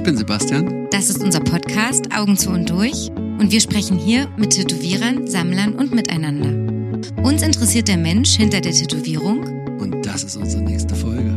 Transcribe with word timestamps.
Ich 0.00 0.04
bin 0.04 0.16
Sebastian. 0.16 0.88
Das 0.90 1.10
ist 1.10 1.22
unser 1.22 1.40
Podcast 1.40 2.10
Augen 2.16 2.34
zu 2.34 2.48
und 2.48 2.70
durch 2.70 3.10
und 3.10 3.52
wir 3.52 3.60
sprechen 3.60 3.98
hier 3.98 4.30
mit 4.38 4.54
Tätowierern, 4.54 5.26
Sammlern 5.26 5.74
und 5.74 5.92
miteinander. 5.92 7.12
Uns 7.22 7.42
interessiert 7.42 7.86
der 7.86 7.98
Mensch 7.98 8.30
hinter 8.30 8.62
der 8.62 8.72
Tätowierung 8.72 9.44
Und 9.78 10.06
das 10.06 10.24
ist 10.24 10.36
unsere 10.36 10.62
nächste 10.62 10.94
Folge. 10.94 11.30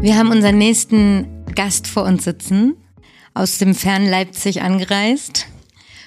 Wir 0.00 0.16
haben 0.16 0.30
unseren 0.30 0.56
nächsten 0.56 1.26
Gast 1.54 1.86
vor 1.86 2.04
uns 2.04 2.24
sitzen, 2.24 2.74
aus 3.34 3.58
dem 3.58 3.74
fernen 3.74 4.08
Leipzig 4.08 4.62
angereist. 4.62 5.46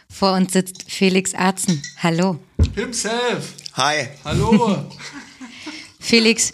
Vor 0.10 0.34
uns 0.34 0.54
sitzt 0.54 0.92
Felix 0.92 1.36
Arzen. 1.36 1.80
Hallo. 2.02 2.40
Himself. 2.74 3.54
Hi. 3.74 4.08
Hallo. 4.26 4.86
Felix, 6.10 6.52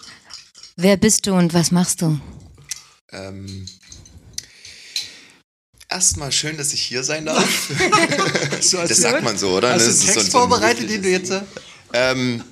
wer 0.76 0.98
bist 0.98 1.28
du 1.28 1.34
und 1.34 1.54
was 1.54 1.72
machst 1.72 2.02
du? 2.02 2.20
Ähm, 3.14 3.66
erstmal 5.90 6.34
schön, 6.34 6.58
dass 6.58 6.74
ich 6.74 6.82
hier 6.82 7.06
sein 7.06 7.26
darf. 7.26 7.70
Das 8.60 8.98
sagt 8.98 9.24
man 9.24 9.38
so, 9.38 9.52
oder? 9.56 9.72
Hast 9.72 9.86
du 9.86 9.92
Das 9.92 10.02
einen 10.02 10.14
Text 10.14 10.32
so 10.32 10.40
vorbereitet, 10.40 10.90
den 10.90 11.02
du 11.02 11.10
jetzt... 11.10 11.32
ähm, 11.94 12.44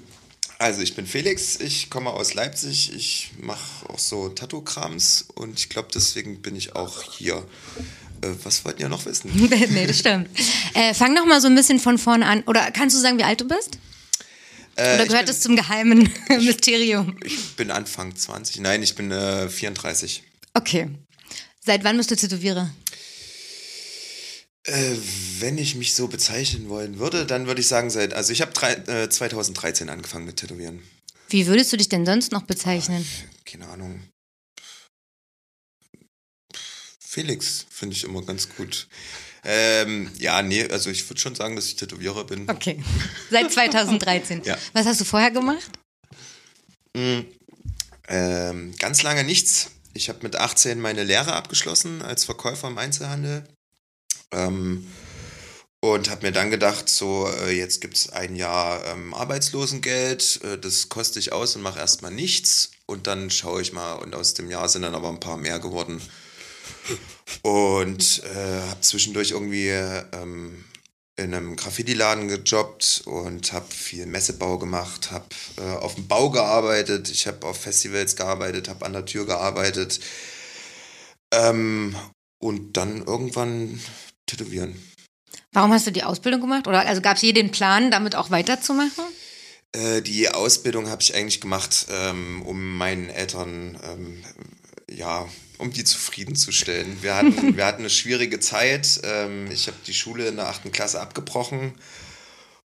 also 0.59 0.81
ich 0.81 0.95
bin 0.95 1.05
Felix, 1.05 1.57
ich 1.59 1.89
komme 1.89 2.09
aus 2.09 2.35
Leipzig, 2.35 2.93
ich 2.95 3.31
mache 3.41 3.89
auch 3.89 3.99
so 3.99 4.29
Tattoo-Krams 4.29 5.25
und 5.35 5.59
ich 5.59 5.67
glaube, 5.67 5.89
deswegen 5.93 6.41
bin 6.41 6.55
ich 6.55 6.77
auch 6.77 7.03
hier. 7.03 7.45
Äh, 8.21 8.29
was 8.43 8.63
wollt 8.63 8.79
ihr 8.79 8.87
noch 8.87 9.05
wissen? 9.05 9.29
nee, 9.71 9.87
das 9.87 9.99
stimmt. 9.99 10.29
Äh, 10.73 10.93
fang 10.93 11.13
noch 11.13 11.25
mal 11.25 11.41
so 11.41 11.47
ein 11.47 11.55
bisschen 11.55 11.81
von 11.81 11.97
vorne 11.97 12.25
an. 12.25 12.43
Oder 12.43 12.71
kannst 12.71 12.95
du 12.95 13.01
sagen, 13.01 13.17
wie 13.17 13.25
alt 13.25 13.41
du 13.41 13.47
bist? 13.49 13.77
Äh, 14.75 14.95
Oder 14.95 15.03
ich, 15.03 15.09
gehört 15.09 15.29
es 15.29 15.39
zum 15.41 15.55
geheimen 15.55 16.11
Mysterium? 16.29 17.17
ich 17.23 17.55
bin 17.55 17.71
Anfang 17.71 18.15
20, 18.15 18.59
nein, 18.59 18.81
ich 18.81 18.95
bin 18.95 19.11
äh, 19.11 19.49
34. 19.49 20.23
Okay. 20.53 20.89
Seit 21.65 21.83
wann 21.83 21.97
bist 21.97 22.11
du 22.11 22.15
Tätowierer? 22.15 22.69
Äh, 24.65 24.95
wenn 25.39 25.57
ich 25.57 25.75
mich 25.75 25.93
so 25.93 26.07
bezeichnen 26.07 26.69
wollen 26.69 26.97
würde, 26.97 27.25
dann 27.25 27.47
würde 27.47 27.61
ich 27.61 27.67
sagen, 27.67 27.89
seit, 27.89 28.13
also 28.13 28.31
ich 28.31 28.41
habe 28.41 28.51
äh, 28.87 29.09
2013 29.09 29.89
angefangen 29.89 30.25
mit 30.25 30.37
Tätowieren. 30.37 30.81
Wie 31.29 31.47
würdest 31.47 31.73
du 31.73 31.77
dich 31.77 31.89
denn 31.89 32.05
sonst 32.05 32.31
noch 32.31 32.43
bezeichnen? 32.43 33.05
keine 33.45 33.67
Ahnung. 33.67 34.01
Felix 36.99 37.65
finde 37.69 37.95
ich 37.95 38.03
immer 38.05 38.23
ganz 38.23 38.49
gut. 38.49 38.87
Ähm, 39.43 40.09
ja, 40.17 40.41
nee, 40.41 40.65
also 40.69 40.89
ich 40.89 41.07
würde 41.09 41.19
schon 41.19 41.35
sagen, 41.35 41.55
dass 41.55 41.65
ich 41.65 41.75
Tätowierer 41.75 42.23
bin. 42.23 42.49
Okay. 42.49 42.81
Seit 43.29 43.51
2013. 43.51 44.43
Ja. 44.43 44.57
Was 44.73 44.85
hast 44.85 45.01
du 45.01 45.05
vorher 45.05 45.31
gemacht? 45.31 45.69
Ähm, 48.07 48.73
ganz 48.79 49.03
lange 49.03 49.23
nichts. 49.23 49.71
Ich 49.93 50.09
habe 50.09 50.19
mit 50.23 50.35
18 50.35 50.79
meine 50.79 51.03
Lehre 51.03 51.33
abgeschlossen 51.33 52.01
als 52.01 52.25
Verkäufer 52.25 52.67
im 52.67 52.77
Einzelhandel. 52.77 53.43
Ähm, 54.31 54.87
und 55.81 56.09
habe 56.09 56.27
mir 56.27 56.31
dann 56.31 56.49
gedacht, 56.49 56.87
so, 56.87 57.27
äh, 57.27 57.51
jetzt 57.51 57.81
gibt 57.81 57.97
es 57.97 58.09
ein 58.09 58.37
Jahr 58.37 58.85
ähm, 58.85 59.13
Arbeitslosengeld, 59.13 60.39
äh, 60.43 60.57
das 60.57 60.87
koste 60.87 61.19
ich 61.19 61.33
aus 61.33 61.57
und 61.57 61.61
mache 61.61 61.79
erstmal 61.79 62.11
nichts. 62.11 62.71
Und 62.85 63.05
dann 63.07 63.29
schaue 63.29 63.61
ich 63.61 63.73
mal, 63.73 63.95
und 63.95 64.15
aus 64.15 64.33
dem 64.33 64.49
Jahr 64.49 64.69
sind 64.69 64.83
dann 64.83 64.95
aber 64.95 65.09
ein 65.09 65.19
paar 65.19 65.35
mehr 65.35 65.59
geworden. 65.59 66.01
Und 67.41 68.21
äh, 68.23 68.69
habe 68.69 68.81
zwischendurch 68.81 69.31
irgendwie 69.31 69.69
ähm, 69.69 70.63
in 71.15 71.33
einem 71.33 71.55
Graffiti-Laden 71.55 72.27
gejobbt 72.27 73.03
und 73.05 73.53
habe 73.53 73.69
viel 73.69 74.05
Messebau 74.05 74.57
gemacht, 74.57 75.11
habe 75.11 75.25
äh, 75.57 75.77
auf 75.77 75.95
dem 75.95 76.07
Bau 76.07 76.29
gearbeitet, 76.29 77.09
ich 77.09 77.27
habe 77.27 77.45
auf 77.45 77.61
Festivals 77.61 78.15
gearbeitet, 78.15 78.67
habe 78.67 78.85
an 78.85 78.93
der 78.93 79.05
Tür 79.05 79.25
gearbeitet. 79.25 79.99
Ähm, 81.31 81.95
und 82.39 82.75
dann 82.77 83.03
irgendwann 83.05 83.79
tätowieren. 84.25 84.75
Warum 85.53 85.71
hast 85.71 85.87
du 85.87 85.91
die 85.91 86.03
Ausbildung 86.03 86.41
gemacht? 86.41 86.67
Oder 86.67 86.85
also 86.85 87.01
gab 87.01 87.17
es 87.17 87.21
je 87.21 87.31
den 87.31 87.51
Plan, 87.51 87.91
damit 87.91 88.15
auch 88.15 88.31
weiterzumachen? 88.31 89.05
Äh, 89.71 90.01
die 90.01 90.29
Ausbildung 90.29 90.89
habe 90.89 91.01
ich 91.01 91.15
eigentlich 91.15 91.41
gemacht, 91.41 91.87
ähm, 91.89 92.41
um 92.43 92.77
meinen 92.77 93.09
Eltern, 93.09 93.79
ähm, 93.83 94.23
ja, 94.89 95.27
um 95.63 95.71
die 95.71 95.83
zufriedenzustellen. 95.83 97.01
Wir 97.01 97.15
hatten, 97.15 97.55
wir 97.57 97.65
hatten 97.65 97.81
eine 97.81 97.89
schwierige 97.89 98.39
Zeit. 98.39 99.01
Ähm, 99.03 99.49
ich 99.49 99.67
habe 99.67 99.77
die 99.87 99.93
Schule 99.93 100.27
in 100.27 100.35
der 100.35 100.49
achten 100.49 100.71
Klasse 100.71 101.01
abgebrochen. 101.01 101.73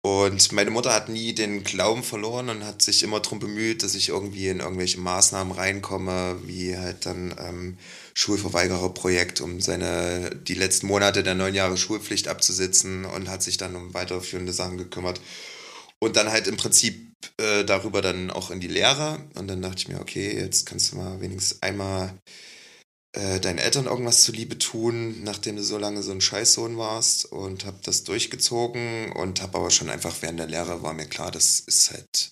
Und 0.05 0.51
meine 0.51 0.69
Mutter 0.69 0.93
hat 0.93 1.09
nie 1.09 1.33
den 1.33 1.63
Glauben 1.63 2.03
verloren 2.03 2.49
und 2.49 2.63
hat 2.63 2.83
sich 2.83 3.01
immer 3.01 3.19
darum 3.21 3.39
bemüht, 3.39 3.81
dass 3.81 3.95
ich 3.95 4.09
irgendwie 4.09 4.49
in 4.49 4.59
irgendwelche 4.59 4.99
Maßnahmen 4.99 5.51
reinkomme, 5.51 6.37
wie 6.45 6.77
halt 6.77 7.07
dann 7.07 7.33
ähm, 7.39 7.77
Schulverweigererprojekt, 8.13 9.41
um 9.41 9.61
seine 9.61 10.29
die 10.29 10.53
letzten 10.53 10.85
Monate 10.85 11.23
der 11.23 11.33
neun 11.33 11.55
Jahre 11.55 11.75
Schulpflicht 11.75 12.27
abzusitzen 12.27 13.05
und 13.05 13.29
hat 13.29 13.41
sich 13.41 13.57
dann 13.57 13.75
um 13.75 13.95
weiterführende 13.95 14.53
Sachen 14.53 14.77
gekümmert. 14.77 15.19
Und 15.97 16.17
dann 16.17 16.31
halt 16.31 16.45
im 16.45 16.57
Prinzip 16.57 17.13
äh, 17.37 17.63
darüber 17.65 18.03
dann 18.03 18.29
auch 18.29 18.51
in 18.51 18.59
die 18.59 18.67
Lehre. 18.67 19.17
Und 19.33 19.47
dann 19.47 19.63
dachte 19.63 19.79
ich 19.79 19.87
mir, 19.87 19.99
okay, 19.99 20.37
jetzt 20.37 20.67
kannst 20.67 20.91
du 20.91 20.97
mal 20.97 21.19
wenigstens 21.19 21.63
einmal 21.63 22.13
äh, 23.15 23.39
deinen 23.39 23.59
Eltern 23.59 23.85
irgendwas 23.85 24.21
zuliebe 24.21 24.57
tun, 24.57 25.23
nachdem 25.23 25.55
du 25.55 25.63
so 25.63 25.77
lange 25.77 26.03
so 26.03 26.11
ein 26.11 26.21
Scheißsohn 26.21 26.77
warst. 26.77 27.25
Und 27.25 27.65
habe 27.65 27.77
das 27.83 28.03
durchgezogen 28.03 29.11
und 29.13 29.41
habe 29.41 29.57
aber 29.57 29.71
schon 29.71 29.89
einfach 29.89 30.15
während 30.21 30.39
der 30.39 30.47
Lehre 30.47 30.83
war 30.83 30.93
mir 30.93 31.05
klar, 31.05 31.31
das 31.31 31.61
ist 31.61 31.91
halt 31.91 32.31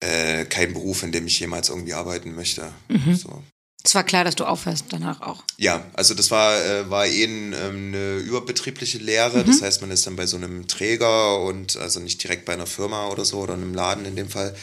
äh, 0.00 0.44
kein 0.46 0.72
Beruf, 0.72 1.02
in 1.02 1.12
dem 1.12 1.26
ich 1.26 1.38
jemals 1.40 1.68
irgendwie 1.68 1.94
arbeiten 1.94 2.34
möchte. 2.34 2.72
So. 3.14 3.42
Es 3.86 3.94
war 3.94 4.02
klar, 4.02 4.24
dass 4.24 4.34
du 4.34 4.44
aufhörst 4.44 4.86
danach 4.88 5.20
auch. 5.20 5.44
Ja, 5.58 5.84
also 5.94 6.14
das 6.14 6.32
war, 6.32 6.60
äh, 6.60 6.90
war 6.90 7.06
eh 7.06 7.22
ein, 7.22 7.52
ähm, 7.52 7.94
eine 7.94 8.16
überbetriebliche 8.16 8.98
Lehre. 8.98 9.44
Das 9.44 9.62
heißt, 9.62 9.80
man 9.80 9.92
ist 9.92 10.06
dann 10.08 10.16
bei 10.16 10.26
so 10.26 10.36
einem 10.36 10.66
Träger 10.66 11.40
und 11.40 11.76
also 11.76 12.00
nicht 12.00 12.20
direkt 12.20 12.46
bei 12.46 12.54
einer 12.54 12.66
Firma 12.66 13.06
oder 13.08 13.24
so 13.24 13.38
oder 13.38 13.54
einem 13.54 13.74
Laden 13.74 14.04
in 14.04 14.16
dem 14.16 14.28
Fall, 14.28 14.56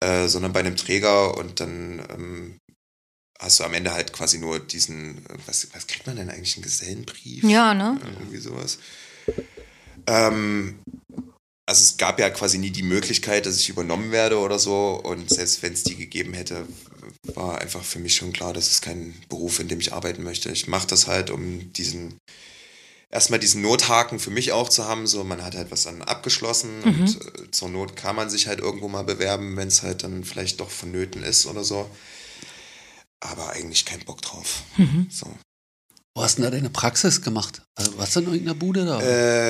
äh, 0.00 0.26
sondern 0.26 0.52
bei 0.52 0.60
einem 0.60 0.76
Träger 0.76 1.36
und 1.38 1.60
dann 1.60 2.02
ähm, 2.12 2.58
hast 3.38 3.60
du 3.60 3.64
am 3.64 3.74
Ende 3.74 3.92
halt 3.92 4.12
quasi 4.12 4.38
nur 4.38 4.58
diesen, 4.58 5.18
äh, 5.26 5.38
was, 5.46 5.68
was 5.72 5.86
kriegt 5.86 6.06
man 6.06 6.16
denn 6.16 6.30
eigentlich, 6.30 6.56
einen 6.56 6.64
Gesellenbrief? 6.64 7.44
Ja, 7.44 7.74
ne? 7.74 7.98
Irgendwie 8.04 8.38
sowas. 8.38 8.78
Ähm, 10.06 10.78
also 11.66 11.82
es 11.82 11.96
gab 11.96 12.20
ja 12.20 12.30
quasi 12.30 12.58
nie 12.58 12.70
die 12.70 12.82
Möglichkeit, 12.82 13.46
dass 13.46 13.58
ich 13.58 13.68
übernommen 13.68 14.12
werde 14.12 14.38
oder 14.38 14.58
so. 14.58 15.00
Und 15.02 15.30
selbst 15.30 15.62
wenn 15.62 15.72
es 15.72 15.82
die 15.82 15.96
gegeben 15.96 16.32
hätte, 16.32 16.66
war 17.34 17.60
einfach 17.60 17.82
für 17.82 17.98
mich 17.98 18.14
schon 18.14 18.32
klar, 18.32 18.52
das 18.52 18.70
ist 18.70 18.82
kein 18.82 19.14
Beruf, 19.28 19.58
in 19.58 19.68
dem 19.68 19.80
ich 19.80 19.92
arbeiten 19.92 20.22
möchte. 20.22 20.50
Ich 20.50 20.68
mache 20.68 20.86
das 20.86 21.08
halt, 21.08 21.30
um 21.30 21.72
diesen 21.72 22.18
erstmal 23.10 23.40
diesen 23.40 23.62
Nothaken 23.62 24.18
für 24.18 24.30
mich 24.30 24.52
auch 24.52 24.68
zu 24.68 24.84
haben. 24.84 25.06
So, 25.06 25.24
man 25.24 25.44
hat 25.44 25.54
halt 25.54 25.70
was 25.70 25.84
dann 25.84 26.02
abgeschlossen 26.02 26.82
und 26.84 27.40
äh, 27.40 27.50
zur 27.50 27.68
Not 27.68 27.96
kann 27.96 28.16
man 28.16 28.30
sich 28.30 28.46
halt 28.46 28.60
irgendwo 28.60 28.88
mal 28.88 29.04
bewerben, 29.04 29.56
wenn 29.56 29.68
es 29.68 29.82
halt 29.82 30.04
dann 30.04 30.24
vielleicht 30.24 30.60
doch 30.60 30.70
vonnöten 30.70 31.22
ist 31.22 31.46
oder 31.46 31.64
so. 31.64 31.90
Aber 33.30 33.50
eigentlich 33.50 33.84
keinen 33.84 34.04
Bock 34.04 34.22
drauf. 34.22 34.62
So. 35.10 35.26
Wo 36.14 36.22
hast 36.22 36.38
du 36.38 36.42
denn 36.42 36.50
da 36.50 36.56
deine 36.56 36.70
Praxis 36.70 37.20
gemacht? 37.20 37.60
Also, 37.74 37.98
warst 37.98 38.16
du 38.16 38.20
in 38.20 38.26
irgendeiner 38.26 38.54
Bude 38.54 38.86
da? 38.86 39.00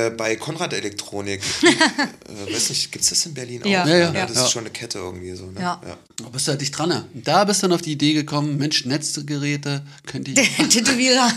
Äh, 0.07 0.11
bei 0.11 0.35
Konrad 0.35 0.73
Elektronik. 0.73 1.41
äh, 1.63 2.53
weiß 2.53 2.71
nicht, 2.71 2.91
gibt 2.91 3.05
es 3.05 3.11
das 3.11 3.25
in 3.27 3.35
Berlin 3.35 3.63
auch? 3.63 3.67
Ja. 3.67 3.87
Ja, 3.87 4.13
ja, 4.13 4.27
Das 4.27 4.37
ja. 4.37 4.45
ist 4.47 4.51
schon 4.51 4.63
eine 4.65 4.71
Kette 4.71 4.99
irgendwie 4.99 5.33
so. 5.37 5.47
Ne? 5.47 5.61
Ja. 5.61 5.81
Da 6.17 6.29
bist 6.29 6.49
du 6.49 6.51
halt 6.51 6.61
dicht 6.61 6.77
dran. 6.77 6.89
ne? 6.89 7.09
Da 7.15 7.45
bist 7.45 7.63
du 7.63 7.69
dann 7.69 7.75
auf 7.77 7.83
die 7.83 7.93
Idee 7.93 8.15
gekommen, 8.15 8.57
Mensch, 8.59 8.85
Netzgeräte, 8.85 9.87
könnte 10.07 10.33
ich. 10.33 10.57
Tätowierer. 10.69 11.31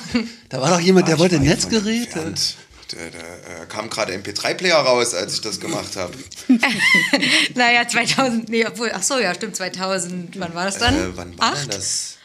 Da 0.50 0.62
war 0.62 0.72
doch 0.72 0.80
jemand, 0.80 1.08
der 1.08 1.20
wollte 1.20 1.40
Netzgeräte. 1.40 2.20
entfernt. 2.22 2.56
Da, 2.92 2.98
da 2.98 3.62
äh, 3.62 3.66
kam 3.68 3.88
gerade 3.92 4.14
MP3-Player 4.16 4.78
raus, 4.80 5.14
als 5.14 5.36
ich 5.36 5.42
das 5.42 5.60
gemacht 5.60 5.96
habe. 5.96 6.14
naja, 7.54 7.88
2000, 7.88 8.50
nee, 8.50 8.66
obwohl, 8.66 8.92
ach 8.94 9.04
so, 9.04 9.20
ja, 9.20 9.36
stimmt, 9.36 9.56
2000, 9.56 10.40
wann 10.40 10.56
war 10.56 10.66
das 10.66 10.80
dann? 10.80 10.96
Äh, 10.96 11.16
wann 11.16 11.38
war 11.38 11.52
denn 11.52 11.60
Acht? 11.66 11.74
das? 11.76 12.16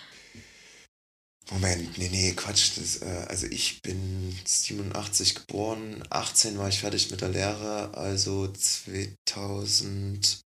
Moment, 1.51 1.99
nee, 1.99 2.09
nee, 2.09 2.33
Quatsch. 2.33 2.73
Das, 2.77 3.03
äh, 3.03 3.27
also 3.29 3.47
ich 3.47 3.83
bin 3.83 4.37
87 4.45 5.35
geboren, 5.35 6.03
18 6.11 6.57
war 6.59 6.69
ich 6.69 6.81
fertig 6.81 7.11
mit 7.11 7.21
der 7.21 7.29
Lehre, 7.29 7.93
also 7.95 8.49
2013, 8.49 10.43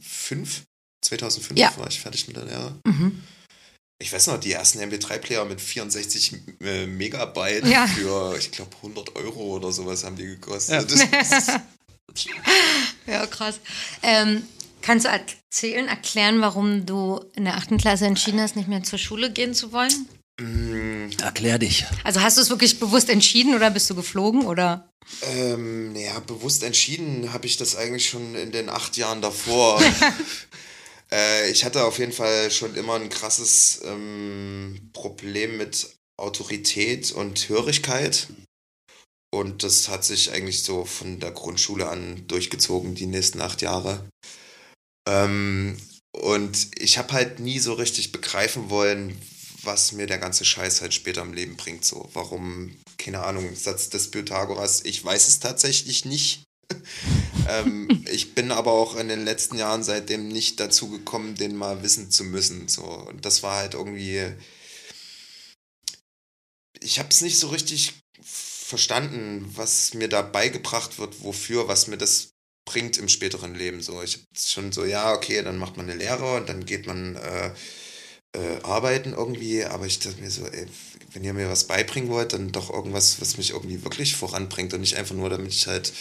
5? 0.00 0.62
2005 1.04 1.58
Ja. 1.58 1.72
war 1.76 1.88
ich 1.88 2.00
fertig 2.00 2.28
mit 2.28 2.36
der 2.36 2.44
Lehre. 2.44 2.78
Mhm. 2.86 3.22
Ich 4.00 4.12
weiß 4.12 4.28
noch, 4.28 4.38
die 4.40 4.52
ersten 4.52 4.78
MP3-Player 4.80 5.44
mit 5.44 5.60
64 5.60 6.34
äh, 6.60 6.86
Megabyte 6.86 7.64
Ja. 7.66 7.86
für, 7.86 8.36
ich 8.38 8.50
glaube, 8.50 8.74
100 8.76 9.14
Euro 9.16 9.56
oder 9.56 9.72
sowas 9.72 10.04
haben 10.04 10.16
die 10.16 10.26
gekostet. 10.26 10.90
Ja. 10.90 11.62
Ja, 13.06 13.26
krass. 13.26 13.58
Ähm, 14.02 14.42
kannst 14.82 15.06
du 15.06 15.10
erzählen, 15.10 15.88
erklären, 15.88 16.40
warum 16.40 16.84
du 16.86 17.20
in 17.34 17.44
der 17.44 17.56
achten 17.56 17.78
Klasse 17.78 18.06
entschieden 18.06 18.40
hast, 18.40 18.56
nicht 18.56 18.68
mehr 18.68 18.82
zur 18.82 18.98
Schule 18.98 19.32
gehen 19.32 19.54
zu 19.54 19.72
wollen? 19.72 20.08
Mm, 20.40 21.10
Erklär 21.22 21.58
dich. 21.58 21.86
Also 22.04 22.20
hast 22.20 22.36
du 22.36 22.42
es 22.42 22.50
wirklich 22.50 22.78
bewusst 22.80 23.08
entschieden 23.08 23.54
oder 23.54 23.70
bist 23.70 23.88
du 23.88 23.94
geflogen 23.94 24.46
oder? 24.46 24.88
Ähm, 25.22 25.92
naja, 25.92 26.20
bewusst 26.20 26.62
entschieden 26.62 27.32
habe 27.32 27.46
ich 27.46 27.56
das 27.56 27.76
eigentlich 27.76 28.08
schon 28.08 28.34
in 28.34 28.52
den 28.52 28.68
acht 28.68 28.96
Jahren 28.96 29.22
davor. 29.22 29.80
Äh, 31.12 31.50
ich 31.50 31.66
hatte 31.66 31.84
auf 31.84 31.98
jeden 31.98 32.12
Fall 32.12 32.50
schon 32.50 32.74
immer 32.74 32.94
ein 32.94 33.10
krasses 33.10 33.82
ähm, 33.84 34.88
Problem 34.94 35.58
mit 35.58 35.94
Autorität 36.16 37.12
und 37.12 37.50
Hörigkeit. 37.50 38.28
Und 39.30 39.62
das 39.62 39.90
hat 39.90 40.04
sich 40.04 40.32
eigentlich 40.32 40.62
so 40.62 40.86
von 40.86 41.20
der 41.20 41.30
Grundschule 41.30 41.88
an 41.88 42.26
durchgezogen, 42.28 42.94
die 42.94 43.04
nächsten 43.04 43.42
acht 43.42 43.60
Jahre. 43.60 44.08
Ähm, 45.06 45.76
und 46.12 46.68
ich 46.78 46.98
habe 46.98 47.12
halt 47.12 47.40
nie 47.40 47.58
so 47.58 47.72
richtig 47.74 48.12
begreifen 48.12 48.70
wollen, 48.70 49.20
was 49.62 49.92
mir 49.92 50.06
der 50.06 50.18
ganze 50.18 50.44
Scheiß 50.44 50.80
halt 50.80 50.92
später 50.92 51.22
im 51.22 51.32
Leben 51.32 51.56
bringt. 51.56 51.84
So, 51.84 52.08
warum, 52.12 52.76
keine 52.98 53.22
Ahnung, 53.24 53.54
Satz 53.56 53.88
des 53.88 54.10
Pythagoras, 54.10 54.82
ich 54.84 55.02
weiß 55.04 55.28
es 55.28 55.40
tatsächlich 55.40 56.04
nicht. 56.04 56.44
ähm, 57.48 58.04
ich 58.10 58.34
bin 58.34 58.50
aber 58.50 58.72
auch 58.72 58.96
in 58.96 59.08
den 59.08 59.24
letzten 59.24 59.56
Jahren 59.56 59.82
seitdem 59.82 60.28
nicht 60.28 60.60
dazu 60.60 60.88
gekommen, 60.88 61.34
den 61.34 61.56
mal 61.56 61.82
wissen 61.82 62.10
zu 62.10 62.24
müssen. 62.24 62.68
So. 62.68 62.84
Und 62.84 63.24
das 63.24 63.42
war 63.42 63.56
halt 63.56 63.74
irgendwie. 63.74 64.34
Ich 66.80 66.98
habe 66.98 67.10
es 67.10 67.20
nicht 67.20 67.38
so 67.38 67.48
richtig 67.48 67.94
verstanden, 68.22 69.50
was 69.54 69.94
mir 69.94 70.08
da 70.08 70.22
beigebracht 70.22 70.98
wird, 70.98 71.22
wofür, 71.22 71.68
was 71.68 71.86
mir 71.86 71.98
das 71.98 72.31
bringt 72.64 72.98
im 72.98 73.08
späteren 73.08 73.54
Leben. 73.54 73.80
So, 73.82 74.02
ich 74.02 74.14
habe 74.14 74.24
schon 74.36 74.72
so, 74.72 74.84
ja, 74.84 75.12
okay, 75.14 75.42
dann 75.42 75.58
macht 75.58 75.76
man 75.76 75.88
eine 75.88 75.98
Lehre 75.98 76.36
und 76.36 76.48
dann 76.48 76.64
geht 76.66 76.86
man 76.86 77.16
äh, 77.16 77.52
äh, 78.34 78.62
arbeiten 78.62 79.12
irgendwie, 79.12 79.64
aber 79.64 79.86
ich 79.86 79.98
dachte 79.98 80.20
mir 80.20 80.30
so, 80.30 80.46
ey, 80.46 80.66
wenn 81.12 81.24
ihr 81.24 81.34
mir 81.34 81.50
was 81.50 81.66
beibringen 81.66 82.10
wollt, 82.10 82.32
dann 82.32 82.52
doch 82.52 82.70
irgendwas, 82.70 83.20
was 83.20 83.36
mich 83.36 83.50
irgendwie 83.50 83.84
wirklich 83.84 84.16
voranbringt 84.16 84.72
und 84.74 84.80
nicht 84.80 84.96
einfach 84.96 85.14
nur, 85.14 85.30
damit 85.30 85.52
ich 85.52 85.66
halt 85.66 85.92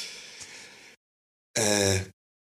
äh, 1.58 2.00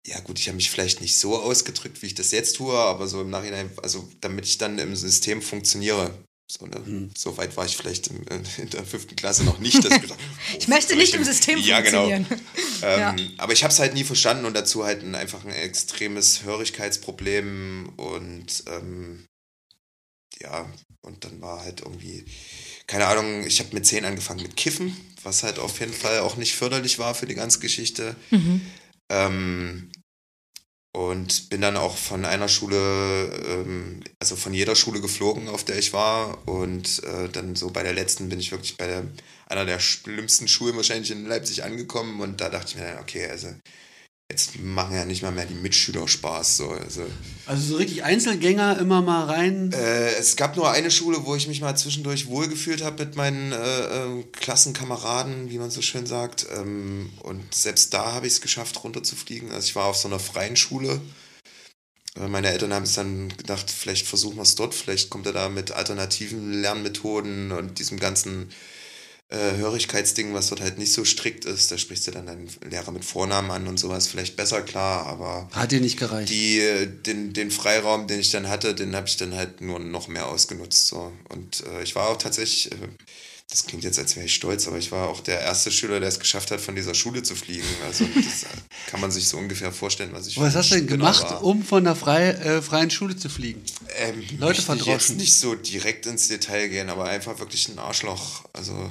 ja 0.09 0.21
gut, 0.21 0.39
ich 0.39 0.49
habe 0.49 0.57
mich 0.57 0.71
vielleicht 0.71 1.01
nicht 1.01 1.17
so 1.17 1.37
ausgedrückt, 1.37 2.03
wie 2.03 2.07
ich 2.07 2.15
das 2.15 2.31
jetzt 2.31 2.57
tue, 2.57 2.75
aber 2.75 3.07
so 3.09 3.21
im 3.21 3.31
Nachhinein, 3.31 3.71
also 3.83 4.09
damit 4.21 4.47
ich 4.47 4.59
dann 4.59 4.79
im 4.79 4.97
System 4.97 5.43
funktioniere. 5.43 6.25
So, 6.51 6.67
ne? 6.67 6.79
mhm. 6.79 7.11
so 7.17 7.37
weit 7.37 7.57
war 7.59 7.67
ich 7.67 7.77
vielleicht 7.77 8.07
in, 8.07 8.25
in 8.57 8.71
der 8.71 8.83
fünften 8.85 9.15
Klasse 9.17 9.45
noch 9.45 9.59
nicht. 9.59 9.85
Dass 9.85 9.93
ich, 9.93 10.03
gedacht, 10.03 10.19
oh, 10.53 10.57
ich 10.59 10.69
möchte 10.69 10.97
nicht 10.97 11.15
im 11.15 11.23
System 11.23 11.59
ja, 11.59 11.77
funktionieren. 11.77 12.27
Genau. 12.81 12.93
ähm, 12.93 13.19
ja. 13.19 13.27
Aber 13.39 13.53
ich 13.53 13.65
habe 13.65 13.73
es 13.73 13.81
halt 13.81 13.95
nie 13.95 14.05
verstanden 14.05 14.45
und 14.47 14.55
dazu 14.55 14.85
halt 14.85 15.03
ein, 15.03 15.15
einfach 15.15 15.45
ein 15.45 15.51
extremes 15.51 16.45
Hörigkeitsproblem 16.45 17.93
und 17.97 18.65
ähm, 18.69 19.27
ja, 20.41 20.71
und 21.03 21.25
dann 21.25 21.41
war 21.41 21.63
halt 21.63 21.81
irgendwie, 21.81 22.25
keine 22.87 23.07
Ahnung, 23.07 23.45
ich 23.47 23.59
habe 23.61 23.75
mit 23.75 23.85
zehn 23.85 24.05
angefangen 24.05 24.43
mit 24.43 24.57
Kiffen, 24.57 24.97
was 25.23 25.43
halt 25.43 25.59
auf 25.59 25.81
jeden 25.81 25.93
Fall 25.93 26.21
auch 26.21 26.37
nicht 26.37 26.55
förderlich 26.55 26.99
war 26.99 27.15
für 27.15 27.27
die 27.27 27.35
ganze 27.35 27.59
Geschichte. 27.59 28.15
Mhm. 28.31 28.61
Ähm, 29.11 29.91
und 30.99 31.49
bin 31.49 31.61
dann 31.61 31.77
auch 31.77 31.97
von 31.97 32.25
einer 32.25 32.49
Schule, 32.49 32.77
ähm, 33.47 34.01
also 34.19 34.35
von 34.35 34.53
jeder 34.53 34.75
Schule 34.75 35.01
geflogen, 35.01 35.47
auf 35.49 35.63
der 35.63 35.79
ich 35.79 35.93
war. 35.93 36.49
Und 36.49 37.05
äh, 37.05 37.29
dann 37.29 37.55
so 37.55 37.71
bei 37.71 37.85
der 37.85 37.93
letzten 37.93 38.29
bin 38.29 38.41
ich 38.41 38.51
wirklich 38.51 38.77
bei 38.77 38.89
der, 38.89 39.05
einer 39.47 39.65
der 39.65 39.79
schlimmsten 39.79 40.49
Schulen 40.49 40.75
wahrscheinlich 40.75 41.13
in 41.13 41.25
Leipzig 41.27 41.63
angekommen. 41.63 42.21
Und 42.21 42.41
da 42.41 42.49
dachte 42.49 42.71
ich 42.71 42.75
mir 42.75 42.83
dann, 42.83 42.99
okay, 42.99 43.29
also 43.29 43.47
jetzt 44.31 44.59
machen 44.61 44.95
ja 44.95 45.07
nicht 45.07 45.23
mal 45.23 45.33
mehr 45.33 45.47
die 45.47 45.55
Mitschüler 45.55 46.07
Spaß. 46.07 46.59
So. 46.59 46.69
Also, 46.69 47.07
also 47.47 47.63
so 47.63 47.77
richtig 47.77 48.05
Einzelgänger 48.05 48.79
immer 48.79 49.01
mal 49.01 49.25
rein? 49.25 49.73
Äh, 49.73 50.15
es 50.17 50.37
gab 50.37 50.57
nur 50.57 50.71
eine 50.71 50.91
Schule, 50.91 51.25
wo 51.25 51.35
ich 51.35 51.49
mich 51.49 51.61
mal 51.61 51.77
zwischendurch 51.77 52.27
wohlgefühlt 52.27 52.85
habe 52.85 53.05
mit 53.05 53.17
meinen 53.17 53.53
äh, 53.53 53.57
äh, 53.57 54.23
Klassenkameraden, 54.33 55.51
wie 55.51 55.59
man 55.59 55.71
so 55.71 55.81
schön 55.81 56.07
sagt. 56.07 56.47
Ähm, 56.55 57.11
und 57.23 57.55
selbst 57.55 57.95
da 57.95 58.13
habe 58.13 58.27
ich 58.27 58.35
es 58.35 58.41
geschafft, 58.43 58.85
runterzufliegen. 58.85 59.51
Also 59.51 59.67
ich 59.67 59.77
war 59.77 59.87
auf 59.87 59.97
so 59.97 60.09
einer 60.09 60.19
freien 60.19 60.57
Schule. 60.57 61.01
Äh, 62.17 62.29
meine 62.29 62.51
Eltern 62.51 62.75
haben 62.75 62.85
es 62.85 62.93
dann 62.93 63.31
gedacht, 63.31 63.71
vielleicht 63.71 64.07
versuchen 64.07 64.37
wir 64.37 64.43
es 64.43 64.57
dort, 64.57 64.75
vielleicht 64.75 65.09
kommt 65.09 65.27
er 65.27 65.33
da 65.33 65.49
mit 65.49 65.73
alternativen 65.73 66.53
Lernmethoden 66.53 67.51
und 67.53 67.79
diesem 67.79 67.99
ganzen 67.99 68.51
äh, 69.31 69.57
Hörigkeitsding, 69.57 70.33
was 70.33 70.49
dort 70.49 70.63
halt 70.63 70.79
nicht 70.79 70.93
so 70.93 71.05
strikt 71.05 71.45
ist. 71.45 71.71
Da 71.71 71.77
sprichst 71.77 72.07
du 72.07 72.13
dann 72.13 72.27
deinen 72.27 72.49
Lehrer 72.69 72.93
mit 72.93 73.05
Vornamen 73.05 73.51
an 73.51 73.67
und 73.67 73.79
sowas 73.79 74.07
vielleicht 74.07 74.37
besser 74.37 74.63
klar, 74.63 75.07
aber. 75.07 75.49
Hat 75.53 75.71
dir 75.71 75.81
nicht 75.81 75.99
gereicht? 75.99 76.31
Die, 76.31 76.61
äh, 76.61 76.87
den, 76.87 77.35
den 77.35 77.51
Freiraum, 77.51 78.07
den 78.07 78.21
ich 78.21 78.31
dann 78.31 78.49
hatte, 78.49 78.75
den 78.75 78.97
habe 78.97 79.07
ich 79.07 79.17
dann 79.17 79.35
halt 79.35 79.61
nur 79.61 79.79
noch 79.81 80.09
mehr 80.09 80.27
ausgenutzt. 80.27 80.89
So. 80.89 81.13
Und 81.29 81.63
äh, 81.67 81.83
ich 81.83 81.95
war 81.95 82.09
auch 82.09 82.17
tatsächlich. 82.17 82.73
Äh, 82.73 82.77
das 83.51 83.65
klingt 83.65 83.83
jetzt, 83.83 83.99
als 83.99 84.15
wäre 84.15 84.27
ich 84.27 84.35
stolz, 84.35 84.69
aber 84.69 84.77
ich 84.77 84.93
war 84.93 85.09
auch 85.09 85.21
der 85.21 85.41
erste 85.41 85.71
Schüler, 85.71 86.01
der 86.01 86.11
es 86.11 86.21
geschafft 86.21 86.51
hat, 86.51 86.61
von 86.61 86.77
dieser 86.77 86.93
Schule 86.93 87.23
zu 87.23 87.35
fliegen. 87.35 87.65
Also 87.87 88.05
das 88.15 88.45
kann 88.89 89.01
man 89.01 89.11
sich 89.11 89.27
so 89.27 89.39
ungefähr 89.39 89.73
vorstellen, 89.73 90.11
was 90.13 90.27
ich. 90.27 90.39
Was 90.39 90.55
hast 90.55 90.71
du 90.71 90.75
denn 90.75 90.87
gemacht, 90.87 91.23
war. 91.23 91.43
um 91.43 91.63
von 91.63 91.85
der 91.85 91.97
frei, 91.97 92.29
äh, 92.29 92.61
freien 92.61 92.91
Schule 92.91 93.17
zu 93.17 93.31
fliegen? 93.31 93.63
Ähm, 93.97 94.23
Leute 94.39 94.61
verdroschen. 94.61 94.97
Ich 94.97 95.09
jetzt 95.09 95.17
nicht 95.17 95.35
so 95.35 95.55
direkt 95.55 96.05
ins 96.05 96.29
Detail 96.29 96.69
gehen, 96.69 96.91
aber 96.91 97.05
einfach 97.05 97.39
wirklich 97.39 97.69
ein 97.69 97.79
Arschloch. 97.79 98.45
Also 98.53 98.91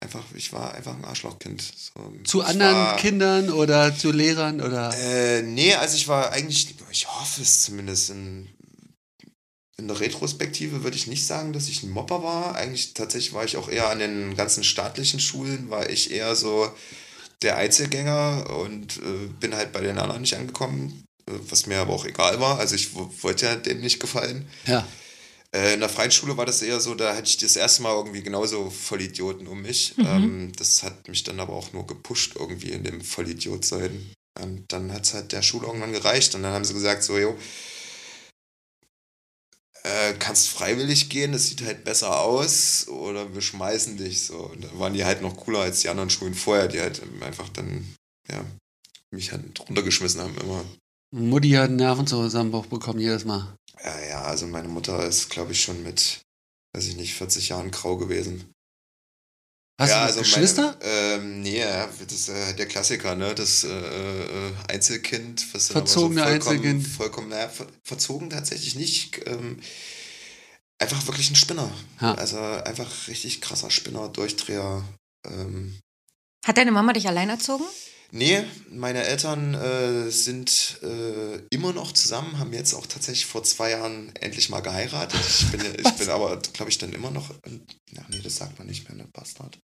einfach, 0.00 0.24
ich 0.34 0.52
war 0.52 0.74
einfach 0.74 0.96
ein 0.96 1.04
Arschlochkind. 1.04 1.60
So, 1.60 2.12
zu 2.24 2.42
anderen 2.42 2.74
war, 2.74 2.96
Kindern 2.96 3.50
oder 3.50 3.96
zu 3.96 4.12
Lehrern 4.12 4.60
oder? 4.60 4.94
Äh, 4.98 5.42
nee, 5.42 5.74
also 5.74 5.96
ich 5.96 6.08
war 6.08 6.32
eigentlich, 6.32 6.74
ich 6.90 7.08
hoffe 7.08 7.42
es 7.42 7.62
zumindest 7.62 8.10
in, 8.10 8.48
in 9.76 9.88
der 9.88 10.00
Retrospektive 10.00 10.82
würde 10.84 10.96
ich 10.96 11.06
nicht 11.06 11.26
sagen, 11.26 11.52
dass 11.52 11.68
ich 11.68 11.82
ein 11.82 11.90
Mopper 11.90 12.22
war. 12.22 12.54
Eigentlich 12.54 12.94
tatsächlich 12.94 13.32
war 13.32 13.44
ich 13.44 13.56
auch 13.56 13.68
eher 13.68 13.88
an 13.88 13.98
den 13.98 14.36
ganzen 14.36 14.64
staatlichen 14.64 15.20
Schulen, 15.20 15.70
war 15.70 15.88
ich 15.88 16.10
eher 16.10 16.34
so 16.36 16.70
der 17.42 17.56
Einzelgänger 17.56 18.50
und 18.58 18.98
äh, 18.98 19.28
bin 19.40 19.54
halt 19.54 19.72
bei 19.72 19.80
den 19.80 19.98
anderen 19.98 20.22
nicht 20.22 20.34
angekommen, 20.34 21.04
äh, 21.28 21.32
was 21.48 21.66
mir 21.66 21.78
aber 21.78 21.92
auch 21.92 22.04
egal 22.04 22.40
war. 22.40 22.58
Also 22.58 22.74
ich 22.74 22.94
wollte 22.94 23.46
ja 23.46 23.56
denen 23.56 23.80
nicht 23.80 24.00
gefallen. 24.00 24.48
Ja. 24.66 24.86
Äh, 25.54 25.74
in 25.74 25.80
der 25.80 25.88
freien 25.88 26.10
Schule 26.10 26.36
war 26.36 26.46
das 26.46 26.60
eher 26.60 26.80
so, 26.80 26.94
da 26.94 27.16
hatte 27.16 27.28
ich 27.28 27.38
das 27.38 27.56
erste 27.56 27.82
Mal 27.82 27.94
irgendwie 27.94 28.22
genauso 28.22 28.70
Vollidioten 28.70 29.46
um 29.46 29.62
mich. 29.62 29.96
Mhm. 29.96 30.06
Ähm, 30.06 30.52
das 30.56 30.82
hat 30.82 31.08
mich 31.08 31.24
dann 31.24 31.40
aber 31.40 31.54
auch 31.54 31.72
nur 31.72 31.86
gepusht 31.86 32.36
irgendwie 32.36 32.70
in 32.70 32.84
dem 32.84 33.00
Vollidiot 33.00 33.64
sein. 33.64 34.12
Und 34.38 34.72
dann 34.72 34.92
hat 34.92 35.04
es 35.04 35.14
halt 35.14 35.32
der 35.32 35.42
Schule 35.42 35.66
irgendwann 35.66 35.92
gereicht 35.92 36.34
und 36.34 36.42
dann 36.42 36.52
haben 36.52 36.64
sie 36.64 36.74
gesagt 36.74 37.02
so, 37.02 37.18
jo, 37.18 37.36
äh, 39.84 40.14
kannst 40.18 40.48
freiwillig 40.50 41.08
gehen, 41.08 41.32
das 41.32 41.46
sieht 41.46 41.64
halt 41.64 41.84
besser 41.84 42.20
aus 42.20 42.86
oder 42.88 43.34
wir 43.34 43.40
schmeißen 43.40 43.96
dich 43.96 44.26
so. 44.26 44.36
Und 44.36 44.64
da 44.64 44.78
waren 44.78 44.94
die 44.94 45.04
halt 45.04 45.22
noch 45.22 45.36
cooler 45.36 45.60
als 45.60 45.80
die 45.80 45.88
anderen 45.88 46.10
Schulen 46.10 46.34
vorher, 46.34 46.68
die 46.68 46.80
halt 46.80 47.02
einfach 47.22 47.48
dann, 47.48 47.94
ja, 48.30 48.44
mich 49.10 49.32
halt 49.32 49.58
runtergeschmissen 49.60 50.20
haben 50.20 50.36
immer. 50.38 50.64
Mutti 51.10 51.50
hat 51.52 51.68
einen 51.68 51.76
Nervenzusammenbruch 51.76 52.66
bekommen 52.66 53.00
jedes 53.00 53.24
Mal. 53.24 53.56
Ja, 53.84 54.00
ja, 54.08 54.22
also 54.22 54.46
meine 54.46 54.68
Mutter 54.68 55.04
ist, 55.04 55.28
glaube 55.30 55.52
ich, 55.52 55.62
schon 55.62 55.82
mit, 55.82 56.20
weiß 56.74 56.86
ich 56.86 56.96
nicht, 56.96 57.14
40 57.14 57.50
Jahren 57.50 57.70
grau 57.70 57.96
gewesen. 57.96 58.52
Hast 59.80 59.90
ja, 59.90 60.00
du 60.00 60.06
also 60.06 60.20
Geschwister? 60.20 60.76
Meine, 60.80 60.90
ähm, 60.90 61.40
nee, 61.42 61.62
das 61.62 62.12
ist 62.12 62.28
äh, 62.28 62.54
der 62.54 62.66
Klassiker, 62.66 63.14
ne? 63.14 63.32
Das 63.34 63.62
äh, 63.62 63.68
äh 63.68 64.52
Einzelkind, 64.68 65.54
was 65.54 65.68
Verzogene 65.68 66.20
so 66.20 66.26
vollkommen, 66.26 66.56
Einzelkind. 66.56 66.86
Vollkommen, 66.86 67.28
naja, 67.28 67.48
ver 67.48 67.66
verzogen 67.84 68.28
tatsächlich 68.28 68.74
nicht. 68.74 69.20
Ähm, 69.28 69.60
einfach 70.80 71.06
wirklich 71.06 71.30
ein 71.30 71.36
Spinner. 71.36 71.70
Ja. 72.00 72.14
Also 72.14 72.38
einfach 72.38 73.06
richtig 73.06 73.40
krasser 73.40 73.70
Spinner, 73.70 74.08
Durchdreher. 74.08 74.84
Ähm. 75.24 75.78
Hat 76.44 76.56
deine 76.56 76.72
Mama 76.72 76.92
dich 76.92 77.06
allein 77.06 77.30
erzogen? 77.30 77.64
Nee, 78.10 78.42
meine 78.70 79.04
Eltern 79.04 79.52
äh, 79.52 80.10
sind 80.10 80.78
äh, 80.82 81.40
immer 81.50 81.74
noch 81.74 81.92
zusammen, 81.92 82.38
haben 82.38 82.54
jetzt 82.54 82.72
auch 82.72 82.86
tatsächlich 82.86 83.26
vor 83.26 83.42
zwei 83.42 83.70
Jahren 83.72 84.10
endlich 84.20 84.48
mal 84.48 84.60
geheiratet. 84.60 85.20
Ich 85.28 85.50
bin, 85.50 85.60
ich 85.84 85.92
bin 85.92 86.08
aber, 86.08 86.40
glaube 86.54 86.70
ich, 86.70 86.78
dann 86.78 86.92
immer 86.92 87.10
noch. 87.10 87.30
Ach 88.00 88.08
nee, 88.08 88.20
das 88.22 88.36
sagt 88.36 88.58
man 88.58 88.66
nicht 88.66 88.88
mehr, 88.88 88.96
ne 88.96 89.08
Bastard. 89.12 89.58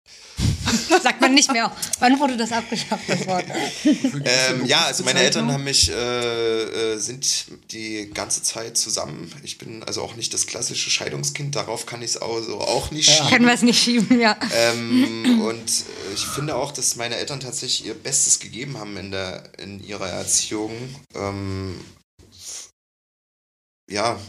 sagt 1.04 1.22
man 1.22 1.34
nicht 1.34 1.52
mehr. 1.52 1.72
Wann 2.00 2.20
wurde 2.20 2.38
das 2.38 2.52
abgeschafft, 2.52 3.04
das 3.08 3.28
Wort? 3.28 3.46
ähm, 3.84 4.66
ja, 4.66 4.86
also 4.86 5.04
meine 5.04 5.20
Eltern 5.20 5.52
haben 5.52 5.64
mich, 5.64 5.92
äh, 5.92 6.94
äh, 6.94 6.98
sind 6.98 7.46
die 7.72 8.10
ganze 8.14 8.44
Zeit 8.44 8.78
zusammen. 8.78 9.32
Ich 9.44 9.58
bin 9.58 9.84
also 9.84 10.02
auch 10.02 10.16
nicht 10.16 10.34
das 10.34 10.48
klassische 10.48 10.90
Scheidungskind, 10.90 11.56
darauf 11.56 11.86
kann 11.86 12.02
ich 12.02 12.12
es 12.12 12.18
also 12.18 12.60
auch 12.60 12.92
nicht 12.92 13.08
ja. 13.08 13.16
schieben. 13.16 13.30
Können 13.30 13.46
wir 13.46 13.54
es 13.54 13.62
nicht 13.62 13.84
schieben, 13.84 14.20
ja. 14.20 14.38
Ähm, 14.54 15.42
und 15.42 15.70
äh, 15.70 16.14
ich 16.14 16.26
finde 16.26 16.56
auch, 16.56 16.72
dass 16.72 16.96
meine 16.96 17.16
Eltern 17.16 17.40
tatsächlich 17.40 17.86
ihr 17.86 17.94
Bestes 17.96 18.31
Bestes 18.32 18.40
gegeben 18.40 18.78
haben 18.78 18.98
in, 18.98 19.12
der, 19.12 19.44
in 19.60 19.84
ihrer 19.84 20.08
Erziehung. 20.08 20.72
Ähm, 21.16 21.80
ja. 23.90 24.20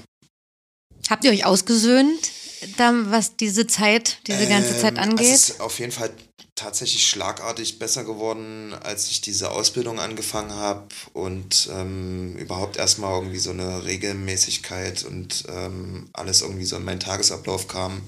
Habt 1.08 1.24
ihr 1.24 1.30
euch 1.30 1.44
ausgesöhnt, 1.44 2.30
was 2.76 3.36
diese 3.36 3.66
Zeit, 3.66 4.18
diese 4.26 4.48
ganze 4.48 4.74
ähm, 4.74 4.80
Zeit 4.80 4.98
angeht? 4.98 5.26
Es 5.26 5.50
ist 5.50 5.60
auf 5.60 5.78
jeden 5.78 5.92
Fall 5.92 6.10
tatsächlich 6.54 7.06
schlagartig 7.06 7.78
besser 7.78 8.04
geworden, 8.04 8.74
als 8.82 9.08
ich 9.10 9.20
diese 9.20 9.50
Ausbildung 9.50 10.00
angefangen 10.00 10.52
habe 10.52 10.88
und 11.12 11.68
ähm, 11.72 12.36
überhaupt 12.36 12.76
erstmal 12.76 13.14
irgendwie 13.14 13.38
so 13.38 13.50
eine 13.50 13.84
Regelmäßigkeit 13.84 15.04
und 15.04 15.44
ähm, 15.48 16.08
alles 16.12 16.42
irgendwie 16.42 16.64
so 16.64 16.76
in 16.76 16.84
meinen 16.84 17.00
Tagesablauf 17.00 17.68
kam. 17.68 18.02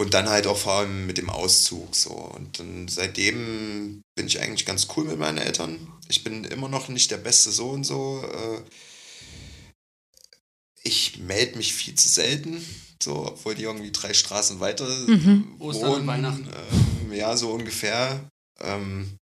Und 0.00 0.14
dann 0.14 0.30
halt 0.30 0.46
auch 0.46 0.56
vor 0.56 0.72
allem 0.72 1.06
mit 1.06 1.18
dem 1.18 1.28
Auszug 1.28 1.94
so. 1.94 2.12
Und 2.12 2.58
dann 2.58 2.88
seitdem 2.88 4.00
bin 4.14 4.26
ich 4.26 4.40
eigentlich 4.40 4.64
ganz 4.64 4.88
cool 4.96 5.04
mit 5.04 5.18
meinen 5.18 5.36
Eltern. 5.36 5.92
Ich 6.08 6.24
bin 6.24 6.44
immer 6.44 6.70
noch 6.70 6.88
nicht 6.88 7.10
der 7.10 7.18
beste 7.18 7.50
Sohn 7.50 7.84
so. 7.84 8.24
Äh, 8.24 8.62
ich 10.82 11.18
melde 11.18 11.58
mich 11.58 11.74
viel 11.74 11.96
zu 11.96 12.08
selten, 12.08 12.64
so, 13.02 13.26
obwohl 13.26 13.54
die 13.54 13.64
irgendwie 13.64 13.92
drei 13.92 14.14
Straßen 14.14 14.58
weiter 14.58 14.88
Mhm. 15.06 15.56
Ostern 15.58 15.90
und 15.90 15.96
wohnen. 15.96 16.06
Weihnachten. 16.06 16.48
Ähm, 16.48 17.12
ja, 17.12 17.36
so 17.36 17.52
ungefähr. 17.52 18.26
Ähm, 18.58 19.18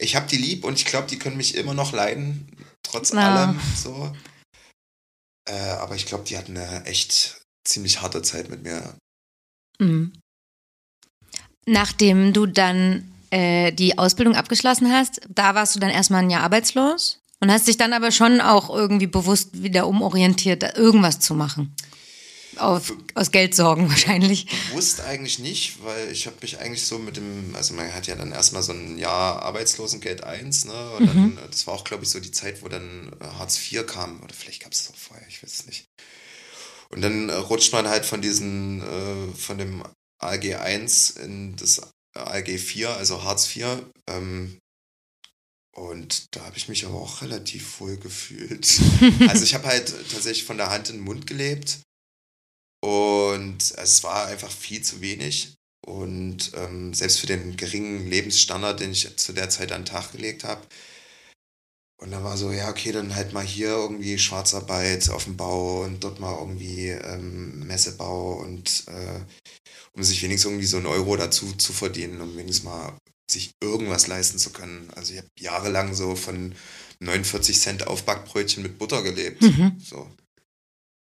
ich 0.00 0.16
habe 0.16 0.28
die 0.28 0.38
lieb 0.38 0.64
und 0.64 0.78
ich 0.78 0.86
glaube, 0.86 1.08
die 1.08 1.18
können 1.18 1.36
mich 1.36 1.56
immer 1.56 1.74
noch 1.74 1.92
leiden, 1.92 2.50
trotz 2.82 3.12
Na. 3.12 3.48
allem. 3.48 3.60
So. 3.76 4.16
Äh, 5.46 5.72
aber 5.72 5.94
ich 5.94 6.06
glaube, 6.06 6.24
die 6.24 6.38
hatten 6.38 6.56
eine 6.56 6.86
echt 6.86 7.42
ziemlich 7.68 8.00
harte 8.00 8.22
Zeit 8.22 8.50
mit 8.50 8.62
mir. 8.62 8.94
Mhm. 9.78 10.12
Nachdem 11.66 12.32
du 12.32 12.46
dann 12.46 13.12
äh, 13.30 13.72
die 13.72 13.98
Ausbildung 13.98 14.34
abgeschlossen 14.34 14.90
hast, 14.90 15.20
da 15.28 15.54
warst 15.54 15.76
du 15.76 15.80
dann 15.80 15.90
erstmal 15.90 16.22
ein 16.22 16.30
Jahr 16.30 16.42
arbeitslos 16.42 17.20
und 17.40 17.52
hast 17.52 17.68
dich 17.68 17.76
dann 17.76 17.92
aber 17.92 18.10
schon 18.10 18.40
auch 18.40 18.70
irgendwie 18.70 19.06
bewusst 19.06 19.62
wieder 19.62 19.86
umorientiert, 19.86 20.76
irgendwas 20.76 21.20
zu 21.20 21.34
machen. 21.34 21.74
Auf, 22.56 22.92
aus 23.14 23.30
Geldsorgen 23.30 23.88
wahrscheinlich. 23.90 24.46
Bewusst 24.70 25.00
eigentlich 25.02 25.38
nicht, 25.38 25.84
weil 25.84 26.10
ich 26.10 26.26
habe 26.26 26.36
mich 26.40 26.58
eigentlich 26.58 26.86
so 26.86 26.98
mit 26.98 27.16
dem, 27.16 27.54
also 27.54 27.74
man 27.74 27.94
hat 27.94 28.06
ja 28.06 28.16
dann 28.16 28.32
erstmal 28.32 28.62
so 28.62 28.72
ein 28.72 28.98
Jahr 28.98 29.42
Arbeitslosengeld 29.42 30.24
1, 30.24 30.64
ne? 30.64 30.90
Und 30.98 31.06
dann, 31.06 31.38
äh, 31.38 31.48
das 31.50 31.66
war 31.66 31.74
auch, 31.74 31.84
glaube 31.84 32.04
ich, 32.04 32.10
so 32.10 32.18
die 32.18 32.32
Zeit, 32.32 32.62
wo 32.62 32.68
dann 32.68 33.12
Hartz 33.20 33.60
IV 33.70 33.86
kam. 33.86 34.20
Oder 34.22 34.34
vielleicht 34.34 34.62
gab 34.62 34.72
es 34.72 34.80
es 34.80 34.90
auch 34.90 34.96
vorher, 34.96 35.28
ich 35.28 35.42
weiß 35.42 35.52
es 35.52 35.66
nicht. 35.66 35.87
Und 36.90 37.02
dann 37.02 37.28
äh, 37.28 37.34
rutscht 37.34 37.72
man 37.72 37.88
halt 37.88 38.06
von 38.06 38.22
diesen, 38.22 38.82
äh, 38.82 39.36
von 39.36 39.58
dem 39.58 39.82
ALG 40.18 40.54
1 40.54 41.10
in 41.10 41.56
das 41.56 41.82
ALG 42.14 42.58
4, 42.58 42.90
also 42.90 43.22
Hartz 43.22 43.54
IV. 43.54 43.82
Ähm, 44.08 44.58
und 45.74 46.34
da 46.34 46.44
habe 46.44 46.56
ich 46.56 46.68
mich 46.68 46.84
aber 46.86 46.96
auch 46.96 47.22
relativ 47.22 47.80
wohl 47.80 47.96
gefühlt. 47.98 48.80
also 49.28 49.44
ich 49.44 49.54
habe 49.54 49.68
halt 49.68 49.94
tatsächlich 50.10 50.44
von 50.44 50.56
der 50.56 50.70
Hand 50.70 50.88
in 50.88 50.96
den 50.96 51.04
Mund 51.04 51.26
gelebt. 51.26 51.78
Und 52.80 53.72
es 53.76 54.02
war 54.02 54.26
einfach 54.26 54.50
viel 54.50 54.82
zu 54.82 55.00
wenig. 55.00 55.54
Und 55.86 56.52
ähm, 56.54 56.92
selbst 56.94 57.20
für 57.20 57.26
den 57.26 57.56
geringen 57.56 58.08
Lebensstandard, 58.08 58.80
den 58.80 58.92
ich 58.92 59.16
zu 59.16 59.32
der 59.32 59.50
Zeit 59.50 59.72
an 59.72 59.82
den 59.82 59.86
Tag 59.86 60.12
gelegt 60.12 60.44
habe. 60.44 60.66
Und 62.00 62.12
dann 62.12 62.22
war 62.22 62.36
so, 62.36 62.52
ja, 62.52 62.68
okay, 62.68 62.92
dann 62.92 63.14
halt 63.16 63.32
mal 63.32 63.44
hier 63.44 63.70
irgendwie 63.70 64.18
Schwarzarbeit 64.18 65.10
auf 65.10 65.24
dem 65.24 65.36
Bau 65.36 65.82
und 65.82 66.04
dort 66.04 66.20
mal 66.20 66.36
irgendwie 66.38 66.88
ähm, 66.90 67.66
Messebau 67.66 68.34
und 68.34 68.84
äh, 68.86 69.20
um 69.94 70.04
sich 70.04 70.22
wenigstens 70.22 70.50
irgendwie 70.50 70.66
so 70.66 70.76
einen 70.76 70.86
Euro 70.86 71.16
dazu 71.16 71.52
zu 71.54 71.72
verdienen, 71.72 72.20
um 72.20 72.36
wenigstens 72.36 72.64
mal 72.64 72.96
sich 73.28 73.50
irgendwas 73.60 74.06
leisten 74.06 74.38
zu 74.38 74.50
können. 74.50 74.88
Also 74.94 75.12
ich 75.12 75.18
habe 75.18 75.28
jahrelang 75.38 75.92
so 75.92 76.14
von 76.14 76.54
49 77.00 77.60
Cent 77.60 77.86
Aufbackbrötchen 77.86 78.62
mit 78.62 78.78
Butter 78.78 79.02
gelebt. 79.02 79.42
Mhm. 79.42 79.76
So. 79.84 80.08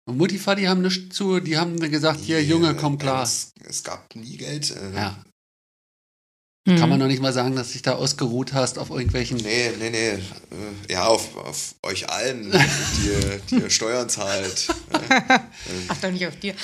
Und 0.08 0.16
Mutti, 0.16 0.38
Vati 0.44 0.64
haben 0.64 0.82
nichts 0.82 1.14
zu, 1.14 1.38
die 1.38 1.56
haben 1.56 1.78
gesagt, 1.78 2.20
hier, 2.20 2.42
Junge, 2.42 2.74
komm 2.74 2.98
klar. 2.98 3.22
Es, 3.22 3.52
es 3.64 3.84
gab 3.84 4.14
nie 4.16 4.36
Geld. 4.36 4.70
Äh, 4.72 4.94
Ja. 4.94 5.24
Mhm. 6.70 6.76
Kann 6.78 6.88
man 6.88 6.98
noch 6.98 7.06
nicht 7.06 7.20
mal 7.22 7.32
sagen, 7.32 7.56
dass 7.56 7.72
dich 7.72 7.82
da 7.82 7.92
ausgeruht 7.92 8.52
hast 8.52 8.78
auf 8.78 8.90
irgendwelchen. 8.90 9.36
Nee, 9.38 9.70
nee, 9.78 9.90
nee. 9.90 10.08
Äh, 10.08 10.18
ja, 10.92 11.06
auf, 11.06 11.36
auf 11.36 11.74
euch 11.82 12.08
allen, 12.10 12.50
die, 12.50 13.08
ihr- 13.08 13.40
die 13.50 13.54
ihr 13.56 13.70
Steuern 13.70 14.08
zahlt. 14.08 14.68
Ach, 15.88 15.96
doch 16.00 16.10
nicht 16.10 16.26
auf 16.26 16.36
dir. 16.36 16.54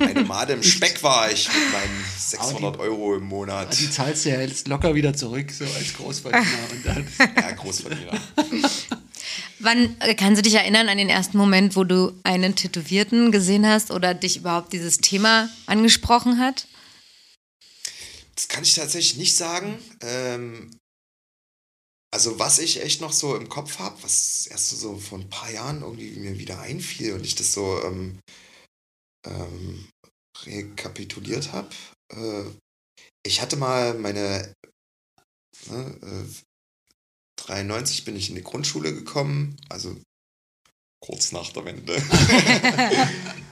Eine 0.00 0.22
Made 0.24 0.52
im 0.54 0.62
Speck 0.62 1.02
war 1.02 1.30
ich 1.30 1.48
mit 1.48 1.72
meinen 1.72 2.04
600 2.18 2.78
Euro 2.78 3.16
im 3.16 3.24
Monat. 3.24 3.78
Die 3.78 3.90
zahlst 3.90 4.24
du 4.24 4.30
ja 4.30 4.40
jetzt 4.40 4.68
locker 4.68 4.94
wieder 4.94 5.14
zurück, 5.14 5.50
so 5.50 5.64
als 5.64 5.94
Großverdiener. 5.96 6.44
Und 6.72 6.86
dann, 6.86 7.06
Ja, 7.36 7.52
Großverdiener. 7.52 8.12
Wann 9.58 9.96
äh, 10.00 10.14
kannst 10.14 10.38
du 10.38 10.42
dich 10.42 10.54
erinnern 10.54 10.88
an 10.88 10.98
den 10.98 11.08
ersten 11.08 11.38
Moment, 11.38 11.76
wo 11.76 11.84
du 11.84 12.12
einen 12.24 12.54
Tätowierten 12.54 13.32
gesehen 13.32 13.66
hast 13.66 13.90
oder 13.90 14.14
dich 14.14 14.36
überhaupt 14.38 14.72
dieses 14.72 14.98
Thema 14.98 15.48
angesprochen 15.66 16.38
hat? 16.38 16.66
Das 18.36 18.48
kann 18.48 18.62
ich 18.62 18.74
tatsächlich 18.74 19.16
nicht 19.16 19.36
sagen. 19.36 19.82
Ähm, 20.00 20.70
also 22.12 22.38
was 22.38 22.58
ich 22.58 22.82
echt 22.82 23.00
noch 23.00 23.12
so 23.12 23.34
im 23.36 23.48
Kopf 23.48 23.78
habe, 23.78 24.02
was 24.02 24.46
erst 24.46 24.70
so 24.70 24.98
vor 24.98 25.18
ein 25.18 25.28
paar 25.28 25.50
Jahren 25.50 25.82
irgendwie 25.82 26.10
mir 26.12 26.38
wieder 26.38 26.60
einfiel 26.60 27.14
und 27.14 27.24
ich 27.24 27.34
das 27.34 27.52
so 27.52 27.82
ähm, 27.82 28.20
ähm, 29.26 29.88
rekapituliert 30.44 31.52
habe. 31.52 31.68
Äh, 32.12 32.44
ich 33.24 33.40
hatte 33.40 33.56
mal 33.56 33.94
meine 33.98 34.54
ne, 35.68 35.98
äh, 36.02 36.42
93 37.36 38.04
bin 38.04 38.16
ich 38.16 38.28
in 38.28 38.36
die 38.36 38.42
Grundschule 38.42 38.94
gekommen, 38.94 39.56
also 39.68 39.96
kurz 41.00 41.32
nach 41.32 41.52
der 41.52 41.64
Wende. 41.64 41.94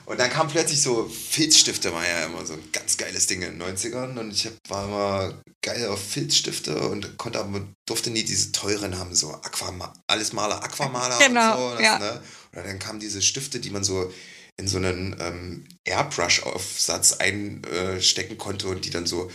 und 0.06 0.18
dann 0.18 0.30
kam 0.30 0.48
plötzlich 0.48 0.80
so 0.80 1.08
Filzstifte, 1.08 1.92
war 1.92 2.06
ja 2.06 2.26
immer 2.26 2.44
so 2.44 2.54
ein 2.54 2.72
ganz 2.72 2.96
geiles 2.96 3.26
Ding 3.26 3.42
in 3.42 3.58
den 3.58 3.62
90ern 3.62 4.18
und 4.18 4.32
ich 4.32 4.50
war 4.68 4.84
immer 4.84 5.42
geil 5.62 5.86
auf 5.88 6.02
Filzstifte 6.02 6.88
und 6.88 7.16
konnte 7.16 7.38
aber, 7.38 7.66
durfte 7.86 8.10
nie 8.10 8.24
diese 8.24 8.52
teuren 8.52 8.98
haben, 8.98 9.14
so 9.14 9.30
Aquama 9.32 9.92
alles 10.06 10.32
Maler, 10.32 10.62
Aquamaler 10.62 11.18
Genau, 11.18 11.52
und 11.52 11.70
so. 11.70 11.76
Das, 11.76 11.84
ja. 11.84 11.98
ne? 11.98 12.22
Oder 12.52 12.62
dann 12.64 12.78
kamen 12.78 13.00
diese 13.00 13.22
Stifte, 13.22 13.60
die 13.60 13.70
man 13.70 13.84
so 13.84 14.12
in 14.56 14.68
so 14.68 14.76
einen 14.78 15.16
ähm, 15.20 15.64
Airbrush-Aufsatz 15.84 17.14
einstecken 17.14 18.38
konnte 18.38 18.68
und 18.68 18.84
die 18.84 18.90
dann 18.90 19.06
so 19.06 19.30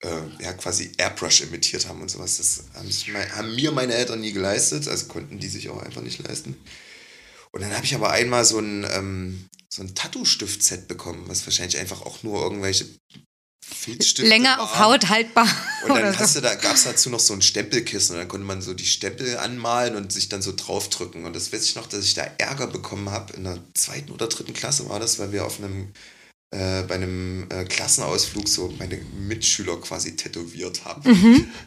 äh, 0.00 0.08
ja, 0.40 0.52
quasi 0.52 0.92
Airbrush 0.98 1.40
imitiert 1.40 1.88
haben 1.88 2.02
und 2.02 2.10
sowas. 2.10 2.36
Das 2.36 2.64
haben, 2.74 2.90
sich 2.90 3.08
haben 3.14 3.54
mir 3.54 3.72
meine 3.72 3.94
Eltern 3.94 4.20
nie 4.20 4.32
geleistet, 4.32 4.86
also 4.88 5.06
konnten 5.06 5.38
die 5.38 5.48
sich 5.48 5.68
auch 5.70 5.82
einfach 5.82 6.02
nicht 6.02 6.26
leisten. 6.26 6.56
Und 7.58 7.64
dann 7.64 7.74
habe 7.74 7.84
ich 7.84 7.94
aber 7.96 8.12
einmal 8.12 8.44
so 8.44 8.60
ein, 8.60 8.86
ähm, 8.92 9.48
so 9.68 9.82
ein 9.82 9.92
Tattoo-Stift-Set 9.92 10.86
bekommen, 10.86 11.24
was 11.26 11.44
wahrscheinlich 11.44 11.76
einfach 11.76 12.02
auch 12.02 12.22
nur 12.22 12.40
irgendwelche 12.40 12.86
Filzstifte 13.66 14.28
Länger 14.28 14.62
auf 14.62 14.70
waren. 14.74 14.92
Haut 14.92 15.08
haltbar. 15.08 15.48
Und 15.82 15.88
dann 15.88 16.16
hast 16.16 16.34
so. 16.34 16.40
du 16.40 16.46
da, 16.46 16.54
gab 16.54 16.76
es 16.76 16.84
dazu 16.84 17.10
noch 17.10 17.18
so 17.18 17.34
ein 17.34 17.42
Stempelkissen 17.42 18.14
und 18.14 18.20
dann 18.20 18.28
konnte 18.28 18.46
man 18.46 18.62
so 18.62 18.74
die 18.74 18.86
Stempel 18.86 19.36
anmalen 19.38 19.96
und 19.96 20.12
sich 20.12 20.28
dann 20.28 20.40
so 20.40 20.52
draufdrücken. 20.54 21.24
Und 21.24 21.34
das 21.34 21.52
weiß 21.52 21.64
ich 21.64 21.74
noch, 21.74 21.88
dass 21.88 22.04
ich 22.04 22.14
da 22.14 22.22
Ärger 22.38 22.68
bekommen 22.68 23.10
habe. 23.10 23.32
In 23.32 23.42
der 23.42 23.58
zweiten 23.74 24.12
oder 24.12 24.28
dritten 24.28 24.54
Klasse 24.54 24.88
war 24.88 25.00
das, 25.00 25.18
weil 25.18 25.32
wir 25.32 25.44
auf 25.44 25.58
einem, 25.58 25.92
äh, 26.54 26.84
bei 26.84 26.94
einem 26.94 27.48
äh, 27.50 27.64
Klassenausflug 27.64 28.48
so 28.48 28.72
meine 28.78 28.98
Mitschüler 28.98 29.80
quasi 29.80 30.14
tätowiert 30.14 30.84
haben. 30.84 31.10
Mhm. 31.10 31.52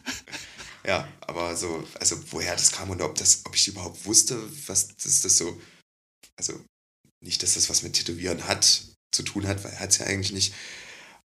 Ja, 0.86 1.08
aber 1.22 1.56
so, 1.56 1.84
also 2.00 2.16
woher 2.32 2.56
das 2.56 2.72
kam 2.72 2.90
und 2.90 3.02
ob 3.02 3.16
das, 3.16 3.42
ob 3.46 3.56
ich 3.56 3.68
überhaupt 3.68 4.06
wusste, 4.06 4.38
was 4.66 4.88
das, 4.98 5.22
das 5.22 5.38
so, 5.38 5.62
also 6.42 6.60
nicht, 7.24 7.44
dass 7.44 7.54
das 7.54 7.70
was 7.70 7.84
mit 7.84 7.94
Tätowieren 7.94 8.48
hat, 8.48 8.84
zu 9.12 9.24
tun 9.24 9.48
hat, 9.48 9.64
weil 9.64 9.72
er 9.72 9.80
hat 9.80 9.92
es 9.92 10.00
ja 10.00 10.08
eigentlich 10.08 10.32
nicht. 10.32 10.54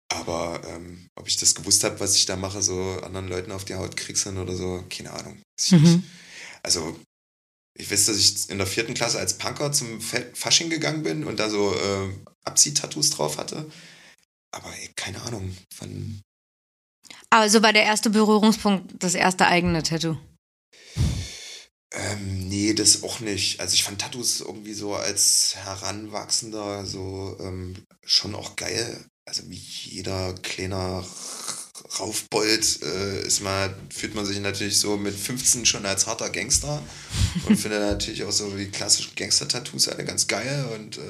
Aber 0.10 0.62
ähm, 0.68 1.08
ob 1.16 1.28
ich 1.28 1.38
das 1.38 1.56
gewusst 1.56 1.84
habe, 1.84 2.00
was 2.00 2.16
ich 2.16 2.26
da 2.26 2.36
mache, 2.36 2.62
so 2.62 3.00
anderen 3.02 3.28
Leuten 3.28 3.52
auf 3.52 3.66
die 3.66 3.76
Haut 3.76 3.98
kriegseln 3.98 4.38
oder 4.38 4.56
so, 4.56 4.86
keine 4.90 5.12
Ahnung. 5.12 5.42
Mhm. 5.72 6.04
Also, 6.62 6.98
ich 7.78 7.92
weiß, 7.92 8.06
dass 8.06 8.18
ich 8.18 8.50
in 8.50 8.60
der 8.60 8.68
vierten 8.68 8.94
Klasse 8.94 9.20
als 9.20 9.38
Punker 9.38 9.72
zum 9.72 10.00
Fasching 10.00 10.70
gegangen 10.70 11.04
bin 11.04 11.24
und 11.26 11.40
da 11.40 11.50
so 11.50 11.74
äh, 11.74 12.10
Abzieh-Tattoos 12.46 13.10
drauf 13.10 13.38
hatte. 13.38 13.70
Aber 14.52 14.72
ey, 14.78 14.90
keine 14.96 15.22
Ahnung, 15.24 15.58
wann. 15.80 16.22
Aber 17.30 17.50
so 17.50 17.64
war 17.64 17.74
der 17.74 17.84
erste 17.84 18.12
Berührungspunkt 18.12 18.94
das 19.00 19.16
erste 19.16 19.48
eigene 19.48 19.82
Tattoo. 19.82 20.18
Ähm, 21.94 22.48
nee, 22.50 22.74
das 22.74 23.04
auch 23.04 23.20
nicht. 23.20 23.60
Also 23.60 23.76
ich 23.76 23.84
fand 23.84 24.02
Tattoos 24.02 24.42
irgendwie 24.42 24.74
so 24.74 24.96
als 24.96 25.56
Heranwachsender 25.56 26.86
so 26.86 27.38
ähm, 27.40 27.76
schon 28.04 28.34
auch 28.34 28.56
geil. 28.56 29.06
Also 29.26 29.50
wie 29.50 29.56
jeder 29.56 30.34
kleiner 30.42 31.06
Raufbold 32.00 32.82
äh, 32.82 33.28
ist 33.28 33.42
man, 33.42 33.74
fühlt 33.92 34.16
man 34.16 34.26
sich 34.26 34.40
natürlich 34.40 34.80
so 34.80 34.98
mit 34.98 35.16
15 35.16 35.66
schon 35.66 35.86
als 35.86 36.08
harter 36.08 36.30
Gangster 36.30 36.82
und 37.48 37.58
findet 37.58 37.82
natürlich 37.82 38.24
auch 38.24 38.32
so 38.32 38.50
die 38.56 38.70
klassischen 38.70 39.16
Gangster-Tattoos 39.16 39.90
alle 39.90 40.04
ganz 40.04 40.28
geil 40.28 40.66
und 40.74 40.98
äh, 40.98 41.02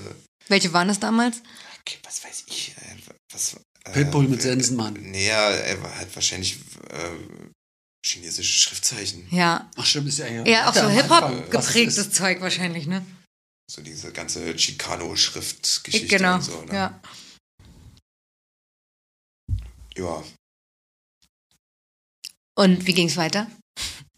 Welche 0.50 0.74
waren 0.74 0.90
das 0.90 1.00
damals? 1.00 1.38
okay, 1.80 1.98
was 2.04 2.24
weiß 2.24 2.44
ich, 2.48 2.76
äh, 2.78 2.96
was 3.32 3.56
äh, 3.86 3.92
Pitbull 3.92 4.28
mit 4.28 4.40
äh, 4.40 4.44
Sensenmann. 4.44 4.94
Nee, 5.00 5.28
er 5.28 5.82
hat 5.98 6.16
wahrscheinlich 6.16 6.58
äh, 6.90 7.53
chinesische 8.06 8.60
Schriftzeichen. 8.60 9.28
Ja. 9.32 9.70
Ach 9.76 9.86
stimmt, 9.86 10.10
ist 10.10 10.20
ja 10.20 10.28
ja. 10.28 10.46
Ja, 10.46 10.70
auch 10.70 10.74
so 10.76 10.90
Hip-Hop 10.90 11.50
geprägtes 11.50 12.12
Zeug 12.12 12.42
wahrscheinlich, 12.42 12.86
ne? 12.88 13.06
So 13.72 13.82
diese 13.82 14.12
ganze 14.12 14.56
Chicano-Schriftgeschichte 14.56 16.08
Genau. 16.08 16.36
und 16.36 16.42
so. 16.44 16.62
Ne? 16.64 16.74
Ja. 16.74 17.02
ja. 19.96 20.24
Und 22.56 22.86
wie 22.86 22.94
ging's 22.94 23.18
weiter? 23.18 23.50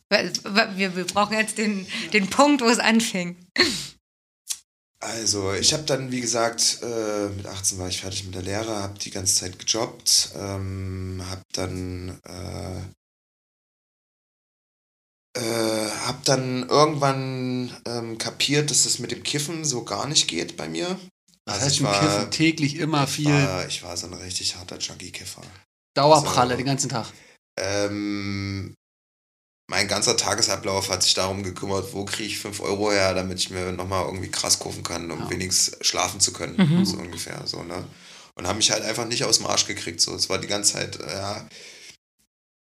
Wir, 0.09 0.95
wir 0.95 1.05
brauchen 1.05 1.37
jetzt 1.37 1.57
den, 1.57 1.87
den 2.13 2.29
Punkt, 2.29 2.61
wo 2.61 2.67
es 2.67 2.79
anfing. 2.79 3.37
Also, 4.99 5.53
ich 5.53 5.73
habe 5.73 5.83
dann, 5.83 6.11
wie 6.11 6.21
gesagt, 6.21 6.79
äh, 6.81 7.27
mit 7.29 7.45
18 7.45 7.77
war 7.77 7.87
ich 7.87 8.01
fertig 8.01 8.23
mit 8.23 8.33
der 8.35 8.41
Lehre, 8.41 8.75
habe 8.77 8.97
die 8.99 9.11
ganze 9.11 9.35
Zeit 9.35 9.59
gejobbt, 9.59 10.31
ähm, 10.35 11.23
habe 11.29 11.41
dann, 11.53 12.19
äh, 12.23 12.81
äh, 15.35 15.89
habe 16.05 16.19
dann 16.25 16.67
irgendwann 16.69 17.75
ähm, 17.85 18.17
kapiert, 18.17 18.71
dass 18.71 18.83
das 18.83 18.99
mit 18.99 19.11
dem 19.11 19.23
Kiffen 19.23 19.65
so 19.65 19.83
gar 19.83 20.07
nicht 20.07 20.27
geht 20.27 20.55
bei 20.57 20.67
mir. 20.69 20.97
Was 21.45 21.55
Also 21.55 21.65
heißt 21.65 21.75
ich 21.75 21.83
war- 21.83 21.99
Kiffen? 21.99 22.31
Täglich 22.31 22.75
immer 22.77 23.03
Ich 23.03 23.09
viel 23.09 23.31
war, 23.33 23.67
ich 23.67 23.83
war 23.83 23.95
so 23.97 24.07
ein 24.07 24.13
richtig 24.13 24.55
harter 24.55 24.77
Junkie-Kiffer. 24.79 25.41
Dauerpralle 25.95 26.51
also- 26.51 26.57
den 26.57 26.65
ganzen 26.65 26.89
Tag. 26.89 27.07
Ähm, 27.57 28.73
mein 29.69 29.87
ganzer 29.87 30.15
Tagesablauf 30.17 30.89
hat 30.89 31.03
sich 31.03 31.13
darum 31.13 31.41
gekümmert, 31.43 31.93
wo 31.93 32.05
kriege 32.05 32.29
ich 32.29 32.37
5 32.39 32.59
Euro 32.61 32.91
her, 32.91 33.13
damit 33.13 33.39
ich 33.39 33.49
mir 33.49 33.71
nochmal 33.71 34.05
irgendwie 34.05 34.29
krass 34.29 34.59
kaufen 34.59 34.83
kann, 34.83 35.09
um 35.11 35.19
Ja. 35.21 35.29
wenigstens 35.29 35.77
schlafen 35.85 36.19
zu 36.19 36.33
können. 36.33 36.55
Mhm. 36.57 36.85
So 36.85 36.97
ungefähr. 36.97 37.41
So, 37.45 37.63
ne? 37.63 37.85
Und 38.35 38.47
habe 38.47 38.57
mich 38.57 38.71
halt 38.71 38.83
einfach 38.83 39.05
nicht 39.05 39.23
aus 39.23 39.37
dem 39.37 39.47
Arsch 39.47 39.65
gekriegt. 39.65 40.01
So. 40.01 40.13
Es 40.15 40.29
war 40.29 40.37
die 40.37 40.47
ganze 40.47 40.73
Zeit, 40.73 40.99
äh, 40.99 41.41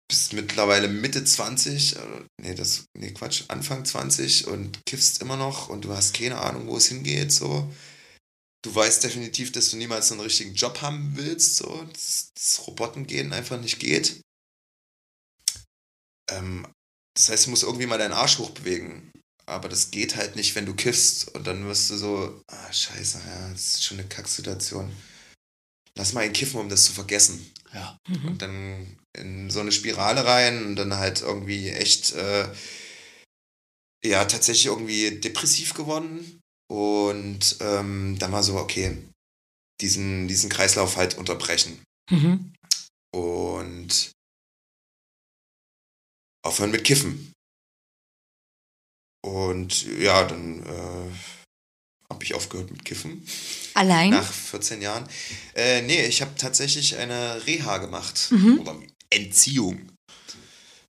ja, 0.09 0.15
bis 0.15 0.31
mittlerweile 0.33 0.87
Mitte 0.87 1.23
20, 1.23 1.95
äh, 1.95 1.99
nee, 2.41 2.55
das, 2.55 2.85
nee, 2.97 3.11
Quatsch, 3.11 3.43
Anfang 3.47 3.85
20 3.85 4.47
und 4.47 4.85
kiffst 4.85 5.21
immer 5.21 5.37
noch 5.37 5.69
und 5.69 5.85
du 5.85 5.93
hast 5.93 6.15
keine 6.15 6.39
Ahnung, 6.39 6.67
wo 6.67 6.77
es 6.77 6.87
hingeht. 6.87 7.31
So. 7.31 7.71
Du 8.63 8.75
weißt 8.75 9.03
definitiv, 9.03 9.51
dass 9.51 9.69
du 9.71 9.77
niemals 9.77 10.11
einen 10.11 10.21
richtigen 10.21 10.53
Job 10.53 10.81
haben 10.81 11.15
willst, 11.15 11.57
so, 11.57 11.83
dass 11.93 12.31
das 12.35 12.67
Robotengehen 12.67 13.31
einfach 13.31 13.59
nicht 13.59 13.79
geht. 13.79 14.21
Ähm, 16.29 16.67
das 17.15 17.29
heißt, 17.29 17.45
du 17.45 17.49
musst 17.51 17.63
irgendwie 17.63 17.85
mal 17.85 17.97
deinen 17.97 18.13
Arsch 18.13 18.37
hochbewegen. 18.37 19.11
Aber 19.45 19.67
das 19.67 19.89
geht 19.91 20.15
halt 20.15 20.35
nicht, 20.35 20.55
wenn 20.55 20.65
du 20.65 20.75
kiffst. 20.75 21.29
Und 21.29 21.47
dann 21.47 21.65
wirst 21.65 21.89
du 21.89 21.97
so, 21.97 22.41
ah, 22.47 22.73
scheiße, 22.73 23.19
ja, 23.25 23.49
das 23.51 23.75
ist 23.75 23.83
schon 23.83 23.99
eine 23.99 24.07
Kacksituation. 24.07 24.91
Lass 25.95 26.13
mal 26.13 26.25
ihn 26.25 26.33
kiffen, 26.33 26.59
um 26.59 26.69
das 26.69 26.83
zu 26.83 26.93
vergessen. 26.93 27.51
Ja. 27.73 27.97
Mhm. 28.07 28.27
Und 28.27 28.41
dann 28.41 28.97
in 29.17 29.49
so 29.49 29.59
eine 29.59 29.71
Spirale 29.71 30.25
rein 30.25 30.65
und 30.65 30.75
dann 30.75 30.95
halt 30.95 31.21
irgendwie 31.21 31.69
echt, 31.69 32.13
äh, 32.13 32.47
ja, 34.03 34.25
tatsächlich 34.25 34.67
irgendwie 34.67 35.19
depressiv 35.19 35.73
geworden. 35.73 36.39
Und 36.71 37.57
ähm, 37.61 38.17
dann 38.19 38.31
war 38.31 38.43
so, 38.43 38.57
okay, 38.57 38.97
diesen, 39.81 40.27
diesen 40.27 40.49
Kreislauf 40.49 40.97
halt 40.97 41.17
unterbrechen. 41.17 41.81
Mhm. 42.11 42.53
Und 43.13 44.11
aufhören 46.45 46.71
mit 46.71 46.83
Kiffen. 46.83 47.33
Und 49.21 49.85
ja, 49.97 50.23
dann 50.23 50.63
äh, 50.63 51.11
habe 52.11 52.23
ich 52.23 52.33
aufgehört 52.33 52.71
mit 52.71 52.83
Kiffen. 52.85 53.23
Allein? 53.75 54.09
Nach 54.11 54.31
14 54.31 54.81
Jahren. 54.81 55.07
Äh, 55.55 55.81
nee, 55.83 56.05
ich 56.05 56.21
habe 56.21 56.31
tatsächlich 56.37 56.97
eine 56.97 57.45
Reha 57.45 57.77
gemacht. 57.77 58.29
Mhm. 58.31 58.59
Oder 58.61 58.75
Entziehung. 59.09 59.89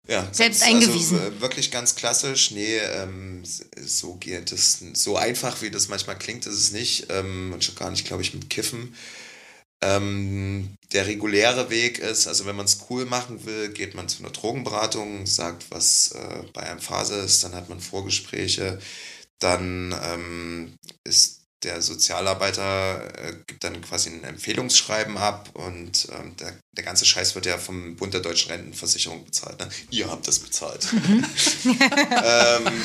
Ja, 0.09 0.27
Selbst 0.33 0.63
ganz- 0.63 0.73
eingewiesen. 0.75 1.21
Also, 1.21 1.41
wirklich 1.41 1.71
ganz 1.71 1.95
klassisch. 1.95 2.51
Nee, 2.53 2.79
ähm, 2.79 3.43
so 3.45 4.15
geht 4.15 4.51
es. 4.51 4.83
So 4.95 5.17
einfach, 5.17 5.63
wie 5.63 5.71
das 5.71 5.89
manchmal 5.89 6.19
klingt, 6.19 6.47
ist 6.47 6.55
es 6.55 6.73
nicht. 6.73 7.07
Ähm, 7.11 7.53
und 7.53 7.63
schon 7.63 7.77
gar 7.77 7.91
nicht, 7.91 8.07
glaube 8.07 8.23
ich, 8.23 8.35
mit 8.35 8.49
Kiffen. 8.51 8.95
Ähm, 9.83 10.75
der 10.93 11.07
reguläre 11.07 11.71
Weg 11.71 11.99
ist, 12.01 12.27
also 12.27 12.45
wenn 12.45 12.57
man 12.57 12.67
es 12.67 12.81
cool 12.91 13.07
machen 13.07 13.47
will, 13.47 13.69
geht 13.71 13.95
man 13.95 14.09
zu 14.09 14.19
einer 14.23 14.33
Drogenberatung, 14.33 15.27
sagt, 15.27 15.67
was 15.71 16.13
äh, 16.13 16.43
bei 16.53 16.63
einem 16.63 16.81
Phase 16.81 17.15
ist, 17.15 17.45
dann 17.45 17.55
hat 17.55 17.69
man 17.71 17.81
Vorgespräche, 17.81 18.79
dann 19.41 19.95
ähm, 20.03 20.77
ist 21.05 21.41
der 21.63 21.83
Sozialarbeiter, 21.83 23.05
äh, 23.19 23.35
gibt 23.47 23.65
dann 23.65 23.81
quasi 23.83 24.09
ein 24.09 24.25
Empfehlungsschreiben 24.25 25.19
ab 25.19 25.51
und 25.53 26.09
ähm, 26.13 26.35
der, 26.37 26.55
der 26.73 26.85
ganze 26.85 27.05
Scheiß 27.05 27.35
wird 27.35 27.47
ja 27.47 27.59
vom 27.59 27.97
Bund 27.97 28.15
der 28.15 28.23
Deutschen 28.23 28.51
Rentenversicherung 28.51 29.25
bezahlt. 29.25 29.59
Ne? 29.61 29.69
Ihr 29.91 30.11
habt 30.11 30.27
das 30.27 30.39
bezahlt. 30.39 30.87
ähm, 31.65 32.83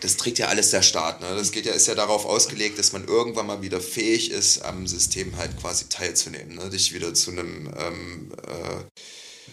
das 0.00 0.16
trägt 0.16 0.38
ja 0.38 0.48
alles 0.48 0.70
der 0.70 0.82
Staat. 0.82 1.20
Ne? 1.20 1.28
Das 1.36 1.52
geht 1.52 1.66
ja, 1.66 1.72
ist 1.72 1.86
ja 1.86 1.94
darauf 1.94 2.24
ausgelegt, 2.24 2.78
dass 2.78 2.92
man 2.92 3.06
irgendwann 3.06 3.46
mal 3.46 3.62
wieder 3.62 3.80
fähig 3.80 4.30
ist, 4.30 4.62
am 4.62 4.86
System 4.86 5.36
halt 5.36 5.58
quasi 5.60 5.88
teilzunehmen. 5.88 6.56
Ne? 6.56 6.70
Dich 6.70 6.94
wieder 6.94 7.12
zu 7.14 7.32
einem, 7.32 7.70
ähm, 7.76 8.32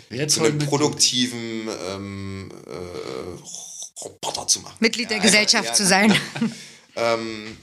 äh, 0.10 0.28
zu 0.28 0.44
einem 0.44 0.60
produktiven 0.60 1.68
ähm, 1.90 2.52
äh, 2.66 3.42
Roboter 4.02 4.48
zu 4.48 4.62
machen. 4.62 4.76
Mitglied 4.80 5.10
der 5.10 5.18
Ja, 5.18 5.24
Gesellschaft 5.24 5.70
ja, 5.70 5.74
zu 5.74 5.86
sein. 5.86 6.14
ähm, 6.96 7.58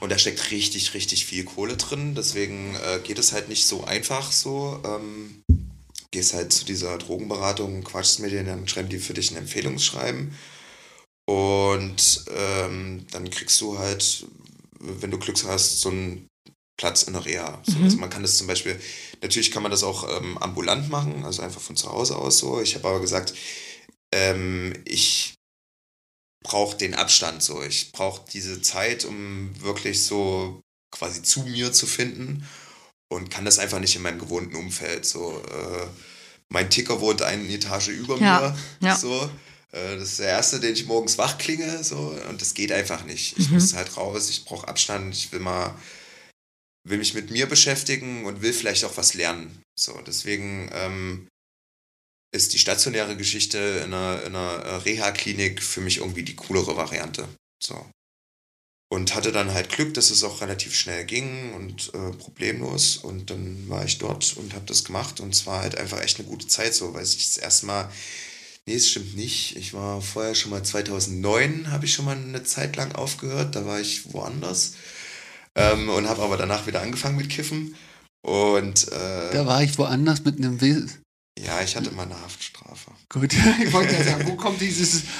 und 0.00 0.10
da 0.10 0.18
steckt 0.18 0.50
richtig, 0.50 0.94
richtig 0.94 1.26
viel 1.26 1.44
Kohle 1.44 1.76
drin. 1.76 2.14
Deswegen 2.14 2.74
äh, 2.76 3.00
geht 3.02 3.18
es 3.18 3.32
halt 3.32 3.48
nicht 3.48 3.66
so 3.66 3.84
einfach 3.84 4.30
so. 4.30 4.80
Ähm, 4.84 5.42
gehst 6.10 6.34
halt 6.34 6.52
zu 6.52 6.64
dieser 6.64 6.96
Drogenberatung, 6.98 7.84
quatschst 7.84 8.20
mit 8.20 8.32
denen, 8.32 8.46
dann 8.46 8.68
schreiben 8.68 8.88
die 8.88 8.98
für 8.98 9.14
dich 9.14 9.30
ein 9.30 9.36
Empfehlungsschreiben. 9.36 10.32
Und 11.26 12.24
ähm, 12.34 13.06
dann 13.10 13.28
kriegst 13.30 13.60
du 13.60 13.78
halt, 13.78 14.26
wenn 14.80 15.10
du 15.10 15.18
Glück 15.18 15.36
hast, 15.44 15.80
so 15.80 15.90
einen 15.90 16.26
Platz 16.78 17.02
in 17.02 17.12
der 17.12 17.26
Reha. 17.26 17.60
So, 17.66 17.76
Mhm. 17.76 17.84
Also 17.84 17.96
man 17.98 18.08
kann 18.08 18.22
das 18.22 18.38
zum 18.38 18.46
Beispiel, 18.46 18.80
natürlich 19.20 19.50
kann 19.50 19.62
man 19.62 19.70
das 19.72 19.82
auch 19.82 20.08
ähm, 20.20 20.38
ambulant 20.38 20.88
machen, 20.88 21.24
also 21.24 21.42
einfach 21.42 21.60
von 21.60 21.76
zu 21.76 21.90
Hause 21.90 22.16
aus 22.16 22.38
so. 22.38 22.60
Ich 22.62 22.74
habe 22.76 22.88
aber 22.88 23.00
gesagt, 23.00 23.34
ähm, 24.12 24.72
ich 24.86 25.34
brauche 26.44 26.76
den 26.76 26.94
Abstand 26.94 27.42
so. 27.42 27.62
Ich 27.62 27.92
brauche 27.92 28.22
diese 28.32 28.62
Zeit, 28.62 29.04
um 29.04 29.60
wirklich 29.60 30.04
so 30.04 30.60
quasi 30.90 31.22
zu 31.22 31.40
mir 31.42 31.72
zu 31.72 31.86
finden 31.86 32.46
und 33.10 33.30
kann 33.30 33.44
das 33.44 33.58
einfach 33.58 33.80
nicht 33.80 33.96
in 33.96 34.02
meinem 34.02 34.18
gewohnten 34.18 34.56
Umfeld. 34.56 35.04
So, 35.04 35.42
äh, 35.42 35.86
mein 36.48 36.70
Ticker 36.70 37.00
wohnt 37.00 37.22
eine 37.22 37.46
Etage 37.48 37.88
über 37.88 38.18
Ja, 38.18 38.40
mir. 38.80 38.88
ja. 38.88 38.96
So. 38.96 39.30
Äh, 39.72 39.96
Das 39.98 40.10
ist 40.10 40.18
der 40.20 40.28
erste, 40.28 40.60
den 40.60 40.72
ich 40.72 40.86
morgens 40.86 41.18
wach 41.18 41.36
klinge, 41.38 41.84
so, 41.84 41.96
und 42.28 42.40
das 42.40 42.54
geht 42.54 42.72
einfach 42.72 43.04
nicht. 43.04 43.36
Ich 43.38 43.48
Mhm. 43.48 43.54
muss 43.54 43.74
halt 43.74 43.96
raus, 43.98 44.30
ich 44.30 44.44
brauche 44.46 44.66
Abstand, 44.66 45.14
ich 45.14 45.30
will 45.32 45.40
mal, 45.40 45.74
will 46.88 46.98
mich 46.98 47.12
mit 47.14 47.30
mir 47.30 47.46
beschäftigen 47.46 48.24
und 48.24 48.40
will 48.40 48.52
vielleicht 48.54 48.84
auch 48.84 48.96
was 48.96 49.12
lernen. 49.12 49.62
So, 49.78 50.00
deswegen 50.06 50.70
ähm, 50.72 51.28
ist 52.32 52.52
die 52.52 52.58
stationäre 52.58 53.16
Geschichte 53.16 53.58
in 53.84 53.94
einer, 53.94 54.22
in 54.22 54.34
einer 54.36 54.62
äh, 54.64 54.74
Reha-Klinik 54.76 55.62
für 55.62 55.80
mich 55.80 55.98
irgendwie 55.98 56.22
die 56.22 56.36
coolere 56.36 56.76
Variante. 56.76 57.26
So. 57.62 57.86
Und 58.90 59.14
hatte 59.14 59.32
dann 59.32 59.52
halt 59.52 59.70
Glück, 59.70 59.94
dass 59.94 60.10
es 60.10 60.24
auch 60.24 60.40
relativ 60.40 60.74
schnell 60.74 61.04
ging 61.04 61.52
und 61.54 61.92
äh, 61.94 62.10
problemlos. 62.12 62.96
Und 62.96 63.30
dann 63.30 63.68
war 63.68 63.84
ich 63.84 63.98
dort 63.98 64.36
und 64.36 64.54
habe 64.54 64.64
das 64.66 64.84
gemacht. 64.84 65.20
Und 65.20 65.34
es 65.34 65.46
war 65.46 65.60
halt 65.60 65.76
einfach 65.76 66.00
echt 66.00 66.18
eine 66.18 66.28
gute 66.28 66.46
Zeit 66.46 66.74
so, 66.74 66.94
weil 66.94 67.04
ich 67.04 67.16
das 67.16 67.36
erste 67.36 67.66
Mal, 67.66 67.90
nee, 68.66 68.74
es 68.74 68.88
stimmt 68.88 69.16
nicht. 69.16 69.56
Ich 69.56 69.74
war 69.74 70.00
vorher 70.00 70.34
schon 70.34 70.50
mal 70.50 70.62
2009, 70.62 71.70
habe 71.70 71.84
ich 71.84 71.92
schon 71.92 72.06
mal 72.06 72.16
eine 72.16 72.44
Zeit 72.44 72.76
lang 72.76 72.94
aufgehört. 72.94 73.54
Da 73.56 73.66
war 73.66 73.80
ich 73.80 74.12
woanders. 74.12 74.74
Ähm, 75.54 75.88
und 75.88 76.08
habe 76.08 76.22
aber 76.22 76.36
danach 76.36 76.66
wieder 76.66 76.80
angefangen 76.82 77.16
mit 77.16 77.30
Kiffen. 77.30 77.74
Und 78.22 78.88
äh, 78.88 79.32
Da 79.32 79.46
war 79.46 79.62
ich 79.62 79.78
woanders 79.78 80.24
mit 80.24 80.38
einem 80.38 80.60
ja, 81.44 81.60
ich 81.62 81.76
hatte 81.76 81.90
mal 81.90 82.02
eine 82.02 82.20
Haftstrafe. 82.20 82.90
Gut, 83.08 83.32
ich 83.64 83.72
wollte 83.72 83.94
ja 83.94 84.04
sagen, 84.04 84.26
wo 84.28 84.34
kommt 84.34 84.60
dieses. 84.60 85.02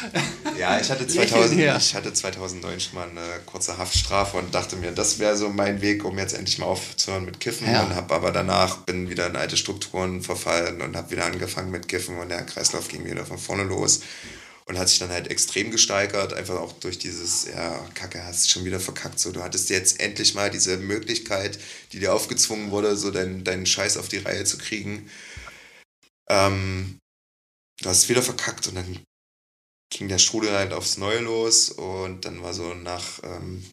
Ja, 0.59 0.81
ich 0.81 0.91
hatte, 0.91 1.05
Lächeln 1.05 1.29
2000, 1.29 1.61
her. 1.61 1.77
ich 1.79 1.95
hatte 1.95 2.13
2009 2.13 2.81
schon 2.81 2.95
mal 2.97 3.09
eine 3.09 3.41
kurze 3.47 3.79
Haftstrafe 3.79 4.39
und 4.39 4.53
dachte 4.53 4.75
mir, 4.75 4.91
das 4.91 5.21
wäre 5.21 5.37
so 5.37 5.51
mein 5.51 5.81
Weg, 5.83 6.05
um 6.05 6.19
jetzt 6.19 6.35
endlich 6.35 6.59
mal 6.59 6.67
aufzuhören 6.67 7.25
mit 7.25 7.39
Kiffen. 7.39 7.71
Ja. 7.71 7.85
Und 7.85 7.95
habe 7.95 8.13
aber 8.13 8.33
danach 8.33 8.79
bin 8.79 9.09
wieder 9.09 9.29
in 9.29 9.37
alte 9.37 9.57
Strukturen 9.57 10.21
verfallen 10.21 10.81
und 10.81 10.97
habe 10.97 11.13
wieder 11.13 11.27
angefangen 11.27 11.71
mit 11.71 11.87
Kiffen 11.87 12.19
und 12.19 12.31
der 12.31 12.43
Kreislauf 12.43 12.89
ging 12.89 13.05
wieder 13.05 13.25
von 13.25 13.39
vorne 13.39 13.63
los 13.63 14.01
und 14.69 14.79
hat 14.79 14.89
sich 14.89 14.99
dann 14.99 15.09
halt 15.09 15.31
extrem 15.31 15.71
gesteigert, 15.71 16.35
einfach 16.35 16.57
auch 16.57 16.73
durch 16.75 16.99
dieses, 16.99 17.47
ja, 17.47 17.87
Kacke, 17.95 18.23
hast 18.25 18.51
schon 18.51 18.67
wieder 18.67 18.81
verkackt. 18.81 19.19
So, 19.19 19.33
du 19.33 19.43
hattest 19.43 19.71
jetzt 19.71 19.99
endlich 19.99 20.35
mal 20.35 20.51
diese 20.51 20.77
Möglichkeit, 20.77 21.59
die 21.93 22.01
dir 22.01 22.13
aufgezwungen 22.13 22.71
wurde, 22.71 22.95
so 22.97 23.11
deinen, 23.11 23.45
deinen 23.45 23.65
Scheiß 23.65 23.97
auf 23.97 24.09
die 24.09 24.19
Reihe 24.19 24.45
zu 24.45 24.59
kriegen. 24.59 25.09
Ähm, 26.31 26.99
du 27.81 27.89
hast 27.89 27.99
es 28.05 28.09
wieder 28.09 28.23
verkackt 28.23 28.69
und 28.69 28.75
dann 28.75 29.01
ging 29.91 30.09
der 30.09 30.19
Strudel 30.19 30.53
halt 30.53 30.73
aufs 30.73 30.99
Neue 30.99 31.21
los 31.21 31.71
und 31.71 32.25
dann 32.25 32.43
war 32.43 32.55
so 32.55 32.75
nach 32.75 33.23
ähm, 33.23 33.65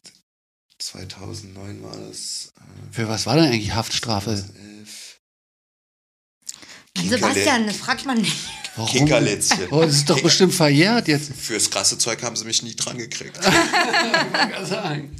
2009 0.78 1.82
war 1.82 1.96
das. 1.96 2.52
Äh, 2.56 2.92
Für 2.94 3.08
was 3.08 3.26
war 3.26 3.36
denn 3.36 3.46
eigentlich 3.46 3.74
Haftstrafe? 3.74 4.36
2011. 4.36 5.20
Sebastian, 7.08 7.66
das 7.66 7.76
fragt 7.76 8.06
man 8.06 8.18
nicht. 8.18 8.36
Warum? 8.76 8.90
Kinkerlätzchen. 8.90 9.68
Oh, 9.70 9.82
das 9.82 9.96
ist 9.96 10.10
doch 10.10 10.20
bestimmt 10.22 10.54
verjährt 10.54 11.08
jetzt. 11.08 11.32
Fürs 11.34 11.70
krasse 11.70 11.98
Zeug 11.98 12.22
haben 12.22 12.36
sie 12.36 12.44
mich 12.44 12.62
nie 12.62 12.74
dran 12.74 12.98
gekriegt. 12.98 13.38
Ich 13.46 14.52
kann 14.52 14.66
sagen. 14.66 15.16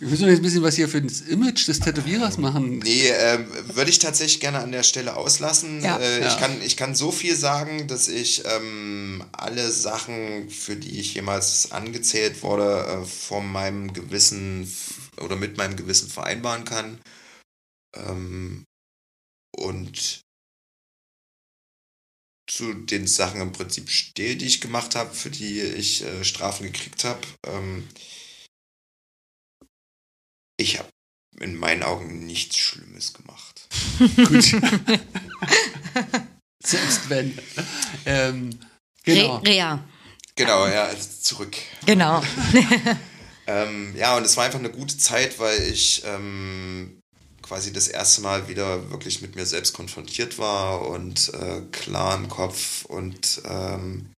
Wir 0.00 0.08
müssen 0.08 0.28
jetzt 0.28 0.38
ein 0.38 0.42
bisschen 0.42 0.62
was 0.62 0.76
hier 0.76 0.88
für 0.88 1.02
das 1.02 1.20
Image 1.20 1.68
des 1.68 1.78
Tätowierers 1.78 2.38
machen. 2.38 2.78
Nee, 2.78 3.08
ähm, 3.08 3.46
würde 3.74 3.90
ich 3.90 3.98
tatsächlich 3.98 4.40
gerne 4.40 4.60
an 4.60 4.72
der 4.72 4.82
Stelle 4.82 5.14
auslassen. 5.14 5.82
Ja. 5.82 5.98
Äh, 5.98 6.22
Ja. 6.22 6.28
Ich, 6.28 6.38
kann, 6.38 6.62
ich 6.62 6.76
kann 6.78 6.94
so 6.94 7.12
viel 7.12 7.36
sagen, 7.36 7.86
dass 7.86 8.08
ich 8.08 8.42
ähm, 8.46 9.22
alle 9.32 9.70
Sachen, 9.70 10.48
für 10.48 10.74
die 10.76 11.00
ich 11.00 11.14
jemals 11.14 11.70
angezählt 11.72 12.42
wurde, 12.42 13.02
äh, 13.02 13.04
von 13.04 13.46
meinem 13.52 13.92
Gewissen 13.92 14.74
oder 15.18 15.36
mit 15.36 15.58
meinem 15.58 15.76
Gewissen 15.76 16.08
vereinbaren 16.08 16.64
kann. 16.64 16.98
Ähm, 17.94 18.64
und 19.54 20.22
zu 22.48 22.72
den 22.72 23.06
Sachen 23.06 23.42
im 23.42 23.52
Prinzip 23.52 23.90
stehe, 23.90 24.36
die 24.36 24.46
ich 24.46 24.62
gemacht 24.62 24.94
habe, 24.94 25.14
für 25.14 25.30
die 25.30 25.60
ich 25.60 26.02
äh, 26.02 26.24
Strafen 26.24 26.64
gekriegt 26.64 27.04
habe. 27.04 27.20
Ähm, 27.46 27.86
ich 30.60 30.78
habe 30.78 30.88
in 31.40 31.56
meinen 31.56 31.82
Augen 31.82 32.26
nichts 32.26 32.56
Schlimmes 32.58 33.14
gemacht. 33.14 33.68
Gut. 34.16 34.44
Selbst 36.62 37.08
wenn. 37.08 37.38
Ähm, 38.04 38.50
genau. 39.04 39.36
Re 39.36 39.48
Rea. 39.48 39.84
Genau, 40.36 40.66
ja, 40.66 40.84
also 40.84 41.08
zurück. 41.20 41.56
Genau. 41.86 42.22
Ähm, 43.46 43.96
ja, 43.96 44.16
und 44.16 44.24
es 44.24 44.36
war 44.36 44.44
einfach 44.44 44.60
eine 44.60 44.70
gute 44.70 44.96
Zeit, 44.96 45.40
weil 45.40 45.60
ich 45.62 46.04
ähm, 46.04 47.00
quasi 47.42 47.72
das 47.72 47.88
erste 47.88 48.20
Mal 48.20 48.46
wieder 48.46 48.90
wirklich 48.90 49.22
mit 49.22 49.34
mir 49.34 49.44
selbst 49.44 49.72
konfrontiert 49.72 50.38
war 50.38 50.86
und 50.86 51.32
äh, 51.34 51.62
klar 51.72 52.16
im 52.16 52.28
Kopf 52.28 52.84
und 52.84 53.42
ähm, 53.44 54.12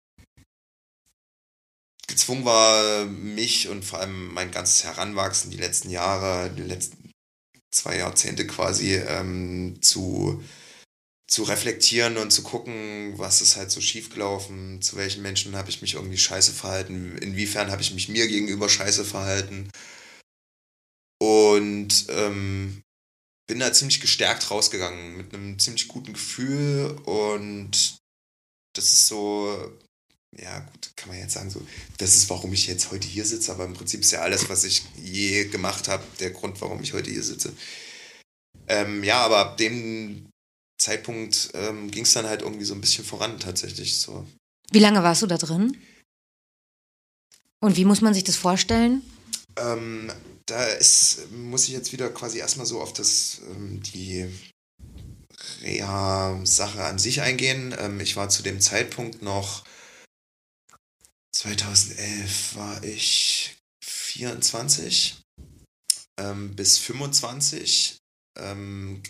gezwungen 2.12 2.46
war, 2.46 3.06
mich 3.06 3.68
und 3.68 3.84
vor 3.84 4.00
allem 4.00 4.34
mein 4.34 4.52
ganzes 4.52 4.84
Heranwachsen, 4.84 5.50
die 5.50 5.58
letzten 5.58 5.90
Jahre, 5.90 6.52
die 6.52 6.62
letzten 6.62 7.12
zwei 7.72 7.98
Jahrzehnte 7.98 8.46
quasi 8.46 8.96
ähm, 8.96 9.82
zu, 9.82 10.44
zu 11.28 11.44
reflektieren 11.44 12.18
und 12.18 12.32
zu 12.32 12.44
gucken, 12.44 13.18
was 13.18 13.42
ist 13.42 13.56
halt 13.56 13.72
so 13.72 13.82
schiefgelaufen, 13.82 14.82
zu 14.82 14.98
welchen 14.98 15.22
Menschen 15.24 15.56
habe 15.56 15.70
ich 15.70 15.82
mich 15.82 15.96
irgendwie 15.96 16.18
scheiße 16.18 16.52
verhalten, 16.52 17.18
inwiefern 17.18 17.72
habe 17.72 17.82
ich 17.82 17.94
mich 17.94 18.10
mir 18.10 18.28
gegenüber 18.28 18.70
scheiße 18.70 19.06
verhalten. 19.06 19.72
Und 21.20 22.06
ähm, 22.10 22.84
bin 23.48 23.60
da 23.60 23.72
ziemlich 23.74 24.02
gestärkt 24.02 24.52
rausgegangen, 24.52 25.18
mit 25.18 25.34
einem 25.34 25.60
ziemlich 25.60 25.88
guten 25.88 26.14
Gefühl 26.14 26.98
und 27.06 27.98
das 28.74 28.86
ist 28.94 29.08
so, 29.08 29.78
ja 30.38 30.60
gut, 30.60 30.92
kann 30.96 31.10
man 31.10 31.20
jetzt 31.20 31.34
sagen, 31.34 31.50
so, 31.50 31.62
das 31.98 32.16
ist, 32.16 32.30
warum 32.30 32.54
ich 32.54 32.68
jetzt 32.68 32.92
heute 32.92 33.08
hier 33.08 33.26
sitze, 33.26 33.52
aber 33.52 33.66
im 33.66 33.74
Prinzip 33.74 34.02
ist 34.02 34.12
ja 34.12 34.22
alles, 34.22 34.50
was 34.50 34.64
ich 34.64 34.84
je 35.02 35.46
gemacht 35.46 35.88
habe, 35.88 36.04
der 36.20 36.32
Grund, 36.32 36.62
warum 36.62 36.82
ich 36.82 36.94
heute 36.94 37.12
hier 37.12 37.24
sitze. 37.24 37.54
Ähm, 38.68 39.04
ja, 39.04 39.26
aber 39.26 39.40
ab 39.40 39.58
dem 39.58 40.30
Zeitpunkt 40.80 41.52
ähm, 41.54 41.92
ging 41.92 42.04
es 42.04 42.14
dann 42.14 42.28
halt 42.28 42.42
irgendwie 42.42 42.66
so 42.66 42.74
ein 42.74 42.82
bisschen 42.82 43.04
voran 43.04 43.40
tatsächlich. 43.40 43.98
So. 43.98 44.26
Wie 44.72 44.80
lange 44.80 45.04
warst 45.04 45.22
du 45.22 45.28
da 45.28 45.38
drin? 45.38 45.78
Und 47.60 47.76
wie 47.78 47.86
muss 47.86 48.02
man 48.02 48.14
sich 48.14 48.24
das 48.24 48.36
vorstellen? 48.36 49.04
Ähm, 49.58 50.12
da 50.46 50.64
ist, 50.66 51.32
muss 51.32 51.66
ich 51.66 51.74
jetzt 51.74 51.94
wieder 51.94 52.10
quasi 52.10 52.40
erstmal 52.40 52.66
so 52.66 52.82
auf 52.82 52.94
das, 52.94 53.42
ähm, 53.52 53.82
die 53.84 54.28
Reha-Sache 55.62 56.84
an 56.84 56.98
sich 56.98 57.22
eingehen. 57.22 57.76
Ähm, 57.78 58.00
ich 58.00 58.16
war 58.16 58.30
zu 58.30 58.42
dem 58.42 58.60
Zeitpunkt 58.62 59.22
noch 59.22 59.64
2011 61.42 62.56
war 62.56 62.84
ich 62.84 63.58
24 63.84 65.24
ähm, 66.20 66.56
bis 66.56 66.78
25 66.78 67.98
ähm, 68.38 69.02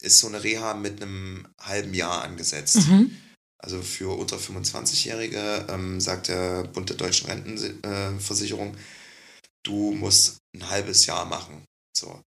ist 0.00 0.18
so 0.18 0.28
eine 0.28 0.44
Reha 0.44 0.74
mit 0.74 1.02
einem 1.02 1.48
halben 1.60 1.92
Jahr 1.92 2.22
angesetzt. 2.22 2.76
Mhm. 2.88 3.16
Also 3.58 3.82
für 3.82 4.16
unter 4.16 4.36
25-Jährige 4.36 5.66
ähm, 5.68 6.00
sagt 6.00 6.28
der 6.28 6.62
Bund 6.62 6.90
der 6.90 6.96
Deutschen 6.96 7.28
Rentenversicherung, 7.28 8.76
du 9.64 9.92
musst 9.94 10.36
ein 10.54 10.68
halbes 10.68 11.06
Jahr 11.06 11.24
machen. 11.24 11.64
So. 11.96 12.22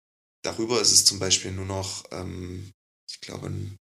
Darüber 0.42 0.80
ist 0.80 0.92
es 0.92 1.04
zum 1.04 1.18
Beispiel 1.18 1.50
nur 1.50 1.66
noch, 1.66 2.04
ähm, 2.12 2.70
ich 3.10 3.20
glaube, 3.20 3.48
ein 3.48 3.76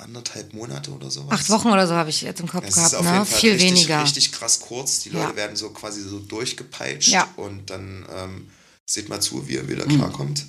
anderthalb 0.00 0.52
Monate 0.54 0.90
oder 0.90 1.10
sowas. 1.10 1.40
Acht 1.40 1.50
Wochen 1.50 1.68
oder 1.68 1.86
so 1.86 1.94
habe 1.94 2.10
ich 2.10 2.22
jetzt 2.22 2.40
im 2.40 2.48
Kopf 2.48 2.64
Das 2.64 2.74
gehabt, 2.74 2.92
ist 2.92 2.98
auf 2.98 3.04
ne? 3.06 3.12
jeden 3.12 3.26
Fall 3.26 3.40
Viel 3.40 3.52
richtig, 3.52 3.70
weniger. 3.70 4.02
richtig 4.02 4.32
krass 4.32 4.60
kurz. 4.60 5.00
Die 5.00 5.10
Leute 5.10 5.30
Ja. 5.30 5.36
werden 5.36 5.56
so 5.56 5.70
quasi 5.70 6.02
so 6.02 6.18
durchgepeitscht 6.18 7.08
Ja. 7.12 7.28
und 7.36 7.70
dann 7.70 8.06
ähm, 8.14 8.50
seht 8.88 9.08
mal 9.08 9.20
zu, 9.20 9.48
wie 9.48 9.54
ihr 9.54 9.68
wieder 9.68 9.86
Mhm. 9.86 9.96
klarkommt. 9.98 10.46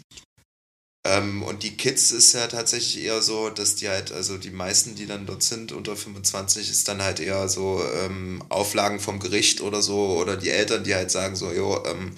Ähm, 1.03 1.41
und 1.41 1.63
die 1.63 1.75
Kids 1.77 2.11
ist 2.11 2.33
ja 2.33 2.45
tatsächlich 2.45 3.03
eher 3.03 3.23
so, 3.23 3.49
dass 3.49 3.75
die 3.75 3.89
halt, 3.89 4.11
also 4.11 4.37
die 4.37 4.51
meisten, 4.51 4.93
die 4.93 5.07
dann 5.07 5.25
dort 5.25 5.41
sind, 5.41 5.71
unter 5.71 5.95
25, 5.95 6.69
ist 6.69 6.87
dann 6.87 7.01
halt 7.01 7.19
eher 7.19 7.49
so 7.49 7.83
ähm, 8.03 8.43
Auflagen 8.49 8.99
vom 8.99 9.19
Gericht 9.19 9.61
oder 9.61 9.81
so, 9.81 10.17
oder 10.19 10.37
die 10.37 10.49
Eltern, 10.51 10.83
die 10.83 10.93
halt 10.93 11.09
sagen 11.09 11.35
so, 11.35 11.51
jo, 11.51 11.83
ähm, 11.85 12.11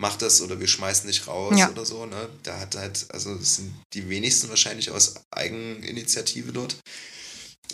mach 0.00 0.16
das 0.16 0.40
oder 0.40 0.58
wir 0.58 0.66
schmeißen 0.66 1.06
dich 1.06 1.26
raus 1.26 1.54
Ja. 1.58 1.68
oder 1.70 1.84
so, 1.84 2.06
ne? 2.06 2.28
Da 2.42 2.58
hat 2.58 2.74
halt, 2.74 3.06
also 3.10 3.34
das 3.34 3.56
sind 3.56 3.72
die 3.92 4.08
wenigsten 4.08 4.48
wahrscheinlich 4.48 4.90
aus 4.90 5.14
Eigeninitiative 5.30 6.52
dort. 6.52 6.76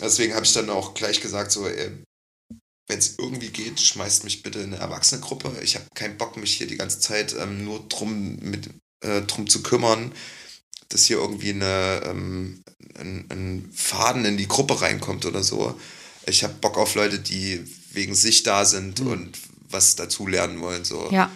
Deswegen 0.01 0.35
habe 0.35 0.45
ich 0.45 0.53
dann 0.53 0.69
auch 0.69 0.93
gleich 0.93 1.21
gesagt, 1.21 1.51
so, 1.51 1.63
wenn 1.63 2.99
es 2.99 3.15
irgendwie 3.17 3.49
geht, 3.49 3.79
schmeißt 3.79 4.25
mich 4.25 4.43
bitte 4.43 4.59
in 4.59 4.73
eine 4.73 4.81
Erwachsenengruppe. 4.81 5.51
Ich 5.63 5.75
habe 5.75 5.85
keinen 5.95 6.17
Bock, 6.17 6.37
mich 6.37 6.53
hier 6.57 6.67
die 6.67 6.77
ganze 6.77 6.99
Zeit 6.99 7.33
ähm, 7.39 7.63
nur 7.63 7.85
drum, 7.87 8.35
mit, 8.41 8.69
äh, 9.03 9.21
drum 9.21 9.47
zu 9.49 9.63
kümmern, 9.63 10.11
dass 10.89 11.05
hier 11.05 11.17
irgendwie 11.17 11.49
eine, 11.51 12.01
ähm, 12.05 12.61
ein, 12.95 13.25
ein 13.29 13.71
Faden 13.73 14.25
in 14.25 14.37
die 14.37 14.47
Gruppe 14.47 14.79
reinkommt 14.81 15.25
oder 15.25 15.43
so. 15.43 15.79
Ich 16.25 16.43
habe 16.43 16.53
Bock 16.55 16.77
auf 16.77 16.95
Leute, 16.95 17.19
die 17.19 17.63
wegen 17.93 18.15
sich 18.15 18.43
da 18.43 18.65
sind 18.65 18.99
Mhm. 19.01 19.07
und 19.07 19.37
was 19.69 19.95
dazu 19.95 20.27
lernen 20.27 20.59
wollen. 20.61 20.85
So. 20.85 21.09
Ja. 21.11 21.31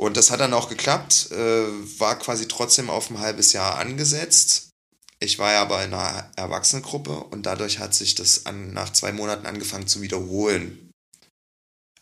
Und 0.00 0.16
das 0.16 0.30
hat 0.30 0.40
dann 0.40 0.54
auch 0.54 0.70
geklappt, 0.70 1.28
äh, 1.30 1.66
war 1.98 2.18
quasi 2.18 2.48
trotzdem 2.48 2.88
auf 2.88 3.10
ein 3.10 3.18
halbes 3.18 3.52
Jahr 3.52 3.76
angesetzt. 3.76 4.70
Ich 5.18 5.38
war 5.38 5.52
ja 5.52 5.60
aber 5.60 5.84
in 5.84 5.92
einer 5.92 6.30
Erwachsenengruppe 6.36 7.10
und 7.24 7.44
dadurch 7.44 7.80
hat 7.80 7.94
sich 7.94 8.14
das 8.14 8.46
an, 8.46 8.72
nach 8.72 8.90
zwei 8.94 9.12
Monaten 9.12 9.44
angefangen 9.44 9.86
zu 9.86 10.00
wiederholen. 10.00 10.90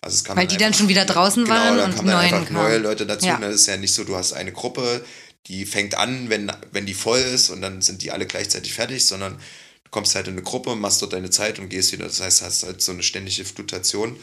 Also 0.00 0.14
es 0.14 0.22
kam 0.22 0.36
Weil 0.36 0.46
die 0.46 0.56
dann 0.56 0.68
einfach- 0.68 0.78
schon 0.78 0.88
wieder 0.88 1.06
draußen 1.06 1.42
genau, 1.42 1.56
waren 1.56 1.80
und 1.80 1.96
kamen 1.96 2.06
dann 2.06 2.18
einfach 2.18 2.50
neue 2.50 2.78
Leute 2.78 3.04
dazu. 3.04 3.26
Ja. 3.26 3.34
Und 3.34 3.42
das 3.42 3.56
ist 3.56 3.66
ja 3.66 3.76
nicht 3.76 3.92
so, 3.92 4.04
du 4.04 4.14
hast 4.14 4.32
eine 4.32 4.52
Gruppe, 4.52 5.04
die 5.48 5.66
fängt 5.66 5.96
an, 5.96 6.30
wenn, 6.30 6.52
wenn 6.70 6.86
die 6.86 6.94
voll 6.94 7.18
ist 7.18 7.50
und 7.50 7.62
dann 7.62 7.82
sind 7.82 8.02
die 8.02 8.12
alle 8.12 8.26
gleichzeitig 8.26 8.74
fertig, 8.74 9.04
sondern 9.06 9.34
du 9.82 9.90
kommst 9.90 10.14
halt 10.14 10.28
in 10.28 10.34
eine 10.34 10.42
Gruppe, 10.42 10.76
machst 10.76 11.02
dort 11.02 11.14
deine 11.14 11.30
Zeit 11.30 11.58
und 11.58 11.68
gehst 11.68 11.90
wieder. 11.90 12.06
Das 12.06 12.20
heißt, 12.20 12.42
hast 12.42 12.62
halt 12.62 12.80
so 12.80 12.92
eine 12.92 13.02
ständige 13.02 13.44
Flutation. 13.44 14.16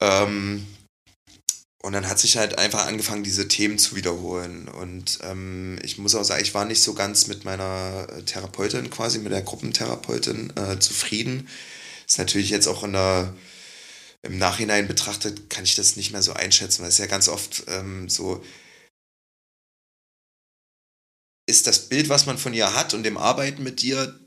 Ähm, 0.00 0.66
und 1.84 1.92
dann 1.92 2.08
hat 2.08 2.18
sich 2.18 2.38
halt 2.38 2.56
einfach 2.56 2.86
angefangen, 2.86 3.24
diese 3.24 3.46
Themen 3.46 3.76
zu 3.76 3.94
wiederholen. 3.94 4.68
Und 4.68 5.18
ähm, 5.22 5.78
ich 5.82 5.98
muss 5.98 6.14
auch 6.14 6.24
sagen, 6.24 6.42
ich 6.42 6.54
war 6.54 6.64
nicht 6.64 6.82
so 6.82 6.94
ganz 6.94 7.26
mit 7.26 7.44
meiner 7.44 8.06
äh, 8.10 8.22
Therapeutin, 8.22 8.88
quasi 8.88 9.18
mit 9.18 9.32
der 9.32 9.42
Gruppentherapeutin, 9.42 10.56
äh, 10.56 10.78
zufrieden. 10.78 11.46
Ist 12.06 12.16
natürlich 12.16 12.48
jetzt 12.48 12.68
auch 12.68 12.84
in 12.84 12.94
der, 12.94 13.34
im 14.22 14.38
Nachhinein 14.38 14.88
betrachtet, 14.88 15.50
kann 15.50 15.64
ich 15.64 15.74
das 15.74 15.96
nicht 15.96 16.10
mehr 16.10 16.22
so 16.22 16.32
einschätzen, 16.32 16.80
weil 16.80 16.88
es 16.88 16.96
ja 16.96 17.04
ganz 17.04 17.28
oft 17.28 17.64
ähm, 17.68 18.08
so 18.08 18.42
ist 21.46 21.66
das 21.66 21.90
Bild, 21.90 22.08
was 22.08 22.24
man 22.24 22.38
von 22.38 22.54
ihr 22.54 22.74
hat 22.74 22.94
und 22.94 23.02
dem 23.02 23.18
Arbeiten 23.18 23.62
mit 23.62 23.82
dir 23.82 24.18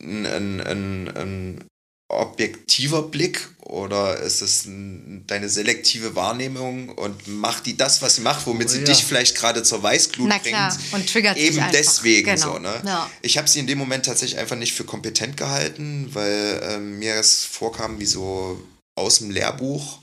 ein, 0.00 0.26
ein, 0.26 0.60
ein, 0.60 1.16
ein 1.16 1.64
objektiver 2.08 3.02
Blick 3.02 3.48
oder 3.60 4.18
ist 4.18 4.42
es 4.42 4.66
ein, 4.66 5.24
deine 5.26 5.48
selektive 5.48 6.14
Wahrnehmung 6.14 6.90
und 6.90 7.26
macht 7.28 7.66
die 7.66 7.76
das, 7.76 8.02
was 8.02 8.16
sie 8.16 8.20
macht, 8.20 8.46
womit 8.46 8.68
sie 8.70 8.78
Oh 8.78 8.80
ja. 8.80 8.86
dich 8.86 9.04
vielleicht 9.04 9.36
gerade 9.36 9.62
zur 9.62 9.82
Weißglut 9.82 10.28
Na 10.28 10.36
bringt? 10.38 10.48
klar, 10.54 10.78
und 10.92 11.08
triggert 11.08 11.36
Eben 11.38 11.60
deswegen 11.72 12.26
Genau. 12.34 12.54
so, 12.54 12.58
ne? 12.58 12.82
Ja. 12.84 13.10
Ich 13.22 13.38
habe 13.38 13.48
sie 13.48 13.58
in 13.60 13.66
dem 13.66 13.78
Moment 13.78 14.04
tatsächlich 14.06 14.38
einfach 14.38 14.56
nicht 14.56 14.74
für 14.74 14.84
kompetent 14.84 15.36
gehalten, 15.36 16.10
weil 16.12 16.60
ähm, 16.70 16.98
mir 16.98 17.14
es 17.14 17.44
vorkam 17.44 17.98
wie 17.98 18.06
so 18.06 18.60
aus 18.96 19.18
dem 19.18 19.30
Lehrbuch. 19.30 19.98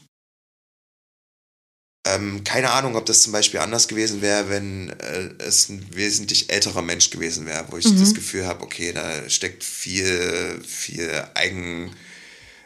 Ähm, 2.03 2.43
keine 2.43 2.71
Ahnung, 2.71 2.95
ob 2.95 3.05
das 3.05 3.21
zum 3.21 3.31
Beispiel 3.31 3.59
anders 3.59 3.87
gewesen 3.87 4.21
wäre, 4.21 4.49
wenn 4.49 4.89
äh, 4.89 5.29
es 5.37 5.69
ein 5.69 5.85
wesentlich 5.95 6.51
älterer 6.51 6.81
Mensch 6.81 7.11
gewesen 7.11 7.45
wäre, 7.45 7.65
wo 7.69 7.77
ich 7.77 7.85
Mhm. 7.85 7.99
das 7.99 8.15
Gefühl 8.15 8.45
habe, 8.47 8.63
okay, 8.63 8.91
da 8.91 9.29
steckt 9.29 9.63
viel, 9.63 10.59
viel 10.65 11.23
eigen, 11.35 11.95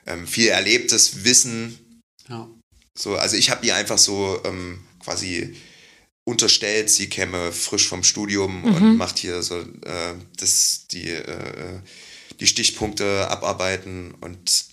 ähm, 0.05 0.25
viel 0.25 0.47
erlebtes 0.47 1.25
Wissen 1.25 2.01
Ja. 2.29 2.47
so, 2.97 3.17
also 3.17 3.35
ich 3.35 3.49
habe 3.49 3.65
ihr 3.65 3.75
einfach 3.75 3.97
so 3.97 4.41
ähm, 4.45 4.79
quasi 5.03 5.53
unterstellt, 6.23 6.89
sie 6.89 7.07
käme 7.09 7.51
frisch 7.51 7.87
vom 7.89 8.03
Studium 8.03 8.63
und 8.63 8.97
macht 8.97 9.19
hier 9.19 9.43
so 9.43 9.59
äh, 9.59 10.13
das, 10.37 10.87
die, 10.91 11.09
äh, 11.09 11.79
die 12.39 12.47
Stichpunkte 12.47 13.27
abarbeiten 13.29 14.13
und 14.21 14.65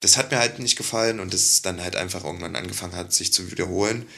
das 0.00 0.16
hat 0.16 0.30
mir 0.30 0.38
halt 0.38 0.58
nicht 0.58 0.76
gefallen 0.76 1.20
und 1.20 1.34
das 1.34 1.62
dann 1.62 1.82
halt 1.82 1.96
einfach 1.96 2.24
irgendwann 2.24 2.56
angefangen 2.56 2.94
hat, 2.94 3.12
sich 3.12 3.32
zu 3.32 3.50
wiederholen. 3.50 4.08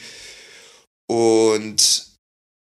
Und 1.07 2.07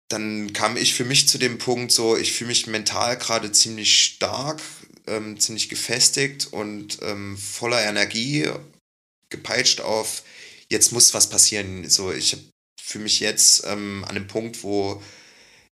dann 0.09 0.53
kam 0.53 0.77
ich 0.77 0.95
für 0.95 1.05
mich 1.05 1.29
zu 1.29 1.39
dem 1.39 1.59
Punkt 1.59 1.93
so, 1.93 2.17
ich 2.17 2.33
fühle 2.33 2.49
mich 2.49 2.67
mental 2.67 3.17
gerade 3.17 3.53
ziemlich 3.53 4.05
stark, 4.05 4.61
ähm, 5.07 5.39
ziemlich 5.41 5.69
gefestigt 5.69 6.53
und 6.53 6.99
ähm, 7.03 7.37
voller 7.39 7.83
Energie, 7.85 8.51
gepeitscht 9.31 9.81
auf, 9.81 10.23
jetzt 10.71 10.93
muss 10.93 11.15
was 11.15 11.29
passieren. 11.31 11.89
So, 11.89 12.13
ich 12.13 12.37
fühle 12.81 13.05
mich 13.05 13.21
jetzt 13.21 13.65
ähm, 13.67 14.05
an 14.09 14.15
dem 14.15 14.27
Punkt, 14.27 14.63
wo 14.63 15.03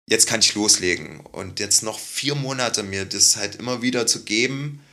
jetzt 0.10 0.28
kann 0.28 0.40
ich 0.40 0.56
loslegen. 0.56 1.20
Und 1.20 1.60
jetzt 1.60 1.84
noch 1.84 2.00
vier 2.00 2.36
Monate 2.36 2.84
mir 2.84 3.06
das 3.06 3.38
halt 3.38 3.56
immer 3.56 3.82
wieder 3.82 4.08
zu 4.08 4.24
geben, 4.24 4.84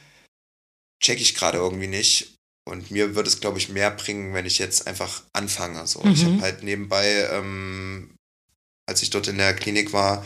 check 1.02 1.20
ich 1.20 1.34
gerade 1.34 1.58
irgendwie 1.58 1.86
nicht. 1.86 2.33
Und 2.66 2.90
mir 2.90 3.14
würde 3.14 3.28
es, 3.28 3.40
glaube 3.40 3.58
ich, 3.58 3.68
mehr 3.68 3.90
bringen, 3.90 4.32
wenn 4.32 4.46
ich 4.46 4.58
jetzt 4.58 4.86
einfach 4.86 5.22
anfange. 5.32 5.86
So. 5.86 6.02
Ich 6.06 6.22
Mhm. 6.24 6.32
habe 6.34 6.42
halt 6.42 6.62
nebenbei, 6.62 7.28
ähm, 7.30 8.16
als 8.86 9.02
ich 9.02 9.10
dort 9.10 9.28
in 9.28 9.38
der 9.38 9.54
Klinik 9.54 9.92
war, 9.92 10.24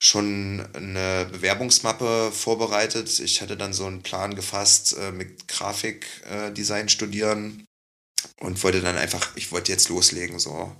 schon 0.00 0.66
eine 0.74 1.26
Bewerbungsmappe 1.30 2.30
vorbereitet. 2.32 3.20
Ich 3.20 3.42
hatte 3.42 3.56
dann 3.56 3.72
so 3.72 3.86
einen 3.86 4.02
Plan 4.02 4.36
gefasst 4.36 4.96
äh, 4.96 5.10
mit 5.12 5.48
Grafikdesign 5.48 6.86
äh, 6.86 6.88
studieren 6.88 7.64
und 8.40 8.62
wollte 8.62 8.80
dann 8.80 8.96
einfach, 8.96 9.36
ich 9.36 9.50
wollte 9.52 9.72
jetzt 9.72 9.88
loslegen 9.88 10.38
so. 10.38 10.74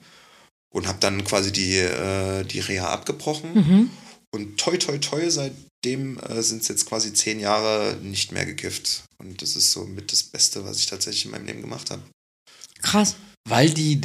Und 0.71 0.87
habe 0.87 0.99
dann 1.01 1.25
quasi 1.25 1.51
die, 1.51 1.77
äh, 1.77 2.45
die 2.45 2.61
Reha 2.61 2.91
abgebrochen. 2.91 3.55
Mhm. 3.55 3.91
Und 4.35 4.59
toi, 4.59 4.77
toi, 4.77 4.99
toi, 4.99 5.31
seitdem 5.31 6.19
äh, 6.19 6.43
sind 6.43 6.63
es 6.63 6.69
jetzt 6.69 6.87
quasi 6.87 7.13
zehn 7.13 7.41
Jahre 7.41 7.97
nicht 8.03 8.33
mehr 8.33 8.45
gekifft. 8.45 9.05
Und 9.19 9.41
das 9.43 9.57
ist 9.57 9.73
so 9.73 9.85
mit 9.85 10.13
das 10.13 10.23
Beste, 10.23 10.65
was 10.65 10.79
ich 10.79 10.87
tatsächlich 10.87 11.25
in 11.25 11.31
meinem 11.31 11.47
Leben 11.47 11.63
gemacht 11.63 11.91
habe. 11.91 12.03
Krass. 12.83 13.17
Weil 13.49 13.71
die, 13.71 14.01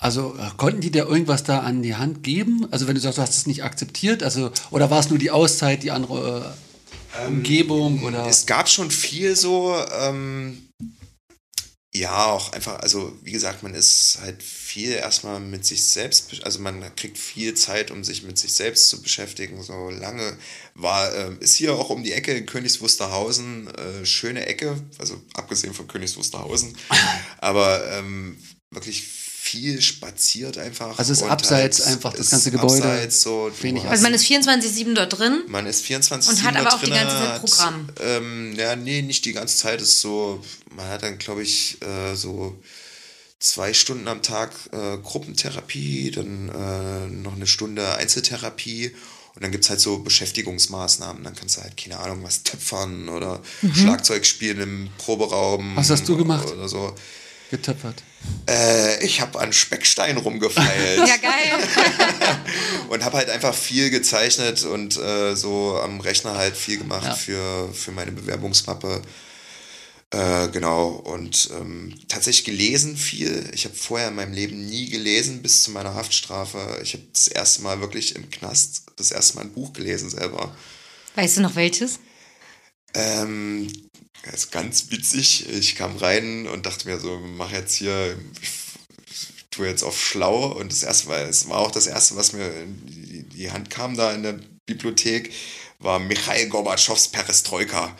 also 0.00 0.36
äh, 0.36 0.50
konnten 0.56 0.80
die 0.80 0.90
dir 0.90 1.06
irgendwas 1.06 1.44
da 1.44 1.60
an 1.60 1.82
die 1.82 1.94
Hand 1.94 2.22
geben? 2.22 2.66
Also 2.72 2.86
wenn 2.86 2.94
du 2.94 3.00
sagst, 3.00 3.18
du 3.18 3.22
hast 3.22 3.36
es 3.36 3.46
nicht 3.46 3.62
akzeptiert, 3.62 4.22
also 4.22 4.50
oder 4.70 4.90
war 4.90 5.00
es 5.00 5.08
nur 5.08 5.18
die 5.18 5.30
Auszeit, 5.30 5.82
die 5.82 5.92
andere 5.92 6.56
äh, 7.16 7.26
Umgebung 7.26 8.02
oder? 8.02 8.26
Es 8.26 8.46
gab 8.46 8.68
schon 8.68 8.90
viel 8.90 9.36
so, 9.36 9.76
ähm, 10.00 10.68
ja, 11.94 12.26
auch 12.26 12.52
einfach, 12.52 12.80
also 12.80 13.18
wie 13.22 13.32
gesagt, 13.32 13.62
man 13.62 13.74
ist 13.74 14.18
halt 14.20 14.42
viel 14.42 14.90
erstmal 14.92 15.40
mit 15.40 15.64
sich 15.64 15.88
selbst, 15.88 16.44
also 16.44 16.60
man 16.60 16.94
kriegt 16.96 17.16
viel 17.16 17.54
Zeit, 17.54 17.90
um 17.90 18.04
sich 18.04 18.24
mit 18.24 18.38
sich 18.38 18.52
selbst 18.52 18.90
zu 18.90 19.00
beschäftigen. 19.00 19.62
So 19.62 19.88
lange 19.88 20.36
war, 20.74 21.14
ähm, 21.14 21.38
ist 21.40 21.54
hier 21.54 21.74
auch 21.74 21.88
um 21.88 22.02
die 22.02 22.12
Ecke 22.12 22.32
in 22.36 22.44
Königs 22.44 22.82
Wusterhausen, 22.82 23.68
äh, 23.74 24.04
schöne 24.04 24.44
Ecke, 24.44 24.82
also 24.98 25.20
abgesehen 25.32 25.72
von 25.72 25.88
Königs 25.88 26.16
Wusterhausen, 26.18 26.76
aber 27.38 27.90
ähm, 27.92 28.36
wirklich 28.70 29.27
viel 29.48 29.80
spaziert 29.80 30.58
einfach. 30.58 30.98
Also 30.98 31.12
ist 31.12 31.22
und 31.22 31.30
abseits 31.30 31.80
halt 31.80 31.94
einfach 31.94 32.12
das 32.12 32.26
ist 32.26 32.30
ganze 32.30 32.50
Gebäude 32.50 32.84
Abseits, 32.84 33.22
so, 33.22 33.50
Also 33.88 34.02
man 34.02 34.14
ist 34.14 34.24
24-7 34.24 34.94
dort 34.94 35.18
drin. 35.18 35.42
man 35.48 35.66
ist 35.66 35.82
24 35.82 36.30
Und 36.30 36.42
hat 36.42 36.56
aber 36.56 36.74
auch 36.74 36.80
die 36.80 36.86
drinne, 36.86 37.00
ganze 37.00 37.16
Zeit 37.16 37.28
hat, 37.28 37.40
Programm. 37.40 37.88
Ähm, 38.00 38.54
ja, 38.56 38.76
nee, 38.76 39.02
nicht 39.02 39.24
die 39.24 39.32
ganze 39.32 39.56
Zeit. 39.56 39.80
Es 39.80 39.88
ist 39.88 40.00
so, 40.02 40.42
man 40.76 40.86
hat 40.88 41.02
dann, 41.02 41.18
glaube 41.18 41.42
ich, 41.42 41.78
äh, 41.82 42.14
so 42.14 42.58
zwei 43.38 43.72
Stunden 43.72 44.06
am 44.08 44.22
Tag 44.22 44.50
äh, 44.72 44.98
Gruppentherapie, 44.98 46.10
dann 46.10 46.48
äh, 46.48 47.06
noch 47.08 47.34
eine 47.34 47.46
Stunde 47.46 47.96
Einzeltherapie. 47.96 48.94
Und 49.34 49.44
dann 49.44 49.52
gibt 49.52 49.64
es 49.64 49.70
halt 49.70 49.80
so 49.80 50.00
Beschäftigungsmaßnahmen. 50.00 51.22
Dann 51.22 51.34
kannst 51.36 51.56
du 51.56 51.62
halt, 51.62 51.76
keine 51.76 51.98
Ahnung, 52.00 52.22
was 52.22 52.42
töpfern 52.42 53.08
oder 53.08 53.40
Schlagzeug 53.72 54.26
spielen 54.26 54.60
im 54.60 54.88
Proberaum. 54.98 55.72
Mhm. 55.72 55.76
Was 55.76 55.90
hast 55.90 56.08
du 56.08 56.16
gemacht? 56.16 56.48
Oder 56.48 56.68
so. 56.68 56.94
Getöpfert? 57.50 58.02
Äh, 58.48 59.04
ich 59.04 59.20
habe 59.20 59.38
an 59.40 59.52
Speckstein 59.52 60.16
rumgefeilt 60.16 60.98
Ja, 61.08 61.16
geil. 61.16 61.68
und 62.88 63.04
habe 63.04 63.16
halt 63.18 63.30
einfach 63.30 63.54
viel 63.54 63.90
gezeichnet 63.90 64.64
und 64.64 64.96
äh, 64.96 65.34
so 65.36 65.78
am 65.80 66.00
Rechner 66.00 66.36
halt 66.36 66.56
viel 66.56 66.78
gemacht 66.78 67.04
Ja. 67.06 67.14
für, 67.14 67.72
für 67.72 67.92
meine 67.92 68.12
Bewerbungsmappe. 68.12 69.02
Äh, 70.10 70.48
genau, 70.48 70.88
und 70.88 71.50
ähm, 71.58 71.94
tatsächlich 72.08 72.44
gelesen 72.46 72.96
viel. 72.96 73.50
Ich 73.52 73.66
habe 73.66 73.74
vorher 73.74 74.08
in 74.08 74.14
meinem 74.14 74.32
Leben 74.32 74.64
nie 74.66 74.88
gelesen 74.88 75.42
bis 75.42 75.62
zu 75.64 75.70
meiner 75.70 75.94
Haftstrafe. 75.94 76.80
Ich 76.82 76.94
habe 76.94 77.04
das 77.12 77.28
erste 77.28 77.60
Mal 77.62 77.80
wirklich 77.80 78.16
im 78.16 78.30
Knast 78.30 78.84
das 78.96 79.10
erste 79.10 79.36
Mal 79.36 79.42
ein 79.42 79.52
Buch 79.52 79.74
gelesen 79.74 80.08
selber. 80.08 80.56
Weißt 81.14 81.36
du 81.36 81.42
noch 81.42 81.56
welches? 81.56 81.98
Ähm, 82.94 83.70
das 84.24 84.34
ist 84.34 84.52
ganz 84.52 84.90
witzig. 84.90 85.48
Ich 85.48 85.76
kam 85.76 85.96
rein 85.96 86.46
und 86.46 86.66
dachte 86.66 86.88
mir 86.88 86.98
so, 86.98 87.18
mach 87.18 87.52
jetzt 87.52 87.74
hier, 87.74 88.16
ich 88.42 88.50
tue 89.50 89.66
jetzt 89.66 89.82
auf 89.82 89.98
schlau. 90.00 90.46
Und 90.46 90.72
das 90.72 90.82
erste 90.82 91.08
Mal, 91.08 91.26
es 91.26 91.48
war 91.48 91.58
auch 91.58 91.70
das 91.70 91.86
erste, 91.86 92.16
was 92.16 92.32
mir 92.32 92.46
in 92.62 93.28
die, 93.34 93.50
Hand 93.50 93.70
kam 93.70 93.96
da 93.96 94.12
in 94.12 94.22
der 94.24 94.38
Bibliothek, 94.66 95.32
war 95.78 95.98
Michail 96.00 96.48
Gorbatschows 96.48 97.08
Perestroika. 97.08 97.96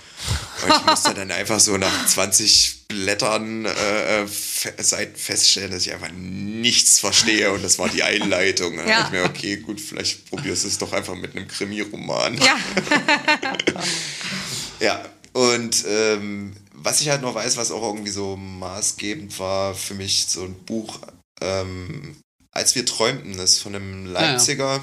Und 0.65 0.75
ich 0.77 0.85
musste 0.85 1.15
dann 1.15 1.31
einfach 1.31 1.61
so 1.61 1.77
nach 1.79 2.07
20 2.07 2.89
Blättern 2.89 3.65
äh, 3.67 4.27
fe 4.27 4.75
Seiten 4.79 5.17
feststellen, 5.17 5.71
dass 5.71 5.87
ich 5.87 5.93
einfach 5.93 6.11
nichts 6.13 6.99
verstehe. 6.99 7.53
Und 7.53 7.63
das 7.63 7.79
war 7.79 7.89
die 7.89 8.03
Einleitung. 8.03 8.77
Dann 8.77 8.89
Ja. 8.89 9.03
dachte 9.03 9.17
ich 9.17 9.23
mir, 9.23 9.29
okay, 9.29 9.57
gut, 9.59 9.81
vielleicht 9.81 10.29
probierst 10.29 10.65
du 10.65 10.69
es 10.69 10.79
doch 10.79 10.93
einfach 10.93 11.15
mit 11.15 11.37
einem 11.37 11.47
Krimi-Roman. 11.47 12.37
Ja. 12.39 12.59
Ja, 14.81 15.05
und 15.39 15.85
ähm, 15.87 16.53
was 16.73 17.01
ich 17.01 17.11
halt 17.11 17.23
noch 17.23 17.33
weiß, 17.33 17.57
was 17.57 17.71
auch 17.71 17.83
irgendwie 17.83 18.11
so 18.11 18.37
maßgebend 18.37 19.39
war 19.39 19.73
für 19.73 19.95
mich, 19.95 20.27
so 20.27 20.43
ein 20.43 20.55
Buch, 20.65 20.99
ähm, 21.41 22.17
Als 22.51 22.75
wir 22.75 22.85
träumten, 22.85 23.37
das 23.37 23.53
ist 23.53 23.59
von 23.61 23.77
einem 23.77 24.07
ja. 24.07 24.13
Leipziger. 24.13 24.83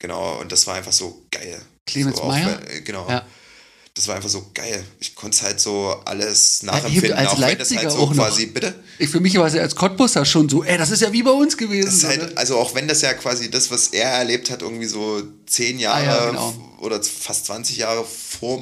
Genau, 0.00 0.40
und 0.40 0.50
das 0.50 0.66
war 0.66 0.74
einfach 0.74 0.92
so 0.92 1.22
geil. 1.30 1.62
Clemens 1.86 2.16
so 2.16 2.24
auch 2.24 2.28
Meyer? 2.28 2.60
Genau. 2.84 3.08
Ja. 3.08 3.24
Das 3.94 4.08
war 4.08 4.16
einfach 4.16 4.28
so 4.28 4.50
geil. 4.52 4.84
Ich 4.98 5.14
konnte 5.14 5.36
es 5.36 5.42
halt 5.42 5.60
so 5.60 5.94
alles 6.04 6.64
nachempfinden, 6.64 7.12
als 7.12 7.28
auch 7.28 7.40
wenn 7.40 7.40
das 7.40 7.46
halt 7.46 7.58
Leipziger 7.58 7.90
so 7.90 7.98
auch 7.98 8.14
noch. 8.14 8.24
quasi, 8.24 8.46
bitte? 8.46 8.74
Ich, 8.98 9.10
für 9.10 9.20
mich 9.20 9.38
war 9.38 9.46
es 9.46 9.54
ja 9.54 9.62
als 9.62 9.76
Cottbusser 9.76 10.24
schon 10.24 10.48
so, 10.48 10.64
ey, 10.64 10.76
das 10.76 10.90
ist 10.90 11.02
ja 11.02 11.12
wie 11.12 11.22
bei 11.22 11.30
uns 11.30 11.56
gewesen. 11.56 12.08
Halt, 12.08 12.20
ne? 12.20 12.32
also 12.36 12.58
auch 12.58 12.74
wenn 12.74 12.88
das 12.88 13.00
ja 13.00 13.14
quasi 13.14 13.48
das, 13.48 13.70
was 13.70 13.88
er 13.88 14.10
erlebt 14.10 14.50
hat, 14.50 14.62
irgendwie 14.62 14.86
so 14.86 15.22
zehn 15.46 15.78
Jahre 15.78 16.10
Ah 16.10 16.24
ja, 16.24 16.30
genau. 16.30 16.76
oder 16.80 17.00
fast 17.02 17.46
20 17.46 17.76
Jahre 17.76 18.04
vor 18.04 18.60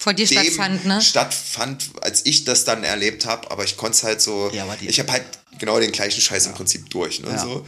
Vor 0.00 0.14
dir 0.14 0.26
dem 0.26 0.38
stattfand, 0.44 0.84
ne? 0.84 1.00
stattfand, 1.02 1.90
als 2.02 2.24
ich 2.24 2.44
das 2.44 2.64
dann 2.64 2.84
erlebt 2.84 3.26
habe, 3.26 3.50
aber 3.50 3.64
ich 3.64 3.76
konnte 3.76 3.96
es 3.96 4.02
halt 4.04 4.20
so, 4.22 4.50
Ja, 4.52 4.62
aber 4.64 4.76
die- 4.76 4.86
ich 4.88 4.98
habe 5.00 5.10
halt 5.10 5.24
genau 5.58 5.80
den 5.80 5.90
gleichen 5.90 6.20
Scheiß 6.20 6.46
im 6.46 6.54
Prinzip 6.54 6.88
durch, 6.90 7.20
ne, 7.20 7.30
Ja. 7.30 7.38
so. 7.38 7.66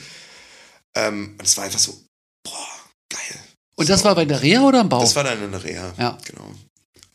Ähm, 0.95 1.35
und 1.39 1.45
es 1.45 1.57
war 1.57 1.65
einfach 1.65 1.79
so, 1.81 2.01
boah, 2.45 2.69
geil. 3.09 3.41
Und 3.77 3.89
das 3.89 4.05
war 4.05 4.15
bei 4.15 4.25
der 4.25 4.41
Reha 4.43 4.63
oder 4.63 4.81
im 4.83 4.89
Bau? 4.89 5.01
Das 5.01 5.17
war 5.17 5.25
dann 5.25 5.43
eine 5.43 5.63
Reha, 5.63 5.93
Ja. 5.99 6.19
genau. 6.25 6.55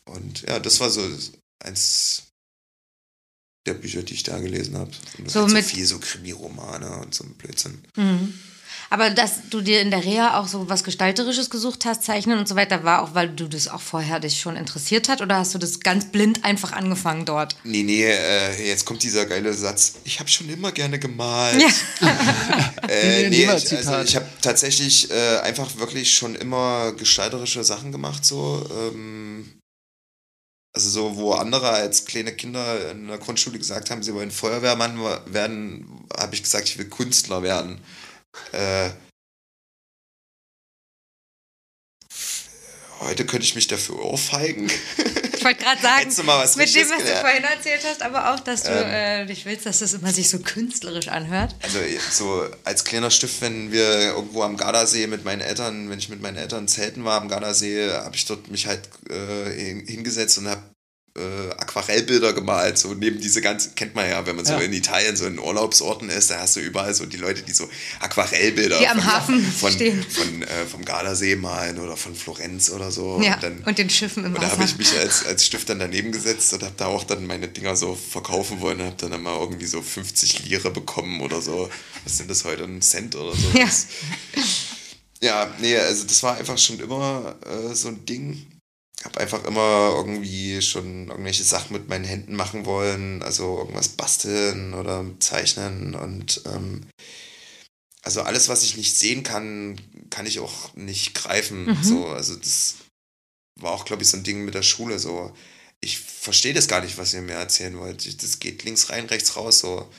Und 0.04 0.42
ja, 0.42 0.58
das 0.58 0.80
war 0.80 0.90
so 0.90 1.00
eins 1.64 2.22
der 3.66 3.74
Bücher, 3.74 4.02
die 4.02 4.14
ich 4.14 4.22
da 4.22 4.38
gelesen 4.38 4.76
habe. 4.76 4.90
So 5.26 5.46
mit- 5.48 5.64
so 5.64 5.70
viel 5.70 5.86
so 5.86 5.98
Krimi-Romane 5.98 6.98
und 6.98 7.14
so 7.14 7.24
ein 7.24 7.34
Blödsinn. 7.34 7.82
Mhm. 7.96 8.38
Aber 8.90 9.10
dass 9.10 9.48
du 9.50 9.60
dir 9.60 9.80
in 9.80 9.90
der 9.90 10.04
Reha 10.04 10.38
auch 10.38 10.46
so 10.46 10.68
was 10.68 10.84
Gestalterisches 10.84 11.50
gesucht 11.50 11.84
hast, 11.84 12.04
Zeichnen 12.04 12.38
und 12.38 12.46
so 12.48 12.56
weiter, 12.56 12.84
war 12.84 13.02
auch, 13.02 13.14
weil 13.14 13.28
du 13.28 13.48
das 13.48 13.68
auch 13.68 13.80
vorher 13.80 14.20
dich 14.20 14.40
schon 14.40 14.56
interessiert 14.56 15.08
hat 15.08 15.20
oder 15.20 15.36
hast 15.36 15.54
du 15.54 15.58
das 15.58 15.80
ganz 15.80 16.06
blind 16.06 16.44
einfach 16.44 16.72
angefangen 16.72 17.24
dort? 17.24 17.56
Nee, 17.64 17.82
nee, 17.82 18.04
äh, 18.04 18.66
jetzt 18.68 18.84
kommt 18.84 19.02
dieser 19.02 19.26
geile 19.26 19.52
Satz. 19.54 19.94
Ich 20.04 20.20
habe 20.20 20.28
schon 20.28 20.48
immer 20.48 20.72
gerne 20.72 20.98
gemalt. 20.98 21.60
Ja. 21.60 21.68
Äh, 22.88 23.28
Nee, 23.28 23.44
ich, 23.44 23.48
also 23.48 24.00
ich 24.00 24.14
habe 24.14 24.26
tatsächlich 24.40 25.10
äh, 25.10 25.38
einfach 25.38 25.76
wirklich 25.78 26.14
schon 26.14 26.36
immer 26.36 26.92
gestalterische 26.92 27.64
Sachen 27.64 27.90
gemacht, 27.90 28.24
so. 28.24 28.64
Ähm, 28.70 29.60
also 30.72 30.90
so, 30.90 31.16
wo 31.16 31.32
andere 31.32 31.70
als 31.70 32.04
kleine 32.04 32.32
Kinder 32.32 32.90
in 32.90 33.08
der 33.08 33.18
Grundschule 33.18 33.58
gesagt 33.58 33.90
haben, 33.90 34.02
sie 34.02 34.14
wollen 34.14 34.30
Feuerwehrmann 34.30 34.98
werden, 35.26 36.06
habe 36.16 36.34
ich 36.34 36.42
gesagt, 36.42 36.68
ich 36.68 36.76
will 36.76 36.90
Künstler 36.90 37.42
werden. 37.42 37.80
Äh, 38.52 38.90
heute 43.00 43.26
könnte 43.26 43.44
ich 43.44 43.54
mich 43.54 43.66
dafür 43.68 43.98
ohrfeigen. 44.04 44.70
Ich 45.36 45.44
wollte 45.44 45.62
gerade 45.62 45.80
sagen, 45.80 46.08
mit 46.08 46.18
dem, 46.74 46.90
was 46.90 47.04
du 47.04 47.16
vorhin 47.20 47.44
erzählt 47.44 47.82
hast, 47.84 48.02
aber 48.02 48.34
auch, 48.34 48.40
dass 48.40 48.64
du 48.64 48.70
Ähm. 48.70 48.86
äh, 48.88 49.24
nicht 49.26 49.44
willst, 49.44 49.64
dass 49.66 49.78
das 49.78 49.92
immer 49.92 50.12
sich 50.12 50.28
so 50.28 50.38
künstlerisch 50.40 51.06
anhört. 51.08 51.54
Also 51.62 51.78
so 52.10 52.48
als 52.64 52.84
kleiner 52.84 53.10
Stift, 53.12 53.40
wenn 53.42 53.70
wir 53.70 54.00
irgendwo 54.00 54.42
am 54.42 54.56
Gardasee 54.56 55.06
mit 55.06 55.24
meinen 55.24 55.42
Eltern, 55.42 55.88
wenn 55.90 55.98
ich 56.00 56.08
mit 56.08 56.20
meinen 56.20 56.36
Eltern 56.36 56.66
zelten 56.66 57.04
war 57.04 57.20
am 57.20 57.28
Gardasee, 57.28 57.90
habe 57.92 58.16
ich 58.16 58.24
dort 58.24 58.48
mich 58.50 58.66
halt 58.66 58.88
äh, 59.10 59.50
hin- 59.52 59.86
hingesetzt 59.86 60.38
und 60.38 60.48
habe 60.48 60.62
äh, 61.16 61.50
Aquarellbilder 61.56 62.32
gemalt. 62.32 62.78
So 62.78 62.94
neben 62.94 63.20
diese 63.20 63.40
ganzen, 63.40 63.74
kennt 63.74 63.94
man 63.94 64.08
ja, 64.08 64.26
wenn 64.26 64.36
man 64.36 64.44
so 64.44 64.52
Ja. 64.52 64.58
in 64.60 64.72
Italien 64.72 65.16
so 65.16 65.26
in 65.26 65.38
Urlaubsorten 65.38 66.08
ist, 66.10 66.30
da 66.30 66.40
hast 66.40 66.56
du 66.56 66.60
überall 66.60 66.94
so 66.94 67.06
die 67.06 67.16
Leute, 67.16 67.42
die 67.42 67.52
so 67.52 67.68
Aquarellbilder 68.00 68.78
Die 68.78 68.86
am 68.88 68.98
von, 69.00 69.06
Hafen 69.12 69.42
von, 69.52 69.72
stehen. 69.72 70.04
von, 70.08 70.42
äh, 70.42 70.66
vom 70.70 70.84
Gardasee 70.84 71.36
malen 71.36 71.78
oder 71.80 71.96
von 71.96 72.14
Florenz 72.14 72.70
oder 72.70 72.90
so. 72.90 73.20
Ja, 73.22 73.34
Und 73.34 73.42
dann, 73.42 73.58
und 73.64 73.78
den 73.78 73.90
Schiffen 73.90 74.24
im 74.24 74.34
und 74.34 74.42
da 74.42 74.50
habe 74.50 74.62
Wasser. 74.62 74.70
ich 74.72 74.78
mich 74.78 74.98
als, 74.98 75.24
als 75.26 75.44
Stift 75.46 75.68
dann 75.68 75.78
daneben 75.78 76.12
gesetzt 76.12 76.52
und 76.52 76.62
habe 76.62 76.74
da 76.76 76.86
auch 76.86 77.04
dann 77.04 77.26
meine 77.26 77.48
Dinger 77.48 77.76
so 77.76 77.94
verkaufen 77.94 78.60
wollen 78.60 78.80
und 78.80 78.86
habe 78.86 78.96
dann 78.98 79.12
immer 79.12 79.38
irgendwie 79.40 79.66
so 79.66 79.80
50 79.82 80.44
Lire 80.48 80.70
bekommen 80.70 81.20
oder 81.20 81.40
so. 81.40 81.68
Was 82.04 82.18
sind 82.18 82.30
das 82.30 82.44
heute? 82.44 82.64
Ein 82.64 82.82
Cent 82.82 83.14
oder 83.16 83.32
so? 83.34 83.58
Ja. 83.58 83.66
Ja, 85.22 85.50
nee, 85.60 85.76
also 85.76 86.04
das 86.04 86.22
war 86.22 86.36
einfach 86.36 86.58
schon 86.58 86.78
immer 86.78 87.36
äh, 87.46 87.74
so 87.74 87.88
ein 87.88 88.04
Ding. 88.04 88.46
Habe 89.04 89.20
einfach 89.20 89.44
immer 89.44 89.92
irgendwie 89.94 90.60
schon 90.62 91.08
irgendwelche 91.08 91.44
Sachen 91.44 91.74
mit 91.74 91.88
meinen 91.88 92.04
Händen 92.04 92.34
machen 92.34 92.64
wollen, 92.64 93.22
also 93.22 93.58
irgendwas 93.58 93.90
basteln 93.90 94.74
oder 94.74 95.04
zeichnen 95.20 95.94
und 95.94 96.42
ähm, 96.46 96.86
also 98.06 98.22
alles, 98.22 98.48
was 98.48 98.62
ich 98.62 98.76
nicht 98.76 98.96
sehen 98.96 99.24
kann, 99.24 99.80
kann 100.10 100.26
ich 100.26 100.38
auch 100.38 100.72
nicht 100.76 101.14
greifen. 101.14 101.64
Mhm. 101.66 101.82
So, 101.82 102.06
also 102.06 102.36
das 102.36 102.76
war 103.60 103.72
auch, 103.72 103.84
glaube 103.84 104.04
ich, 104.04 104.08
so 104.08 104.16
ein 104.16 104.22
Ding 104.22 104.44
mit 104.44 104.54
der 104.54 104.62
Schule. 104.62 105.00
So, 105.00 105.34
ich 105.80 105.98
verstehe 105.98 106.54
das 106.54 106.68
gar 106.68 106.82
nicht, 106.82 106.98
was 106.98 107.12
ihr 107.14 107.22
mir 107.22 107.32
erzählen 107.32 107.76
wollt. 107.76 108.22
Das 108.22 108.38
geht 108.38 108.62
links 108.62 108.90
rein, 108.90 109.06
rechts 109.06 109.34
raus. 109.34 109.58
So, 109.58 109.90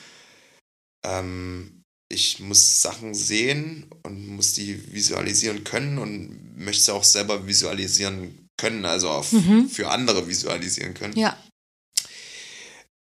ähm, 1.06 1.84
ich 2.10 2.40
muss 2.40 2.82
Sachen 2.82 3.14
sehen 3.14 3.88
und 4.04 4.26
muss 4.26 4.54
die 4.54 4.94
visualisieren 4.94 5.66
können 5.66 5.98
und 5.98 6.58
möchte 6.58 6.84
sie 6.84 6.94
auch 6.94 7.04
selber 7.04 7.46
visualisieren 7.46 8.47
können, 8.58 8.86
also 8.86 9.10
auch 9.10 9.32
Mhm. 9.32 9.70
für 9.70 9.90
andere 9.90 10.28
visualisieren 10.28 10.94
können. 10.94 11.16
Ja. 11.18 11.38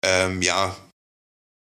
Ähm, 0.04 0.42
ja. 0.42 0.76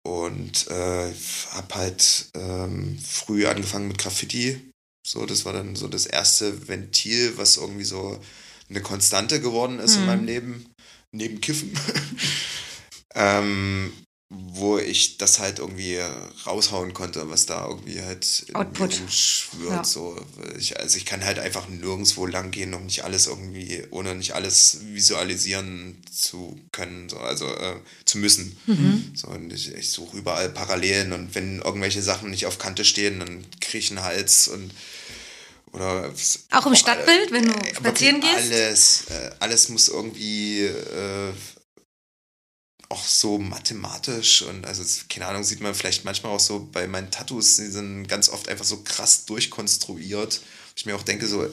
Und 0.04 0.66
äh, 0.68 1.12
habe 1.52 1.74
halt 1.74 2.26
ähm, 2.34 2.98
früh 2.98 3.46
angefangen 3.46 3.88
mit 3.88 3.98
Graffiti. 3.98 4.60
So, 5.06 5.26
das 5.26 5.44
war 5.44 5.52
dann 5.52 5.76
so 5.76 5.88
das 5.88 6.06
erste 6.06 6.66
Ventil, 6.68 7.36
was 7.36 7.56
irgendwie 7.56 7.84
so 7.84 8.20
eine 8.68 8.80
Konstante 8.82 9.40
geworden 9.40 9.78
ist 9.78 9.94
in 9.96 10.00
Mhm. 10.02 10.06
meinem 10.06 10.24
Leben. 10.26 10.66
Neben 11.12 11.40
Kiffen. 11.40 11.76
ähm, 13.14 13.92
wo 14.34 14.78
ich 14.78 15.18
das 15.18 15.38
halt 15.38 15.58
irgendwie 15.58 15.98
raushauen 16.46 16.94
konnte, 16.94 17.28
was 17.28 17.46
da 17.46 17.66
irgendwie 17.66 18.00
halt 18.00 18.44
in 18.48 18.54
Output. 18.54 18.90
mir 18.90 19.00
rumschwirrt. 19.00 19.70
Ja. 19.70 19.84
So. 19.84 20.16
Ich, 20.58 20.78
also 20.78 20.96
ich 20.96 21.04
kann 21.04 21.24
halt 21.24 21.38
einfach 21.38 21.68
nirgendwo 21.68 22.26
lang 22.26 22.50
gehen, 22.50 22.72
um 22.72 22.86
nicht 22.86 23.04
alles 23.04 23.26
irgendwie, 23.26 23.84
ohne 23.90 24.14
nicht 24.14 24.34
alles 24.34 24.78
visualisieren 24.82 26.02
zu 26.10 26.58
können, 26.72 27.08
so, 27.08 27.18
also 27.18 27.46
äh, 27.46 27.76
zu 28.04 28.18
müssen. 28.18 28.56
Mhm. 28.66 29.12
So, 29.14 29.28
und 29.28 29.52
ich, 29.52 29.74
ich 29.74 29.90
suche 29.90 30.16
überall 30.16 30.48
Parallelen 30.48 31.12
und 31.12 31.34
wenn 31.34 31.60
irgendwelche 31.60 32.02
Sachen 32.02 32.30
nicht 32.30 32.46
auf 32.46 32.58
Kante 32.58 32.84
stehen, 32.84 33.20
dann 33.20 33.44
kriege 33.60 33.78
ich 33.78 33.90
einen 33.90 34.02
Hals 34.02 34.48
und 34.48 34.70
oder 35.72 36.12
Auch 36.50 36.66
im 36.66 36.74
Stadtbild, 36.74 37.32
wenn 37.32 37.46
du 37.46 37.52
äh, 37.52 37.74
spazieren 37.74 38.20
gehst? 38.20 38.36
Alles, 38.36 39.04
äh, 39.08 39.30
alles 39.40 39.68
muss 39.70 39.88
irgendwie 39.88 40.64
äh, 40.64 41.32
auch 42.92 43.04
so 43.04 43.38
mathematisch 43.38 44.42
und 44.42 44.66
also 44.66 44.84
keine 45.08 45.26
Ahnung, 45.26 45.44
sieht 45.44 45.62
man 45.62 45.74
vielleicht 45.74 46.04
manchmal 46.04 46.32
auch 46.32 46.40
so 46.40 46.68
bei 46.70 46.86
meinen 46.86 47.10
Tattoos, 47.10 47.56
die 47.56 47.66
sind 47.66 48.06
ganz 48.06 48.28
oft 48.28 48.48
einfach 48.48 48.66
so 48.66 48.82
krass 48.82 49.24
durchkonstruiert. 49.24 50.42
Ich 50.76 50.84
mir 50.84 50.94
auch 50.94 51.02
denke 51.02 51.26
so, 51.26 51.48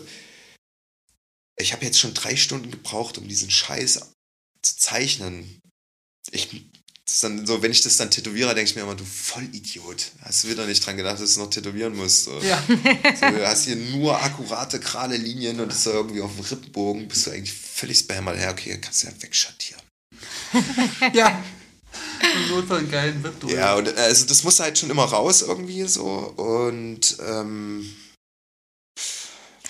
ich 1.58 1.72
habe 1.72 1.86
jetzt 1.86 2.00
schon 2.00 2.14
drei 2.14 2.36
Stunden 2.36 2.72
gebraucht, 2.72 3.18
um 3.18 3.28
diesen 3.28 3.50
Scheiß 3.50 4.02
zu 4.62 4.78
zeichnen. 4.78 5.62
Ich, 6.32 6.66
dann 7.22 7.48
so, 7.48 7.62
wenn 7.62 7.72
ich 7.72 7.82
das 7.82 7.98
dann 7.98 8.12
tätowiere, 8.12 8.54
denke 8.54 8.70
ich 8.70 8.76
mir 8.76 8.82
immer, 8.82 8.96
du 8.96 9.06
Vollidiot. 9.06 10.12
Hast 10.22 10.44
du 10.44 10.50
wieder 10.50 10.66
nicht 10.66 10.86
dran 10.86 10.98
gedacht, 10.98 11.22
dass 11.22 11.36
du 11.36 11.40
noch 11.40 11.50
tätowieren 11.50 11.96
musst. 11.96 12.28
Ja. 12.44 12.62
So, 12.68 13.30
du 13.30 13.48
hast 13.48 13.66
hier 13.66 13.78
nur 13.78 14.22
akkurate, 14.22 14.80
gerade 14.80 15.16
Linien 15.16 15.60
und 15.62 15.72
das 15.72 15.86
irgendwie 15.86 16.22
auf 16.22 16.36
dem 16.36 16.46
Rippenbogen, 16.46 17.08
bist 17.08 17.28
du 17.28 17.32
eigentlich 17.32 17.54
völlig 17.54 18.08
behämmert. 18.08 18.40
Ja, 18.40 18.52
okay, 18.52 18.78
kannst 18.80 19.04
du 19.04 19.08
ja 19.08 19.14
wegschattieren. 19.22 19.89
Ja. 21.14 21.44
Im 22.22 22.56
Notfall 22.56 22.80
einen 22.80 22.92
geilen 22.92 23.24
drüber. 23.24 23.54
Ja, 23.54 23.76
und 23.76 23.88
äh, 23.88 24.00
also 24.00 24.26
das 24.26 24.44
muss 24.44 24.60
halt 24.60 24.78
schon 24.78 24.90
immer 24.90 25.06
raus 25.06 25.42
irgendwie 25.42 25.84
so 25.84 26.06
und 26.06 27.18
ähm, 27.26 27.90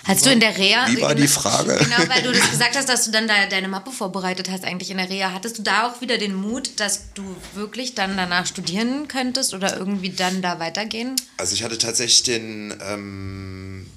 Hast 0.09 0.25
du 0.25 0.31
in 0.31 0.39
der 0.39 0.57
Reha. 0.57 0.87
wie 0.87 1.01
war 1.01 1.13
die 1.13 1.27
Frage? 1.27 1.77
Genau, 1.77 2.09
weil 2.09 2.23
du 2.23 2.31
das 2.31 2.49
gesagt 2.49 2.75
hast, 2.75 2.89
dass 2.89 3.05
du 3.05 3.11
dann 3.11 3.27
da 3.27 3.45
deine 3.45 3.67
Mappe 3.67 3.91
vorbereitet 3.91 4.49
hast, 4.49 4.63
eigentlich 4.63 4.89
in 4.89 4.97
der 4.97 5.07
Reha. 5.07 5.33
Hattest 5.33 5.59
du 5.59 5.61
da 5.61 5.87
auch 5.87 6.01
wieder 6.01 6.17
den 6.17 6.33
Mut, 6.33 6.79
dass 6.79 7.13
du 7.13 7.35
wirklich 7.53 7.93
dann 7.93 8.17
danach 8.17 8.47
studieren 8.47 9.07
könntest 9.07 9.53
oder 9.53 9.77
irgendwie 9.77 10.09
dann 10.09 10.41
da 10.41 10.59
weitergehen? 10.59 11.15
Also 11.37 11.53
ich 11.53 11.63
hatte 11.63 11.77
tatsächlich 11.77 12.23
den, 12.23 12.75
ähm, 12.81 13.87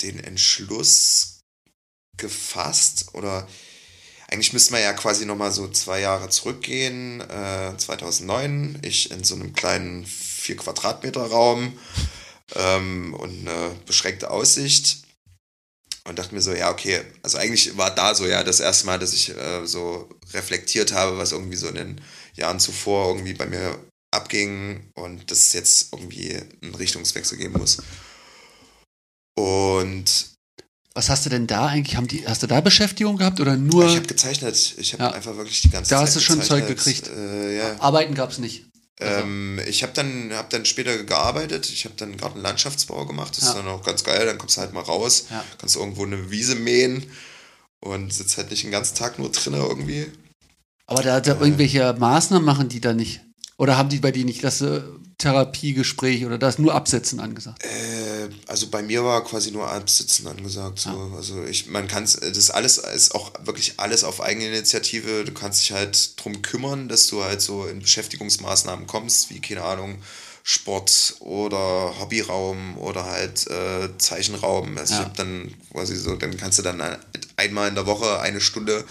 den 0.00 0.18
Entschluss 0.18 1.40
gefasst 2.16 3.08
oder 3.12 3.46
eigentlich 4.30 4.52
müsste 4.52 4.72
man 4.72 4.82
ja 4.82 4.92
quasi 4.92 5.26
nochmal 5.26 5.50
so 5.50 5.68
zwei 5.68 6.00
Jahre 6.00 6.28
zurückgehen. 6.28 7.20
Äh, 7.20 7.76
2009, 7.76 8.78
ich 8.82 9.10
in 9.10 9.24
so 9.24 9.34
einem 9.34 9.52
kleinen 9.52 10.06
4 10.06 10.56
Quadratmeter 10.56 11.26
Raum 11.26 11.76
ähm, 12.54 13.12
und 13.14 13.48
eine 13.48 13.74
beschränkte 13.86 14.30
Aussicht 14.30 14.98
und 16.04 16.18
dachte 16.18 16.34
mir 16.34 16.42
so, 16.42 16.52
ja, 16.52 16.70
okay, 16.70 17.02
also 17.22 17.38
eigentlich 17.38 17.76
war 17.76 17.92
da 17.92 18.14
so 18.14 18.26
ja 18.26 18.44
das 18.44 18.60
erste 18.60 18.86
Mal, 18.86 18.98
dass 19.00 19.12
ich 19.12 19.36
äh, 19.36 19.66
so 19.66 20.08
reflektiert 20.32 20.92
habe, 20.92 21.18
was 21.18 21.32
irgendwie 21.32 21.56
so 21.56 21.66
in 21.68 21.74
den 21.74 22.00
Jahren 22.34 22.60
zuvor 22.60 23.08
irgendwie 23.08 23.34
bei 23.34 23.46
mir 23.46 23.78
abging 24.12 24.90
und 24.94 25.30
dass 25.30 25.38
es 25.38 25.52
jetzt 25.52 25.92
irgendwie 25.92 26.36
einen 26.62 26.74
Richtungswechsel 26.76 27.36
geben 27.36 27.58
muss. 27.58 27.78
Und 29.36 30.29
Was 30.94 31.08
hast 31.08 31.24
du 31.24 31.30
denn 31.30 31.46
da 31.46 31.66
eigentlich? 31.66 31.96
Die, 32.08 32.26
hast 32.26 32.42
du 32.42 32.46
da 32.48 32.60
Beschäftigung 32.60 33.16
gehabt 33.16 33.38
oder 33.40 33.56
nur 33.56 33.86
ich 33.86 33.96
habe 33.96 34.06
gezeichnet. 34.06 34.74
Ich 34.78 34.92
habe 34.92 35.04
Ja. 35.04 35.10
einfach 35.12 35.36
wirklich 35.36 35.60
die 35.62 35.70
ganze 35.70 35.90
Da 35.90 35.98
Zeit 35.98 36.06
hast 36.08 36.16
du 36.16 36.20
schon 36.20 36.42
Zeug 36.42 36.66
gezeichnet. 36.66 37.04
gekriegt. 37.04 37.10
Äh, 37.16 37.58
ja. 37.58 37.80
Arbeiten 37.80 38.14
gab 38.14 38.30
es 38.30 38.38
nicht? 38.38 38.66
Also, 38.98 39.20
Ähm, 39.22 39.60
ich 39.66 39.82
habe 39.82 39.92
dann, 39.94 40.30
hab 40.34 40.50
dann 40.50 40.64
später 40.66 41.04
gearbeitet. 41.04 41.70
Ich 41.70 41.84
habe 41.84 41.94
dann 41.96 42.16
Gartenlandschaftsbau 42.16 43.06
gemacht. 43.06 43.36
Das 43.36 43.44
Ja. 43.44 43.50
ist 43.50 43.56
dann 43.56 43.68
auch 43.68 43.84
ganz 43.84 44.02
geil. 44.04 44.26
Dann 44.26 44.36
kommst 44.36 44.56
du 44.56 44.60
halt 44.62 44.72
mal 44.72 44.82
raus, 44.82 45.26
kannst 45.58 45.76
irgendwo 45.76 46.04
eine 46.04 46.30
Wiese 46.30 46.56
mähen 46.56 47.06
und 47.80 48.12
sitzt 48.12 48.36
halt 48.36 48.50
nicht 48.50 48.64
den 48.64 48.70
ganzen 48.72 48.96
Tag 48.96 49.18
nur 49.18 49.30
drinnen 49.30 49.60
irgendwie. 49.60 50.06
aber 50.86 51.02
da, 51.04 51.20
da 51.20 51.38
irgendwelche 51.40 51.94
Maßnahmen 51.98 52.44
machen 52.44 52.68
die 52.68 52.80
da 52.80 52.92
nicht? 52.94 53.20
Oder 53.58 53.78
haben 53.78 53.88
die 53.90 54.00
bei 54.00 54.10
dir 54.10 54.24
nicht 54.24 54.42
das 54.42 54.60
äh, 54.60 54.82
Therapiegespräch 55.20 56.24
oder 56.26 56.38
das 56.38 56.58
nur 56.58 56.74
Absetzen 56.74 57.20
angesagt? 57.20 57.62
Äh, 57.64 58.28
also 58.46 58.68
bei 58.68 58.82
mir 58.82 59.04
war 59.04 59.22
quasi 59.24 59.50
nur 59.52 59.70
Absitzen 59.70 60.26
angesagt. 60.26 60.80
So. 60.80 61.12
Also 61.16 61.44
ich, 61.44 61.66
man 61.68 61.86
kann 61.86 62.04
das 62.04 62.14
ist 62.16 62.50
alles, 62.50 62.78
ist 62.78 63.14
auch 63.14 63.32
wirklich 63.44 63.74
alles 63.78 64.02
auf 64.02 64.20
Eigeninitiative. 64.20 65.24
Du 65.24 65.32
kannst 65.32 65.60
dich 65.60 65.72
halt 65.72 66.22
drum 66.22 66.42
kümmern, 66.42 66.88
dass 66.88 67.06
du 67.06 67.22
halt 67.22 67.40
so 67.40 67.66
in 67.66 67.80
Beschäftigungsmaßnahmen 67.80 68.86
kommst, 68.86 69.30
wie, 69.30 69.40
keine 69.40 69.62
Ahnung, 69.62 69.98
Sport 70.42 71.16
oder 71.20 71.94
Hobbyraum 72.00 72.78
oder 72.78 73.04
halt 73.04 73.46
äh, 73.46 73.96
Zeichenraum. 73.98 74.78
Also 74.78 74.94
Ja. 74.94 75.00
ich 75.00 75.04
habe 75.06 75.16
dann 75.16 75.54
quasi 75.70 75.96
so, 75.96 76.16
dann 76.16 76.36
kannst 76.36 76.58
du 76.58 76.62
dann 76.62 76.82
einmal 77.36 77.68
in 77.68 77.74
der 77.74 77.86
Woche 77.86 78.20
eine 78.20 78.40
Stunde 78.40 78.84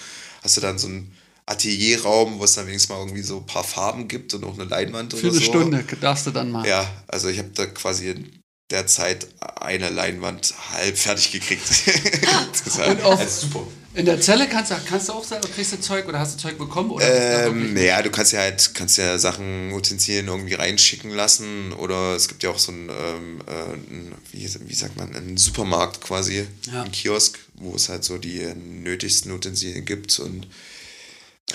hast 0.43 0.57
du 0.57 0.61
dann 0.61 0.77
so 0.79 0.87
einen 0.87 1.11
Atelierraum, 1.49 2.39
wo 2.39 2.43
es 2.43 2.53
dann 2.53 2.67
wenigstens 2.67 2.89
mal 2.89 2.99
irgendwie 2.99 3.23
so 3.23 3.37
ein 3.37 3.45
paar 3.45 3.63
Farben 3.63 4.07
gibt 4.07 4.33
und 4.33 4.43
auch 4.43 4.53
eine 4.53 4.65
Leinwand 4.65 5.13
Für 5.13 5.19
oder 5.19 5.29
eine 5.29 5.39
so. 5.39 5.43
Stunde 5.45 5.83
darfst 5.99 6.27
du 6.27 6.31
dann 6.31 6.51
mal. 6.51 6.67
Ja, 6.67 6.89
also 7.07 7.27
ich 7.27 7.39
habe 7.39 7.49
da 7.55 7.65
quasi 7.65 8.09
in 8.09 8.39
der 8.71 8.85
Zeit 8.85 9.27
eine 9.59 9.89
Leinwand 9.89 10.53
halb 10.73 10.95
fertig 10.97 11.31
gekriegt. 11.31 11.63
Und 12.87 13.01
auf, 13.03 13.19
also 13.19 13.47
super. 13.47 13.67
in 13.95 14.05
der 14.05 14.21
Zelle 14.21 14.47
kannst 14.47 14.69
du, 14.71 14.75
kannst 14.87 15.09
du 15.09 15.13
auch 15.13 15.23
sagen, 15.23 15.41
kriegst 15.55 15.73
du 15.73 15.79
Zeug 15.81 16.07
oder 16.07 16.19
hast 16.19 16.35
du 16.35 16.39
Zeug 16.47 16.57
bekommen? 16.59 16.91
Oder 16.91 17.47
Ähm, 17.47 17.63
wirklich- 17.73 17.85
ja, 17.87 18.01
du 18.03 18.11
kannst 18.11 18.31
ja 18.33 18.41
halt 18.41 18.75
kannst 18.75 18.97
ja 18.99 19.17
Sachen, 19.17 19.73
Utensilien 19.73 20.27
irgendwie 20.27 20.53
reinschicken 20.53 21.09
lassen 21.09 21.73
oder 21.73 22.15
es 22.15 22.27
gibt 22.27 22.43
ja 22.43 22.51
auch 22.51 22.59
so 22.59 22.71
einen, 22.71 22.89
ähm, 22.89 23.41
äh, 23.47 23.51
einen 23.73 24.15
wie, 24.31 24.47
wie 24.67 24.75
sagt 24.75 24.97
man, 24.97 25.15
einen 25.15 25.37
Supermarkt 25.37 26.01
quasi, 26.01 26.45
Ja. 26.71 26.83
einen 26.83 26.91
Kiosk, 26.91 27.39
wo 27.55 27.75
es 27.75 27.89
halt 27.89 28.03
so 28.03 28.19
die 28.19 28.45
nötigsten 28.55 29.31
Utensilien 29.31 29.83
gibt 29.85 30.19
und 30.19 30.45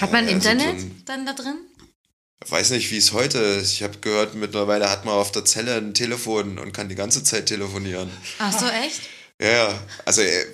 Hat 0.01 0.13
man 0.13 0.25
Äh, 0.29 0.35
also 0.35 0.49
Internet 0.49 0.81
so 0.81 0.87
ein- 0.87 1.03
dann 1.05 1.27
da 1.27 1.33
drin? 1.33 1.57
weiß 2.47 2.71
nicht, 2.71 2.91
wie 2.91 2.99
es 2.99 3.13
heute 3.13 3.39
ist. 3.39 3.73
Ich 3.73 3.83
habe 3.83 3.99
gehört, 3.99 4.35
mittlerweile 4.35 4.91
hat 4.91 5.05
man 5.07 5.15
auf 5.15 5.33
der 5.33 5.45
Zelle 5.47 5.77
ein 5.77 5.95
Telefon 5.95 6.59
und 6.59 6.73
kann 6.73 6.89
die 6.91 6.95
ganze 6.95 7.25
Zeit 7.25 7.47
telefonieren. 7.47 8.11
Ach 8.39 8.53
so, 8.59 8.67
echt? 8.67 9.01
Ja, 9.41 9.49
ja, 9.69 9.79
also 10.05 10.21
äh, 10.21 10.45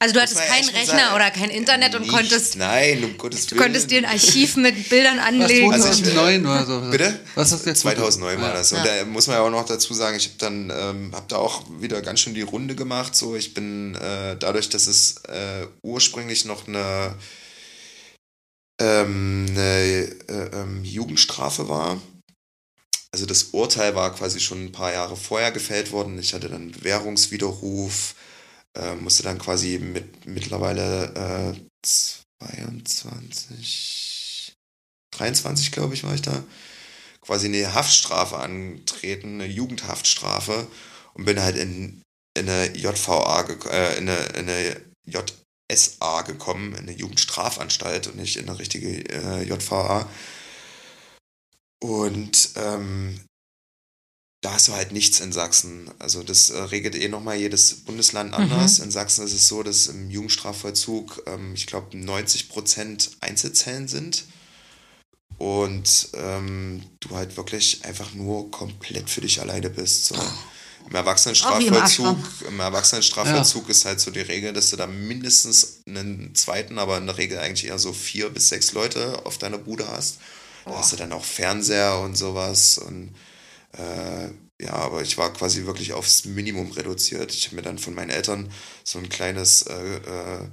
Also 0.00 0.12
du 0.14 0.20
hattest 0.20 0.40
keinen 0.40 0.68
Rechner 0.70 0.98
sagen. 0.98 1.14
oder 1.14 1.30
kein 1.30 1.50
Internet 1.50 1.94
und 1.94 2.02
Nicht, 2.02 2.12
konntest, 2.12 2.56
Nein, 2.56 3.04
um 3.04 3.16
Gottes 3.16 3.46
du 3.46 3.52
Willen. 3.52 3.62
konntest 3.62 3.90
dir 3.92 3.98
ein 3.98 4.04
Archiv 4.06 4.56
mit 4.56 4.88
Bildern 4.88 5.18
Was, 5.18 5.26
anlegen. 5.26 5.72
Ich- 5.72 5.80
2009 5.80 6.44
oder 6.46 6.66
so? 6.66 6.80
Bitte? 6.90 7.20
Was 7.36 7.52
ist 7.52 7.64
jetzt? 7.64 7.80
2009 7.80 8.40
war 8.40 8.48
Ja. 8.48 8.54
das. 8.56 8.72
Und 8.72 8.84
da 8.84 9.04
muss 9.04 9.28
man 9.28 9.36
ja 9.36 9.42
auch 9.42 9.50
noch 9.50 9.64
dazu 9.66 9.94
sagen, 9.94 10.16
ich 10.16 10.24
habe 10.26 10.36
dann 10.38 10.70
ähm, 10.76 11.12
hab 11.14 11.28
da 11.28 11.36
auch 11.36 11.64
wieder 11.80 12.02
ganz 12.02 12.20
schön 12.20 12.34
die 12.34 12.42
Runde 12.42 12.74
gemacht. 12.74 13.14
So, 13.14 13.36
ich 13.36 13.54
bin 13.54 13.94
äh, 13.94 14.36
dadurch, 14.36 14.68
dass 14.68 14.88
es 14.88 15.14
äh, 15.28 15.66
ursprünglich 15.82 16.44
noch 16.44 16.66
eine, 16.66 17.14
ähm, 18.80 19.46
eine 19.48 20.16
äh, 20.28 20.50
ähm, 20.52 20.84
Jugendstrafe 20.84 21.68
war. 21.68 22.00
Also 23.12 23.26
das 23.26 23.44
Urteil 23.52 23.94
war 23.94 24.12
quasi 24.14 24.40
schon 24.40 24.64
ein 24.64 24.72
paar 24.72 24.92
Jahre 24.92 25.16
vorher 25.16 25.52
gefällt 25.52 25.92
worden. 25.92 26.18
Ich 26.18 26.34
hatte 26.34 26.48
dann 26.48 26.72
Bewährungswiderruf, 26.72 28.16
äh, 28.76 28.96
musste 28.96 29.22
dann 29.22 29.38
quasi 29.38 29.78
mit 29.78 30.26
mittlerweile 30.26 31.54
äh, 31.54 31.60
22, 32.40 34.54
23 35.12 35.70
glaube 35.70 35.94
ich 35.94 36.02
war 36.02 36.14
ich 36.14 36.22
da, 36.22 36.42
quasi 37.20 37.46
eine 37.46 37.72
Haftstrafe 37.72 38.38
antreten, 38.38 39.40
eine 39.40 39.46
Jugendhaftstrafe 39.46 40.66
und 41.14 41.24
bin 41.24 41.40
halt 41.40 41.56
in, 41.56 42.02
in 42.36 42.48
eine 42.48 42.76
JVA, 42.76 43.42
äh, 43.70 43.98
in, 43.98 44.08
eine, 44.08 44.18
in 44.36 44.48
eine 44.48 44.80
JSA 45.70 46.22
gekommen, 46.22 46.72
in 46.72 46.88
eine 46.88 46.92
Jugendstrafanstalt 46.92 48.06
und 48.08 48.16
nicht 48.16 48.36
in 48.36 48.48
eine 48.48 48.58
richtige 48.58 48.88
äh, 49.10 49.42
JVA. 49.42 50.08
Und 51.80 52.50
ähm, 52.56 53.20
da 54.44 54.52
hast 54.52 54.68
du 54.68 54.72
halt 54.72 54.92
nichts 54.92 55.20
in 55.20 55.32
Sachsen. 55.32 55.90
Also 55.98 56.22
das 56.22 56.50
äh, 56.50 56.58
regelt 56.58 56.94
eh 56.94 57.08
nochmal 57.08 57.36
jedes 57.36 57.84
Bundesland 57.84 58.34
anders. 58.34 58.78
In 58.78 58.90
Sachsen 58.90 59.24
ist 59.24 59.32
es 59.32 59.48
so, 59.48 59.62
dass 59.62 59.86
im 59.86 60.10
Jugendstrafvollzug, 60.10 61.22
ähm, 61.26 61.54
ich 61.54 61.66
glaube, 61.66 61.96
90 61.96 62.50
Prozent 62.50 63.12
Einzelzellen 63.20 63.88
sind. 63.88 64.24
Und 65.38 66.08
ähm, 66.14 66.82
du 67.00 67.16
halt 67.16 67.36
wirklich 67.36 67.84
einfach 67.84 68.14
nur 68.14 68.50
komplett 68.50 69.10
für 69.10 69.22
dich 69.22 69.40
alleine 69.40 69.70
bist. 69.70 70.06
So. 70.06 70.14
Im 70.88 70.94
Erwachsenenstrafvollzug, 70.94 72.18
Ashram. 72.18 72.48
im 72.48 72.60
Erwachsenenstrafvollzug 72.60 73.68
ist 73.68 73.84
halt 73.84 74.00
so 74.00 74.10
die 74.10 74.20
Regel, 74.20 74.52
dass 74.52 74.70
du 74.70 74.76
da 74.76 74.86
mindestens 74.86 75.80
einen 75.86 76.34
zweiten, 76.34 76.78
aber 76.78 76.98
in 76.98 77.06
der 77.06 77.16
Regel 77.16 77.38
eigentlich 77.38 77.66
eher 77.66 77.78
so 77.78 77.92
vier 77.92 78.30
bis 78.30 78.48
sechs 78.48 78.72
Leute 78.72 79.24
auf 79.24 79.38
deiner 79.38 79.58
Bude 79.58 79.88
hast. 79.88 80.18
Da 80.64 80.78
hast 80.78 80.92
du 80.92 80.96
dann 80.96 81.12
auch 81.12 81.24
Fernseher 81.24 81.98
und 82.00 82.16
sowas. 82.16 82.78
Und 82.78 83.14
äh, 83.72 84.28
ja, 84.62 84.72
aber 84.72 85.02
ich 85.02 85.18
war 85.18 85.32
quasi 85.32 85.66
wirklich 85.66 85.92
aufs 85.92 86.24
Minimum 86.24 86.70
reduziert. 86.72 87.32
Ich 87.34 87.46
habe 87.46 87.56
mir 87.56 87.62
dann 87.62 87.78
von 87.78 87.94
meinen 87.94 88.10
Eltern 88.10 88.50
so 88.82 88.98
ein 88.98 89.08
kleines 89.08 89.62
äh, 89.62 89.96
äh, 89.96 90.48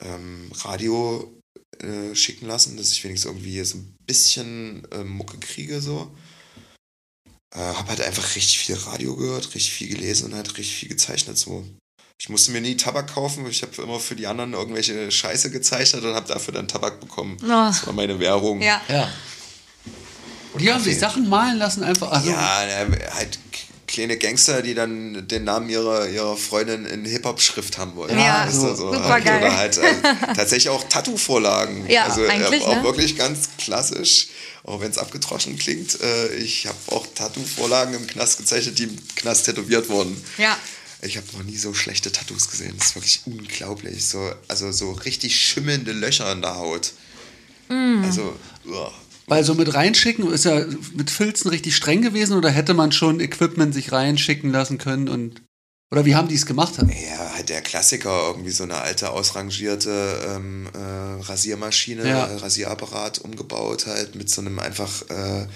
ähm, 0.00 0.50
Radio 0.62 1.32
äh, 1.80 2.14
schicken 2.14 2.46
lassen, 2.46 2.76
dass 2.76 2.92
ich 2.92 3.04
wenigstens 3.04 3.30
irgendwie 3.30 3.62
so 3.64 3.78
ein 3.78 3.96
bisschen 4.06 4.86
äh, 4.92 5.04
Mucke 5.04 5.38
kriege 5.38 5.80
so. 5.80 6.14
Äh, 7.54 7.60
habe 7.60 7.88
halt 7.88 8.00
einfach 8.00 8.34
richtig 8.34 8.58
viel 8.58 8.74
Radio 8.74 9.14
gehört, 9.14 9.46
richtig 9.54 9.72
viel 9.72 9.88
gelesen 9.88 10.26
und 10.26 10.34
halt 10.34 10.56
richtig 10.58 10.76
viel 10.76 10.88
gezeichnet 10.88 11.38
so. 11.38 11.64
Ich 12.18 12.28
musste 12.28 12.52
mir 12.52 12.60
nie 12.60 12.76
Tabak 12.76 13.12
kaufen, 13.12 13.46
ich 13.46 13.62
habe 13.62 13.82
immer 13.82 14.00
für 14.00 14.16
die 14.16 14.26
anderen 14.26 14.54
irgendwelche 14.54 15.10
Scheiße 15.10 15.50
gezeichnet 15.50 16.04
und 16.04 16.14
habe 16.14 16.26
dafür 16.26 16.54
dann 16.54 16.68
Tabak 16.68 17.00
bekommen. 17.00 17.36
Oh. 17.42 17.46
Das 17.46 17.86
war 17.86 17.92
meine 17.92 18.18
Währung. 18.18 18.60
Ja. 18.60 18.80
Ja. 18.88 19.08
Die 20.58 20.72
haben 20.72 20.82
sich 20.82 20.98
Sachen 20.98 21.28
malen 21.28 21.58
lassen, 21.58 21.82
einfach. 21.82 22.12
Also, 22.12 22.30
Ja, 22.30 22.64
halt 23.14 23.38
kleine 23.94 24.16
Gangster, 24.16 24.60
die 24.60 24.74
dann 24.74 25.28
den 25.28 25.44
Namen 25.44 25.70
ihrer, 25.70 26.08
ihrer 26.08 26.36
Freundin 26.36 26.84
in 26.84 27.04
Hip-Hop-Schrift 27.04 27.78
haben 27.78 27.94
wollen. 27.94 28.18
Ja, 28.18 28.46
du, 28.46 28.52
so. 28.52 28.74
super 28.74 29.20
geil. 29.20 29.40
Oder 29.40 29.56
halt 29.56 29.78
äh, 29.78 29.94
tatsächlich 30.34 30.68
auch 30.68 30.82
Tattoo-Vorlagen. 30.88 31.88
Ja, 31.88 32.06
also, 32.06 32.24
äh, 32.24 32.28
eigentlich, 32.28 32.62
Auch 32.62 32.76
ne? 32.76 32.82
wirklich 32.82 33.16
ganz 33.16 33.50
klassisch, 33.56 34.28
auch 34.64 34.80
wenn 34.80 34.90
es 34.90 34.98
abgetroschen 34.98 35.56
klingt. 35.56 36.00
Äh, 36.00 36.34
ich 36.34 36.66
habe 36.66 36.76
auch 36.88 37.06
Tattoo-Vorlagen 37.14 37.94
im 37.94 38.06
Knast 38.06 38.38
gezeichnet, 38.38 38.78
die 38.78 38.84
im 38.84 38.98
Knast 39.14 39.46
tätowiert 39.46 39.88
wurden. 39.88 40.22
Ja. 40.38 40.58
Ich 41.02 41.16
habe 41.16 41.26
noch 41.32 41.44
nie 41.44 41.56
so 41.56 41.72
schlechte 41.72 42.10
Tattoos 42.10 42.50
gesehen. 42.50 42.74
Das 42.78 42.88
ist 42.88 42.94
wirklich 42.96 43.20
unglaublich. 43.26 44.06
So, 44.06 44.32
also 44.48 44.72
so 44.72 44.92
richtig 44.92 45.38
schimmelnde 45.38 45.92
Löcher 45.92 46.32
in 46.32 46.40
der 46.42 46.56
Haut. 46.56 46.92
Mm. 47.68 48.02
Also, 48.04 48.34
uah. 48.66 48.92
Weil 49.26 49.44
so 49.44 49.54
mit 49.54 49.72
reinschicken 49.74 50.30
ist 50.30 50.44
ja 50.44 50.64
mit 50.94 51.10
Filzen 51.10 51.50
richtig 51.50 51.74
streng 51.76 52.02
gewesen 52.02 52.36
oder 52.36 52.50
hätte 52.50 52.74
man 52.74 52.92
schon 52.92 53.20
Equipment 53.20 53.72
sich 53.72 53.92
reinschicken 53.92 54.50
lassen 54.52 54.78
können 54.78 55.08
und 55.08 55.42
oder 55.90 56.04
wie 56.04 56.16
haben 56.16 56.26
die 56.26 56.34
es 56.34 56.46
gemacht? 56.46 56.74
Ja, 56.78 57.34
halt 57.34 57.48
der 57.50 57.60
Klassiker, 57.60 58.26
irgendwie 58.26 58.50
so 58.50 58.64
eine 58.64 58.78
alte, 58.78 59.10
ausrangierte 59.10 60.34
ähm, 60.34 60.66
äh, 60.74 61.22
Rasiermaschine, 61.22 62.08
Ja. 62.08 62.24
Rasierapparat 62.24 63.18
umgebaut, 63.18 63.86
halt 63.86 64.16
mit 64.16 64.28
so 64.28 64.40
einem 64.40 64.58
einfach 64.58 65.02
äh, 65.08 65.46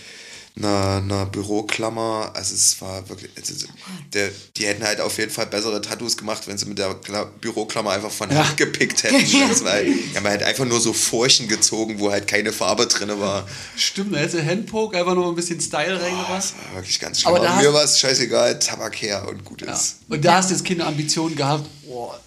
einer, 0.58 0.96
einer 1.02 1.26
Büroklammer. 1.26 2.30
Also 2.34 2.54
es 2.54 2.80
war 2.80 3.08
wirklich, 3.08 3.30
also, 3.36 3.66
der, 4.12 4.30
die 4.56 4.66
hätten 4.66 4.82
halt 4.84 5.00
auf 5.00 5.16
jeden 5.18 5.30
Fall 5.30 5.46
bessere 5.46 5.80
Tattoos 5.80 6.16
gemacht, 6.16 6.46
wenn 6.46 6.58
sie 6.58 6.66
mit 6.66 6.78
der 6.78 6.94
Kla 6.94 7.24
Büroklammer 7.24 7.90
einfach 7.92 8.10
von 8.10 8.30
Ja. 8.30 8.46
Hand 8.46 8.56
gepickt 8.56 9.02
hätten. 9.04 9.16
Das 9.48 9.64
war, 9.64 9.80
die 9.80 10.16
haben 10.16 10.26
halt 10.26 10.42
einfach 10.42 10.64
nur 10.64 10.80
so 10.80 10.92
Furchen 10.92 11.48
gezogen, 11.48 11.98
wo 12.00 12.10
halt 12.10 12.26
keine 12.26 12.52
Farbe 12.52 12.86
drin 12.86 13.10
war. 13.20 13.46
Stimmt, 13.76 14.14
da 14.14 14.18
hätte 14.18 14.44
Handpoke 14.44 14.98
einfach 14.98 15.14
noch 15.14 15.28
ein 15.28 15.34
bisschen 15.34 15.60
Style 15.60 16.00
reingebracht. 16.00 16.54
war 16.66 16.74
wirklich 16.76 16.98
ganz 17.00 17.20
schlimm. 17.20 17.34
Aber 17.34 17.48
Aber 17.48 17.62
mir 17.62 17.72
war 17.72 17.84
es 17.84 17.98
scheißegal, 17.98 18.58
Tabak 18.58 19.00
her 19.00 19.26
und 19.28 19.44
gut 19.44 19.62
Ja. 19.62 19.72
ist. 19.72 19.96
Und 20.08 20.24
da 20.24 20.34
hast 20.36 20.50
du 20.50 20.54
jetzt 20.54 20.64
keine 20.66 20.84
Ambition 20.86 21.34
gehabt, 21.36 21.68
boah, 21.86 22.20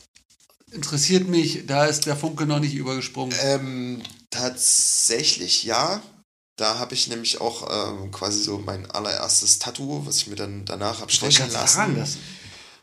interessiert 0.71 1.27
mich, 1.27 1.65
da 1.67 1.85
ist 1.85 2.05
der 2.05 2.15
Funke 2.15 2.45
noch 2.45 2.59
nicht 2.59 2.73
übergesprungen. 2.75 3.35
Ähm, 3.43 4.01
tatsächlich 4.29 5.63
ja. 5.63 6.01
Da 6.61 6.77
habe 6.77 6.93
ich 6.93 7.07
nämlich 7.07 7.41
auch 7.41 7.89
ähm, 7.89 8.11
quasi 8.11 8.43
so 8.43 8.59
mein 8.59 8.89
allererstes 8.91 9.57
Tattoo, 9.57 10.05
was 10.05 10.17
ich 10.17 10.27
mir 10.27 10.35
dann 10.35 10.63
danach 10.65 10.99
habe 11.01 11.09
Ich 11.09 11.17
stechen 11.17 11.49
lassen. 11.51 11.75
sagen, 11.75 11.95
das, 11.97 12.17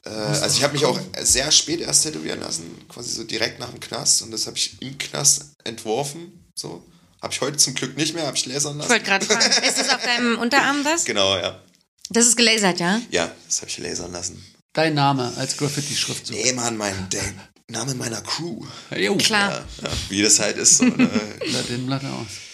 äh, 0.04 0.08
also 0.42 0.56
ich 0.56 0.64
habe 0.64 0.72
mich 0.72 0.84
auch 0.84 0.98
sehr 1.22 1.52
spät 1.52 1.78
erst 1.80 2.02
tätowieren 2.02 2.40
lassen, 2.40 2.64
quasi 2.88 3.10
so 3.12 3.22
direkt 3.22 3.60
nach 3.60 3.70
dem 3.70 3.78
Knast 3.78 4.22
und 4.22 4.32
das 4.32 4.48
habe 4.48 4.56
ich 4.56 4.82
im 4.82 4.98
Knast 4.98 5.52
entworfen. 5.62 6.50
So 6.56 6.84
habe 7.22 7.32
ich 7.32 7.40
heute 7.40 7.56
zum 7.56 7.74
Glück 7.74 7.96
nicht 7.96 8.14
mehr, 8.16 8.26
habe 8.26 8.36
ich 8.36 8.46
lasern 8.46 8.72
Ich 8.72 8.78
lassen. 8.78 8.90
wollte 8.90 9.04
gerade 9.04 9.26
fragen, 9.26 9.64
ist 9.68 9.78
das 9.78 9.88
auf 9.90 10.02
deinem 10.02 10.38
Unterarm 10.40 10.82
das? 10.82 11.04
Genau, 11.04 11.36
ja. 11.36 11.62
Das 12.10 12.26
ist 12.26 12.36
gelasert, 12.36 12.80
ja? 12.80 13.00
Ja, 13.12 13.30
das 13.46 13.60
habe 13.60 13.70
ich 13.70 13.78
lasern 13.78 14.10
lassen. 14.10 14.44
dein 14.72 14.94
Name 14.94 15.32
als 15.36 15.56
Graffiti-Schrift. 15.56 16.26
So. 16.26 16.32
Nee, 16.34 16.52
Mann, 16.52 16.76
mein 16.76 17.08
der 17.10 17.22
Name 17.68 17.94
meiner 17.94 18.22
Crew. 18.22 18.60
Jo, 18.96 19.14
Klar. 19.14 19.52
Ja, 19.82 19.88
ja, 19.88 19.96
wie 20.08 20.22
das 20.22 20.40
halt 20.40 20.56
ist. 20.56 20.78
So, 20.78 20.84
ne? 20.84 21.08
Blatt 21.86 22.04
aus. 22.04 22.47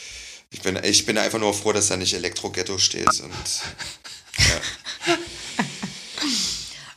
Ich, 0.54 0.62
bin, 0.62 0.78
ich 0.82 1.04
bin 1.04 1.18
einfach 1.18 1.38
nur 1.38 1.52
froh, 1.52 1.72
dass 1.72 1.88
da 1.88 1.96
nicht 1.96 2.14
Elektro-Ghetto 2.14 2.78
steht. 2.78 3.06
Und 3.20 3.32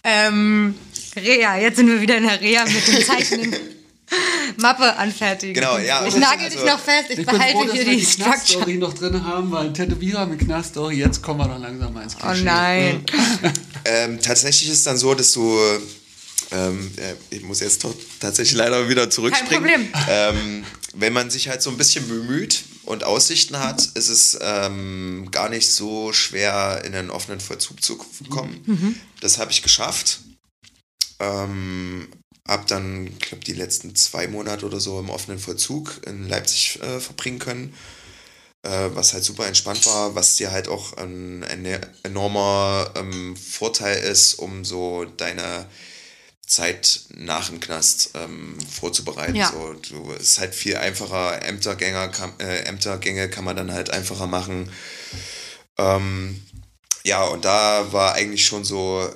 Ähm, 0.03 0.75
Rea, 1.15 1.57
jetzt 1.57 1.77
sind 1.77 1.87
wir 1.89 1.99
wieder 1.99 2.17
in 2.17 2.23
der 2.23 2.39
Rea 2.39 2.65
mit 2.65 2.87
dem 2.87 3.03
Zeichnen. 3.05 3.55
Mappe 4.57 4.95
anfertigen. 4.95 5.53
Genau, 5.53 5.77
ja, 5.79 6.05
Ich 6.07 6.15
nagel 6.15 6.45
also- 6.45 6.57
dich 6.59 6.65
noch 6.65 6.79
fest, 6.79 7.05
ich, 7.09 7.19
Ich 7.19 7.25
bin 7.25 7.35
behalte 7.35 7.53
froh, 7.57 7.63
dass 7.65 7.73
hier 7.73 7.85
wir 7.85 7.91
die 7.93 7.99
die 7.99 8.05
Structure. 8.05 8.31
Knaststory 8.35 8.77
noch 8.77 8.93
drin 8.93 9.23
haben, 9.25 9.51
weil 9.51 9.65
ein 9.67 9.73
Tätowierer 9.73 10.25
mit 10.25 10.39
Knaststory, 10.39 10.95
jetzt 10.95 11.21
kommen 11.21 11.39
wir 11.41 11.47
doch 11.49 11.59
langsam 11.59 11.93
mal 11.93 12.03
ins 12.03 12.15
Oh 12.15 12.19
Klischee. 12.25 12.43
nein. 12.45 13.03
Ähm, 13.83 14.21
tatsächlich 14.21 14.69
ist 14.69 14.77
es 14.77 14.83
dann 14.83 14.97
so, 14.97 15.13
dass 15.13 15.33
du, 15.33 15.59
ähm, 16.51 16.89
äh, 16.95 17.35
ich 17.35 17.43
muss 17.43 17.59
jetzt 17.59 17.83
doch 17.83 17.93
tatsächlich 18.21 18.55
leider 18.57 18.87
wieder 18.87 19.09
zurückspringen. 19.09 19.61
Problem. 19.61 19.89
Ähm, 20.09 20.63
wenn 20.95 21.11
man 21.11 21.29
sich 21.29 21.49
halt 21.49 21.61
so 21.61 21.69
ein 21.69 21.77
bisschen 21.77 22.07
bemüht 22.07 22.63
und 22.87 23.03
Aussichten 23.03 23.59
hat, 23.59 23.85
ist 23.95 24.09
es 24.09 24.37
ähm, 24.41 25.29
gar 25.31 25.49
nicht 25.49 25.69
so 25.69 26.13
schwer, 26.13 26.83
in 26.85 26.95
einen 26.95 27.09
offenen 27.09 27.39
Vollzug 27.39 27.83
zu 27.83 27.97
kommen. 28.29 28.63
Das 29.21 29.37
habe 29.37 29.51
ich 29.51 29.61
geschafft. 29.61 30.21
Ähm, 31.19 32.07
hab 32.47 32.67
dann, 32.67 33.07
ich 33.07 33.19
glaube, 33.19 33.43
die 33.43 33.53
letzten 33.53 33.95
zwei 33.95 34.27
Monate 34.27 34.65
oder 34.65 34.79
so 34.79 34.99
im 34.99 35.09
offenen 35.09 35.39
Vollzug 35.39 36.01
in 36.05 36.27
Leipzig 36.29 36.79
äh, 36.81 36.99
verbringen 36.99 37.39
können 37.39 37.73
äh, 38.63 38.89
was 38.93 39.13
halt 39.13 39.23
super 39.23 39.47
entspannt 39.47 39.85
war, 39.85 40.15
was 40.15 40.35
dir 40.35 40.51
halt 40.51 40.67
auch 40.67 40.97
ein, 40.97 41.43
ein 41.43 41.65
enormer 42.03 42.91
ähm, 42.95 43.35
Vorteil 43.35 43.97
ist, 43.97 44.35
um 44.35 44.65
so 44.65 45.05
deine 45.05 45.67
Zeit 46.47 47.01
nach 47.13 47.49
dem 47.49 47.59
Knast 47.59 48.11
ähm, 48.15 48.57
vorzubereiten. 48.61 49.35
Ja. 49.35 49.51
So, 49.51 49.73
du, 49.73 50.13
es 50.13 50.31
ist 50.31 50.39
halt 50.39 50.55
viel 50.55 50.77
einfacher, 50.77 51.45
Ämtergänger 51.45 52.07
kann, 52.07 52.33
äh, 52.39 52.63
Ämtergänge 52.63 53.29
kann 53.29 53.43
man 53.43 53.57
dann 53.57 53.71
halt 53.71 53.89
einfacher 53.89 54.27
machen. 54.27 54.71
Ähm, 55.77 56.41
ja, 57.03 57.23
und 57.25 57.45
da 57.45 57.91
war 57.91 58.13
eigentlich 58.13 58.45
schon 58.45 58.63
so 58.63 59.07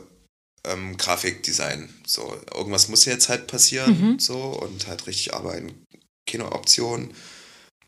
ähm, 0.66 0.98
Grafikdesign. 0.98 1.90
So, 2.06 2.38
irgendwas 2.54 2.90
muss 2.90 3.06
jetzt 3.06 3.30
halt 3.30 3.48
passieren, 3.48 4.20
so, 4.20 4.38
und 4.38 4.88
halt 4.88 5.08
richtig 5.08 5.34
arbeiten. 5.34 5.86
Keine 6.30 6.52
Option. 6.52 7.14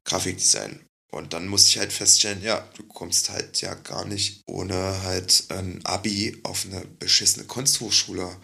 Grafikdesign. 0.06 0.82
Und 1.12 1.34
dann 1.34 1.48
musste 1.48 1.70
ich 1.70 1.78
halt 1.78 1.94
feststellen, 1.94 2.42
ja, 2.42 2.68
du 2.76 2.84
kommst 2.84 3.30
halt 3.30 3.62
ja 3.62 3.76
gar 3.76 4.06
nicht 4.06 4.42
ohne 4.48 5.04
halt 5.04 5.44
ein 5.50 5.80
Abi 5.86 6.40
auf 6.44 6.66
eine 6.66 6.82
beschissene 7.00 7.46
Kunsthochschule. 7.46 8.36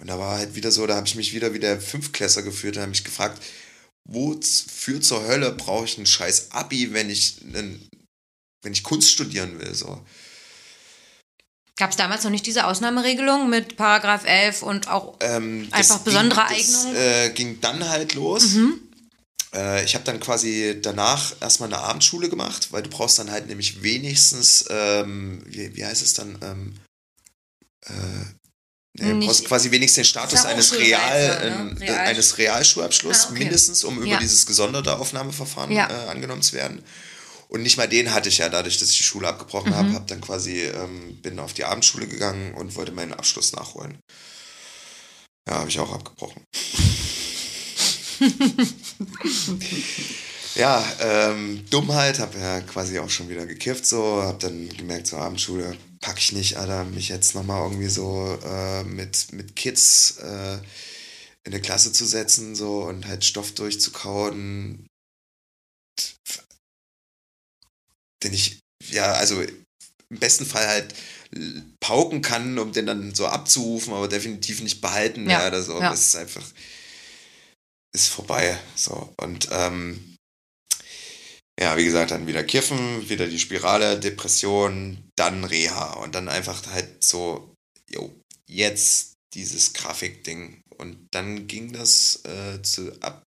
Und 0.00 0.06
da 0.06 0.18
war 0.18 0.38
halt 0.38 0.54
wieder 0.54 0.70
so, 0.70 0.86
da 0.86 0.96
habe 0.96 1.06
ich 1.06 1.16
mich 1.16 1.34
wieder 1.34 1.54
wie 1.54 1.58
der 1.58 1.80
Fünftklässler 1.80 2.42
gefühlt, 2.42 2.76
da 2.76 2.82
habe 2.82 2.90
mich 2.90 3.04
gefragt, 3.04 3.42
wofür 4.04 5.00
zur 5.00 5.26
Hölle 5.26 5.52
brauche 5.52 5.84
ich 5.84 5.98
ein 5.98 6.06
scheiß 6.06 6.52
Abi, 6.52 6.92
wenn 6.92 7.10
ich, 7.10 7.42
einen, 7.42 7.88
wenn 8.62 8.72
ich 8.72 8.82
Kunst 8.82 9.10
studieren 9.10 9.58
will, 9.58 9.74
so. 9.74 10.04
Gab 11.76 11.90
es 11.90 11.96
damals 11.96 12.24
noch 12.24 12.30
nicht 12.30 12.46
diese 12.46 12.66
Ausnahmeregelung 12.66 13.48
mit 13.48 13.76
Paragraph 13.76 14.24
11 14.24 14.62
und 14.62 14.88
auch 14.88 15.16
Ähm, 15.20 15.68
Einfach 15.70 16.00
besondere 16.00 16.44
ging, 16.48 16.56
Eignung? 16.56 16.92
Das 16.92 17.02
äh, 17.02 17.30
ging 17.30 17.60
dann 17.60 17.88
halt 17.88 18.14
los. 18.14 18.56
Äh, 19.54 19.84
ich 19.84 19.94
habe 19.94 20.04
dann 20.04 20.18
quasi 20.18 20.78
danach 20.82 21.34
erstmal 21.40 21.72
eine 21.72 21.82
Abendschule 21.82 22.28
gemacht, 22.28 22.72
weil 22.72 22.82
du 22.82 22.90
brauchst 22.90 23.18
dann 23.18 23.30
halt 23.30 23.46
nämlich 23.46 23.82
wenigstens, 23.82 24.64
ähm, 24.70 25.42
wie, 25.46 25.76
wie 25.76 25.84
heißt 25.84 26.02
es 26.02 26.14
dann? 26.14 26.38
Ähm, 26.42 26.74
äh, 27.86 28.24
du 28.96 29.04
Nicht- 29.04 29.26
brauchst 29.28 29.44
quasi 29.46 29.70
wenigstens 29.70 29.96
den 29.96 30.04
Status 30.06 30.44
eines, 30.44 30.72
Real, 30.78 31.74
ne? 31.74 31.80
äh, 31.80 31.84
Real- 31.90 31.98
eines 32.06 32.38
Realschulabschlusses, 32.38 33.26
Ah, 33.26 33.30
okay. 33.30 33.38
mindestens, 33.40 33.84
um 33.84 33.98
über 33.98 34.06
Ja. 34.06 34.18
dieses 34.18 34.46
gesonderte 34.46 34.96
Aufnahmeverfahren 34.98 35.70
Ja. 35.72 35.88
äh, 35.90 36.08
angenommen 36.08 36.42
zu 36.42 36.54
werden. 36.54 36.82
Und 37.48 37.62
nicht 37.62 37.78
mal 37.78 37.88
den 37.88 38.12
hatte 38.12 38.28
ich 38.28 38.38
ja, 38.38 38.48
dadurch, 38.50 38.78
dass 38.78 38.90
ich 38.90 38.98
die 38.98 39.02
Schule 39.04 39.26
abgebrochen 39.28 39.70
Mhm. 39.70 39.76
habe, 39.76 39.92
habe 39.94 40.04
dann 40.06 40.20
quasi, 40.20 40.62
ähm, 40.64 41.18
bin 41.22 41.38
auf 41.38 41.54
die 41.54 41.64
Abendschule 41.64 42.06
gegangen 42.06 42.52
und 42.54 42.74
wollte 42.76 42.92
meinen 42.92 43.14
Abschluss 43.14 43.52
nachholen. 43.52 43.98
Ja, 45.48 45.60
habe 45.60 45.70
ich 45.70 45.78
auch 45.80 45.92
abgebrochen. 45.92 46.42
ja, 50.58 50.84
ähm, 51.00 51.64
Dummheit, 51.70 52.18
habe 52.18 52.38
ja 52.38 52.60
quasi 52.60 52.98
auch 52.98 53.08
schon 53.10 53.28
wieder 53.28 53.46
gekifft, 53.46 53.86
so, 53.86 54.22
habe 54.22 54.38
dann 54.38 54.68
gemerkt, 54.70 55.06
zur 55.06 55.20
Abendschule 55.20 55.78
packe 56.00 56.18
ich 56.18 56.32
nicht, 56.32 56.56
Alter, 56.56 56.84
mich 56.84 57.08
jetzt 57.08 57.34
nochmal 57.34 57.62
irgendwie 57.62 57.88
so 57.88 58.38
äh, 58.44 58.82
mit, 58.84 59.32
mit 59.32 59.54
Kids 59.54 60.18
äh, 60.18 60.54
in 61.44 61.52
eine 61.52 61.60
Klasse 61.60 61.92
zu 61.92 62.04
setzen 62.04 62.56
so 62.56 62.82
und 62.82 63.06
halt 63.06 63.24
Stoff 63.24 63.52
durchzukauen, 63.54 64.86
den 68.24 68.32
ich, 68.32 68.58
ja, 68.90 69.12
also 69.12 69.40
im 69.40 70.18
besten 70.18 70.44
Fall 70.44 70.66
halt 70.66 70.94
pauken 71.80 72.20
kann, 72.22 72.58
um 72.58 72.72
den 72.72 72.86
dann 72.86 73.14
so 73.14 73.26
abzurufen, 73.26 73.92
aber 73.92 74.08
definitiv 74.08 74.60
nicht 74.62 74.80
behalten 74.80 75.28
Ja, 75.28 75.38
werde. 75.40 75.62
So. 75.62 75.80
ja. 75.80 75.90
Das 75.90 76.00
ist 76.00 76.16
einfach, 76.16 76.44
ist 77.94 78.08
vorbei. 78.08 78.58
So. 78.74 79.14
Und 79.20 79.48
ähm, 79.52 80.07
ja, 81.58 81.76
wie 81.76 81.84
gesagt, 81.84 82.12
dann 82.12 82.26
wieder 82.26 82.44
Kiffen, 82.44 83.08
wieder 83.08 83.26
die 83.26 83.38
Spirale, 83.38 83.98
Depression, 83.98 85.10
dann 85.16 85.44
Reha 85.44 85.94
und 85.94 86.14
dann 86.14 86.28
einfach 86.28 86.64
halt 86.72 87.02
so, 87.02 87.54
jo, 87.90 88.14
jetzt 88.46 89.14
dieses 89.34 89.72
Grafikding. 89.72 90.62
Und 90.76 91.08
dann 91.10 91.48
ging 91.48 91.72
das 91.72 92.22
äh, 92.24 92.62
zu, 92.62 92.92
ab 93.00 93.24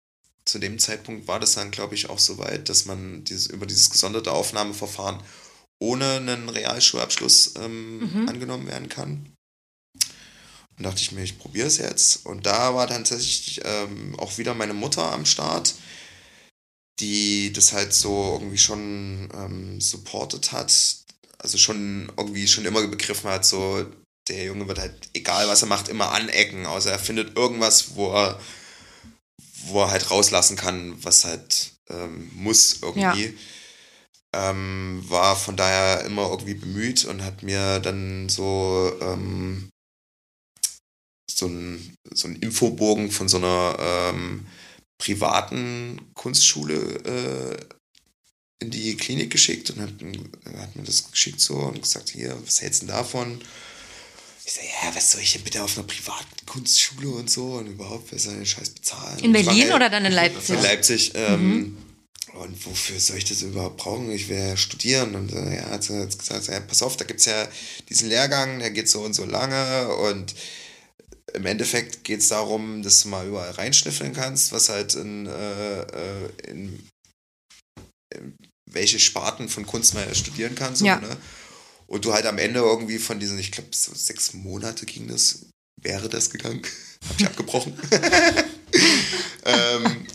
zu 0.46 0.58
dem 0.58 0.78
Zeitpunkt 0.78 1.26
war 1.26 1.40
das 1.40 1.54
dann, 1.54 1.70
glaube 1.70 1.94
ich, 1.94 2.10
auch 2.10 2.18
so 2.18 2.38
weit, 2.38 2.68
dass 2.68 2.84
man 2.84 3.24
dieses, 3.24 3.46
über 3.46 3.66
dieses 3.66 3.90
gesonderte 3.90 4.32
Aufnahmeverfahren 4.32 5.22
ohne 5.80 6.16
einen 6.16 6.48
Realschulabschluss 6.48 7.54
ähm, 7.58 8.26
angenommen 8.28 8.66
werden 8.66 8.88
kann. 8.88 9.32
Und 10.76 10.84
dachte 10.84 11.00
ich 11.00 11.12
mir, 11.12 11.22
ich 11.22 11.38
probiere 11.38 11.66
es 11.66 11.78
jetzt. 11.78 12.26
Und 12.26 12.46
da 12.46 12.74
war 12.74 12.86
dann 12.86 13.04
tatsächlich 13.04 13.60
ähm, 13.64 14.18
auch 14.18 14.38
wieder 14.38 14.54
meine 14.54 14.74
Mutter 14.74 15.12
am 15.12 15.24
Start, 15.24 15.74
die 17.00 17.52
das 17.52 17.72
halt 17.72 17.92
so 17.92 18.34
irgendwie 18.34 18.58
schon 18.58 19.28
ähm, 19.34 19.80
supported 19.80 20.52
hat. 20.52 20.72
Also 21.38 21.58
schon 21.58 22.10
irgendwie 22.16 22.48
schon 22.48 22.64
immer 22.64 22.86
begriffen 22.86 23.30
hat, 23.30 23.44
so 23.44 23.84
der 24.28 24.44
Junge 24.44 24.66
wird 24.68 24.78
halt, 24.78 25.10
egal 25.12 25.48
was 25.48 25.62
er 25.62 25.68
macht, 25.68 25.88
immer 25.88 26.12
anecken, 26.12 26.66
außer 26.66 26.90
er 26.90 26.98
findet 26.98 27.36
irgendwas, 27.36 27.94
wo 27.94 28.12
er, 28.12 28.40
wo 29.66 29.82
er 29.82 29.90
halt 29.90 30.10
rauslassen 30.10 30.56
kann, 30.56 31.02
was 31.04 31.24
halt 31.24 31.72
ähm, 31.90 32.30
muss 32.34 32.78
irgendwie. 32.82 33.36
Ähm, 34.32 35.04
war 35.06 35.36
von 35.36 35.56
daher 35.56 36.04
immer 36.06 36.28
irgendwie 36.30 36.54
bemüht 36.54 37.04
und 37.04 37.22
hat 37.22 37.44
mir 37.44 37.78
dann 37.78 38.28
so 38.28 38.92
ähm, 39.00 39.68
so 41.30 41.46
ein, 41.46 41.94
so 42.12 42.28
ein 42.28 42.36
Infobogen 42.36 43.10
von 43.10 43.28
so 43.28 43.36
einer 43.36 43.76
ähm, 43.78 44.46
privaten 44.98 46.00
Kunstschule 46.14 46.74
äh, 47.04 47.56
in 48.60 48.70
die 48.70 48.96
Klinik 48.96 49.30
geschickt 49.30 49.70
und 49.70 49.80
hat, 49.80 49.90
hat 50.58 50.76
mir 50.76 50.84
das 50.84 51.10
geschickt 51.10 51.40
so 51.40 51.54
und 51.56 51.82
gesagt, 51.82 52.10
hier, 52.10 52.36
was 52.44 52.62
hältst 52.62 52.82
du 52.82 52.86
denn 52.86 52.94
davon? 52.94 53.40
Ich 54.46 54.52
sag, 54.52 54.64
ja, 54.64 54.94
was 54.94 55.10
soll 55.10 55.22
ich 55.22 55.32
denn 55.32 55.42
bitte 55.42 55.62
auf 55.62 55.76
einer 55.76 55.86
privaten 55.86 56.46
Kunstschule 56.46 57.08
und 57.08 57.30
so 57.30 57.54
und 57.54 57.66
überhaupt, 57.66 58.12
wer 58.12 58.18
soll 58.18 58.34
den 58.34 58.46
Scheiß 58.46 58.70
bezahlen? 58.70 59.18
In 59.20 59.34
ich 59.34 59.46
war, 59.46 59.52
Berlin 59.54 59.68
ey, 59.70 59.74
oder 59.74 59.90
dann 59.90 60.04
in 60.04 60.12
Leipzig? 60.12 60.48
in 60.56 60.62
Leipzig. 60.62 61.12
Ähm, 61.14 61.78
Und 62.34 62.66
wofür 62.66 62.98
soll 62.98 63.18
ich 63.18 63.24
das 63.24 63.42
überhaupt 63.42 63.76
brauchen? 63.78 64.10
Ich 64.10 64.28
will 64.28 64.36
ja 64.38 64.56
studieren. 64.56 65.14
Und 65.14 65.32
äh, 65.32 65.56
ja, 65.56 65.70
hat 65.70 65.84
sie 65.84 66.06
gesagt, 66.06 66.48
ja, 66.48 66.60
pass 66.60 66.82
auf, 66.82 66.96
da 66.96 67.04
gibt 67.04 67.20
es 67.20 67.26
ja 67.26 67.48
diesen 67.88 68.08
Lehrgang, 68.08 68.58
der 68.58 68.70
geht 68.70 68.88
so 68.88 69.02
und 69.02 69.14
so 69.14 69.24
lange. 69.24 69.94
Und 69.94 70.34
im 71.32 71.46
Endeffekt 71.46 72.04
geht 72.04 72.20
es 72.20 72.28
darum, 72.28 72.82
dass 72.82 73.02
du 73.02 73.08
mal 73.08 73.26
überall 73.26 73.50
reinschnüffeln 73.52 74.12
kannst, 74.12 74.52
was 74.52 74.68
halt 74.68 74.94
in, 74.94 75.26
äh, 75.26 75.80
äh, 75.80 76.28
in, 76.48 76.88
in 78.14 78.36
welche 78.70 78.98
Sparten 79.00 79.48
von 79.48 79.66
Kunst 79.66 79.94
man 79.94 80.14
studieren 80.14 80.54
kann. 80.54 80.76
So, 80.76 80.84
Ja. 80.84 80.98
ne? 81.00 81.16
Und 81.86 82.04
du 82.04 82.12
halt 82.12 82.26
am 82.26 82.38
Ende 82.38 82.60
irgendwie 82.60 82.98
von 82.98 83.18
diesen, 83.20 83.38
ich 83.38 83.52
glaube, 83.52 83.68
so 83.72 83.92
sechs 83.94 84.32
Monate 84.34 84.86
ging 84.86 85.08
das, 85.08 85.46
wäre 85.82 86.08
das 86.08 86.30
gegangen. 86.30 86.62
Hab 87.08 87.20
ich 87.20 87.26
abgebrochen. 87.26 87.78
ähm, 89.44 90.06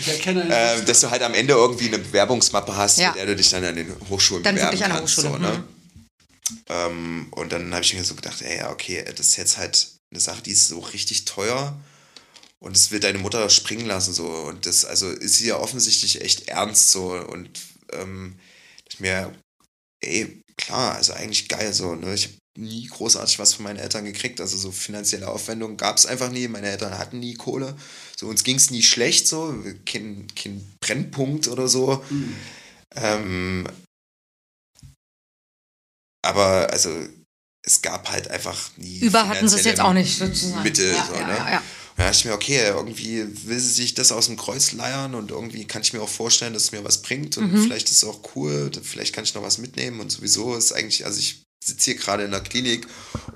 Ich 0.00 0.08
erkenne 0.08 0.42
einen 0.42 0.50
ähm, 0.80 0.86
dass 0.86 1.00
du 1.00 1.10
halt 1.10 1.22
am 1.22 1.34
Ende 1.34 1.54
irgendwie 1.54 1.86
eine 1.88 1.98
Bewerbungsmappe 1.98 2.76
hast, 2.76 2.98
Ja. 2.98 3.08
mit 3.08 3.16
der 3.18 3.26
du 3.26 3.36
dich 3.36 3.50
dann 3.50 3.64
an 3.64 3.76
den 3.76 3.94
Hochschulen 4.08 4.42
Dann 4.42 4.54
bewerben 4.54 4.72
wirklich 4.72 4.84
an 4.84 4.90
der 4.90 4.98
kannst. 5.00 5.18
Hochschule, 5.18 5.32
So, 5.34 5.38
ne? 5.38 5.64
mhm. 6.48 6.56
ähm, 6.68 7.28
und 7.32 7.52
dann 7.52 7.72
habe 7.74 7.84
ich 7.84 7.94
mir 7.94 8.04
so 8.04 8.14
gedacht, 8.14 8.42
ey, 8.42 8.58
ja, 8.58 8.70
okay, 8.70 9.04
das 9.16 9.28
ist 9.28 9.36
jetzt 9.36 9.56
halt 9.56 9.88
eine 10.10 10.20
Sache, 10.20 10.42
die 10.42 10.52
ist 10.52 10.68
so 10.68 10.80
richtig 10.80 11.24
teuer 11.24 11.78
und 12.60 12.76
es 12.76 12.90
wird 12.90 13.04
deine 13.04 13.18
Mutter 13.18 13.48
springen 13.50 13.86
lassen 13.86 14.12
so. 14.12 14.26
Und 14.26 14.66
das 14.66 14.84
also 14.84 15.08
ist 15.08 15.36
sie 15.36 15.48
ja 15.48 15.56
offensichtlich 15.56 16.20
echt 16.20 16.48
ernst 16.48 16.90
so. 16.90 17.12
Und 17.12 17.60
ähm, 17.92 18.38
ich 18.88 19.00
mir 19.00 19.32
ey 20.02 20.42
klar 20.56 20.94
also 20.94 21.12
eigentlich 21.14 21.48
geil 21.48 21.72
so 21.72 21.94
ne? 21.94 22.14
Ich 22.14 22.24
habe 22.26 22.34
nie 22.58 22.86
großartig 22.86 23.38
was 23.38 23.54
von 23.54 23.64
meinen 23.64 23.78
Eltern 23.78 24.04
gekriegt. 24.04 24.40
Also 24.40 24.56
so 24.56 24.72
finanzielle 24.72 25.28
Aufwendungen 25.28 25.76
gab 25.76 25.96
es 25.96 26.06
einfach 26.06 26.30
nie. 26.30 26.48
Meine 26.48 26.68
Eltern 26.70 26.98
hatten 26.98 27.20
nie 27.20 27.34
Kohle. 27.34 27.76
So 28.16 28.26
uns 28.26 28.44
ging 28.44 28.56
es 28.56 28.70
nie 28.70 28.82
schlecht 28.82 29.26
so. 29.28 29.54
Kein, 29.86 30.26
kein 30.34 30.76
Brennpunkt 30.80 31.48
oder 31.48 31.68
so. 31.68 32.04
Ähm, 32.96 33.66
aber 36.22 36.70
also 36.70 36.90
es 37.62 37.82
gab 37.82 38.10
halt 38.10 38.30
einfach 38.30 38.70
nie 38.76 38.98
Über 39.00 39.28
hatten 39.28 39.48
sie 39.48 39.56
es 39.56 39.64
jetzt 39.64 39.80
auch 39.80 39.92
nicht 39.92 40.18
sozusagen. 40.18 40.62
Mittel 40.62 40.92
ja, 40.92 41.06
so, 41.06 41.14
ja, 41.14 41.26
ne? 41.26 41.36
ja, 41.36 41.50
ja. 41.52 41.62
Da 41.96 42.04
dachte 42.06 42.18
ich 42.18 42.24
mir, 42.24 42.32
okay, 42.32 42.68
irgendwie 42.68 43.26
will 43.46 43.58
sie 43.60 43.72
sich 43.72 43.92
das 43.94 44.10
aus 44.10 44.26
dem 44.26 44.38
Kreuz 44.38 44.72
leiern 44.72 45.14
und 45.14 45.30
irgendwie 45.30 45.66
kann 45.66 45.82
ich 45.82 45.92
mir 45.92 46.00
auch 46.00 46.08
vorstellen, 46.08 46.54
dass 46.54 46.64
es 46.64 46.72
mir 46.72 46.82
was 46.82 47.02
bringt 47.02 47.36
und 47.36 47.52
Mhm. 47.52 47.64
vielleicht 47.64 47.90
ist 47.90 47.98
es 47.98 48.04
auch 48.04 48.20
cool, 48.34 48.70
vielleicht 48.82 49.14
kann 49.14 49.24
ich 49.24 49.34
noch 49.34 49.42
was 49.42 49.58
mitnehmen 49.58 50.00
und 50.00 50.10
sowieso 50.10 50.54
ist 50.56 50.72
eigentlich, 50.72 51.04
also 51.04 51.18
ich 51.18 51.42
sitze 51.62 51.90
hier 51.90 52.00
gerade 52.00 52.24
in 52.24 52.30
der 52.30 52.40
Klinik 52.40 52.86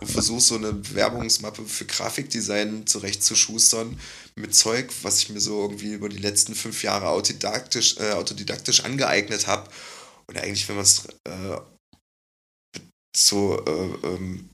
und 0.00 0.10
versuche 0.10 0.40
so 0.40 0.54
eine 0.54 0.72
Bewerbungsmappe 0.72 1.62
für 1.66 1.84
Grafikdesign 1.84 2.86
zurechtzuschustern 2.86 4.00
mit 4.34 4.54
Zeug, 4.54 4.90
was 5.02 5.18
ich 5.18 5.28
mir 5.28 5.40
so 5.40 5.60
irgendwie 5.60 5.92
über 5.92 6.08
die 6.08 6.16
letzten 6.16 6.54
fünf 6.54 6.82
Jahre 6.82 7.08
autodidaktisch, 7.08 7.98
äh, 7.98 8.12
autodidaktisch 8.12 8.80
angeeignet 8.84 9.46
habe 9.46 9.68
und 10.26 10.38
eigentlich, 10.38 10.66
wenn 10.70 10.76
man 10.76 10.84
es 10.84 11.02
äh, 11.24 11.56
so 13.16 13.64
äh, 13.64 14.06
ähm, 14.06 14.50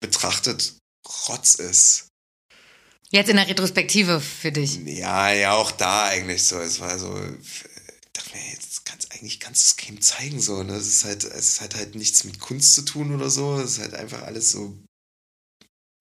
betrachtet, 0.00 0.78
Rotz 1.28 1.56
ist. 1.56 2.08
Jetzt 3.10 3.28
in 3.28 3.36
der 3.36 3.48
Retrospektive 3.48 4.20
für 4.20 4.52
dich. 4.52 4.76
Ja, 4.86 5.30
ja, 5.32 5.54
auch 5.54 5.70
da 5.70 6.06
eigentlich 6.06 6.42
so. 6.44 6.58
Es 6.58 6.80
war 6.80 6.98
so, 6.98 7.14
ich 7.40 7.64
dachte 8.12 8.34
mir, 8.34 8.52
jetzt 8.52 8.84
kannst 8.86 9.12
eigentlich 9.12 9.38
kannst 9.38 9.62
du 9.62 9.66
es 9.66 9.76
keinem 9.76 10.00
zeigen 10.00 10.40
so. 10.40 10.62
Ne? 10.62 10.74
Es 10.74 10.86
ist 10.86 11.04
halt, 11.04 11.24
es 11.24 11.60
hat 11.60 11.74
halt 11.74 11.94
nichts 11.94 12.24
mit 12.24 12.40
Kunst 12.40 12.74
zu 12.74 12.82
tun 12.82 13.14
oder 13.14 13.28
so. 13.28 13.58
Es 13.58 13.72
ist 13.72 13.78
halt 13.80 13.94
einfach 13.94 14.22
alles 14.22 14.50
so 14.50 14.78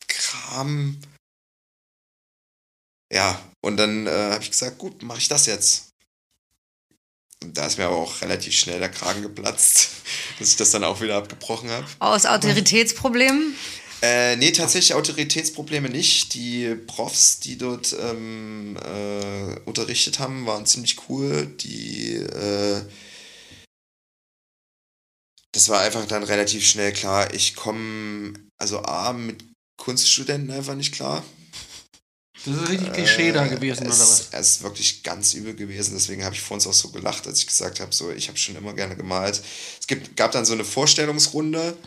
Kram. 0.07 1.01
Ja, 3.11 3.51
und 3.61 3.75
dann 3.75 4.07
äh, 4.07 4.31
habe 4.31 4.43
ich 4.43 4.51
gesagt, 4.51 4.77
gut, 4.77 5.03
mache 5.03 5.19
ich 5.19 5.27
das 5.27 5.45
jetzt. 5.45 5.90
Da 7.45 7.65
ist 7.65 7.77
mir 7.77 7.85
aber 7.85 7.97
auch 7.97 8.21
relativ 8.21 8.53
schnell 8.53 8.79
der 8.79 8.89
Kragen 8.89 9.23
geplatzt, 9.23 9.89
dass 10.39 10.49
ich 10.49 10.55
das 10.57 10.71
dann 10.71 10.83
auch 10.83 11.01
wieder 11.01 11.17
abgebrochen 11.17 11.69
habe. 11.69 11.85
Aus 11.99 12.25
Autoritätsproblemen? 12.25 13.55
Äh, 14.03 14.35
nee, 14.35 14.51
tatsächlich 14.51 14.95
Autoritätsprobleme 14.95 15.89
nicht. 15.89 16.33
Die 16.33 16.75
Profs, 16.87 17.39
die 17.39 17.57
dort 17.57 17.95
ähm, 17.99 18.75
äh, 18.77 19.59
unterrichtet 19.65 20.19
haben, 20.19 20.47
waren 20.47 20.65
ziemlich 20.65 20.97
cool. 21.07 21.45
Die, 21.59 22.15
äh, 22.15 22.81
das 25.51 25.69
war 25.69 25.81
einfach 25.81 26.05
dann 26.07 26.23
relativ 26.23 26.65
schnell 26.65 26.93
klar. 26.93 27.33
Ich 27.33 27.55
komme, 27.55 28.33
also 28.57 28.79
A, 28.79 29.13
mit 29.13 29.43
Kunststudenten 29.77 30.51
einfach 30.51 30.75
nicht 30.75 30.93
klar. 30.93 31.23
Das 32.45 32.55
ist 32.55 32.69
richtig 32.69 32.93
Klischee 32.93 33.31
da 33.31 33.47
gewesen, 33.47 33.85
oder 33.85 33.93
es, 33.93 33.99
was? 33.99 34.27
Es 34.31 34.47
ist 34.47 34.63
wirklich 34.63 35.03
ganz 35.03 35.33
übel 35.33 35.55
gewesen. 35.55 35.93
Deswegen 35.93 36.23
habe 36.23 36.35
ich 36.35 36.41
vor 36.41 36.55
uns 36.55 36.67
auch 36.67 36.73
so 36.73 36.89
gelacht, 36.89 37.27
als 37.27 37.39
ich 37.39 37.47
gesagt 37.47 37.79
habe, 37.79 37.93
so, 37.93 38.11
ich 38.11 38.27
habe 38.27 38.37
schon 38.37 38.55
immer 38.55 38.73
gerne 38.73 38.95
gemalt. 38.95 39.41
Es 39.79 39.87
gibt, 39.87 40.15
gab 40.17 40.31
dann 40.31 40.45
so 40.45 40.53
eine 40.53 40.65
Vorstellungsrunde 40.65 41.77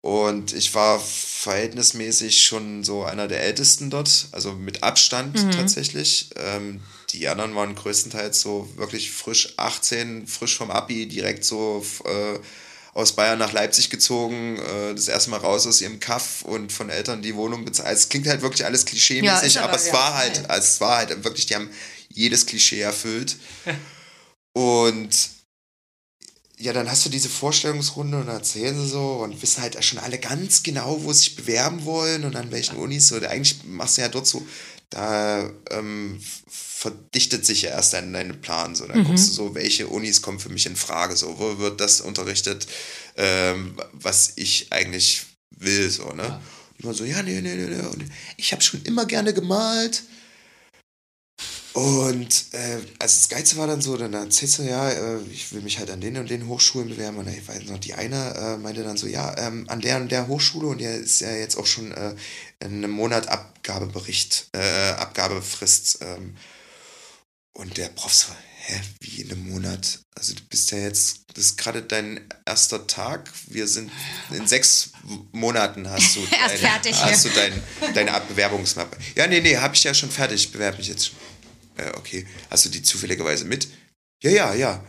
und 0.00 0.52
ich 0.52 0.74
war 0.74 0.98
verhältnismäßig 0.98 2.42
schon 2.44 2.82
so 2.82 3.04
einer 3.04 3.28
der 3.28 3.42
Ältesten 3.42 3.88
dort, 3.88 4.26
also 4.32 4.52
mit 4.52 4.82
Abstand 4.82 5.36
Mhm. 5.36 5.50
tatsächlich. 5.52 6.30
Ähm, 6.36 6.80
die 7.10 7.28
anderen 7.28 7.54
waren 7.54 7.74
größtenteils 7.74 8.40
so 8.40 8.68
wirklich 8.76 9.12
frisch 9.12 9.54
18, 9.58 10.26
frisch 10.26 10.56
vom 10.56 10.70
Abi, 10.70 11.06
direkt 11.06 11.44
so 11.44 11.84
äh, 12.04 12.38
aus 12.94 13.12
Bayern 13.12 13.38
nach 13.38 13.52
Leipzig 13.52 13.88
gezogen, 13.90 14.58
äh, 14.58 14.94
das 14.94 15.08
erste 15.08 15.30
Mal 15.30 15.38
raus 15.38 15.66
aus 15.66 15.80
ihrem 15.80 15.98
Kaff 15.98 16.42
und 16.42 16.72
von 16.72 16.90
Eltern 16.90 17.22
die 17.22 17.34
Wohnung 17.34 17.64
bezahlt. 17.64 17.96
Es 17.96 18.08
klingt 18.08 18.26
halt 18.26 18.42
wirklich 18.42 18.64
alles 18.64 18.82
Ja, 18.82 18.86
klischee-mäßig, 18.86 19.46
ist 19.46 19.56
aber, 19.56 19.68
aber, 19.68 19.76
es 19.76 19.86
ja. 19.86 19.92
war 19.94 20.14
halt, 20.14 20.50
also 20.50 20.66
es 20.66 20.80
war 20.80 20.98
halt 20.98 21.24
wirklich, 21.24 21.46
die 21.46 21.54
haben 21.54 21.70
jedes 22.10 22.44
Klischee 22.44 22.80
erfüllt. 22.80 23.36
und 24.52 25.10
ja, 26.58 26.72
dann 26.72 26.88
hast 26.88 27.04
du 27.04 27.08
diese 27.08 27.28
Vorstellungsrunde 27.28 28.20
und 28.20 28.28
erzählen 28.28 28.78
sie 28.78 28.86
so 28.86 29.14
und 29.22 29.40
wissen 29.42 29.62
halt 29.62 29.82
schon 29.82 29.98
alle 29.98 30.18
ganz 30.18 30.62
genau, 30.62 31.02
wo 31.02 31.12
sie 31.12 31.20
sich 31.20 31.36
bewerben 31.36 31.84
wollen 31.84 32.24
und 32.24 32.36
an 32.36 32.52
welchen 32.52 32.76
Unis. 32.76 33.08
So, 33.08 33.16
eigentlich 33.16 33.64
machst 33.64 33.96
du 33.96 34.02
ja 34.02 34.08
dort 34.08 34.28
so 34.28 34.46
da 34.92 35.50
ähm, 35.70 36.20
verdichtet 36.48 37.46
sich 37.46 37.62
ja 37.62 37.70
erst 37.70 37.92
dein, 37.92 38.12
dein 38.12 38.40
Plan. 38.40 38.74
So, 38.74 38.86
dann 38.86 39.04
guckst 39.04 39.28
du 39.28 39.32
so, 39.32 39.54
welche 39.54 39.88
Unis 39.88 40.22
kommen 40.22 40.38
für 40.38 40.48
mich 40.48 40.66
in 40.66 40.76
Frage, 40.76 41.16
so, 41.16 41.38
wo 41.38 41.58
wird 41.58 41.80
das 41.80 42.00
unterrichtet, 42.00 42.66
ähm, 43.16 43.76
was 43.92 44.32
ich 44.36 44.72
eigentlich 44.72 45.26
will, 45.50 45.90
so, 45.90 46.12
ne? 46.12 46.40
Und 46.78 46.84
immer 46.84 46.94
so, 46.94 47.04
ja, 47.04 47.22
nee, 47.22 47.40
nee, 47.40 47.54
nee, 47.54 47.66
nee. 47.66 47.86
Und 47.86 48.04
ich 48.36 48.52
habe 48.52 48.62
schon 48.62 48.82
immer 48.82 49.06
gerne 49.06 49.32
gemalt. 49.32 50.02
Und 51.74 52.52
äh, 52.52 52.80
also 52.98 53.18
das 53.18 53.28
Geilste 53.30 53.56
war 53.56 53.66
dann 53.66 53.80
so, 53.80 53.96
dann 53.96 54.12
erzählst 54.12 54.58
du, 54.58 54.62
ja, 54.62 54.90
äh, 54.90 55.20
ich 55.32 55.52
will 55.52 55.62
mich 55.62 55.78
halt 55.78 55.90
an 55.90 56.02
den 56.02 56.18
und 56.18 56.28
den 56.28 56.46
Hochschulen 56.46 56.90
bewerben. 56.90 57.16
Und 57.16 57.28
ich 57.28 57.48
weiß 57.48 57.64
noch, 57.64 57.78
die 57.78 57.94
eine 57.94 58.34
äh, 58.34 58.56
meinte 58.58 58.82
dann 58.82 58.98
so, 58.98 59.06
ja, 59.06 59.34
ähm, 59.38 59.64
an 59.68 59.80
der 59.80 59.96
und 59.96 60.12
der 60.12 60.28
Hochschule 60.28 60.66
und 60.66 60.80
der 60.82 60.96
ist 60.96 61.20
ja 61.20 61.34
jetzt 61.34 61.56
auch 61.56 61.64
schon 61.66 61.92
äh, 61.92 62.14
in 62.62 62.76
einem 62.78 62.90
Monat 62.90 63.28
Abgabebericht, 63.28 64.48
äh, 64.52 64.90
Abgabefrist. 64.92 65.98
Ähm, 66.02 66.36
und 67.54 67.76
der 67.76 67.88
Prof 67.88 68.14
so, 68.14 68.28
hä, 68.66 68.80
wie 69.00 69.22
in 69.22 69.32
einem 69.32 69.50
Monat? 69.50 70.00
Also 70.14 70.34
du 70.34 70.42
bist 70.48 70.70
ja 70.70 70.78
jetzt, 70.78 71.24
das 71.34 71.44
ist 71.44 71.58
gerade 71.58 71.82
dein 71.82 72.26
erster 72.46 72.86
Tag. 72.86 73.30
Wir 73.46 73.66
sind 73.68 73.90
in 74.30 74.46
sechs 74.46 74.90
Monaten 75.32 75.88
hast 75.90 76.16
du 76.16 76.20
Erst 76.42 76.56
fertig, 76.56 76.94
hast 77.02 77.24
ja. 77.24 77.30
du 77.30 77.36
dein, 77.36 77.94
deine 77.94 78.20
Bewerbungsmappe. 78.26 78.96
Ja, 79.16 79.26
nee, 79.26 79.40
nee, 79.40 79.56
habe 79.56 79.74
ich 79.74 79.84
ja 79.84 79.92
schon 79.92 80.10
fertig. 80.10 80.44
Ich 80.46 80.52
bewerbe 80.52 80.78
mich 80.78 80.88
jetzt 80.88 81.08
schon. 81.08 81.18
Äh, 81.76 81.90
okay. 81.96 82.26
Hast 82.50 82.64
du 82.64 82.68
die 82.68 82.82
zufälligerweise 82.82 83.44
mit? 83.44 83.68
Ja, 84.22 84.30
ja, 84.30 84.54
ja. 84.54 84.84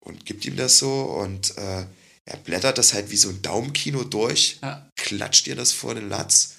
Und 0.00 0.24
gibt 0.24 0.44
ihm 0.44 0.56
das 0.56 0.78
so 0.78 1.02
und 1.02 1.56
äh, 1.58 1.86
er 2.26 2.36
blättert 2.38 2.78
das 2.78 2.94
halt 2.94 3.10
wie 3.10 3.16
so 3.16 3.28
ein 3.28 3.42
Daumenkino 3.42 4.04
durch, 4.04 4.58
Ja. 4.62 4.88
klatscht 4.96 5.46
ihr 5.46 5.56
das 5.56 5.72
vor 5.72 5.94
den 5.94 6.08
Latz, 6.08 6.53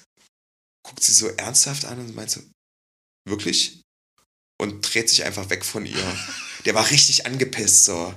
guckt 0.86 1.02
sie 1.02 1.12
so 1.12 1.28
ernsthaft 1.28 1.84
an 1.84 1.98
und 1.98 2.14
meint 2.14 2.30
so, 2.30 2.40
wirklich? 3.28 3.82
Und 4.58 4.82
dreht 4.82 5.10
sich 5.10 5.24
einfach 5.24 5.50
weg 5.50 5.64
von 5.64 5.84
ihr. 5.84 6.16
Der 6.64 6.74
war 6.74 6.90
richtig 6.90 7.26
angepisst, 7.26 7.84
so. 7.84 8.14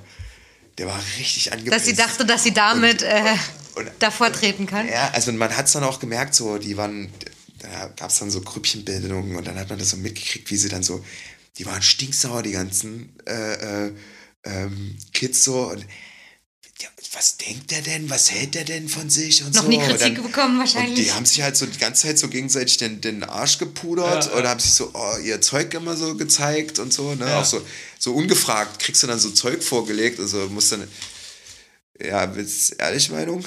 Der 0.77 0.87
war 0.87 0.99
richtig 1.17 1.51
angepisst. 1.51 1.75
Dass 1.75 1.85
sie 1.85 1.95
dachte, 1.95 2.25
dass 2.25 2.43
sie 2.43 2.53
damit 2.53 3.01
äh, 3.01 3.35
und, 3.75 3.91
davor 3.99 4.31
treten 4.31 4.65
kann. 4.65 4.87
ja, 4.87 5.09
also 5.11 5.31
man 5.33 5.55
hat 5.55 5.65
es 5.65 5.73
dann 5.73 5.83
auch 5.83 5.99
gemerkt, 5.99 6.33
so, 6.33 6.57
die 6.57 6.77
waren, 6.77 7.11
da 7.59 7.87
gab 7.89 8.09
es 8.09 8.19
dann 8.19 8.31
so 8.31 8.41
Grüppchenbildungen 8.41 9.35
und 9.35 9.45
dann 9.45 9.59
hat 9.59 9.69
man 9.69 9.77
das 9.77 9.89
so 9.89 9.97
mitgekriegt, 9.97 10.49
wie 10.49 10.57
sie 10.57 10.69
dann 10.69 10.83
so, 10.83 11.03
die 11.57 11.65
waren 11.65 11.81
stinksauer, 11.81 12.41
die 12.41 12.51
ganzen 12.51 13.13
äh, 13.27 13.87
äh, 13.87 13.93
ähm, 14.45 14.97
Kids 15.13 15.43
so. 15.43 15.69
Und, 15.69 15.85
was 17.11 17.37
denkt 17.37 17.71
der 17.71 17.81
denn? 17.81 18.09
Was 18.09 18.29
hält 18.31 18.53
der 18.55 18.65
denn 18.65 18.87
von 18.87 19.09
sich? 19.09 19.43
Und 19.43 19.55
Noch 19.55 19.63
so. 19.63 19.67
nie 19.69 19.77
Und 19.77 19.83
Kritik 19.85 20.15
dann- 20.15 20.23
bekommen 20.23 20.53
Und 20.55 20.59
wahrscheinlich. 20.59 21.05
die 21.07 21.11
haben 21.11 21.25
sich 21.25 21.41
halt 21.41 21.57
so 21.57 21.65
die 21.65 21.77
ganze 21.79 22.03
Zeit 22.03 22.19
so 22.19 22.27
gegenseitig 22.27 22.77
den, 22.77 23.01
den 23.01 23.23
Arsch 23.23 23.57
gepudert 23.57 24.25
Ja, 24.25 24.31
ja. 24.31 24.37
oder 24.37 24.49
haben 24.49 24.59
sich 24.59 24.73
so 24.73 24.91
oh, 24.93 25.17
ihr 25.23 25.41
Zeug 25.41 25.73
immer 25.73 25.97
so 25.97 26.15
gezeigt 26.15 26.77
und 26.79 26.93
so, 26.93 27.15
ne? 27.15 27.25
Ja. 27.25 27.41
Auch 27.41 27.45
so, 27.45 27.65
so 27.97 28.13
ungefragt 28.13 28.79
kriegst 28.79 29.01
du 29.03 29.07
dann 29.07 29.19
so 29.19 29.31
Zeug 29.31 29.63
vorgelegt, 29.63 30.19
also 30.19 30.47
musst 30.49 30.71
dann, 30.71 30.87
ja, 31.99 32.35
willst 32.35 32.71
du 32.71 32.75
ehrlich 32.75 33.09
Meinung? 33.09 33.43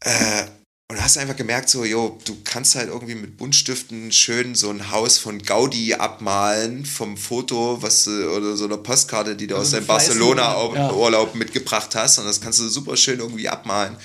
Äh, 0.00 0.46
und 0.90 1.02
hast 1.02 1.16
einfach 1.16 1.36
gemerkt, 1.36 1.70
so, 1.70 1.84
jo, 1.84 2.18
du 2.26 2.36
kannst 2.44 2.74
halt 2.74 2.88
irgendwie 2.88 3.14
mit 3.14 3.38
Buntstiften 3.38 4.12
schön 4.12 4.54
so 4.54 4.68
ein 4.68 4.90
Haus 4.90 5.18
von 5.18 5.40
Gaudi 5.40 5.94
abmalen 5.94 6.84
vom 6.84 7.16
Foto, 7.16 7.80
was 7.80 8.04
du, 8.04 8.30
oder 8.30 8.54
so 8.56 8.66
einer 8.66 8.76
Postkarte, 8.76 9.34
die 9.34 9.46
du 9.46 9.56
aus 9.56 9.72
Also 9.72 9.76
deinem 9.76 9.90
eine 9.90 10.00
Fleißnummer, 10.00 10.36
ja. 10.36 10.52
Barcelona-Urlaub 10.54 11.34
mitgebracht 11.36 11.94
hast. 11.94 12.18
Und 12.18 12.26
das 12.26 12.40
kannst 12.40 12.60
du 12.60 12.68
super 12.68 12.96
schön 12.96 13.18
irgendwie 13.20 13.48
abmalen. 13.48 13.96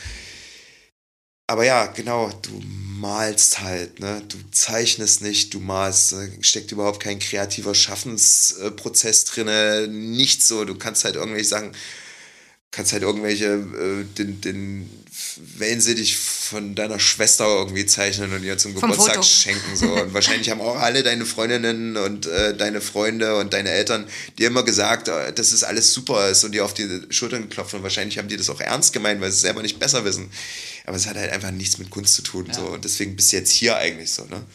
Aber 1.47 1.65
ja, 1.65 1.87
genau, 1.87 2.29
du 2.43 2.61
malst 2.99 3.59
halt, 3.59 3.99
ne? 3.99 4.21
Du 4.29 4.37
zeichnest 4.51 5.21
nicht, 5.21 5.53
du 5.53 5.59
malst, 5.59 6.13
da 6.13 6.27
steckt 6.41 6.71
überhaupt 6.71 7.01
kein 7.01 7.19
kreativer 7.19 7.73
Schaffensprozess 7.75 9.25
drinne, 9.25 9.87
nichts 9.89 10.47
so. 10.47 10.63
Du 10.63 10.75
kannst 10.75 11.03
halt 11.05 11.15
irgendwelche 11.15 11.49
Sachen, 11.49 11.71
kannst 12.71 12.93
halt 12.93 13.03
irgendwelche, 13.03 13.45
äh, 13.45 14.03
den, 14.17 14.41
den 14.41 14.89
Wellensittich 15.57 16.17
von 16.17 16.75
deiner 16.75 16.99
Schwester 16.99 17.45
irgendwie 17.45 17.85
zeichnen 17.85 18.31
und 18.33 18.43
ihr 18.43 18.57
zum 18.57 18.73
Vom 18.77 18.91
Geburtstag 18.91 19.15
Foto. 19.15 19.27
schenken. 19.27 19.75
So. 19.75 19.91
Und 19.93 20.13
wahrscheinlich 20.13 20.49
haben 20.49 20.61
auch 20.61 20.77
alle 20.77 21.03
deine 21.03 21.25
Freundinnen 21.25 21.97
und 21.97 22.27
äh, 22.27 22.55
deine 22.55 22.79
Freunde 22.79 23.37
und 23.37 23.53
deine 23.53 23.71
Eltern 23.71 24.07
dir 24.37 24.47
immer 24.47 24.63
gesagt, 24.63 25.07
äh, 25.07 25.33
dass 25.33 25.51
es 25.51 25.63
alles 25.63 25.93
super 25.93 26.29
ist 26.29 26.43
und 26.43 26.51
dir 26.51 26.63
auf 26.63 26.73
die 26.73 27.01
Schultern 27.09 27.43
geklopft. 27.43 27.73
Und 27.73 27.83
wahrscheinlich 27.83 28.17
haben 28.17 28.27
die 28.27 28.37
das 28.37 28.49
auch 28.49 28.61
ernst 28.61 28.93
gemeint, 28.93 29.19
weil 29.19 29.31
sie 29.31 29.37
es 29.37 29.41
selber 29.41 29.61
nicht 29.61 29.79
besser 29.79 30.05
wissen. 30.05 30.29
Aber 30.85 30.95
es 30.95 31.07
hat 31.07 31.17
halt 31.17 31.31
einfach 31.31 31.51
nichts 31.51 31.79
mit 31.79 31.89
Kunst 31.89 32.13
zu 32.13 32.21
tun. 32.21 32.51
So. 32.53 32.61
Und 32.61 32.85
deswegen 32.85 33.15
bist 33.15 33.31
du 33.31 33.37
jetzt 33.37 33.51
hier 33.51 33.77
eigentlich 33.77 34.11
so. 34.11 34.25
Ne? 34.25 34.45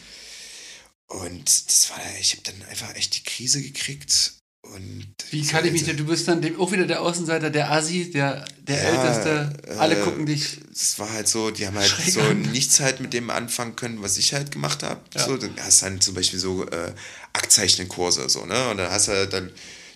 Und 1.07 1.67
das 1.67 1.89
war, 1.89 1.99
ich 2.19 2.31
habe 2.31 2.43
dann 2.43 2.69
einfach 2.69 2.95
echt 2.95 3.15
die 3.17 3.23
Krise 3.23 3.61
gekriegt. 3.61 4.33
Und 4.73 5.05
Wie 5.31 5.45
kann 5.45 5.65
ich 5.65 5.71
mich 5.71 5.83
denn, 5.85 5.95
du 5.97 6.05
bist 6.05 6.27
dann 6.27 6.43
auch 6.57 6.71
wieder 6.71 6.85
der 6.85 7.01
Außenseiter, 7.01 7.49
der 7.49 7.71
Asi, 7.71 8.11
der, 8.11 8.43
der 8.67 8.75
Ja, 8.83 8.89
Älteste, 8.89 9.53
alle 9.77 9.99
äh, 9.99 10.03
gucken 10.03 10.25
dich. 10.25 10.59
es 10.73 10.99
war 10.99 11.11
halt 11.13 11.27
so, 11.27 11.51
die 11.51 11.65
haben 11.65 11.77
halt 11.77 11.93
so 12.09 12.19
an. 12.21 12.41
nichts 12.51 12.79
halt 12.79 12.99
mit 12.99 13.13
dem 13.13 13.29
anfangen 13.29 13.75
können, 13.75 14.01
was 14.01 14.17
ich 14.17 14.33
halt 14.33 14.51
gemacht 14.51 14.83
habe. 14.83 14.99
Ja. 15.13 15.25
So, 15.25 15.37
du 15.37 15.49
hast 15.61 15.83
dann 15.83 16.01
zum 16.01 16.13
Beispiel 16.15 16.39
so 16.39 16.65
äh, 16.65 16.93
Aktzeichnen-Kurse, 17.33 18.27
so, 18.29 18.45
ne? 18.45 18.69
Und 18.69 18.77
dann 18.77 18.91
hast 18.91 19.07
du 19.07 19.11
halt 19.13 19.33
dann 19.33 19.51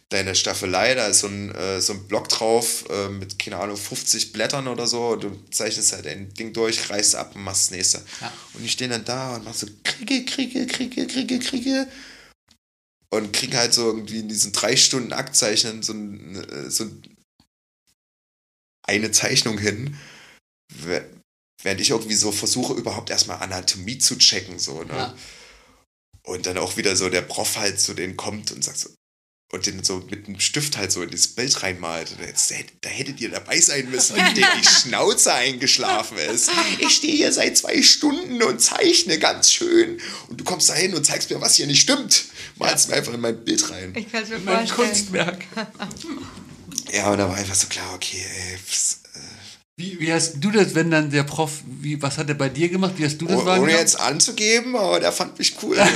deine 0.09 0.33
Staffelei, 0.33 0.95
da 0.95 1.07
ist 1.07 1.19
so 1.19 1.27
ein, 1.27 1.53
äh, 1.53 1.81
so 1.81 1.93
ein 1.93 2.07
Block 2.07 2.29
drauf 2.29 2.85
äh, 2.89 3.09
mit, 3.09 3.37
keine 3.37 3.57
Ahnung, 3.57 3.77
50 3.77 4.31
Blättern 4.33 4.67
oder 4.67 4.87
so. 4.87 5.09
Und 5.09 5.23
du 5.23 5.39
zeichnest 5.51 5.93
halt 5.93 6.07
ein 6.07 6.33
Ding 6.33 6.51
durch, 6.53 6.89
reißt 6.89 7.15
ab 7.15 7.35
und 7.35 7.43
machst 7.43 7.65
das 7.65 7.71
nächste. 7.71 8.01
Ja. 8.21 8.31
Und 8.53 8.63
die 8.63 8.69
stehen 8.69 8.89
dann 8.89 9.05
da 9.05 9.35
und 9.35 9.45
machen 9.45 9.57
so 9.57 9.67
Kriege, 9.83 10.25
Kriege, 10.25 10.65
Kriege, 10.65 11.05
Kriege, 11.05 11.39
Kriege. 11.39 11.87
Und 13.11 13.33
kriegen 13.33 13.57
halt 13.57 13.73
so 13.73 13.87
irgendwie 13.87 14.19
in 14.19 14.29
diesen 14.29 14.51
drei 14.51 14.75
Stunden 14.75 15.13
Aktzeichnen 15.13 15.81
so, 15.81 15.93
ein, 15.93 16.35
äh, 16.35 16.69
so 16.69 16.85
eine 18.83 19.11
Zeichnung 19.11 19.57
hin, 19.57 19.97
während 21.63 21.81
ich 21.81 21.89
irgendwie 21.89 22.15
so 22.15 22.31
versuche, 22.31 22.73
überhaupt 22.73 23.09
erstmal 23.09 23.41
Anatomie 23.41 23.97
zu 23.97 24.17
checken, 24.17 24.59
so, 24.59 24.83
ne? 24.83 24.93
Ja. 24.93 25.17
Und 26.23 26.45
dann 26.45 26.57
auch 26.57 26.77
wieder 26.77 26.95
so 26.95 27.09
der 27.09 27.21
Prof 27.21 27.57
halt 27.57 27.79
so 27.79 27.93
den 27.93 28.15
kommt 28.15 28.51
und 28.51 28.63
sagt 28.63 28.77
so, 28.77 28.89
und 29.51 29.65
den 29.65 29.83
so 29.83 30.03
mit 30.09 30.27
einem 30.27 30.39
Stift 30.39 30.77
halt 30.77 30.91
so 30.91 31.01
in 31.01 31.09
das 31.09 31.27
Bild 31.27 31.63
reinmalt. 31.63 32.11
Und 32.11 32.25
jetzt, 32.25 32.53
da 32.81 32.89
hättet 32.89 33.19
ihr 33.19 33.29
dabei 33.29 33.59
sein 33.59 33.89
müssen, 33.89 34.15
wenn 34.15 34.35
dem 34.35 34.45
die 34.61 34.67
Schnauze 34.81 35.33
eingeschlafen 35.33 36.17
ist. 36.19 36.51
Ich 36.79 36.95
stehe 36.95 37.15
hier 37.15 37.31
seit 37.31 37.57
zwei 37.57 37.81
Stunden 37.81 38.43
und 38.43 38.61
zeichne 38.61 39.17
ganz 39.17 39.51
schön. 39.51 39.99
Und 40.27 40.39
du 40.39 40.43
kommst 40.43 40.69
da 40.69 40.75
hin 40.75 40.93
und 40.93 41.03
zeigst 41.05 41.31
mir, 41.31 41.41
was 41.41 41.55
hier 41.55 41.65
nicht 41.65 41.81
stimmt. 41.81 42.25
Malst 42.57 42.89
mir 42.89 42.95
einfach 42.95 43.13
in 43.13 43.21
mein 43.21 43.43
Bild 43.43 43.69
rein. 43.71 43.93
Ich 43.95 44.11
kann 44.11 44.23
es 44.23 44.29
mir 44.29 44.39
Mein 44.39 44.67
vorstellen. 44.67 44.89
Kunstwerk. 44.89 45.45
Ja, 46.91 47.11
und 47.11 47.19
da 47.19 47.29
war 47.29 47.35
einfach 47.35 47.53
so 47.55 47.67
klar, 47.67 47.93
okay, 47.93 48.17
ey, 48.51 48.57
pss, 48.57 49.01
Wie, 49.77 49.99
wie 49.99 50.11
hast 50.11 50.33
du 50.39 50.49
das, 50.49 50.73
wenn 50.73 50.89
dann 50.89 51.11
der 51.11 51.21
Prof, 51.23 51.51
wie, 51.65 52.01
was 52.01 52.17
hat 52.17 52.29
er 52.29 52.33
bei 52.35 52.49
dir 52.49 52.67
gemacht? 52.67 52.93
Wie 52.97 53.05
hast 53.05 53.19
du 53.19 53.27
das 53.27 53.37
Oh, 53.37 53.47
ohne 53.47 53.71
jetzt 53.71 53.99
anzugeben, 53.99 54.75
aber 54.75 54.99
der 54.99 55.11
fand 55.11 55.37
mich 55.37 55.55
cool. 55.61 55.77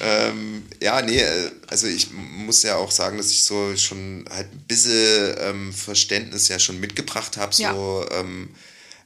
ähm, 0.00 0.64
ja, 0.80 1.00
nee, 1.02 1.20
äh, 1.20 1.50
also 1.68 1.86
ich 1.86 2.10
muss 2.12 2.62
ja 2.62 2.76
auch 2.76 2.90
sagen, 2.90 3.16
dass 3.16 3.30
ich 3.30 3.44
so 3.44 3.76
schon 3.76 4.24
halt 4.30 4.52
ein 4.52 4.64
bisschen 4.66 5.34
ähm, 5.38 5.72
Verständnis 5.72 6.48
ja 6.48 6.58
schon 6.58 6.80
mitgebracht 6.80 7.36
habe, 7.36 7.54
so 7.54 8.06
ähm, 8.12 8.50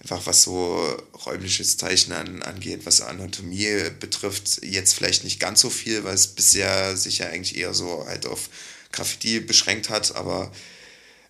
einfach 0.01 0.27
was 0.27 0.43
so 0.43 0.97
räumliches 1.27 1.77
Zeichnen 1.77 2.17
an, 2.17 2.43
angeht, 2.43 2.81
was 2.85 3.03
Anatomie 3.03 3.91
betrifft. 4.01 4.63
Jetzt 4.65 4.95
vielleicht 4.95 5.25
nicht 5.25 5.41
ganz 5.41 5.61
so 5.61 5.71
viel, 5.71 6.05
weil 6.05 6.15
es 6.15 6.29
bisher 6.29 6.97
sich 6.97 7.19
ja 7.19 7.27
eigentlich 7.27 7.57
eher 7.57 7.75
so 7.75 8.07
halt 8.07 8.27
auf 8.27 8.49
Graffiti 8.93 9.41
beschränkt 9.41 9.91
hat, 9.91 10.17
aber 10.17 10.51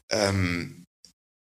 ähm, 0.09 0.80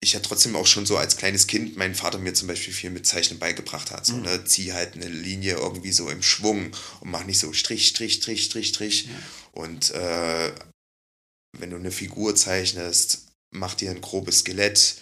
ich 0.03 0.15
ja 0.15 0.21
trotzdem 0.21 0.57
auch 0.57 0.67
schon 0.67 0.85
so 0.85 0.97
als 0.97 1.17
kleines 1.17 1.47
Kind 1.47 1.77
mein 1.77 1.95
Vater 1.95 2.19
mir 2.19 2.35
zum 2.35 2.49
Beispiel 2.49 2.75
viel 2.75 2.91
mit 2.91 3.07
Zeichnen 3.07 3.39
beigebracht 3.39 3.93
hat. 3.93 4.05
So, 4.05 4.17
ne? 4.17 4.45
Zieh 4.45 4.73
halt 4.73 4.95
eine 4.95 5.09
Linie 5.09 5.55
irgendwie 5.55 5.93
so 5.93 6.11
im 6.11 6.23
Schwung 6.23 6.73
und 7.01 7.11
mach 7.11 7.25
nicht 7.25 7.39
so 7.39 7.53
Strich, 7.53 7.87
Strich, 7.87 8.15
Strich, 8.15 8.45
Strich, 8.45 8.69
Strich. 8.69 9.09
Und 9.53 9.93
äh, 9.93 10.53
wenn 11.57 11.71
du 11.71 11.77
eine 11.77 11.93
Figur 11.93 12.35
zeichnest, 12.35 13.27
mach 13.53 13.75
dir 13.75 13.93
ein 13.93 14.01
grobes 14.01 14.41
Skelett. 14.41 14.97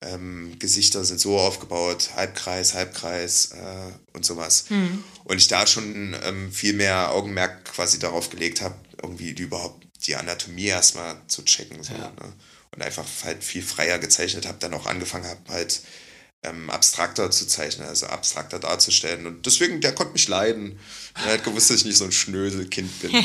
Ähm, 0.00 0.56
Gesichter 0.60 1.04
sind 1.04 1.18
so 1.18 1.38
aufgebaut, 1.38 2.10
Halbkreis, 2.14 2.74
Halbkreis 2.74 3.46
äh, 3.52 3.92
und 4.12 4.24
sowas. 4.24 4.66
Und 5.24 5.38
ich 5.38 5.48
da 5.48 5.66
schon 5.66 6.14
ähm, 6.22 6.52
viel 6.52 6.74
mehr 6.74 7.10
Augenmerk 7.10 7.64
quasi 7.64 7.98
darauf 7.98 8.30
gelegt 8.30 8.60
habe, 8.60 8.76
irgendwie 9.02 9.34
die 9.34 9.42
überhaupt 9.42 9.86
die 10.06 10.14
Anatomie 10.14 10.66
erstmal 10.66 11.20
zu 11.26 11.44
checken. 11.44 11.82
So, 11.82 11.94
Ja. 11.94 12.10
ne? 12.10 12.32
Und 12.74 12.82
einfach 12.82 13.06
halt 13.24 13.42
viel 13.42 13.62
freier 13.62 13.98
gezeichnet 13.98 14.46
habe, 14.46 14.58
dann 14.58 14.74
auch 14.74 14.86
angefangen 14.86 15.26
habe, 15.26 15.40
halt 15.48 15.80
ähm, 16.42 16.70
abstrakter 16.70 17.30
zu 17.30 17.46
zeichnen, 17.46 17.88
also 17.88 18.06
abstrakter 18.06 18.58
darzustellen. 18.58 19.26
Und 19.26 19.46
deswegen, 19.46 19.80
der 19.80 19.94
konnte 19.94 20.12
mich 20.12 20.28
leiden. 20.28 20.78
Er 21.14 21.34
hat 21.34 21.44
gewusst, 21.44 21.70
dass 21.70 21.78
ich 21.78 21.84
nicht 21.84 21.96
so 21.96 22.04
ein 22.04 22.12
Schnöselkind 22.12 23.00
bin. 23.00 23.12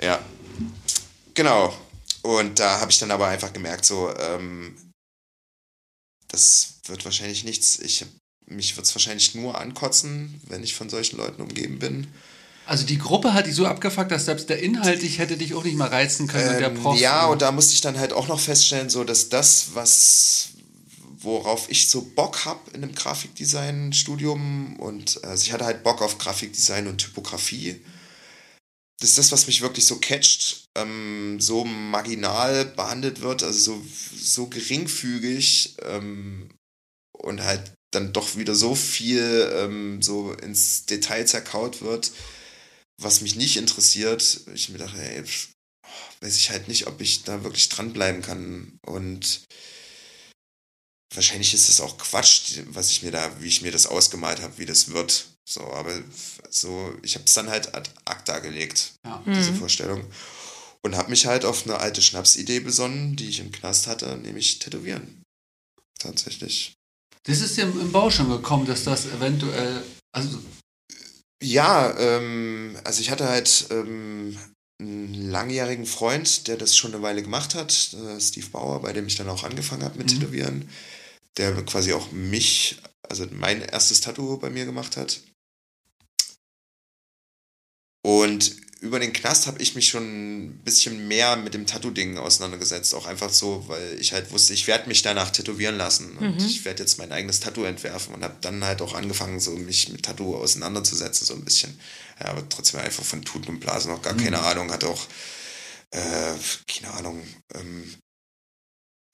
ja. 0.00 0.20
Genau. 1.34 1.76
Und 2.22 2.58
da 2.58 2.80
habe 2.80 2.90
ich 2.90 2.98
dann 2.98 3.10
aber 3.10 3.28
einfach 3.28 3.52
gemerkt, 3.52 3.84
so, 3.84 4.14
ähm, 4.16 4.76
das 6.28 6.74
wird 6.86 7.04
wahrscheinlich 7.04 7.44
nichts. 7.44 7.78
Ich 7.78 8.04
mich 8.46 8.76
wird 8.76 8.86
es 8.86 8.94
wahrscheinlich 8.94 9.34
nur 9.34 9.58
ankotzen, 9.58 10.40
wenn 10.46 10.62
ich 10.62 10.74
von 10.74 10.88
solchen 10.88 11.16
Leuten 11.16 11.42
umgeben 11.42 11.78
bin. 11.78 12.08
Also 12.64 12.86
die 12.86 12.98
Gruppe 12.98 13.34
hat 13.34 13.46
dich 13.46 13.54
so 13.54 13.66
abgefuckt, 13.66 14.10
dass 14.10 14.26
selbst 14.26 14.48
der 14.48 14.62
Inhalt 14.62 15.02
dich 15.02 15.18
hätte 15.18 15.36
dich 15.36 15.54
auch 15.54 15.64
nicht 15.64 15.76
mal 15.76 15.88
reizen 15.88 16.28
können. 16.28 16.58
der 16.58 16.68
Ähm, 16.68 16.80
Prof, 16.80 16.98
ja, 16.98 17.26
äh, 17.26 17.30
und 17.30 17.42
da 17.42 17.50
musste 17.50 17.74
ich 17.74 17.80
dann 17.80 17.98
halt 17.98 18.12
auch 18.12 18.28
noch 18.28 18.40
feststellen, 18.40 18.88
so 18.88 19.04
dass 19.04 19.28
das, 19.28 19.74
was 19.74 20.50
worauf 21.22 21.70
ich 21.70 21.88
so 21.88 22.02
Bock 22.02 22.44
habe 22.44 22.70
in 22.72 22.82
einem 22.82 22.94
Grafikdesign-Studium 22.94 24.76
und 24.80 25.22
also 25.24 25.42
ich 25.42 25.52
hatte 25.52 25.64
halt 25.64 25.82
Bock 25.82 26.02
auf 26.02 26.18
Grafikdesign 26.18 26.88
und 26.88 26.98
Typografie. 26.98 27.80
Das 29.00 29.10
ist 29.10 29.18
das, 29.18 29.32
was 29.32 29.46
mich 29.46 29.62
wirklich 29.62 29.84
so 29.84 29.96
catcht, 29.96 30.64
ähm, 30.76 31.40
so 31.40 31.64
marginal 31.64 32.64
behandelt 32.64 33.20
wird, 33.20 33.42
also 33.42 33.58
so, 33.58 33.82
so 34.16 34.46
geringfügig 34.46 35.76
ähm, 35.84 36.50
und 37.12 37.42
halt 37.42 37.72
dann 37.90 38.12
doch 38.12 38.36
wieder 38.36 38.54
so 38.54 38.74
viel 38.74 39.52
ähm, 39.54 40.02
so 40.02 40.32
ins 40.32 40.86
Detail 40.86 41.26
zerkaut 41.26 41.82
wird, 41.82 42.12
was 43.00 43.20
mich 43.20 43.36
nicht 43.36 43.56
interessiert. 43.56 44.40
Ich 44.54 44.68
mir 44.68 44.78
dachte, 44.78 45.00
ey, 45.02 45.24
weiß 46.20 46.36
ich 46.36 46.50
halt 46.50 46.68
nicht, 46.68 46.86
ob 46.86 47.00
ich 47.00 47.22
da 47.24 47.42
wirklich 47.44 47.68
dranbleiben 47.68 48.22
kann. 48.22 48.78
Und 48.86 49.42
wahrscheinlich 51.14 51.54
ist 51.54 51.68
es 51.68 51.80
auch 51.80 51.98
Quatsch, 51.98 52.58
was 52.66 52.90
ich 52.90 53.02
mir 53.02 53.10
da, 53.10 53.40
wie 53.40 53.48
ich 53.48 53.62
mir 53.62 53.72
das 53.72 53.86
ausgemalt 53.86 54.40
habe, 54.40 54.58
wie 54.58 54.66
das 54.66 54.88
wird. 54.88 55.26
So, 55.48 55.60
aber 55.72 56.00
so, 56.50 56.96
ich 57.02 57.14
habe 57.16 57.24
es 57.24 57.34
dann 57.34 57.50
halt 57.50 57.74
ad 57.74 57.90
acta 58.04 58.38
gelegt, 58.38 58.94
Ja. 59.04 59.22
diese 59.26 59.52
Vorstellung. 59.54 60.04
Und 60.84 60.96
habe 60.96 61.10
mich 61.10 61.26
halt 61.26 61.44
auf 61.44 61.64
eine 61.64 61.78
alte 61.78 62.02
Schnapsidee 62.02 62.60
besonnen, 62.60 63.14
die 63.16 63.28
ich 63.28 63.38
im 63.40 63.52
Knast 63.52 63.86
hatte, 63.86 64.16
nämlich 64.16 64.58
tätowieren. 64.58 65.22
Tatsächlich. 65.98 66.72
Das 67.24 67.40
ist 67.40 67.56
dir 67.56 67.62
im, 67.62 67.80
im 67.80 67.92
Bau 67.92 68.10
schon 68.10 68.28
gekommen, 68.28 68.66
dass 68.66 68.82
das 68.84 69.06
eventuell. 69.06 69.84
Also, 70.12 70.42
Ja, 71.42 71.92
ähm, 71.98 72.76
also 72.84 73.00
ich 73.00 73.10
hatte 73.10 73.28
halt 73.28 73.66
ähm, 73.70 74.38
einen 74.80 75.12
langjährigen 75.30 75.86
Freund, 75.86 76.46
der 76.46 76.56
das 76.56 76.76
schon 76.76 76.94
eine 76.94 77.02
Weile 77.02 77.22
gemacht 77.22 77.56
hat, 77.56 77.94
äh, 77.94 78.20
Steve 78.20 78.46
Bauer, 78.50 78.80
bei 78.80 78.92
dem 78.92 79.06
ich 79.08 79.16
dann 79.16 79.28
auch 79.28 79.42
angefangen 79.42 79.82
habe 79.82 79.98
mit 79.98 80.06
Mhm. 80.06 80.20
Tätowieren, 80.20 80.68
der 81.36 81.52
quasi 81.64 81.92
auch 81.94 82.12
mich, 82.12 82.80
also 83.08 83.26
mein 83.32 83.60
erstes 83.60 84.00
Tattoo 84.00 84.36
bei 84.38 84.50
mir 84.50 84.64
gemacht 84.66 84.96
hat. 84.96 85.20
Und 88.04 88.56
über 88.82 88.98
den 88.98 89.12
Knast 89.12 89.46
habe 89.46 89.62
ich 89.62 89.76
mich 89.76 89.88
schon 89.88 90.02
ein 90.46 90.58
bisschen 90.64 91.06
mehr 91.06 91.36
mit 91.36 91.54
dem 91.54 91.66
Tattoo-Ding 91.66 92.18
auseinandergesetzt. 92.18 92.94
Auch 92.96 93.06
einfach 93.06 93.32
so, 93.32 93.62
weil 93.68 93.96
ich 94.00 94.12
halt 94.12 94.32
wusste, 94.32 94.54
ich 94.54 94.66
werde 94.66 94.88
mich 94.88 95.02
danach 95.02 95.30
tätowieren 95.30 95.76
lassen. 95.76 96.18
Und 96.18 96.38
Mhm. 96.40 96.44
ich 96.44 96.64
werde 96.64 96.82
jetzt 96.82 96.98
mein 96.98 97.12
eigenes 97.12 97.38
Tattoo 97.38 97.62
entwerfen. 97.62 98.12
Und 98.12 98.24
habe 98.24 98.36
dann 98.40 98.64
halt 98.64 98.82
auch 98.82 98.94
angefangen, 98.94 99.38
so 99.38 99.52
mich 99.52 99.88
mit 99.90 100.02
Tattoo 100.04 100.34
auseinanderzusetzen, 100.36 101.24
so 101.24 101.34
ein 101.34 101.44
bisschen. 101.44 101.78
Ja, 102.18 102.26
aber 102.26 102.48
trotzdem 102.48 102.80
einfach 102.80 103.04
von 103.04 103.22
Tuten 103.24 103.50
und 103.50 103.60
Blasen 103.60 103.92
noch 103.92 104.02
gar 104.02 104.16
keine 104.16 104.40
Ahnung. 104.40 104.72
Hatte 104.72 104.88
auch, 104.88 105.06
äh, 105.90 106.34
keine 106.66 106.92
Ahnung, 106.94 107.24
ähm, 107.54 107.94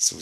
so 0.01 0.19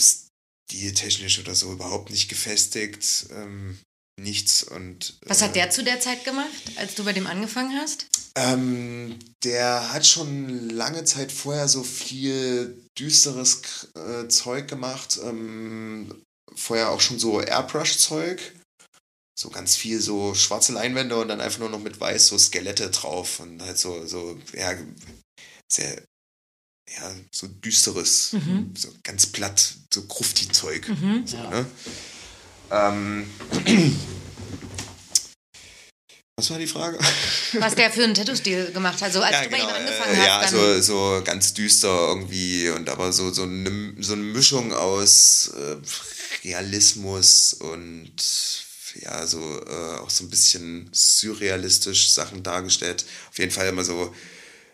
stiltechnisch 0.69 1.39
oder 1.39 1.55
so 1.55 1.71
überhaupt 1.71 2.11
nicht 2.11 2.29
gefestigt. 2.29 3.27
Ähm, 3.31 3.79
nichts. 4.21 4.63
Und, 4.63 5.19
Was 5.27 5.41
äh, 5.43 5.45
hat 5.47 5.57
der 5.57 5.71
zu 5.71 5.85
der 5.85 6.01
Zeit 6.01 6.25
gemacht, 6.25 6.51
als 6.77 6.95
du 6.95 7.05
bei 7.05 7.13
dem 7.13 7.27
angefangen 7.27 7.77
hast? 7.79 8.07
ähm, 8.39 9.19
der 9.45 9.93
hat 9.95 10.07
schon 10.07 10.69
lange 10.71 11.05
Zeit 11.05 11.33
vorher 11.33 11.69
so 11.69 11.83
viel 11.83 12.83
düsteres 12.99 13.89
äh, 13.95 14.29
Zeug 14.29 14.69
gemacht. 14.69 15.19
Ähm, 15.23 16.23
vorher 16.55 16.91
auch 16.91 17.01
schon 17.01 17.19
so 17.19 17.41
Airbrush-Zeug. 17.41 18.41
So 19.39 19.51
ganz 19.51 19.77
viel 19.77 20.01
so 20.01 20.35
schwarze 20.35 20.73
Leinwände 20.73 21.17
und 21.19 21.29
dann 21.29 21.41
einfach 21.43 21.59
nur 21.61 21.69
noch 21.71 21.81
mit 21.81 21.99
weiß 22.01 22.29
so 22.29 22.39
Skelette 22.39 22.91
drauf. 22.91 23.41
Und 23.41 23.61
halt 23.63 23.79
so, 23.79 24.07
so 24.07 24.39
ja, 24.55 24.75
sehr, 25.71 26.03
ja, 26.91 27.15
so 27.33 27.47
düsteres, 27.47 28.33
Mhm. 28.33 28.75
so 28.77 28.89
ganz 29.03 29.27
platt, 29.27 29.75
so 29.93 30.03
Grufti-Zeug. 30.07 30.89
Mhm. 30.89 31.27
So, 31.27 31.37
Ja. 31.37 31.51
ne? 31.51 31.67
Ähm, 32.71 33.27
was 36.39 36.51
war 36.51 36.59
die 36.59 36.67
Frage? 36.67 36.99
Was 37.55 37.75
der 37.75 37.91
für 37.91 38.05
einen 38.05 38.13
Tattoo-Stil 38.13 38.73
gemacht 38.73 38.97
hat. 38.97 39.05
Also 39.05 39.23
als 39.23 39.45
du 39.45 39.49
bei 39.49 39.57
ihm 39.57 39.67
angefangen 39.67 40.15
äh, 40.15 40.19
hast, 40.19 40.27
ja, 40.27 40.41
dann... 40.43 40.83
so, 40.83 41.17
so 41.17 41.23
ganz 41.25 41.55
düster 41.55 42.09
irgendwie 42.09 42.69
und 42.69 42.91
aber 42.91 43.13
so, 43.13 43.33
so, 43.33 43.45
eine, 43.45 43.95
so 44.01 44.13
eine 44.13 44.23
Mischung 44.23 44.75
aus 44.75 45.53
äh, 45.57 45.77
Realismus 46.47 47.55
und 47.55 48.15
ja, 49.01 49.27
so 49.27 49.41
äh, 49.41 49.99
auch 49.99 50.11
so 50.11 50.25
ein 50.25 50.31
bisschen 50.31 50.91
surrealistisch 50.93 52.13
Sachen 52.13 52.43
dargestellt. 52.43 53.07
Auf 53.31 53.39
jeden 53.39 53.51
Fall 53.51 53.69
immer 53.69 53.85
so 53.85 54.15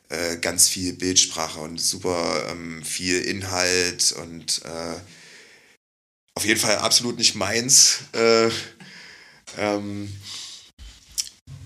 äh, 0.08 0.36
ganz 0.38 0.68
viel 0.68 0.92
Bildsprache 0.94 1.60
und 1.60 1.80
super 1.80 2.48
ähm, 2.50 2.82
viel 2.84 3.20
Inhalt 3.22 4.12
und 4.12 4.62
äh, 4.64 4.96
auf 6.34 6.44
jeden 6.44 6.60
Fall 6.60 6.76
absolut 6.78 7.18
nicht 7.18 7.34
meins. 7.34 7.98
Äh, 8.12 8.48
ähm, 9.58 10.14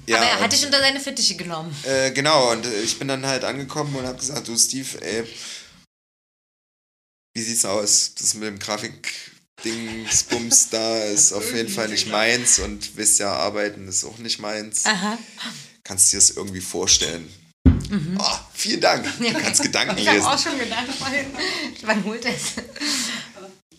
ja, 0.06 0.16
aber 0.18 0.26
er 0.26 0.40
hat 0.40 0.52
dich 0.52 0.64
unter 0.64 0.78
seine 0.80 1.00
Fittiche 1.00 1.36
genommen. 1.36 1.74
äh, 1.84 2.10
genau, 2.12 2.52
und 2.52 2.64
äh, 2.66 2.80
ich 2.82 2.98
bin 2.98 3.08
dann 3.08 3.26
halt 3.26 3.44
angekommen 3.44 3.94
und 3.96 4.06
habe 4.06 4.18
gesagt, 4.18 4.48
du 4.48 4.56
Steve, 4.56 5.00
ey, 5.02 5.24
wie 7.34 7.42
sieht's 7.42 7.64
aus? 7.64 8.14
Das 8.18 8.34
mit 8.34 8.44
dem 8.44 8.58
Grafik-Dingsbums 8.58 10.70
da 10.70 10.98
ist 11.04 11.32
auf 11.32 11.52
jeden 11.54 11.68
Fall 11.68 11.88
nicht 11.88 12.06
meins 12.08 12.58
und 12.60 12.96
wisst 12.96 13.18
ja, 13.18 13.32
arbeiten 13.32 13.88
ist 13.88 14.04
auch 14.04 14.18
nicht 14.18 14.38
meins. 14.38 14.86
Aha. 14.86 15.18
Kannst 15.84 16.12
du 16.12 16.16
dir 16.16 16.20
das 16.20 16.30
irgendwie 16.30 16.60
vorstellen? 16.60 17.28
Oh, 18.18 18.38
vielen 18.54 18.80
Dank. 18.80 19.04
Du 19.18 19.32
kannst 19.34 19.62
Gedanken 19.62 19.94
Mhm. 19.94 20.00
Ich 20.00 20.08
habe 20.08 20.16
lesen. 20.18 20.28
auch 20.28 20.38
schon 20.42 20.58
gedacht, 20.58 20.86
wann, 20.98 21.12
wann 21.82 22.04
holt 22.04 22.24
es? 22.24 22.54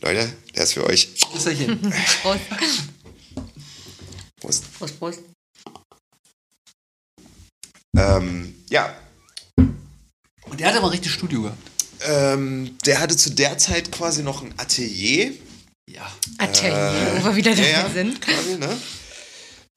Leute, 0.02 0.32
der 0.56 0.64
ist 0.64 0.74
für 0.74 0.86
euch. 0.86 1.10
er 1.46 1.52
hier. 1.54 1.76
Prost. 2.22 2.40
Prost. 4.40 4.74
Prost, 4.78 5.00
Prost. 5.00 5.20
Ähm, 7.98 8.54
ja, 8.70 8.96
Und 10.46 10.60
der 10.60 10.68
hat 10.68 10.76
aber 10.76 10.86
ein 10.88 10.92
richtiges 10.92 11.16
Studio 11.18 11.44
gehabt. 11.44 11.58
ähm, 12.02 12.78
der 12.86 13.00
hatte 13.00 13.18
zu 13.18 13.32
der 13.32 13.58
Zeit 13.58 13.92
quasi 13.92 14.22
noch 14.22 14.44
ein 14.44 14.54
Atelier. 14.58 15.34
Ja. 15.90 16.12
Atelier, 16.38 17.18
wo 17.20 17.26
wir 17.26 17.36
wieder 17.36 17.52
dabei 17.56 17.68
Äh, 17.68 17.72
ja, 17.72 17.88
ja, 17.88 17.90
sind. 17.90 18.22
Quasi, 18.22 18.58
ne? 18.58 18.78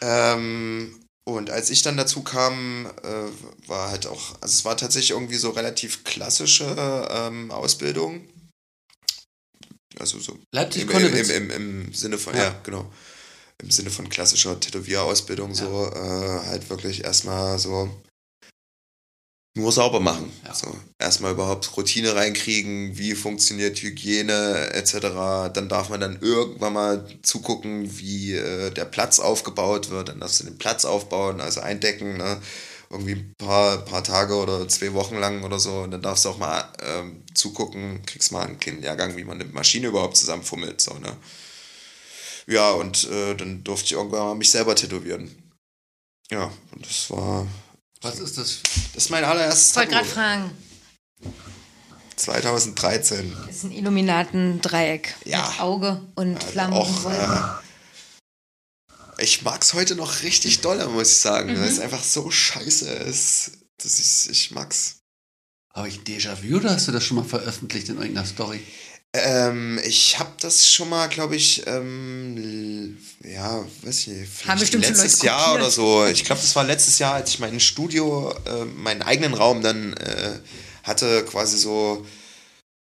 ähm, 0.03 0.97
und 1.25 1.49
als 1.51 1.71
ich 1.71 1.81
dann 1.83 1.97
dazu 1.97 2.23
kam, 2.23 2.87
äh, 3.03 3.68
war 3.68 3.91
halt 3.91 4.07
auch, 4.07 4.35
also 4.43 4.53
es 4.55 4.64
war 4.64 4.77
tatsächlich 4.77 5.12
irgendwie 5.12 5.37
so 5.37 5.51
relativ 5.51 6.05
klassische 6.05 7.09
ähm, 7.11 7.51
Ausbildung. 7.51 8.29
Also 10.01 10.18
so 10.18 10.38
Leipzig 10.53 10.90
im, 10.90 10.90
im, 10.90 11.30
im, 11.30 11.51
im, 11.51 11.92
Sinne 11.92 12.18
von, 12.18 12.34
Ja. 12.34 12.44
ja. 12.44 12.61
genau. 12.62 12.90
Im 13.62 13.70
Sinne 13.70 13.90
von 13.90 14.09
klassischer 14.09 14.59
Tätowierausbildung, 14.59 15.55
so 15.55 15.86
äh, 15.94 16.46
halt 16.46 16.70
wirklich 16.70 17.05
erstmal 17.05 17.59
so 17.59 17.90
nur 19.57 19.72
sauber 19.72 20.01
machen. 20.01 20.32
Ja. 20.44 20.55
So, 20.55 20.74
erstmal 20.98 21.32
überhaupt 21.32 21.76
Routine 21.76 22.14
reinkriegen, 22.14 22.96
wie 22.96 23.14
funktioniert 23.14 23.82
Hygiene 23.82 24.70
etc. 24.72 25.53
Dann 25.53 25.68
darf 25.68 25.88
man 25.88 26.01
dann 26.01 26.18
irgendwann 26.20 26.72
mal 26.72 27.07
zugucken, 27.22 27.98
wie 27.98 28.34
äh, 28.34 28.70
der 28.70 28.84
Platz 28.84 29.18
aufgebaut 29.18 29.90
wird. 29.90 30.09
Dann 30.09 30.20
darfst 30.20 30.40
du 30.40 30.44
den 30.44 30.59
Platz 30.59 30.84
aufbauen, 30.84 31.40
also 31.40 31.61
eindecken, 31.61 32.16
ne? 32.16 32.40
Irgendwie 32.91 33.12
ein 33.12 33.34
paar, 33.38 33.78
paar 33.78 34.03
Tage 34.03 34.34
oder 34.34 34.68
zwei 34.68 34.93
Wochen 34.95 35.16
lang 35.16 35.45
oder 35.45 35.59
so. 35.61 35.78
Und 35.82 35.93
dann 35.93 36.03
darfst 36.03 36.24
du 36.24 36.30
auch 36.30 36.38
mal 36.38 36.64
ähm, 36.82 37.22
zugucken, 37.34 38.05
kriegst 38.05 38.32
mal 38.32 38.45
einen 38.47 38.59
kleinen 38.59 38.82
Lehrgang, 38.82 39.16
wie 39.16 39.24
man 39.24 39.41
eine 39.41 39.49
Maschine 39.51 39.86
überhaupt 39.86 40.16
zusammenfummelt. 40.16 40.80
So, 40.80 40.95
ne? 40.95 41.16
Ja, 42.47 42.72
und 42.72 43.09
äh, 43.09 43.34
dann 43.36 43.62
durfte 43.62 43.86
ich 43.86 43.93
irgendwann 43.93 44.20
mal 44.26 44.34
mich 44.34 44.51
selber 44.51 44.74
tätowieren. 44.74 45.30
Ja, 46.30 46.51
und 46.72 46.84
das 46.84 47.11
war. 47.11 47.47
Was 48.03 48.18
ist 48.18 48.38
das? 48.38 48.61
Das 48.95 49.05
ist 49.05 49.11
mein 49.11 49.24
allererstes 49.24 49.70
Ich 49.70 49.76
wollte 49.76 49.91
gerade 49.93 50.07
fragen. 50.09 50.51
2013. 52.16 53.36
Das 53.47 53.57
ist 53.57 53.64
ein 53.64 53.72
Illuminaten-Dreieck. 53.72 55.14
Ja. 55.24 55.49
Mit 55.49 55.61
Auge 55.61 56.03
und 56.16 56.43
Flammen 56.43 56.72
und 56.74 56.78
Auch, 56.80 57.05
Wolken. 57.05 57.20
äh, 57.20 57.70
ich 59.21 59.43
mag's 59.43 59.75
heute 59.75 59.95
noch 59.95 60.23
richtig 60.23 60.61
doll, 60.61 60.85
muss 60.89 61.12
ich 61.12 61.18
sagen. 61.18 61.53
Mhm. 61.53 61.61
Weil 61.61 61.68
es 61.68 61.81
einfach 61.81 62.03
so 62.03 62.31
scheiße 62.31 62.89
ist. 62.91 63.53
Das 63.79 63.99
ist 63.99 64.29
ich 64.31 64.51
mag's. 64.51 64.97
Habe 65.73 65.89
ich 65.89 65.99
Déjà-vu 65.99 66.57
oder 66.57 66.71
hast 66.71 66.89
du 66.89 66.93
das 66.93 67.05
schon 67.05 67.16
mal 67.16 67.25
veröffentlicht 67.25 67.89
in 67.89 67.97
irgendeiner 67.97 68.27
Story? 68.27 68.61
Ähm, 69.12 69.81
ich 69.85 70.18
habe 70.18 70.31
das 70.41 70.71
schon 70.71 70.89
mal, 70.89 71.09
glaube 71.09 71.35
ich, 71.35 71.66
ähm, 71.66 72.97
ja, 73.25 73.64
weiß 73.83 73.99
ich 74.01 74.07
nicht, 74.09 74.31
vielleicht 74.33 74.61
bestimmt 74.61 74.85
schon 74.85 74.95
letztes 74.95 75.14
Leute 75.14 75.27
Jahr 75.27 75.55
oder 75.55 75.71
so. 75.71 76.07
Ich 76.07 76.25
glaube, 76.25 76.41
das 76.41 76.55
war 76.55 76.62
letztes 76.62 77.01
Jahr, 77.01 77.14
als 77.14 77.31
ich 77.31 77.41
mein 77.41 77.59
Studio, 77.59 78.33
äh, 78.47 78.64
meinen 78.64 79.03
eigenen 79.03 79.35
Raum 79.35 79.62
dann 79.62 79.95
äh, 79.95 80.39
hatte, 80.85 81.25
quasi 81.25 81.59
so 81.59 82.07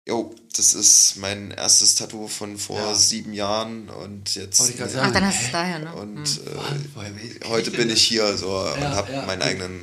Jo, 0.08 0.36
das 0.56 0.76
ist 0.76 1.16
mein 1.18 1.50
erstes 1.52 1.96
Tattoo 1.96 2.28
von 2.28 2.58
vor 2.60 2.80
Ja. 2.80 2.94
sieben 2.94 3.34
Jahren 3.34 3.90
und 3.90 4.36
jetzt. 4.36 4.78
Gerade 4.78 5.02
Ach, 5.02 5.12
dann 5.12 5.26
hast 5.26 5.42
du 5.42 5.46
es 5.46 5.52
daher, 5.52 5.80
ne? 5.80 5.94
Und 5.96 6.28
Hm. 6.28 7.42
äh, 7.42 7.46
heute 7.48 7.72
bin 7.72 7.90
ich 7.90 8.04
hier 8.04 8.38
so 8.38 8.56
und 8.60 8.82
Ja, 8.82 8.92
habe 8.96 9.12
ja, 9.12 9.26
meinen 9.26 9.42
eigenen. 9.42 9.82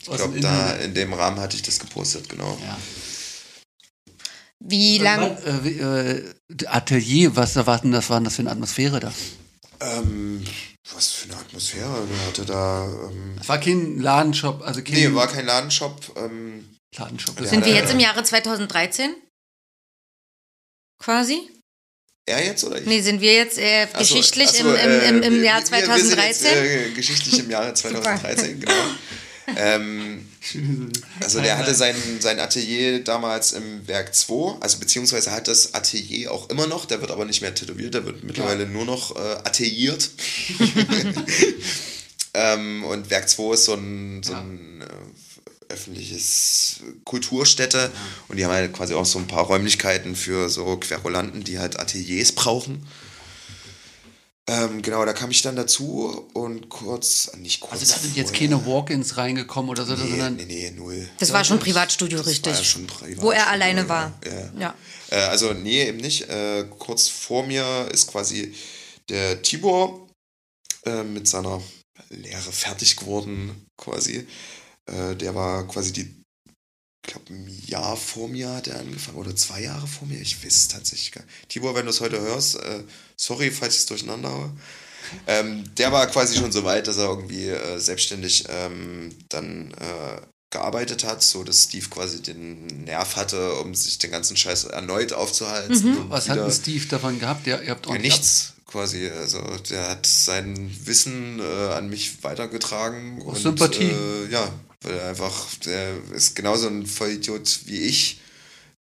Ich 0.00 0.10
glaube, 0.10 0.40
da 0.40 0.72
in 0.74 0.92
dem 0.94 1.12
Rahmen 1.14 1.38
hatte 1.40 1.56
ich 1.56 1.62
das 1.62 1.78
gepostet, 1.78 2.28
genau. 2.28 2.58
Ja. 2.62 2.76
Wie? 4.58 4.98
Äh, 4.98 5.64
wie, 5.64 5.78
äh, 5.78 6.34
Atelier, 6.66 7.36
was 7.36 7.52
da 7.54 7.66
war 7.66 7.78
denn 7.80 7.92
das, 7.92 8.10
war 8.10 8.18
denn 8.18 8.24
das 8.24 8.34
für 8.34 8.42
eine 8.42 8.50
Atmosphäre 8.50 8.98
da? 9.00 9.12
Ähm, 9.80 10.44
was 10.92 11.08
für 11.12 11.30
eine 11.30 11.38
Atmosphäre 11.40 12.06
der 12.10 12.26
hatte 12.26 12.44
da. 12.44 12.84
Ähm, 12.86 13.36
Es 13.40 13.48
war 13.48 13.58
kein 13.58 14.00
Ladenshop, 14.00 14.62
also 14.62 14.82
kein 14.82 14.94
nee, 14.94 15.14
war 15.14 15.28
kein 15.28 15.46
Ladenshop. 15.46 16.12
Ähm, 16.16 16.68
Ladenshop. 16.96 17.38
Sind 17.40 17.64
wir 17.64 17.72
äh, 17.72 17.76
jetzt 17.76 17.92
im 17.92 18.00
Jahre 18.00 18.22
2013? 18.22 19.14
Quasi? 21.04 21.50
er 22.26 22.42
jetzt 22.46 22.64
oder 22.64 22.78
ich? 22.80 22.86
Nee, 22.86 23.02
sind 23.02 23.20
wir 23.20 23.34
jetzt 23.34 23.58
äh, 23.58 23.86
geschichtlich 23.98 24.48
ach 24.48 24.54
so, 24.54 24.74
im, 24.74 24.90
im, 24.90 25.00
im, 25.16 25.22
im 25.22 25.42
äh, 25.42 25.46
Jahr 25.46 25.62
wir- 25.70 25.70
wir 25.86 25.98
sind 25.98 26.14
2013? 26.14 26.46
Jetzt, 26.46 26.64
äh, 26.64 26.90
geschichtlich 26.94 27.38
im 27.40 27.50
Jahre 27.50 27.74
2013, 27.74 28.60
genau. 28.60 28.72
Ähm, 29.58 30.26
also 31.20 31.42
der 31.42 31.58
hatte 31.58 31.74
sein, 31.74 31.94
sein 32.20 32.40
Atelier 32.40 33.04
damals 33.04 33.52
im 33.52 33.86
Werk 33.86 34.14
2, 34.14 34.56
also 34.60 34.78
beziehungsweise 34.78 35.32
hat 35.32 35.48
das 35.48 35.74
Atelier 35.74 36.32
auch 36.32 36.48
immer 36.48 36.66
noch, 36.66 36.86
der 36.86 37.02
wird 37.02 37.10
aber 37.10 37.26
nicht 37.26 37.42
mehr 37.42 37.54
tätowiert, 37.54 37.92
der 37.92 38.06
wird 38.06 38.24
mittlerweile 38.24 38.64
nur 38.66 38.86
noch 38.86 39.14
äh, 39.14 39.18
ateliert. 39.44 40.08
ähm, 42.34 42.84
und 42.84 43.10
Werk 43.10 43.28
2 43.28 43.52
ist 43.52 43.64
so 43.66 43.74
ein, 43.74 44.22
so 44.22 44.32
ein 44.32 44.80
äh, 44.80 44.86
öffentliches 45.68 46.80
Kulturstätte 47.04 47.90
und 48.28 48.36
die 48.36 48.44
haben 48.44 48.52
halt 48.52 48.72
quasi 48.72 48.94
auch 48.94 49.06
so 49.06 49.18
ein 49.18 49.26
paar 49.26 49.44
Räumlichkeiten 49.44 50.16
für 50.16 50.48
so 50.48 50.76
Querulanten, 50.76 51.44
die 51.44 51.58
halt 51.58 51.78
Ateliers 51.78 52.32
brauchen. 52.32 52.86
Ähm, 54.46 54.82
genau, 54.82 55.02
da 55.06 55.14
kam 55.14 55.30
ich 55.30 55.40
dann 55.40 55.56
dazu 55.56 56.28
und 56.34 56.68
kurz, 56.68 57.32
nicht 57.38 57.60
kurz. 57.60 57.80
Also 57.80 57.94
da 57.94 57.98
sind 57.98 58.14
jetzt 58.14 58.34
keine 58.34 58.66
Walk-ins 58.66 59.16
reingekommen 59.16 59.70
oder 59.70 59.86
so, 59.86 59.94
Nee, 59.94 60.10
sondern 60.10 60.36
nee, 60.36 60.44
nee, 60.44 60.70
null. 60.70 61.08
Das 61.18 61.32
war 61.32 61.44
schon 61.44 61.58
Privatstudio, 61.58 62.18
Das 62.18 62.26
richtig. 62.26 62.52
War 62.52 62.58
ja 62.58 62.64
schon 62.64 62.86
Privatstudio, 62.86 63.22
Wo 63.22 63.30
er 63.30 63.48
alleine 63.48 63.88
war. 63.88 64.12
Ja. 64.26 64.60
Ja. 64.60 64.74
Äh, 65.10 65.16
also, 65.16 65.54
nee, 65.54 65.84
eben 65.84 65.96
nicht. 65.96 66.28
Äh, 66.28 66.66
kurz 66.78 67.08
vor 67.08 67.46
mir 67.46 67.88
ist 67.90 68.08
quasi 68.08 68.54
der 69.08 69.40
Tibor 69.40 70.08
äh, 70.84 71.02
mit 71.04 71.26
seiner 71.26 71.62
Lehre 72.10 72.52
fertig 72.52 72.96
geworden, 72.96 73.66
quasi. 73.78 74.26
Äh, 74.86 75.16
der 75.16 75.34
war 75.34 75.66
quasi 75.66 75.92
die, 75.92 76.14
ich 77.06 77.12
glaube, 77.12 77.32
ein 77.32 77.62
Jahr 77.66 77.96
vor 77.96 78.28
mir 78.28 78.50
hat 78.50 78.68
er 78.68 78.80
angefangen 78.80 79.18
oder 79.18 79.34
zwei 79.36 79.62
Jahre 79.62 79.86
vor 79.86 80.06
mir. 80.08 80.20
Ich 80.20 80.44
weiß 80.44 80.54
es 80.54 80.68
tatsächlich 80.68 81.12
gar 81.12 81.24
nicht. 81.24 81.48
Tibor, 81.48 81.74
wenn 81.74 81.86
du 81.86 81.90
es 81.90 82.00
heute 82.00 82.20
hörst, 82.20 82.56
äh, 82.56 82.84
sorry, 83.16 83.50
falls 83.50 83.74
ich 83.74 83.80
es 83.80 83.86
durcheinander 83.86 84.30
habe. 84.30 84.52
Ähm, 85.26 85.64
der 85.76 85.92
war 85.92 86.06
quasi 86.06 86.36
schon 86.38 86.50
so 86.50 86.64
weit, 86.64 86.86
dass 86.86 86.96
er 86.96 87.04
irgendwie 87.04 87.48
äh, 87.48 87.78
selbstständig 87.78 88.44
ähm, 88.48 89.14
dann 89.28 89.72
äh, 89.72 90.20
gearbeitet 90.50 91.04
hat, 91.04 91.22
so 91.22 91.44
dass 91.44 91.64
Steve 91.64 91.88
quasi 91.90 92.22
den 92.22 92.66
Nerv 92.84 93.16
hatte, 93.16 93.54
um 93.56 93.74
sich 93.74 93.98
den 93.98 94.10
ganzen 94.10 94.36
Scheiß 94.36 94.64
erneut 94.64 95.12
aufzuhalten. 95.12 95.98
und 95.98 96.10
was 96.10 96.28
hat 96.28 96.38
denn 96.38 96.50
Steve 96.50 96.86
davon 96.86 97.18
gehabt? 97.18 97.46
Der, 97.46 97.62
ihr 97.62 97.70
habt 97.70 97.86
ja, 97.86 97.98
nichts 97.98 98.53
quasi. 98.74 99.08
Also 99.08 99.40
der 99.70 99.88
hat 99.90 100.04
sein 100.04 100.68
Wissen 100.84 101.38
äh, 101.38 101.72
an 101.74 101.88
mich 101.88 102.24
weitergetragen. 102.24 103.22
Und, 103.22 103.36
Sympathie. 103.38 103.84
Äh, 103.92 104.32
ja, 104.32 104.52
weil 104.82 104.94
er 104.98 105.10
einfach, 105.10 105.46
der 105.64 105.94
ist 106.12 106.34
genauso 106.34 106.66
ein 106.66 106.84
Vollidiot 106.84 107.60
wie 107.66 107.82
ich, 107.82 108.20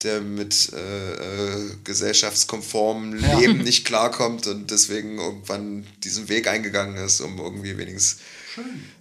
der 0.03 0.21
mit 0.21 0.73
äh, 0.75 1.13
äh, 1.15 1.71
gesellschaftskonformem 1.85 3.19
Ja. 3.19 3.39
Leben 3.39 3.59
nicht 3.65 3.87
klarkommt 3.87 4.47
und 4.47 4.71
deswegen 4.71 5.19
irgendwann 5.19 5.87
diesen 6.05 6.29
Weg 6.29 6.49
eingegangen 6.49 6.97
ist, 7.03 7.21
um 7.23 7.39
irgendwie 7.39 7.79
wenigstens 7.79 8.19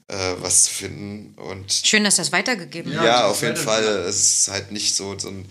äh, 0.08 0.36
was 0.40 0.64
zu 0.64 0.74
finden. 0.74 1.34
Und 1.36 1.72
Schön, 1.84 2.06
dass 2.06 2.16
das 2.16 2.32
weitergegeben 2.32 2.94
ja, 2.94 3.04
wird. 3.04 3.24
auf 3.26 3.42
jeden 3.42 3.58
Fall. 3.58 3.84
Es 3.84 4.16
ist 4.40 4.48
halt 4.48 4.72
nicht 4.72 4.96
so, 4.96 5.20
so 5.20 5.28
ein, 5.28 5.46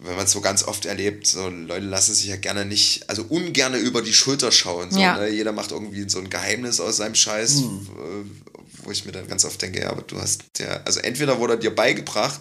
wenn 0.00 0.14
man 0.16 0.26
es 0.26 0.32
so 0.32 0.40
ganz 0.40 0.62
oft 0.62 0.84
erlebt, 0.86 1.26
so 1.26 1.48
Leute 1.48 1.86
lassen 1.86 2.14
sich 2.14 2.26
ja 2.26 2.36
gerne 2.36 2.64
nicht, 2.64 3.08
also 3.10 3.24
ungerne 3.28 3.78
über 3.78 4.00
die 4.00 4.12
Schulter 4.12 4.52
schauen. 4.52 4.90
So, 4.92 5.00
Ja. 5.00 5.16
ne? 5.18 5.28
Jeder 5.28 5.52
macht 5.52 5.72
irgendwie 5.72 6.08
so 6.08 6.18
ein 6.18 6.30
Geheimnis 6.30 6.78
aus 6.80 6.98
seinem 6.98 7.16
Scheiß, 7.16 7.60
äh, 7.62 7.64
wo 8.84 8.90
ich 8.92 9.04
mir 9.04 9.12
dann 9.12 9.26
ganz 9.26 9.44
oft 9.44 9.60
denke, 9.60 9.80
ja, 9.80 9.90
aber 9.90 10.02
du 10.02 10.20
hast 10.20 10.44
ja, 10.58 10.82
also 10.84 11.00
entweder 11.00 11.38
wurde 11.40 11.58
dir 11.58 11.74
beigebracht, 11.74 12.40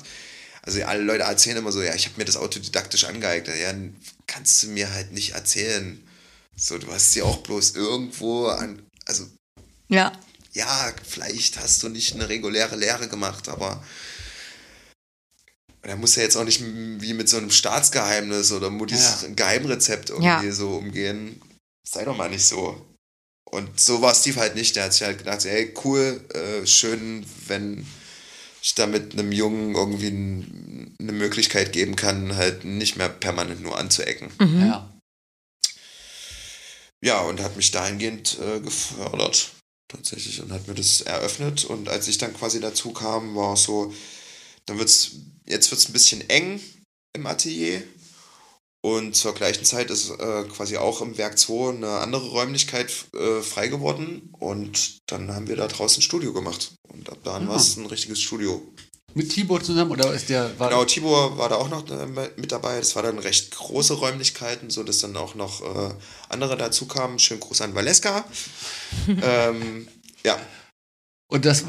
also 0.61 0.83
alle 0.83 1.01
Leute 1.01 1.23
erzählen 1.23 1.57
immer 1.57 1.71
so, 1.71 1.81
ja, 1.81 1.95
ich 1.95 2.05
habe 2.05 2.17
mir 2.17 2.25
das 2.25 2.37
autodidaktisch 2.37 3.05
angeeignet. 3.05 3.55
Ja, 3.59 3.73
kannst 4.27 4.61
du 4.63 4.67
mir 4.67 4.91
halt 4.93 5.13
nicht 5.13 5.31
erzählen. 5.31 6.03
So, 6.55 6.77
du 6.77 6.91
hast 6.91 7.13
sie 7.13 7.21
auch 7.21 7.37
bloß 7.37 7.71
irgendwo 7.75 8.47
an, 8.47 8.81
also 9.05 9.25
Ja. 9.87 10.11
ja, 10.53 10.91
vielleicht 11.07 11.57
hast 11.59 11.81
du 11.83 11.89
nicht 11.89 12.13
eine 12.15 12.27
reguläre 12.29 12.75
Lehre 12.75 13.07
gemacht, 13.07 13.47
aber 13.47 13.81
er 15.87 15.95
muss 15.95 16.15
ja 16.15 16.23
jetzt 16.23 16.35
auch 16.35 16.43
nicht 16.43 16.61
wie 16.63 17.13
mit 17.13 17.29
so 17.29 17.37
einem 17.37 17.49
Staatsgeheimnis 17.51 18.51
oder 18.51 18.69
Muttis 18.69 19.21
Ja. 19.23 19.29
Geheimrezept 19.35 20.09
irgendwie 20.09 20.25
Ja. 20.47 20.51
so 20.51 20.71
umgehen. 20.77 21.41
Sei 21.87 22.03
doch 22.05 22.15
mal 22.17 22.29
nicht 22.29 22.45
so. 22.45 22.85
Und 23.49 23.79
so 23.79 24.01
war 24.01 24.13
Steve 24.13 24.39
halt 24.39 24.55
nicht. 24.55 24.75
Der 24.75 24.83
hat 24.85 24.93
sich 24.93 25.03
halt 25.03 25.19
gedacht, 25.19 25.45
ey, 25.45 25.73
cool, 25.85 26.19
äh, 26.33 26.65
schön, 26.67 27.25
wenn 27.47 27.85
ich 28.61 28.75
damit 28.75 29.13
einem 29.13 29.31
Jungen 29.31 29.73
irgendwie 29.75 30.07
n- 30.07 30.95
eine 30.99 31.13
Möglichkeit 31.13 31.71
geben 31.71 31.95
kann, 31.95 32.35
halt 32.35 32.65
nicht 32.65 32.97
mehr 32.97 33.07
permanent 33.07 33.61
nur 33.61 33.77
anzuecken. 33.77 34.29
Mhm. 34.39 34.65
Ja. 34.67 34.93
Ja, 37.01 37.21
und 37.21 37.39
hat 37.41 37.55
mich 37.55 37.71
dahingehend 37.71 38.37
äh, 38.39 38.59
gefördert, 38.59 39.51
tatsächlich, 39.87 40.41
und 40.41 40.51
hat 40.51 40.67
mir 40.67 40.73
das 40.73 41.01
eröffnet. 41.01 41.63
Und 41.65 41.87
als 41.89 42.07
ich 42.07 42.17
dann 42.17 42.33
quasi 42.33 42.59
dazu 42.59 42.91
kam, 42.91 43.35
war 43.35 43.53
es 43.53 43.63
so, 43.63 43.93
dann 44.65 44.79
wird's, 44.79 45.11
jetzt 45.47 45.71
wird 45.71 45.81
es 45.81 45.89
ein 45.89 45.93
bisschen 45.93 46.27
eng 46.29 46.59
im 47.15 47.25
Atelier. 47.25 47.81
Und 48.85 49.15
zur 49.15 49.33
gleichen 49.33 49.65
Zeit 49.65 49.89
ist 49.89 50.11
äh, 50.11 50.43
quasi 50.43 50.77
auch 50.77 51.01
im 51.01 51.17
Werk 51.17 51.37
2 51.37 51.69
eine 51.75 51.89
andere 51.99 52.27
Räumlichkeit 52.29 52.91
äh, 53.13 53.41
frei 53.41 53.67
geworden. 53.67 54.29
Und 54.39 54.97
dann 55.07 55.33
haben 55.33 55.47
wir 55.47 55.55
da 55.55 55.67
draußen 55.67 55.99
ein 55.99 56.03
Studio 56.03 56.31
gemacht. 56.31 56.73
Und 56.87 57.09
ab 57.09 57.17
dann 57.23 57.47
Ah. 57.47 57.49
war 57.49 57.57
es 57.57 57.75
ein 57.75 57.85
richtiges 57.87 58.21
Studio. 58.21 58.61
Mit 59.13 59.31
Tibor 59.31 59.63
zusammen 59.63 59.91
oder 59.91 60.13
ist 60.13 60.29
der 60.29 60.57
war 60.59 60.69
Genau, 60.69 60.85
Tibor 60.85 61.37
war 61.39 61.49
da 61.49 61.55
auch 61.55 61.69
noch 61.69 61.89
äh, 61.89 62.05
mit 62.05 62.51
dabei. 62.51 62.77
Das 62.77 62.95
war 62.95 63.01
dann 63.03 63.17
recht 63.17 63.55
große 63.55 63.95
Räumlichkeiten, 63.95 64.69
so 64.69 64.83
dass 64.83 64.99
dann 64.99 65.17
auch 65.17 65.33
noch 65.33 65.61
äh, 65.63 65.93
andere 66.29 66.55
dazu 66.55 66.85
kamen. 66.85 67.17
Schönen 67.17 67.39
Gruß 67.39 67.61
an 67.61 67.73
Valeska. 67.73 68.25
ähm, 69.07 69.87
ja. 70.23 70.39
und 71.31 71.45
das 71.45 71.63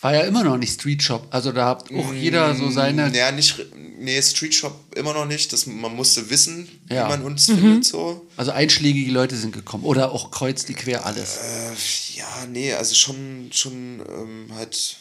war, 0.00 0.14
ja 0.14 0.20
immer 0.22 0.42
noch 0.44 0.56
nicht 0.56 0.72
Street 0.74 1.02
Shop. 1.02 1.26
Also 1.30 1.52
da 1.52 1.66
hat 1.66 1.92
auch 1.92 2.12
jeder 2.14 2.54
so 2.54 2.70
seine 2.70 3.08
Mm, 3.10 3.14
Ja, 3.14 3.30
nicht. 3.32 3.56
Nee, 3.98 4.22
Street 4.22 4.54
Shop 4.54 4.74
immer 4.96 5.12
noch 5.12 5.26
nicht. 5.26 5.52
Das, 5.52 5.66
man 5.66 5.94
musste 5.94 6.30
wissen, 6.30 6.68
Ja. 6.88 7.04
wie 7.06 7.10
man 7.10 7.22
uns 7.22 7.46
findet. 7.46 7.84
So. 7.84 8.26
also 8.36 8.50
einschlägige 8.52 9.10
Leute 9.12 9.36
sind 9.36 9.52
gekommen 9.52 9.84
oder 9.84 10.12
auch 10.12 10.30
kreuz 10.30 10.64
die 10.64 10.74
quer 10.74 11.04
alles. 11.04 11.36
Äh, 11.36 12.18
ja, 12.18 12.46
nee, 12.50 12.72
also 12.72 12.94
schon, 12.94 13.50
schon 13.52 14.00
ähm, 14.08 14.54
halt. 14.54 14.96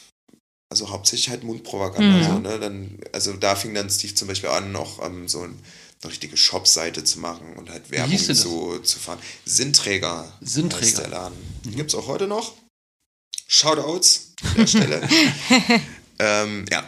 Also 0.71 0.89
hauptsächlich 0.89 1.29
halt 1.29 1.43
Mundpropaganda. 1.43 2.17
Mhm. 2.17 2.23
So, 2.23 2.39
ne? 2.39 2.59
dann, 2.59 2.99
also 3.11 3.33
da 3.33 3.55
fing 3.55 3.73
dann 3.73 3.89
Steve 3.89 4.13
zum 4.13 4.27
Beispiel 4.27 4.49
an, 4.51 4.71
noch 4.71 5.03
ähm, 5.03 5.27
so 5.27 5.41
ein, 5.41 5.57
eine 6.03 6.11
richtige 6.11 6.37
Shop-Seite 6.37 7.03
zu 7.03 7.19
machen 7.19 7.53
und 7.57 7.71
halt 7.71 7.89
Werbung 7.89 8.15
zu, 8.17 8.77
zu 8.83 8.99
fahren. 8.99 9.17
Sinnträger. 9.45 10.31
Sinnträger. 10.41 10.85
heißt 10.85 10.97
der 10.99 11.07
Laden. 11.07 11.37
Den 11.65 11.75
gibt 11.75 11.89
es 11.91 11.95
auch 11.95 12.07
heute 12.07 12.27
noch. 12.27 12.53
Shoutouts 13.51 14.35
an 14.43 14.55
der 14.57 14.67
Stelle. 14.67 15.09
ähm, 16.19 16.65
ja. 16.71 16.83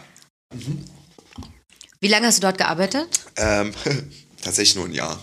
Wie 2.00 2.06
lange 2.06 2.28
hast 2.28 2.38
du 2.38 2.42
dort 2.42 2.56
gearbeitet? 2.56 3.08
Ähm, 3.36 3.74
tatsächlich 4.42 4.76
nur 4.76 4.84
ein 4.84 4.92
Jahr. 4.92 5.20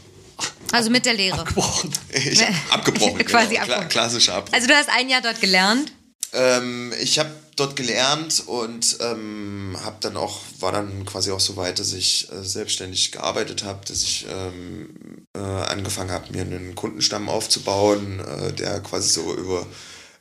Also 0.73 0.89
mit 0.89 1.05
der 1.05 1.13
Lehre. 1.13 1.43
Gebrochen. 1.45 1.91
Ich 2.13 2.43
abgebrochen. 2.69 3.25
Quasi 3.25 3.51
genau. 3.51 3.61
Abgebrochen. 3.61 3.89
klassischer 3.89 4.35
Abbruch. 4.35 4.53
Also 4.53 4.67
du 4.67 4.73
hast 4.73 4.89
ein 4.89 5.07
Jahr 5.07 5.21
dort 5.21 5.39
gelernt. 5.39 5.93
Ähm, 6.33 6.93
ich 7.01 7.17
habe 7.19 7.31
dort 7.55 7.77
gelernt 7.77 8.43
und 8.45 8.97
ähm, 8.99 9.77
habe 9.83 9.95
dann 10.01 10.17
auch 10.17 10.41
war 10.59 10.73
dann 10.73 11.05
quasi 11.05 11.31
auch 11.31 11.39
so 11.39 11.55
weit, 11.55 11.79
dass 11.79 11.93
ich 11.93 12.29
äh, 12.31 12.43
selbstständig 12.43 13.13
gearbeitet 13.13 13.63
habe, 13.63 13.85
dass 13.87 14.03
ich 14.03 14.27
ähm, 14.29 15.25
äh, 15.33 15.39
angefangen 15.39 16.11
habe, 16.11 16.31
mir 16.33 16.41
einen 16.41 16.75
Kundenstamm 16.75 17.29
aufzubauen, 17.29 18.19
äh, 18.19 18.53
der 18.53 18.81
quasi 18.81 19.09
so 19.09 19.33
über 19.33 19.65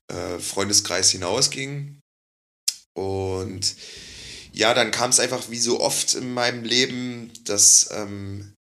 äh, 0.09 0.39
Freundeskreis 0.39 1.11
hinausging. 1.11 2.01
Und 2.95 3.77
ja, 4.53 4.75
dann 4.75 4.91
kam 4.91 5.11
es 5.11 5.21
einfach 5.21 5.51
wie 5.51 5.59
so 5.59 5.81
oft 5.81 6.15
in 6.15 6.35
meinem 6.35 6.65
Leben, 6.65 7.33
dass 7.45 7.91
ähm, 7.93 8.55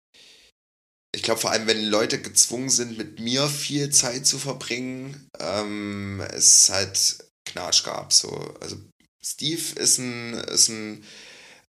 ich 1.14 1.22
glaube 1.22 1.40
vor 1.40 1.52
allem, 1.52 1.66
wenn 1.66 1.84
Leute 1.84 2.20
gezwungen 2.20 2.70
sind, 2.70 2.98
mit 2.98 3.20
mir 3.20 3.46
viel 3.48 3.90
Zeit 3.90 4.26
zu 4.26 4.38
verbringen, 4.38 5.28
ähm, 5.38 6.20
es 6.32 6.68
halt 6.68 7.24
Knatsch 7.46 7.84
gab. 7.84 8.12
So. 8.12 8.30
Also 8.60 8.76
Steve 9.24 9.62
ist 9.80 9.98
ein, 9.98 10.34
ist 10.34 10.68
ein 10.68 11.04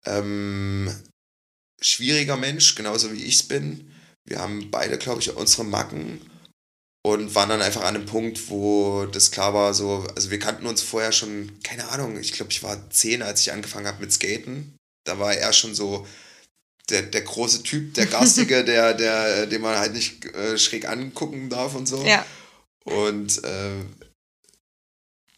ähm, 0.07 0.95
schwieriger 1.81 2.37
Mensch, 2.37 2.75
genauso 2.75 3.13
wie 3.13 3.23
ich 3.23 3.35
es 3.37 3.43
bin. 3.43 3.93
Wir 4.27 4.39
haben 4.39 4.71
beide, 4.71 4.97
glaube 4.97 5.21
ich, 5.21 5.31
unsere 5.37 5.65
Macken 5.65 6.21
und 7.07 7.35
waren 7.35 7.51
dann 7.51 7.63
einfach 7.63 7.83
an 7.83 7.97
einem 7.97 8.07
Punkt, 8.07 8.49
wo 8.49 9.05
das 9.07 9.31
klar 9.31 9.53
war, 9.53 9.75
so, 9.75 10.07
also 10.17 10.31
wir 10.31 10.39
kannten 10.39 10.67
uns 10.67 10.81
vorher 10.81 11.13
schon, 11.13 11.53
keine 11.63 11.89
Ahnung, 11.91 12.19
ich 12.19 12.33
glaube, 12.33 12.51
ich 12.51 12.63
war 12.63 12.91
zehn, 12.91 13.23
als 13.23 13.43
ich 13.43 13.53
angefangen 13.53 13.87
habe 13.87 14.01
mit 14.01 14.13
Skaten. 14.13 14.75
Da 15.07 15.19
war 15.19 15.35
er 15.35 15.53
schon 15.53 15.75
so 15.75 16.07
der, 16.89 17.03
der 17.03 17.21
große 17.21 17.63
Typ, 17.63 17.93
der 17.93 18.07
Garstige, 18.15 18.65
der, 18.65 18.95
der, 18.95 19.47
den 19.47 19.61
man 19.61 19.79
halt 19.79 19.93
nicht 19.93 20.25
äh, 20.35 20.57
schräg 20.57 20.89
angucken 20.89 21.51
darf 21.51 21.75
und 21.75 21.87
so. 21.87 22.03
Ja. 22.05 22.25
Und 22.85 23.45
äh, 23.45 23.85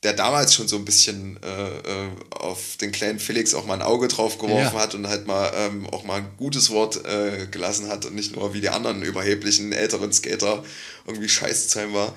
der 0.03 0.13
damals 0.13 0.55
schon 0.55 0.69
so 0.69 0.77
ein 0.77 0.85
bisschen 0.85 1.43
äh, 1.43 1.69
äh, 1.79 2.11
auf 2.31 2.77
den 2.77 2.93
kleinen 2.93 3.19
Felix 3.19 3.55
auch 3.55 3.65
mal 3.67 3.75
ein 3.75 3.83
Auge 3.83 4.09
drauf 4.09 4.39
geworfen 4.39 4.77
Ja. 4.77 4.83
hat 4.83 4.95
und 4.95 5.09
halt 5.09 5.27
mal 5.27 5.51
ähm, 5.57 5.87
auch 5.89 6.05
mal 6.05 6.17
ein 6.21 6.37
gutes 6.37 6.71
Wort 6.71 7.05
äh, 7.07 7.47
gelassen 7.51 7.89
hat 7.89 8.05
und 8.05 8.15
nicht 8.15 8.37
nur 8.37 8.53
wie 8.55 8.61
die 8.61 8.69
anderen 8.69 9.03
überheblichen 9.03 9.73
älteren 9.73 10.13
Skater 10.13 10.63
irgendwie 11.07 11.29
scheiße 11.29 11.69
zu 11.69 11.79
sein 11.79 11.93
war. 11.95 12.15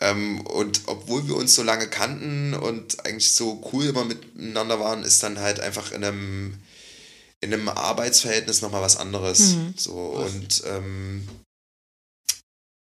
Ähm, 0.00 0.40
und 0.46 0.82
obwohl 0.86 1.26
wir 1.28 1.36
uns 1.36 1.54
so 1.54 1.62
lange 1.62 1.88
kannten 1.88 2.54
und 2.54 3.04
eigentlich 3.04 3.32
so 3.34 3.62
cool 3.72 3.86
immer 3.86 4.04
miteinander 4.04 4.80
waren, 4.80 5.02
ist 5.04 5.22
dann 5.22 5.38
halt 5.40 5.60
einfach 5.60 5.92
in 5.92 6.02
einem, 6.04 6.54
in 7.40 7.52
einem 7.52 7.68
Arbeitsverhältnis 7.68 8.62
nochmal 8.62 8.82
was 8.82 8.96
anderes. 8.96 9.54
So, 9.76 9.92
und 9.92 10.62
ähm, 10.66 11.28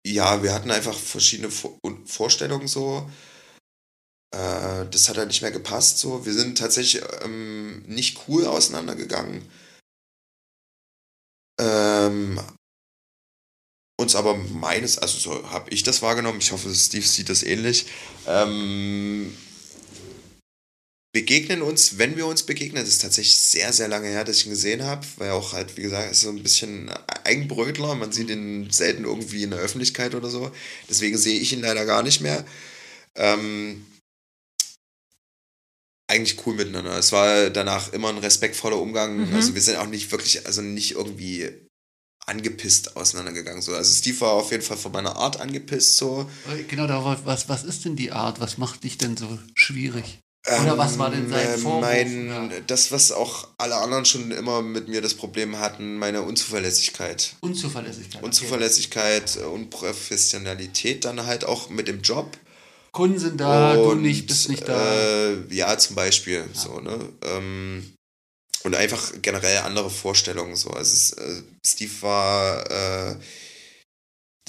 ja, 0.06 0.42
wir 0.42 0.52
hatten 0.54 0.70
einfach 0.70 0.96
verschiedene 0.98 1.50
Vor 1.50 1.78
Vorstellungen 2.06 2.68
so. 2.68 3.08
Äh, 4.32 4.86
das 4.90 5.08
hat 5.08 5.18
halt 5.18 5.28
nicht 5.28 5.42
mehr 5.42 5.50
gepasst 5.50 5.98
so. 5.98 6.26
Wir 6.26 6.34
sind 6.34 6.58
tatsächlich 6.58 7.02
ähm, 7.22 7.82
nicht 7.86 8.28
cool 8.28 8.46
auseinandergegangen. 8.46 9.42
Ähm, 11.58 12.40
uns 13.98 14.14
aber 14.14 14.36
meines, 14.36 14.98
also 14.98 15.18
so 15.18 15.50
habe 15.50 15.70
ich 15.70 15.82
das 15.82 16.02
wahrgenommen, 16.02 16.38
ich 16.40 16.52
hoffe, 16.52 16.74
Steve 16.74 17.06
sieht 17.06 17.30
das 17.30 17.42
ähnlich, 17.42 17.86
ähm, 18.26 19.34
begegnen 21.14 21.62
uns, 21.62 21.96
wenn 21.96 22.16
wir 22.18 22.26
uns 22.26 22.42
begegnen, 22.42 22.82
das 22.82 22.92
ist 22.92 23.00
tatsächlich 23.00 23.40
sehr, 23.40 23.72
sehr 23.72 23.88
lange 23.88 24.08
her, 24.08 24.24
dass 24.24 24.36
ich 24.36 24.46
ihn 24.46 24.50
gesehen 24.50 24.82
habe, 24.82 25.06
weil 25.16 25.30
auch 25.30 25.54
halt, 25.54 25.78
wie 25.78 25.82
gesagt, 25.82 26.12
ist 26.12 26.20
so 26.20 26.28
ein 26.28 26.42
bisschen 26.42 26.90
Eigenbrötler, 27.24 27.94
man 27.94 28.12
sieht 28.12 28.28
ihn 28.28 28.70
selten 28.70 29.04
irgendwie 29.04 29.44
in 29.44 29.50
der 29.50 29.60
Öffentlichkeit 29.60 30.14
oder 30.14 30.28
so, 30.28 30.52
deswegen 30.90 31.16
sehe 31.16 31.40
ich 31.40 31.54
ihn 31.54 31.62
leider 31.62 31.86
gar 31.86 32.02
nicht 32.02 32.20
mehr. 32.20 32.44
Ähm, 33.14 33.86
eigentlich 36.08 36.46
cool 36.46 36.54
miteinander. 36.54 36.96
Es 36.96 37.12
war 37.12 37.50
danach 37.50 37.92
immer 37.92 38.08
ein 38.08 38.18
respektvoller 38.18 38.78
Umgang. 38.80 39.28
Mhm. 39.28 39.34
Also 39.34 39.54
wir 39.54 39.62
sind 39.62 39.76
auch 39.76 39.86
nicht 39.86 40.10
wirklich, 40.12 40.46
also 40.46 40.62
nicht 40.62 40.92
irgendwie 40.92 41.50
angepisst 42.26 42.96
auseinandergegangen. 42.96 43.62
So. 43.62 43.74
Also 43.74 43.94
Steve 43.94 44.20
war 44.20 44.32
auf 44.32 44.50
jeden 44.50 44.62
Fall 44.62 44.76
von 44.76 44.92
meiner 44.92 45.16
Art 45.16 45.40
angepisst 45.40 45.96
so. 45.96 46.28
Genau, 46.68 46.86
da 46.86 47.04
war, 47.04 47.24
was, 47.24 47.48
was 47.48 47.64
ist 47.64 47.84
denn 47.84 47.96
die 47.96 48.12
Art? 48.12 48.40
Was 48.40 48.58
macht 48.58 48.84
dich 48.84 48.98
denn 48.98 49.16
so 49.16 49.38
schwierig? 49.54 50.20
Oder 50.62 50.78
was 50.78 50.96
war 50.98 51.10
denn 51.10 51.28
sein 51.28 51.46
Ähm, 51.54 51.60
Vorwurf? 51.60 51.80
Mein, 51.80 52.28
Ja. 52.28 52.48
Das, 52.68 52.92
was 52.92 53.10
auch 53.10 53.48
alle 53.58 53.76
anderen 53.76 54.04
schon 54.04 54.30
immer 54.30 54.62
mit 54.62 54.86
mir 54.86 55.00
das 55.00 55.14
Problem 55.14 55.58
hatten, 55.58 55.98
meine 55.98 56.22
Unzuverlässigkeit. 56.22 57.34
Unzuverlässigkeit. 57.40 58.16
okay. 58.16 58.24
Unzuverlässigkeit, 58.24 59.36
Unprofessionalität 59.38 61.04
dann 61.04 61.26
halt 61.26 61.44
auch 61.44 61.68
mit 61.68 61.88
dem 61.88 62.00
Job. 62.02 62.36
Kunden 62.96 63.18
sind 63.18 63.38
da, 63.40 63.74
du 63.74 63.90
Und, 63.90 64.00
nicht, 64.02 64.26
bist 64.26 64.48
nicht 64.48 64.66
da. 64.66 64.94
Äh, 64.94 65.54
ja, 65.54 65.76
zum 65.76 65.96
Beispiel. 65.96 66.44
So, 66.54 66.80
ne? 66.80 66.98
Ähm, 67.22 67.92
und 68.64 68.74
einfach 68.74 69.12
generell 69.20 69.58
andere 69.58 69.90
Vorstellungen. 69.90 70.56
So. 70.56 70.70
Also 70.70 71.14
äh, 71.16 71.42
Steve 71.64 71.92
war, 72.00 72.70
äh, 72.70 73.16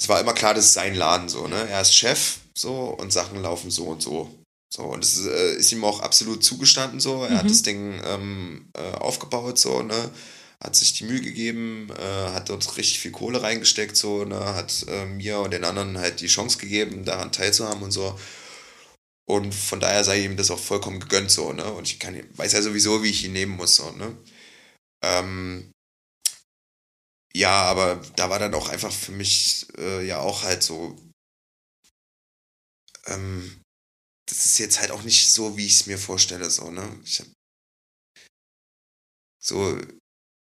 es 0.00 0.08
war 0.08 0.18
immer 0.20 0.32
klar, 0.32 0.54
das 0.54 0.64
ist 0.66 0.74
sein 0.74 0.94
Laden 0.94 1.28
so, 1.28 1.46
ne? 1.46 1.68
Er 1.68 1.82
ist 1.82 1.94
Chef 1.94 2.38
so 2.54 2.72
und 2.98 3.12
Sachen 3.12 3.42
laufen 3.42 3.70
so 3.70 3.84
und 3.84 4.00
so. 4.02 4.34
So, 4.74 4.82
und 4.84 5.04
es 5.04 5.26
äh, 5.26 5.54
ist 5.56 5.72
ihm 5.72 5.84
auch 5.84 6.00
absolut 6.00 6.42
zugestanden 6.42 7.00
so. 7.00 7.24
Er 7.24 7.36
hat 7.38 7.44
Mhm. 7.44 7.48
das 7.48 7.62
Ding 7.62 8.00
ähm, 8.04 8.70
äh, 8.74 8.96
aufgebaut, 8.96 9.58
so, 9.58 9.82
ne? 9.82 10.10
Hat 10.64 10.74
sich 10.74 10.92
die 10.94 11.04
Mühe 11.04 11.20
gegeben, 11.20 11.88
äh, 11.98 12.30
hat 12.32 12.48
dort 12.48 12.76
richtig 12.78 12.98
viel 12.98 13.12
Kohle 13.12 13.42
reingesteckt, 13.42 13.96
so, 13.96 14.24
ne? 14.24 14.38
Hat 14.54 14.84
äh, 14.88 15.04
mir 15.06 15.38
und 15.40 15.52
den 15.52 15.64
anderen 15.64 15.98
halt 15.98 16.20
die 16.20 16.26
Chance 16.28 16.58
gegeben, 16.58 17.04
daran 17.04 17.30
teilzuhaben 17.32 17.82
und 17.82 17.92
so. 17.92 18.18
Und 19.28 19.54
von 19.54 19.78
daher 19.78 20.04
sei 20.04 20.24
ihm 20.24 20.36
das 20.36 20.50
auch 20.50 20.58
vollkommen 20.58 21.00
gegönnt, 21.00 21.30
so, 21.30 21.52
ne? 21.52 21.70
Und 21.72 21.86
ich 21.86 21.98
kann, 22.00 22.16
weiß 22.38 22.52
ja 22.52 22.62
sowieso, 22.62 23.02
wie 23.02 23.10
ich 23.10 23.24
ihn 23.24 23.34
nehmen 23.34 23.56
muss, 23.56 23.76
so, 23.76 23.90
ne? 23.92 24.16
Ähm, 25.02 25.72
ja, 27.34 27.62
aber 27.64 27.96
da 28.16 28.30
war 28.30 28.38
dann 28.38 28.54
auch 28.54 28.68
einfach 28.68 28.92
für 28.92 29.12
mich 29.12 29.66
äh, 29.78 30.06
ja 30.06 30.18
auch 30.20 30.42
halt 30.44 30.62
so, 30.62 30.96
ähm, 33.06 33.62
das 34.28 34.46
ist 34.46 34.58
jetzt 34.58 34.80
halt 34.80 34.90
auch 34.90 35.02
nicht 35.02 35.30
so, 35.30 35.56
wie 35.56 35.66
ich 35.66 35.80
es 35.80 35.86
mir 35.86 35.98
vorstelle, 35.98 36.50
so, 36.50 36.70
ne? 36.70 37.00
Ich 37.04 37.20
hab, 37.20 37.26
so, 39.40 39.78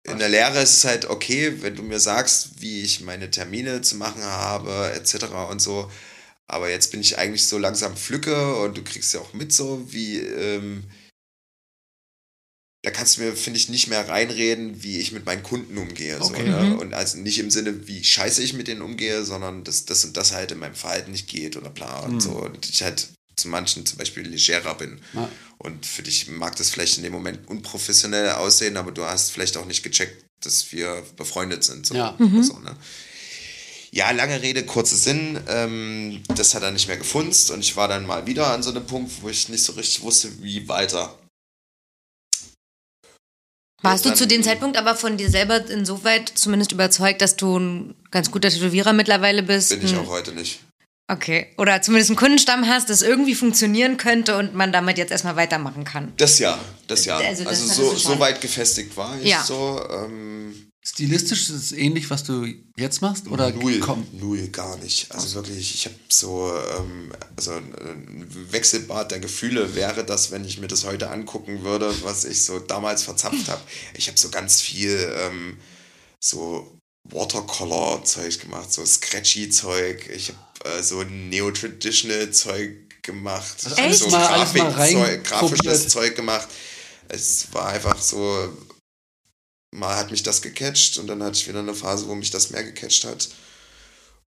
in 0.03 0.19
der 0.19 0.29
Lehre 0.29 0.61
ist 0.61 0.77
es 0.77 0.85
halt 0.85 1.05
okay, 1.05 1.61
wenn 1.61 1.75
du 1.75 1.83
mir 1.83 1.99
sagst, 1.99 2.61
wie 2.61 2.81
ich 2.81 3.01
meine 3.01 3.29
Termine 3.31 3.81
zu 3.81 3.95
machen 3.97 4.23
habe, 4.23 4.91
etc. 4.93 5.49
und 5.49 5.61
so. 5.61 5.91
Aber 6.51 6.69
jetzt 6.69 6.91
bin 6.91 7.01
ich 7.01 7.17
eigentlich 7.17 7.45
so 7.47 7.57
langsam 7.57 7.95
Flücke 7.95 8.55
und 8.57 8.77
du 8.77 8.83
kriegst 8.83 9.13
ja 9.13 9.21
auch 9.21 9.33
mit, 9.33 9.53
so 9.53 9.85
wie, 9.91 10.17
ähm, 10.17 10.83
da 12.83 12.89
kannst 12.89 13.17
du 13.17 13.21
mir, 13.21 13.35
finde 13.35 13.59
ich, 13.59 13.69
nicht 13.69 13.87
mehr 13.87 14.09
reinreden, 14.09 14.81
wie 14.83 14.97
ich 14.97 15.11
mit 15.11 15.25
meinen 15.25 15.43
Kunden 15.43 15.77
umgehe. 15.77 16.19
Okay. 16.19 16.45
So, 16.45 16.51
ne? 16.51 16.63
Mhm. 16.63 16.79
Und 16.79 16.93
also 16.93 17.19
nicht 17.19 17.37
im 17.39 17.51
Sinne, 17.51 17.87
wie 17.87 18.03
scheiße 18.03 18.41
ich 18.41 18.53
mit 18.53 18.67
denen 18.67 18.81
umgehe, 18.81 19.23
sondern 19.23 19.63
dass 19.63 19.85
das 19.85 20.03
und 20.03 20.17
das 20.17 20.33
halt 20.33 20.51
in 20.51 20.59
meinem 20.59 20.73
Verhalten 20.75 21.11
nicht 21.11 21.27
geht 21.27 21.57
oder 21.57 21.69
bla 21.69 21.99
und 21.99 22.15
Mhm. 22.15 22.21
so. 22.21 22.31
Und 22.31 22.67
ich 22.67 22.81
halt 22.81 23.09
zu 23.35 23.47
manchen 23.47 23.85
zum 23.85 23.97
Beispiel 23.97 24.27
legerer 24.27 24.75
bin. 24.75 24.99
Ja. 25.13 25.29
Und 25.59 25.85
für 25.85 26.01
dich 26.01 26.27
mag 26.27 26.55
das 26.55 26.71
vielleicht 26.71 26.97
in 26.97 27.03
dem 27.03 27.13
Moment 27.13 27.47
unprofessionell 27.47 28.31
aussehen, 28.31 28.77
aber 28.77 28.91
du 28.91 29.05
hast 29.05 29.31
vielleicht 29.31 29.57
auch 29.57 29.65
nicht 29.65 29.83
gecheckt, 29.83 30.25
dass 30.43 30.71
wir 30.71 31.03
befreundet 31.17 31.63
sind. 31.63 31.85
So. 31.85 31.93
Ja. 31.93 32.15
Mhm. 32.17 32.43
So, 32.43 32.57
ne? 32.59 32.75
Ja, 33.93 34.11
lange 34.11 34.41
Rede, 34.41 34.65
kurzer 34.65 34.95
Sinn. 34.95 35.39
Ähm, 35.49 36.23
das 36.35 36.55
hat 36.55 36.63
er 36.63 36.71
nicht 36.71 36.87
mehr 36.87 36.97
gefunzt 36.97 37.51
und 37.51 37.59
ich 37.59 37.75
war 37.75 37.87
dann 37.89 38.05
mal 38.05 38.25
wieder 38.25 38.47
an 38.47 38.63
so 38.63 38.69
einem 38.69 38.85
Punkt, 38.85 39.11
wo 39.21 39.27
ich 39.29 39.49
nicht 39.49 39.63
so 39.63 39.73
richtig 39.73 40.01
wusste, 40.01 40.29
wie 40.41 40.67
weiter. 40.69 41.17
Warst 43.83 44.05
du 44.05 44.13
zu 44.13 44.27
dem 44.27 44.43
Zeitpunkt 44.43 44.77
aber 44.77 44.95
von 44.95 45.17
dir 45.17 45.29
selber 45.29 45.67
insoweit 45.69 46.31
zumindest 46.35 46.71
überzeugt, 46.71 47.21
dass 47.21 47.35
du 47.35 47.57
ein 47.57 47.95
ganz 48.11 48.29
guter 48.29 48.49
Tätowierer 48.49 48.93
mittlerweile 48.93 49.41
bist? 49.43 49.69
Bin 49.69 49.83
ich 49.83 49.91
Hm, 49.93 49.99
auch 50.05 50.09
heute 50.09 50.33
nicht. 50.33 50.59
Okay. 51.11 51.47
Oder 51.57 51.81
zumindest 51.81 52.11
einen 52.11 52.17
Kundenstamm 52.17 52.67
hast, 52.67 52.89
das 52.89 53.01
irgendwie 53.01 53.35
funktionieren 53.35 53.97
könnte 53.97 54.37
und 54.37 54.53
man 54.55 54.71
damit 54.71 54.97
jetzt 54.97 55.11
erstmal 55.11 55.35
weitermachen 55.35 55.83
kann. 55.83 56.13
Das 56.17 56.39
ja, 56.39 56.57
das 56.87 57.05
ja. 57.05 57.17
Also 57.17 57.43
Also, 57.43 57.43
das 57.67 57.77
hattest 57.79 58.03
so, 58.03 58.13
so 58.13 58.19
weit 58.19 58.39
gefestigt 58.39 58.95
war 58.95 59.19
ich 59.19 59.27
Ja. 59.29 59.43
so. 59.43 59.83
Ähm, 59.91 60.69
Stilistisch 60.83 61.41
ist 61.41 61.49
es 61.51 61.71
ähnlich, 61.73 62.09
was 62.09 62.23
du 62.23 62.43
jetzt 62.75 63.01
machst? 63.03 63.27
Oder 63.27 63.51
null, 63.51 63.79
komm? 63.79 64.05
null, 64.13 64.47
gar 64.47 64.77
nicht. 64.77 65.11
Also 65.11 65.35
wirklich, 65.35 65.75
ich 65.75 65.85
habe 65.85 65.95
so, 66.09 66.51
ähm, 66.79 67.11
also 67.35 67.51
ein 67.53 68.25
Wechselbad 68.51 69.11
der 69.11 69.19
Gefühle 69.19 69.75
wäre 69.75 70.03
das, 70.03 70.31
wenn 70.31 70.43
ich 70.43 70.57
mir 70.59 70.67
das 70.67 70.83
heute 70.83 71.11
angucken 71.11 71.63
würde, 71.63 71.93
was 72.03 72.25
ich 72.25 72.41
so 72.41 72.57
damals 72.59 73.03
verzapft 73.03 73.47
habe. 73.47 73.61
Ich 73.93 74.07
habe 74.07 74.17
so 74.17 74.29
ganz 74.29 74.59
viel 74.59 75.13
ähm, 75.19 75.57
so 76.19 76.79
Watercolor-Zeug 77.09 78.39
gemacht, 78.41 78.73
so 78.73 78.83
Scratchy-Zeug. 78.85 80.09
Ich 80.15 80.29
habe 80.29 80.79
äh, 80.79 80.81
so 80.81 81.03
Neo-Traditional-Zeug 81.03 83.03
gemacht. 83.03 83.55
Also 83.77 84.09
so 84.09 84.15
Grafikzeug- 84.15 84.77
rein 84.77 85.23
grafisches. 85.23 85.87
Zeug 85.89 86.15
gemacht. 86.15 86.47
Es 87.07 87.53
war 87.53 87.67
einfach 87.67 88.01
so, 88.01 88.49
mal 89.71 89.95
hat 89.95 90.11
mich 90.11 90.23
das 90.23 90.41
gecatcht 90.41 90.97
und 90.97 91.07
dann 91.07 91.23
hatte 91.23 91.37
ich 91.37 91.47
wieder 91.47 91.59
eine 91.59 91.73
Phase, 91.73 92.07
wo 92.07 92.15
mich 92.15 92.31
das 92.31 92.49
mehr 92.49 92.63
gecatcht 92.63 93.05
hat. 93.05 93.29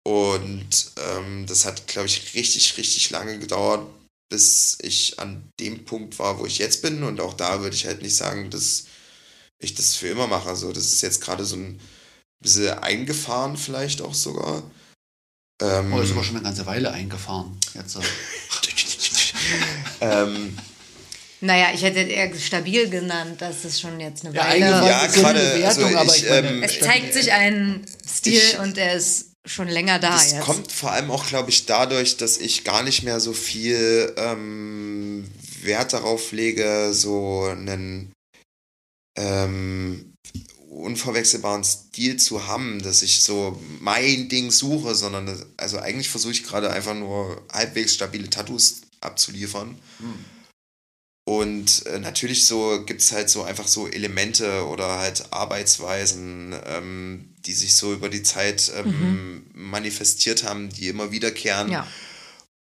Und 0.04 0.92
ähm, 0.96 1.46
das 1.46 1.64
hat, 1.64 1.86
glaube 1.86 2.06
ich, 2.06 2.34
richtig, 2.34 2.76
richtig 2.76 3.10
lange 3.10 3.38
gedauert, 3.38 3.86
bis 4.30 4.78
ich 4.80 5.18
an 5.18 5.52
dem 5.58 5.84
Punkt 5.84 6.18
war, 6.18 6.38
wo 6.38 6.46
ich 6.46 6.58
jetzt 6.58 6.82
bin. 6.82 7.02
Und 7.02 7.20
auch 7.20 7.34
da 7.34 7.60
würde 7.60 7.74
ich 7.74 7.86
halt 7.86 8.02
nicht 8.02 8.16
sagen, 8.16 8.50
dass 8.50 8.84
ich 9.58 9.74
das 9.74 9.96
für 9.96 10.08
immer 10.08 10.26
mache. 10.26 10.48
Also 10.48 10.72
das 10.72 10.92
ist 10.92 11.02
jetzt 11.02 11.20
gerade 11.20 11.44
so 11.44 11.56
ein 11.56 11.80
bisschen 12.40 12.78
eingefahren 12.78 13.56
vielleicht 13.56 14.00
auch 14.00 14.14
sogar. 14.14 14.62
Ähm, 15.60 15.92
Oh, 15.92 16.00
ist 16.00 16.12
aber 16.12 16.22
schon 16.22 16.36
eine 16.36 16.44
ganze 16.44 16.66
Weile 16.66 16.92
eingefahren. 16.92 17.58
Jetzt 17.74 17.92
so. 17.92 18.00
ähm, 20.00 20.56
Naja, 21.40 21.68
ich 21.74 21.82
hätte 21.82 22.00
eher 22.00 22.34
stabil 22.34 22.88
genannt, 22.88 23.36
das 23.40 23.64
ist 23.64 23.80
schon 23.80 24.00
jetzt 24.00 24.24
eine 24.24 24.34
Ja, 24.34 24.44
Weile. 24.48 24.60
Ja, 24.66 25.04
ist 25.04 25.14
so 25.16 25.26
eine 25.26 25.38
gerade, 25.38 25.54
Bewertung, 25.56 25.84
also 25.84 25.98
aber 25.98 26.16
ich, 26.16 26.30
ähm, 26.30 26.62
es 26.62 26.80
zeigt 26.80 27.12
sich 27.12 27.32
ein 27.32 27.84
Stil 28.08 28.32
Ich- 28.40 28.58
und 28.58 28.78
er 28.78 28.94
ist 28.94 29.32
schon 29.44 29.68
länger 29.68 29.98
da 29.98 30.12
Das 30.12 30.32
jetzt. 30.32 30.40
kommt 30.40 30.72
vor 30.72 30.92
allem 30.92 31.10
auch, 31.10 31.26
glaube 31.26 31.50
ich, 31.50 31.66
dadurch, 31.66 32.16
dass 32.16 32.38
ich 32.38 32.64
gar 32.64 32.82
nicht 32.82 33.02
mehr 33.02 33.20
so 33.20 33.32
viel 33.32 34.12
ähm, 34.16 35.28
Wert 35.62 35.92
darauf 35.92 36.32
lege, 36.32 36.90
so 36.92 37.44
einen 37.50 38.12
ähm, 39.18 40.14
unverwechselbaren 40.70 41.64
Stil 41.64 42.16
zu 42.16 42.46
haben, 42.46 42.82
dass 42.82 43.02
ich 43.02 43.22
so 43.22 43.60
mein 43.80 44.28
Ding 44.28 44.50
suche, 44.50 44.94
sondern 44.94 45.26
das, 45.26 45.46
also 45.56 45.78
eigentlich 45.78 46.08
versuche 46.08 46.32
ich 46.32 46.44
gerade 46.44 46.70
einfach 46.70 46.94
nur 46.94 47.42
halbwegs 47.52 47.94
stabile 47.94 48.28
Tattoos 48.28 48.82
abzuliefern. 49.00 49.78
Und 51.28 51.84
äh, 51.86 51.98
natürlich 51.98 52.46
so 52.46 52.84
gibt 52.84 53.00
es 53.00 53.10
halt 53.10 53.28
so 53.28 53.42
einfach 53.42 53.66
so 53.66 53.88
Elemente 53.88 54.64
oder 54.68 54.98
halt 54.98 55.32
Arbeitsweisen, 55.32 56.54
ähm, 56.64 57.34
die 57.44 57.52
sich 57.52 57.74
so 57.74 57.92
über 57.92 58.08
die 58.08 58.22
Zeit 58.22 58.70
ähm, 58.76 59.44
manifestiert 59.52 60.44
haben, 60.44 60.70
die 60.70 60.86
immer 60.86 61.10
wiederkehren. 61.10 61.72
Ja. 61.72 61.84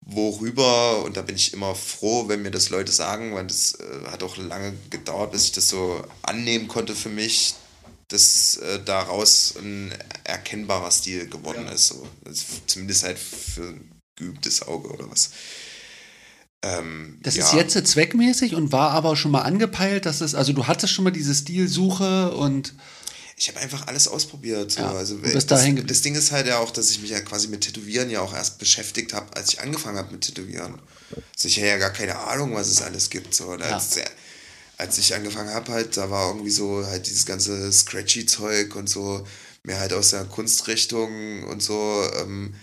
Worüber, 0.00 1.04
und 1.04 1.18
da 1.18 1.22
bin 1.22 1.36
ich 1.36 1.52
immer 1.52 1.74
froh, 1.74 2.28
wenn 2.28 2.40
mir 2.40 2.50
das 2.50 2.70
Leute 2.70 2.90
sagen, 2.90 3.34
weil 3.34 3.46
das 3.46 3.74
äh, 3.74 4.10
hat 4.10 4.22
auch 4.22 4.38
lange 4.38 4.72
gedauert, 4.88 5.32
bis 5.32 5.44
ich 5.44 5.52
das 5.52 5.68
so 5.68 6.02
annehmen 6.22 6.66
konnte 6.66 6.94
für 6.94 7.10
mich, 7.10 7.54
dass 8.08 8.56
äh, 8.56 8.82
daraus 8.82 9.56
ein 9.58 9.92
erkennbarer 10.24 10.90
Stil 10.90 11.28
geworden 11.28 11.68
ist. 11.68 11.88
So. 11.88 12.08
Das, 12.24 12.46
zumindest 12.66 13.04
halt 13.04 13.18
für 13.18 13.68
ein 13.68 13.92
geübtes 14.16 14.62
Auge 14.62 14.88
oder 14.88 15.10
was. 15.10 15.32
Ähm, 16.64 17.18
Das 17.22 17.36
ja. 17.36 17.44
ist 17.46 17.52
jetzt 17.74 17.88
zweckmäßig 17.88 18.54
und 18.54 18.72
war 18.72 18.92
aber 18.92 19.16
schon 19.16 19.30
mal 19.32 19.42
angepeilt, 19.42 20.06
dass 20.06 20.22
es, 20.22 20.34
also 20.34 20.52
du 20.54 20.66
hattest 20.66 20.92
schon 20.94 21.04
mal 21.04 21.10
diese 21.10 21.34
Stilsuche 21.34 22.32
und 22.34 22.74
Ich 23.36 23.48
habe 23.48 23.60
einfach 23.60 23.86
alles 23.88 24.08
ausprobiert. 24.08 24.72
So. 24.72 24.80
Ja, 24.80 24.92
also, 24.92 25.18
bist 25.18 25.50
das, 25.50 25.66
das 25.86 26.00
Ding 26.02 26.14
ist 26.14 26.32
halt 26.32 26.46
ja 26.46 26.58
auch, 26.58 26.70
dass 26.70 26.90
ich 26.90 27.00
mich 27.02 27.10
ja 27.10 27.20
quasi 27.20 27.48
mit 27.48 27.62
Tätowieren 27.62 28.08
ja 28.08 28.20
auch 28.20 28.32
erst 28.32 28.58
beschäftigt 28.58 29.12
habe, 29.12 29.36
als 29.36 29.52
ich 29.52 29.60
angefangen 29.60 29.98
habe 29.98 30.12
mit 30.12 30.22
Tätowieren. 30.22 30.80
Also 31.34 31.48
ich 31.48 31.56
hatte 31.56 31.66
ja 31.66 31.76
gar 31.78 31.90
keine 31.90 32.16
Ahnung, 32.16 32.54
was 32.54 32.68
es 32.68 32.80
alles 32.80 33.10
gibt. 33.10 33.34
So. 33.34 33.54
Ja. 33.56 33.60
als, 33.66 33.96
als 34.78 34.98
ich 34.98 35.14
angefangen 35.14 35.52
habe, 35.52 35.70
halt, 35.72 35.96
da 35.96 36.10
war 36.10 36.28
irgendwie 36.28 36.50
so 36.50 36.86
halt 36.86 37.06
dieses 37.06 37.26
ganze 37.26 37.70
Scratchy-Zeug 37.72 38.74
und 38.76 38.88
so, 38.88 39.26
mehr 39.64 39.80
halt 39.80 39.92
aus 39.92 40.10
der 40.10 40.24
Kunstrichtung 40.24 41.44
und 41.44 41.62
so, 41.62 42.08
ähm, 42.20 42.54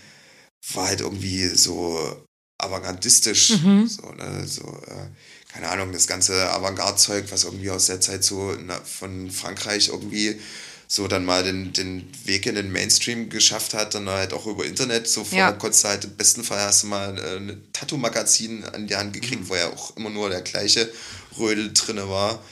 war 0.74 0.88
halt 0.88 1.00
irgendwie 1.00 1.46
so 1.48 2.24
avantgardistisch. 2.62 3.48
So, 3.88 4.12
ne? 4.12 4.46
so, 4.46 4.62
äh, 4.86 5.52
keine 5.52 5.68
Ahnung, 5.68 5.92
das 5.92 6.06
ganze 6.06 6.50
Avantgarde-Zeug, 6.50 7.26
was 7.30 7.44
irgendwie 7.44 7.70
aus 7.70 7.86
der 7.86 8.00
Zeit 8.00 8.24
so 8.24 8.56
na, 8.64 8.80
von 8.80 9.30
Frankreich 9.30 9.88
irgendwie 9.88 10.40
so 10.88 11.08
dann 11.08 11.24
mal 11.24 11.42
den, 11.42 11.72
den 11.72 12.06
Weg 12.24 12.44
in 12.46 12.54
den 12.54 12.70
Mainstream 12.70 13.30
geschafft 13.30 13.72
hat, 13.72 13.94
dann 13.94 14.08
halt 14.08 14.32
auch 14.34 14.46
über 14.46 14.64
Internet. 14.66 15.08
So 15.08 15.24
vorher 15.24 15.46
Ja. 15.48 15.52
konntest 15.52 15.84
du 15.84 15.88
halt 15.88 16.04
im 16.04 16.10
besten 16.16 16.44
Fall 16.44 16.60
hast 16.60 16.82
du 16.82 16.86
mal 16.88 17.18
äh, 17.18 17.36
ein 17.36 17.62
Tattoo-Magazin 17.72 18.64
an 18.64 18.86
die 18.86 18.96
Hand 18.96 19.14
gekriegt, 19.14 19.48
wo 19.48 19.54
ja 19.54 19.68
auch 19.68 19.96
immer 19.96 20.10
nur 20.10 20.28
der 20.28 20.42
gleiche 20.42 20.90
Rödel 21.38 21.72
drinne 21.72 22.08
war. 22.10 22.42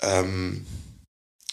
Ähm, 0.00 0.66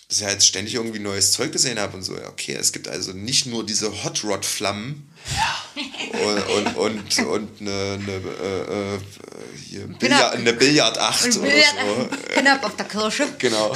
dass 0.08 0.20
ich 0.20 0.26
halt 0.26 0.42
ständig 0.42 0.76
irgendwie 0.76 1.00
neues 1.00 1.34
Zeug 1.34 1.52
gesehen 1.52 1.80
habe 1.80 1.98
und 1.98 2.04
so, 2.04 2.16
ja, 2.16 2.28
okay, 2.30 2.54
es 2.54 2.72
gibt 2.72 2.88
also 2.88 3.12
nicht 3.12 3.46
nur 3.46 3.66
diese 3.66 4.04
Hot 4.04 4.24
Rod 4.24 4.46
Flammen 4.46 5.10
und, 6.24 6.48
und, 6.48 6.78
und, 6.78 7.20
und 7.28 7.62
eine, 7.62 8.00
eine, 8.02 8.12
äh, 8.42 8.96
äh, 8.96 9.88
Billard, 10.00 10.36
eine 10.36 10.54
Billardacht 10.54 11.26
oder 11.26 11.50
so. 11.50 12.10
Knapp 12.34 12.64
auf 12.64 12.76
der 12.78 12.86
Kirsche. 12.86 13.28
Genau. 13.38 13.76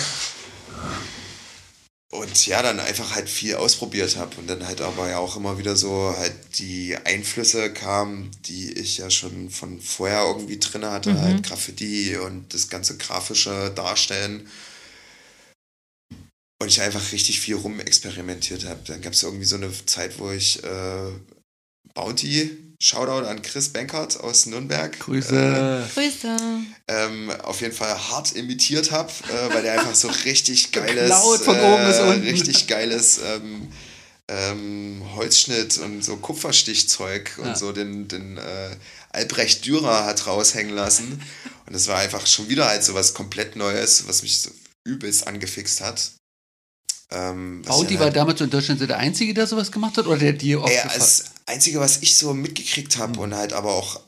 Und 2.11 2.45
ja, 2.45 2.61
dann 2.61 2.79
einfach 2.79 3.15
halt 3.15 3.29
viel 3.29 3.55
ausprobiert 3.55 4.17
habe 4.17 4.35
und 4.37 4.49
dann 4.49 4.67
halt 4.67 4.81
aber 4.81 5.09
ja 5.09 5.17
auch 5.19 5.37
immer 5.37 5.57
wieder 5.57 5.77
so 5.77 6.13
halt 6.17 6.33
die 6.59 6.97
Einflüsse 7.05 7.71
kamen, 7.71 8.31
die 8.47 8.71
ich 8.73 8.97
ja 8.97 9.09
schon 9.09 9.49
von 9.49 9.79
vorher 9.79 10.25
irgendwie 10.25 10.59
drin 10.59 10.85
hatte, 10.85 11.19
halt 11.19 11.43
Graffiti 11.43 12.17
und 12.17 12.53
das 12.53 12.67
ganze 12.67 12.97
grafische 12.97 13.71
Darstellen. 13.75 14.49
Und 16.61 16.67
ich 16.67 16.79
einfach 16.81 17.11
richtig 17.11 17.39
viel 17.39 17.55
rumexperimentiert 17.55 18.65
habe. 18.65 18.79
Dann 18.85 19.01
gab 19.01 19.13
es 19.13 19.23
irgendwie 19.23 19.45
so 19.45 19.55
eine 19.55 19.71
Zeit, 19.87 20.19
wo 20.19 20.29
ich 20.29 20.63
äh, 20.63 21.11
Bounty, 21.95 22.57
Shoutout 22.79 23.25
an 23.27 23.41
Chris 23.41 23.69
Bankert 23.69 24.19
aus 24.19 24.45
Nürnberg. 24.45 24.97
Grüße. 24.99 25.87
Grüße. 25.93 26.37
ähm, 26.87 27.31
auf 27.43 27.61
jeden 27.61 27.73
Fall 27.73 27.95
hart 28.09 28.33
imitiert 28.33 28.91
habe, 28.91 29.11
äh, 29.29 29.53
weil 29.53 29.63
der 29.63 29.73
einfach 29.73 29.95
so 29.95 30.07
richtig 30.25 30.71
geiles, 30.71 31.11
von 31.11 31.59
oben 31.59 31.85
bis 31.85 31.99
unten. 31.99 32.27
richtig 32.27 32.67
geiles 32.67 33.19
ähm, 33.25 33.67
ähm, 34.27 35.01
Holzschnitt 35.15 35.77
und 35.79 36.03
so 36.03 36.17
Kupferstichzeug 36.17 37.37
und 37.39 37.47
Ja. 37.47 37.55
so 37.55 37.71
den, 37.71 38.07
den 38.07 38.37
äh, 38.37 38.75
Albrecht 39.09 39.65
Dürer 39.65 40.05
hat 40.05 40.25
raushängen 40.27 40.73
lassen. 40.75 41.21
Und 41.65 41.73
das 41.73 41.87
war 41.87 41.97
einfach 41.99 42.25
schon 42.27 42.49
wieder 42.49 42.67
halt 42.67 42.83
so 42.83 42.93
was 42.93 43.13
komplett 43.13 43.55
Neues, 43.55 44.07
was 44.07 44.21
mich 44.23 44.41
so 44.41 44.51
übelst 44.83 45.27
angefixt 45.27 45.81
hat. 45.81 46.11
Ähm, 47.11 47.61
Bounty 47.63 47.95
ich 47.95 47.99
war 47.99 48.09
damals 48.09 48.39
in 48.41 48.49
Deutschland 48.49 48.81
der 48.81 48.97
Einzige, 48.97 49.33
der 49.33 49.45
sowas 49.47 49.71
gemacht 49.71 49.97
hat? 49.97 50.07
Oder 50.07 50.17
der 50.17 50.33
dir 50.33 50.57
Ey, 50.57 50.63
aufgefallen 50.63 50.99
das 50.99 51.25
Einzige, 51.45 51.79
was 51.79 52.01
ich 52.01 52.15
so 52.15 52.33
mitgekriegt 52.33 52.97
habe 52.97 53.19
und 53.19 53.35
halt 53.35 53.53
aber 53.53 53.73
auch 53.73 54.01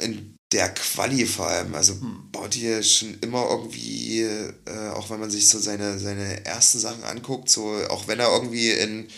in 0.00 0.36
der 0.52 0.72
Quali 0.72 1.26
vor 1.26 1.48
allem, 1.48 1.74
also 1.74 1.96
baut 2.32 2.54
hier 2.54 2.82
schon 2.82 3.18
immer 3.20 3.48
irgendwie, 3.50 4.22
äh, 4.22 4.88
auch 4.94 5.10
wenn 5.10 5.20
man 5.20 5.30
sich 5.30 5.48
so 5.48 5.58
seine, 5.58 5.98
seine 5.98 6.44
ersten 6.46 6.78
Sachen 6.78 7.04
anguckt, 7.04 7.50
so 7.50 7.76
auch 7.90 8.08
wenn 8.08 8.18
er 8.18 8.32
irgendwie 8.32 8.70
in, 8.70 9.08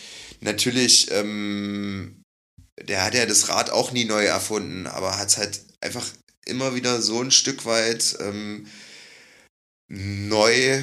natürlich, 0.41 1.11
ähm, 1.13 2.23
der 2.83 3.05
hat 3.05 3.15
ja 3.15 3.27
das 3.27 3.49
Rad 3.49 3.71
auch 3.71 3.93
nie 3.93 4.05
neu 4.05 4.25
erfunden, 4.25 4.87
aber 4.87 5.19
hat 5.19 5.29
es 5.29 5.37
halt 5.37 5.61
einfach 5.81 6.07
immer 6.47 6.75
wieder 6.75 7.01
so 7.01 7.21
ein 7.21 7.31
Stück 7.31 7.65
weit 7.65 8.17
ähm, 8.21 8.67
neu 9.89 10.83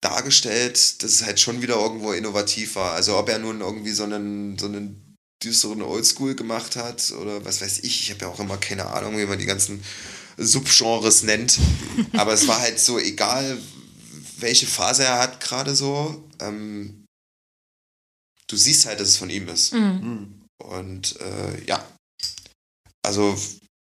dargestellt, 0.00 1.02
dass 1.02 1.10
es 1.10 1.24
halt 1.24 1.40
schon 1.40 1.62
wieder 1.62 1.76
irgendwo 1.76 2.12
innovativ 2.12 2.76
war. 2.76 2.92
Also 2.92 3.16
ob 3.16 3.28
er 3.28 3.38
nun 3.38 3.60
irgendwie 3.60 3.92
so 3.92 4.04
einen, 4.04 4.58
so 4.58 4.66
einen 4.66 5.16
düsteren 5.42 5.82
Oldschool 5.82 6.34
gemacht 6.34 6.76
hat 6.76 7.12
oder 7.12 7.44
was 7.44 7.60
weiß 7.60 7.80
ich. 7.80 8.02
Ich 8.02 8.10
habe 8.10 8.22
ja 8.22 8.28
auch 8.28 8.40
immer 8.40 8.58
keine 8.58 8.86
Ahnung, 8.86 9.18
wie 9.18 9.26
man 9.26 9.38
die 9.38 9.46
ganzen 9.46 9.82
Subgenres 10.36 11.22
nennt. 11.22 11.58
Aber 12.14 12.32
es 12.32 12.48
war 12.48 12.60
halt 12.60 12.78
so 12.78 12.98
egal, 12.98 13.58
welche 14.38 14.66
Phase 14.66 15.04
er 15.04 15.18
hat 15.18 15.40
gerade 15.40 15.74
so. 15.74 16.28
Ähm, 16.40 17.04
du 18.46 18.56
siehst 18.56 18.86
halt, 18.86 19.00
dass 19.00 19.08
es 19.08 19.16
von 19.16 19.30
ihm 19.30 19.48
ist. 19.48 19.72
Mhm. 19.72 20.42
Und 20.62 21.20
äh, 21.20 21.64
ja, 21.66 21.86
also 23.02 23.38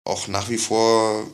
auch 0.05 0.28
nach 0.28 0.49
wie 0.49 0.57
vor 0.57 1.32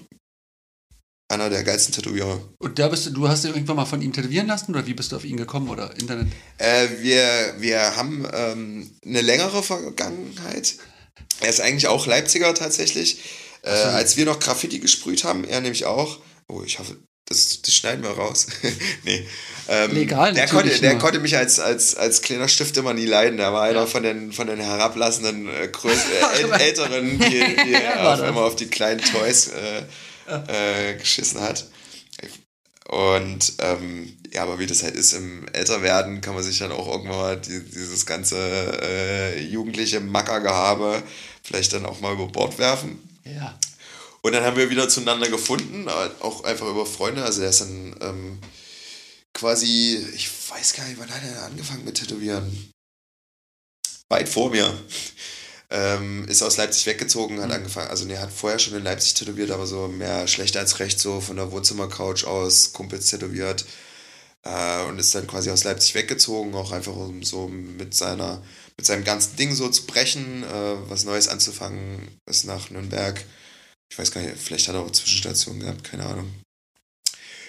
einer 1.29 1.49
der 1.49 1.63
geilsten 1.63 1.93
Tätowierer. 1.93 2.41
Und 2.57 2.79
da 2.79 2.87
bist 2.87 3.05
du, 3.05 3.11
du 3.11 3.29
hast 3.29 3.43
dir 3.43 3.49
irgendwann 3.49 3.75
mal 3.75 3.85
von 3.85 4.01
ihm 4.01 4.11
tätowieren 4.11 4.47
lassen 4.47 4.71
oder 4.73 4.85
wie 4.87 4.93
bist 4.95 5.11
du 5.11 5.15
auf 5.15 5.23
ihn 5.25 5.37
gekommen 5.37 5.69
oder 5.69 5.95
Internet? 5.99 6.27
Äh, 6.57 6.87
wir, 6.99 7.53
wir 7.59 7.95
haben 7.95 8.27
ähm, 8.33 8.89
eine 9.05 9.21
längere 9.21 9.61
Vergangenheit. 9.63 10.75
Er 11.41 11.49
ist 11.49 11.61
eigentlich 11.61 11.87
auch 11.87 12.07
Leipziger 12.07 12.53
tatsächlich. 12.53 13.19
Äh, 13.61 13.75
so. 13.75 13.89
als 13.89 14.17
wir 14.17 14.25
noch 14.25 14.39
Graffiti 14.39 14.79
gesprüht 14.79 15.23
haben, 15.23 15.43
er 15.43 15.61
nämlich 15.61 15.85
auch. 15.85 16.19
Oh, 16.47 16.63
ich 16.65 16.79
hoffe, 16.79 16.95
das, 17.25 17.61
das 17.61 17.75
schneiden 17.75 18.03
wir 18.03 18.11
raus. 18.11 18.47
nee. 19.03 19.27
Ähm, 19.67 19.91
Legal, 19.93 20.33
der 20.33 20.47
konnte, 20.47 20.79
der 20.79 20.93
nur. 20.93 20.99
konnte 20.99 21.19
mich 21.19 21.37
als, 21.37 21.59
als, 21.59 21.93
als 21.95 22.21
kleiner 22.23 22.47
Stift 22.47 22.75
immer 22.77 22.95
nie 22.95 23.05
leiden. 23.05 23.37
Er 23.37 23.53
war 23.53 23.63
einer 23.63 23.85
von 23.85 24.01
den, 24.01 24.31
von 24.33 24.47
den 24.47 24.59
herablassenden, 24.59 25.47
äh, 25.47 25.67
größ, 25.67 25.93
äh, 26.39 26.43
äl- 26.43 26.59
Älteren, 26.59 27.19
die, 27.19 27.55
die 27.67 27.75
auf, 27.99 28.19
immer 28.23 28.41
auf 28.41 28.55
die 28.55 28.65
kleinen 28.65 29.01
Toys 29.01 29.49
äh, 29.49 29.83
äh, 30.47 30.95
geschissen 30.95 31.41
hat. 31.41 31.65
Und 32.89 33.53
ähm, 33.59 34.17
ja, 34.31 34.41
aber 34.41 34.57
wie 34.57 34.65
das 34.65 34.81
halt 34.81 34.95
ist 34.95 35.13
im 35.13 35.47
Älterwerden, 35.49 36.21
kann 36.21 36.33
man 36.33 36.43
sich 36.43 36.57
dann 36.57 36.71
auch 36.71 36.87
irgendwann 36.87 37.17
mal 37.17 37.37
die, 37.39 37.63
dieses 37.63 38.07
ganze 38.07 38.35
äh, 38.81 39.39
jugendliche 39.43 39.99
Mackergehabe 39.99 41.03
vielleicht 41.43 41.73
dann 41.73 41.85
auch 41.85 41.99
mal 41.99 42.13
über 42.13 42.27
Bord 42.27 42.57
werfen. 42.57 42.99
Ja. 43.25 43.57
Und 44.21 44.33
dann 44.33 44.43
haben 44.43 44.57
wir 44.57 44.71
wieder 44.71 44.89
zueinander 44.89 45.29
gefunden, 45.29 45.87
äh, 45.87 46.09
auch 46.21 46.43
einfach 46.43 46.67
über 46.67 46.85
Freunde. 46.85 47.23
Also 47.23 47.43
er 47.43 47.49
ist 47.49 47.61
dann 47.61 47.95
ähm, 48.01 48.39
quasi, 49.33 50.03
ich 50.15 50.29
weiß 50.49 50.73
gar 50.73 50.87
nicht, 50.87 50.99
wann 50.99 51.13
hat 51.13 51.21
er 51.23 51.45
angefangen 51.45 51.85
mit 51.85 51.95
Tätowieren? 51.95 52.71
Weit 54.09 54.27
vor 54.27 54.49
mir. 54.49 54.67
Ähm, 55.71 56.27
ist 56.27 56.41
aus 56.41 56.57
Leipzig 56.57 56.87
weggezogen, 56.87 57.41
hat 57.41 57.51
angefangen, 57.51 57.89
also 57.89 58.05
ne, 58.05 58.19
hat 58.19 58.31
vorher 58.31 58.57
schon 58.57 58.75
in 58.75 58.83
Leipzig 58.83 59.13
tätowiert, 59.13 59.51
aber 59.51 59.67
so 59.67 59.87
mehr 59.87 60.27
schlecht 60.27 60.57
als 60.57 60.79
recht, 60.79 60.99
so 60.99 61.21
von 61.21 61.35
der 61.35 61.51
Wohnzimmercouch 61.51 62.25
aus, 62.25 62.73
Kumpels 62.73 63.07
tätowiert. 63.07 63.65
Äh, 64.43 64.83
und 64.85 64.97
ist 64.97 65.13
dann 65.13 65.27
quasi 65.27 65.51
aus 65.51 65.65
Leipzig 65.65 65.93
weggezogen, 65.95 66.55
auch 66.55 66.71
einfach 66.71 66.95
um 66.95 67.23
so 67.23 67.47
mit 67.49 67.93
seiner, 67.93 68.41
mit 68.77 68.85
seinem 68.85 69.03
ganzen 69.03 69.35
Ding 69.35 69.53
so 69.53 69.69
zu 69.69 69.85
brechen, 69.85 70.43
äh, 70.43 70.89
was 70.89 71.03
Neues 71.03 71.27
anzufangen, 71.27 72.07
ist 72.25 72.45
nach 72.45 72.69
Nürnberg. 72.69 73.23
Ich 73.91 73.99
weiß 73.99 74.11
gar 74.11 74.21
nicht, 74.21 74.37
vielleicht 74.37 74.67
hat 74.69 74.75
er 74.75 74.81
auch 74.81 74.91
Zwischenstationen 74.91 75.61
gehabt, 75.61 75.83
keine 75.83 76.05
Ahnung. 76.05 76.33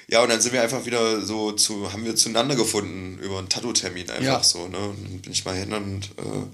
Ja, 0.08 0.22
und 0.22 0.28
dann 0.28 0.40
sind 0.40 0.52
wir 0.52 0.62
einfach 0.62 0.84
wieder 0.84 1.20
so 1.24 1.52
zu, 1.52 1.92
haben 1.92 2.04
wir 2.04 2.16
zueinander 2.16 2.56
gefunden 2.56 3.18
über 3.20 3.38
einen 3.38 3.48
Tattoo-Termin 3.48 4.10
einfach 4.10 4.24
Ja. 4.24 4.42
so, 4.42 4.66
ne? 4.66 4.78
Und 4.78 5.04
dann 5.04 5.20
bin 5.20 5.32
ich 5.32 5.44
mal 5.44 5.54
hin 5.54 5.72
und 5.72 6.06
äh, 6.18 6.46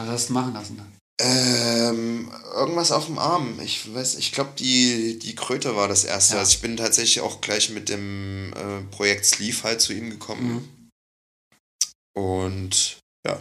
Was 0.00 0.08
hast 0.08 0.28
du 0.30 0.32
machen 0.32 0.54
lassen? 0.54 0.80
Ähm, 1.20 2.32
irgendwas 2.54 2.90
auf 2.90 3.04
dem 3.04 3.18
Arm. 3.18 3.60
Ich 3.60 3.94
weiß, 3.94 4.14
ich 4.14 4.32
glaube, 4.32 4.52
die, 4.58 5.18
die 5.18 5.34
Kröte 5.34 5.76
war 5.76 5.88
das 5.88 6.04
erste. 6.04 6.34
Ja. 6.34 6.40
Also 6.40 6.52
ich 6.52 6.62
bin 6.62 6.78
tatsächlich 6.78 7.20
auch 7.20 7.42
gleich 7.42 7.68
mit 7.68 7.90
dem 7.90 8.54
äh, 8.54 8.80
Projekt 8.90 9.26
Sleeve 9.26 9.62
halt 9.62 9.82
zu 9.82 9.92
ihm 9.92 10.08
gekommen. 10.08 10.90
Und 12.14 12.98
ja. 13.26 13.38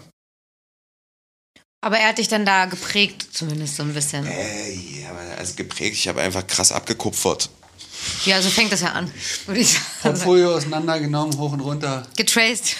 Aber 1.81 1.98
er 1.98 2.10
hat 2.10 2.18
dich 2.18 2.27
dann 2.27 2.45
da 2.45 2.65
geprägt, 2.65 3.30
zumindest 3.31 3.77
so 3.77 3.84
ein 3.84 3.94
bisschen. 3.94 4.26
Äh, 4.26 4.73
ja, 4.73 5.11
aber 5.11 5.22
also 5.38 5.56
geprägt, 5.56 5.95
ich 5.95 6.10
habe 6.10 6.19
einfach 6.19 6.45
krass 6.45 6.73
abgekupfert. 6.73 7.49
Ja, 8.26 8.41
so 8.41 8.49
fängt 8.49 8.73
das 8.73 8.81
ja 8.81 8.91
an, 8.91 9.10
würde 9.45 9.61
ich 9.61 9.72
sagen. 9.72 9.86
Portfolio 10.02 10.56
auseinandergenommen, 10.56 11.38
hoch 11.38 11.53
und 11.53 11.61
runter. 11.61 12.06
Getraced. 12.18 12.76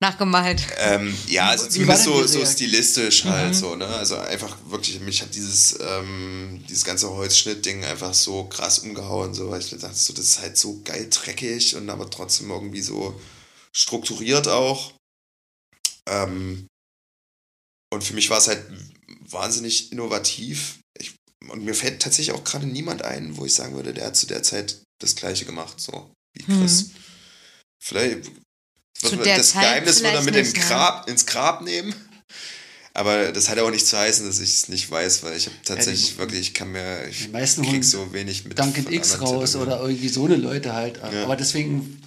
Nachgemalt. 0.00 0.62
Ähm, 0.76 1.16
ja, 1.26 1.48
also 1.48 1.66
Wie 1.66 1.70
zumindest 1.70 2.04
so, 2.04 2.24
so 2.24 2.46
stilistisch 2.46 3.24
halt 3.24 3.54
so, 3.54 3.74
ne? 3.74 3.86
Also 3.86 4.16
einfach 4.16 4.56
wirklich, 4.66 5.00
mich 5.00 5.22
hat 5.22 5.34
dieses, 5.34 5.76
ähm, 5.80 6.64
dieses 6.68 6.84
ganze 6.84 7.10
Holzschnitt-Ding 7.10 7.84
einfach 7.84 8.14
so 8.14 8.44
krass 8.44 8.78
umgehauen, 8.78 9.34
so, 9.34 9.50
weil 9.50 9.60
ich 9.60 9.70
dachte, 9.70 9.94
so, 9.94 10.12
das 10.12 10.24
ist 10.24 10.40
halt 10.40 10.56
so 10.56 10.80
geil 10.84 11.08
dreckig 11.10 11.74
und 11.74 11.90
aber 11.90 12.08
trotzdem 12.08 12.50
irgendwie 12.50 12.80
so 12.80 13.20
strukturiert 13.74 14.46
auch. 14.46 14.92
Ähm, 16.08 16.68
und 17.92 18.04
für 18.04 18.14
mich 18.14 18.30
war 18.30 18.38
es 18.38 18.46
halt 18.46 18.64
wahnsinnig 19.28 19.90
innovativ. 19.90 20.78
Ich, 20.96 21.16
und 21.48 21.64
mir 21.64 21.74
fällt 21.74 22.00
tatsächlich 22.00 22.36
auch 22.36 22.44
gerade 22.44 22.66
niemand 22.66 23.02
ein, 23.02 23.36
wo 23.36 23.44
ich 23.44 23.54
sagen 23.54 23.74
würde, 23.74 23.94
der 23.94 24.06
hat 24.06 24.16
zu 24.16 24.26
der 24.26 24.44
Zeit 24.44 24.80
das 25.00 25.16
Gleiche 25.16 25.44
gemacht, 25.44 25.80
so 25.80 26.12
wie 26.34 26.44
Chris. 26.44 26.90
Vielleicht 27.82 28.30
Zu 29.02 29.12
wird- 29.12 29.26
der 29.26 29.36
das 29.38 29.50
Zeit 29.50 29.62
Geheimnis 29.62 30.02
wird 30.02 30.14
er 30.14 30.22
vielleicht 30.22 30.24
mit 30.26 30.34
nicht, 30.54 30.56
ne? 30.56 30.62
Grab, 30.68 31.08
ins 31.08 31.26
Grab 31.26 31.62
nehmen. 31.62 31.94
Aber 32.94 33.30
das 33.32 33.48
hat 33.48 33.56
ja 33.58 33.62
auch 33.62 33.70
nicht 33.70 33.86
zu 33.86 33.96
heißen, 33.96 34.26
dass 34.26 34.40
ich 34.40 34.50
es 34.54 34.68
nicht 34.68 34.90
weiß, 34.90 35.22
weil 35.22 35.36
ich 35.36 35.46
habe 35.46 35.54
tatsächlich 35.64 36.12
die- 36.14 36.18
wirklich, 36.18 36.40
ich 36.40 36.54
kann 36.54 36.72
mir, 36.72 37.06
ich 37.08 37.26
Die 37.26 37.28
meisten 37.28 37.62
krieg 37.62 37.84
so 37.84 38.12
wenig 38.12 38.44
mit. 38.44 38.58
Duncan 38.58 38.92
X 38.92 39.20
raus 39.20 39.52
Tätowierern. 39.52 39.78
oder 39.78 39.88
irgendwie 39.88 40.08
so 40.08 40.24
eine 40.24 40.34
Leute 40.36 40.72
halt. 40.72 40.96
Ja. 41.12 41.22
Aber 41.24 41.36
deswegen. 41.36 42.02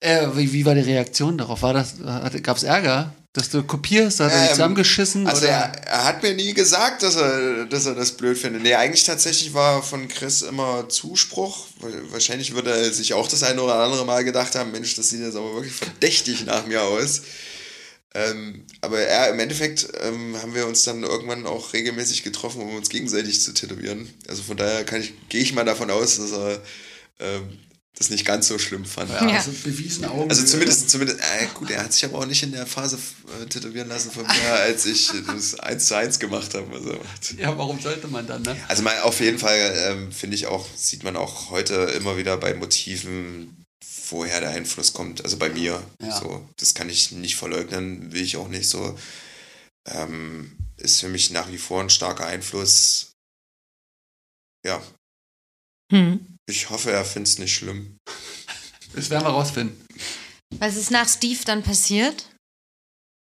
Äh, 0.00 0.28
wie, 0.34 0.52
wie 0.52 0.64
war 0.66 0.74
die 0.74 0.82
Reaktion 0.82 1.38
darauf? 1.38 1.62
War 1.62 1.72
das, 1.72 1.94
gab 2.42 2.56
es 2.56 2.62
Ärger, 2.62 3.14
dass 3.32 3.50
du 3.50 3.62
kopierst? 3.62 4.20
Hat 4.20 4.32
er 4.32 4.38
dich 4.38 4.48
Ähm, 4.50 4.54
zusammengeschissen? 4.56 5.26
Also 5.26 5.46
er, 5.46 5.72
er 5.86 6.04
hat 6.04 6.22
mir 6.22 6.34
nie 6.34 6.52
gesagt, 6.54 7.02
dass 7.02 7.16
er, 7.16 7.64
dass 7.66 7.86
er 7.86 7.94
das 7.94 8.12
blöd 8.12 8.36
findet. 8.38 8.62
Nee, 8.62 8.74
eigentlich 8.74 9.04
tatsächlich 9.04 9.54
war 9.54 9.82
von 9.82 10.08
Chris 10.08 10.42
immer 10.42 10.88
Zuspruch. 10.88 11.66
Wahrscheinlich 12.10 12.54
würde 12.54 12.70
er 12.70 12.92
sich 12.92 13.14
auch 13.14 13.28
das 13.28 13.42
eine 13.42 13.62
oder 13.62 13.76
andere 13.76 14.04
Mal 14.04 14.24
gedacht 14.24 14.54
haben, 14.54 14.72
Mensch, 14.72 14.94
das 14.94 15.10
sieht 15.10 15.20
jetzt 15.20 15.36
aber 15.36 15.54
wirklich 15.54 15.74
verdächtig 15.74 16.44
nach 16.44 16.66
mir 16.66 16.82
aus. 16.82 17.22
Ähm, 18.16 18.64
aber 18.80 19.00
er, 19.00 19.30
im 19.30 19.40
Endeffekt 19.40 19.88
ähm, 20.02 20.40
haben 20.40 20.54
wir 20.54 20.68
uns 20.68 20.84
dann 20.84 21.02
irgendwann 21.02 21.46
auch 21.46 21.72
regelmäßig 21.72 22.22
getroffen, 22.22 22.62
um 22.62 22.76
uns 22.76 22.88
gegenseitig 22.88 23.40
zu 23.40 23.52
tätowieren. 23.52 24.08
Also 24.28 24.44
von 24.44 24.56
daher 24.56 24.84
ich, 24.98 25.14
gehe 25.28 25.40
ich 25.42 25.52
mal 25.52 25.64
davon 25.64 25.90
aus, 25.90 26.18
dass 26.18 26.30
er 26.30 26.62
ähm, 27.18 27.58
das 27.96 28.10
nicht 28.10 28.24
ganz 28.24 28.48
so 28.48 28.58
schlimm 28.58 28.84
fand. 28.84 29.10
ja, 29.10 29.28
Ja. 29.28 29.36
also 29.36 29.52
bewiesen 29.52 30.04
Augen. 30.04 30.28
Also 30.28 30.44
zumindest, 30.44 30.90
zumindest, 30.90 31.20
äh, 31.20 31.46
gut, 31.54 31.70
er 31.70 31.84
hat 31.84 31.92
sich 31.92 32.04
aber 32.04 32.18
auch 32.18 32.26
nicht 32.26 32.42
in 32.42 32.50
der 32.52 32.66
Phase 32.66 32.98
äh, 33.40 33.46
tätowieren 33.46 33.88
lassen 33.88 34.10
von 34.10 34.26
mir, 34.26 34.52
als 34.52 34.84
ich 34.86 35.12
das 35.26 35.54
1 35.60 35.86
zu 35.86 35.96
1 35.96 36.18
gemacht 36.18 36.54
habe. 36.54 36.74
Also, 36.74 36.98
Ja, 37.38 37.56
warum 37.56 37.80
sollte 37.80 38.08
man 38.08 38.26
dann, 38.26 38.42
ne? 38.42 38.56
also 38.68 38.82
mal 38.82 38.98
auf 39.02 39.20
jeden 39.20 39.38
Fall 39.38 39.72
ähm, 39.76 40.10
finde 40.12 40.34
ich 40.36 40.46
auch, 40.46 40.66
sieht 40.76 41.04
man 41.04 41.16
auch 41.16 41.50
heute 41.50 41.74
immer 41.96 42.16
wieder 42.16 42.36
bei 42.36 42.54
Motiven, 42.54 43.64
woher 44.10 44.40
der 44.40 44.50
Einfluss 44.50 44.92
kommt. 44.92 45.22
Also 45.24 45.36
bei 45.38 45.48
mir. 45.50 45.82
Ja. 46.02 46.18
So, 46.20 46.48
das 46.58 46.74
kann 46.74 46.88
ich 46.90 47.12
nicht 47.12 47.36
verleugnen, 47.36 48.12
will 48.12 48.22
ich 48.22 48.36
auch 48.36 48.48
nicht 48.48 48.68
so. 48.68 48.98
Ähm, 49.86 50.56
ist 50.76 51.00
für 51.00 51.08
mich 51.08 51.30
nach 51.30 51.50
wie 51.50 51.58
vor 51.58 51.80
ein 51.80 51.90
starker 51.90 52.26
Einfluss. 52.26 53.12
Ja, 54.66 54.82
Hm. 55.92 56.33
Ich 56.48 56.70
hoffe, 56.70 56.90
er 56.92 57.04
findet 57.04 57.32
es 57.32 57.38
nicht 57.38 57.54
schlimm. 57.54 57.96
Das 58.94 59.10
werden 59.10 59.24
wir 59.24 59.30
rausfinden. 59.30 59.76
Was 60.58 60.76
ist 60.76 60.90
nach 60.90 61.08
Steve 61.08 61.40
dann 61.44 61.62
passiert? 61.62 62.26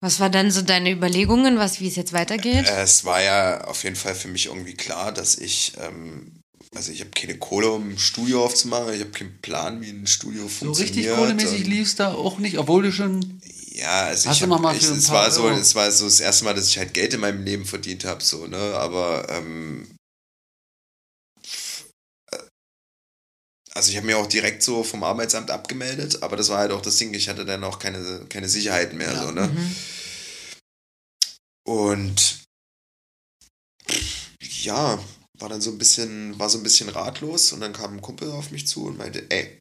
Was 0.01 0.19
war 0.19 0.29
dann 0.29 0.51
so 0.51 0.61
deine 0.61 0.91
Überlegungen, 0.91 1.57
was, 1.57 1.79
wie 1.79 1.87
es 1.87 1.95
jetzt 1.95 2.13
weitergeht? 2.13 2.67
Es 2.69 3.03
war 3.03 3.21
ja 3.21 3.63
auf 3.65 3.83
jeden 3.83 3.95
Fall 3.95 4.13
für 4.15 4.27
mich 4.27 4.45
irgendwie 4.45 4.75
klar, 4.75 5.11
dass 5.11 5.35
ich, 5.37 5.73
ähm, 5.79 6.41
also 6.75 6.91
ich 6.91 6.99
habe 7.01 7.09
keine 7.09 7.37
Kohle, 7.39 7.71
um 7.71 7.89
ein 7.89 7.97
Studio 7.97 8.45
aufzumachen, 8.45 8.93
ich 8.93 8.99
habe 9.01 9.09
keinen 9.09 9.41
Plan, 9.41 9.81
wie 9.81 9.89
ein 9.89 10.05
Studio 10.05 10.43
So 10.43 10.49
funktioniert. 10.49 10.95
richtig 10.97 11.15
kohlemäßig 11.15 11.63
und- 11.65 11.71
lief's 11.71 11.95
da 11.95 12.13
auch 12.13 12.37
nicht, 12.37 12.59
obwohl 12.59 12.83
du 12.83 12.91
schon. 12.91 13.41
Ja, 13.73 14.05
also 14.05 14.29
Hast 14.29 14.37
ich 14.37 14.43
hab, 14.47 14.61
mal 14.61 14.75
ich, 14.75 14.83
es 14.83 15.09
war 15.09 15.29
so, 15.31 15.49
es 15.49 15.73
war 15.75 15.91
so 15.91 16.05
das 16.05 16.19
erste 16.19 16.45
Mal, 16.45 16.53
dass 16.53 16.67
ich 16.67 16.77
halt 16.77 16.93
Geld 16.93 17.13
in 17.15 17.19
meinem 17.19 17.43
Leben 17.43 17.65
verdient 17.65 18.05
habe, 18.05 18.23
so, 18.23 18.45
ne, 18.47 18.57
aber 18.57 19.27
ähm, 19.29 19.87
also 23.77 23.91
ich 23.91 23.97
habe 23.97 24.07
mir 24.07 24.17
auch 24.17 24.25
direkt 24.25 24.63
so 24.63 24.83
vom 24.83 25.03
Arbeitsamt 25.03 25.51
abgemeldet, 25.51 26.23
aber 26.23 26.35
das 26.35 26.49
war 26.49 26.57
halt 26.57 26.71
auch 26.71 26.81
das 26.81 26.97
Ding, 26.97 27.13
ich 27.13 27.29
hatte 27.29 27.45
dann 27.45 27.63
auch 27.63 27.77
keine, 27.77 28.25
keine 28.27 28.49
Sicherheiten 28.49 28.97
mehr, 28.97 29.13
Ja. 29.13 29.21
so, 29.23 29.31
ne. 29.31 29.47
Mhm. 29.47 29.75
Und 31.63 32.43
ja, 34.41 34.97
war 35.37 35.49
dann 35.49 35.61
so 35.61 35.69
ein 35.69 35.77
bisschen, 35.77 36.39
war 36.39 36.49
so 36.49 36.57
ein 36.57 36.63
bisschen 36.63 36.89
ratlos 36.89 37.51
und 37.51 37.59
dann 37.61 37.71
kam 37.73 37.93
ein 37.93 38.01
Kumpel 38.01 38.31
auf 38.31 38.49
mich 38.49 38.67
zu 38.67 38.87
und 38.87 38.97
meinte, 38.97 39.29
ey, 39.29 39.59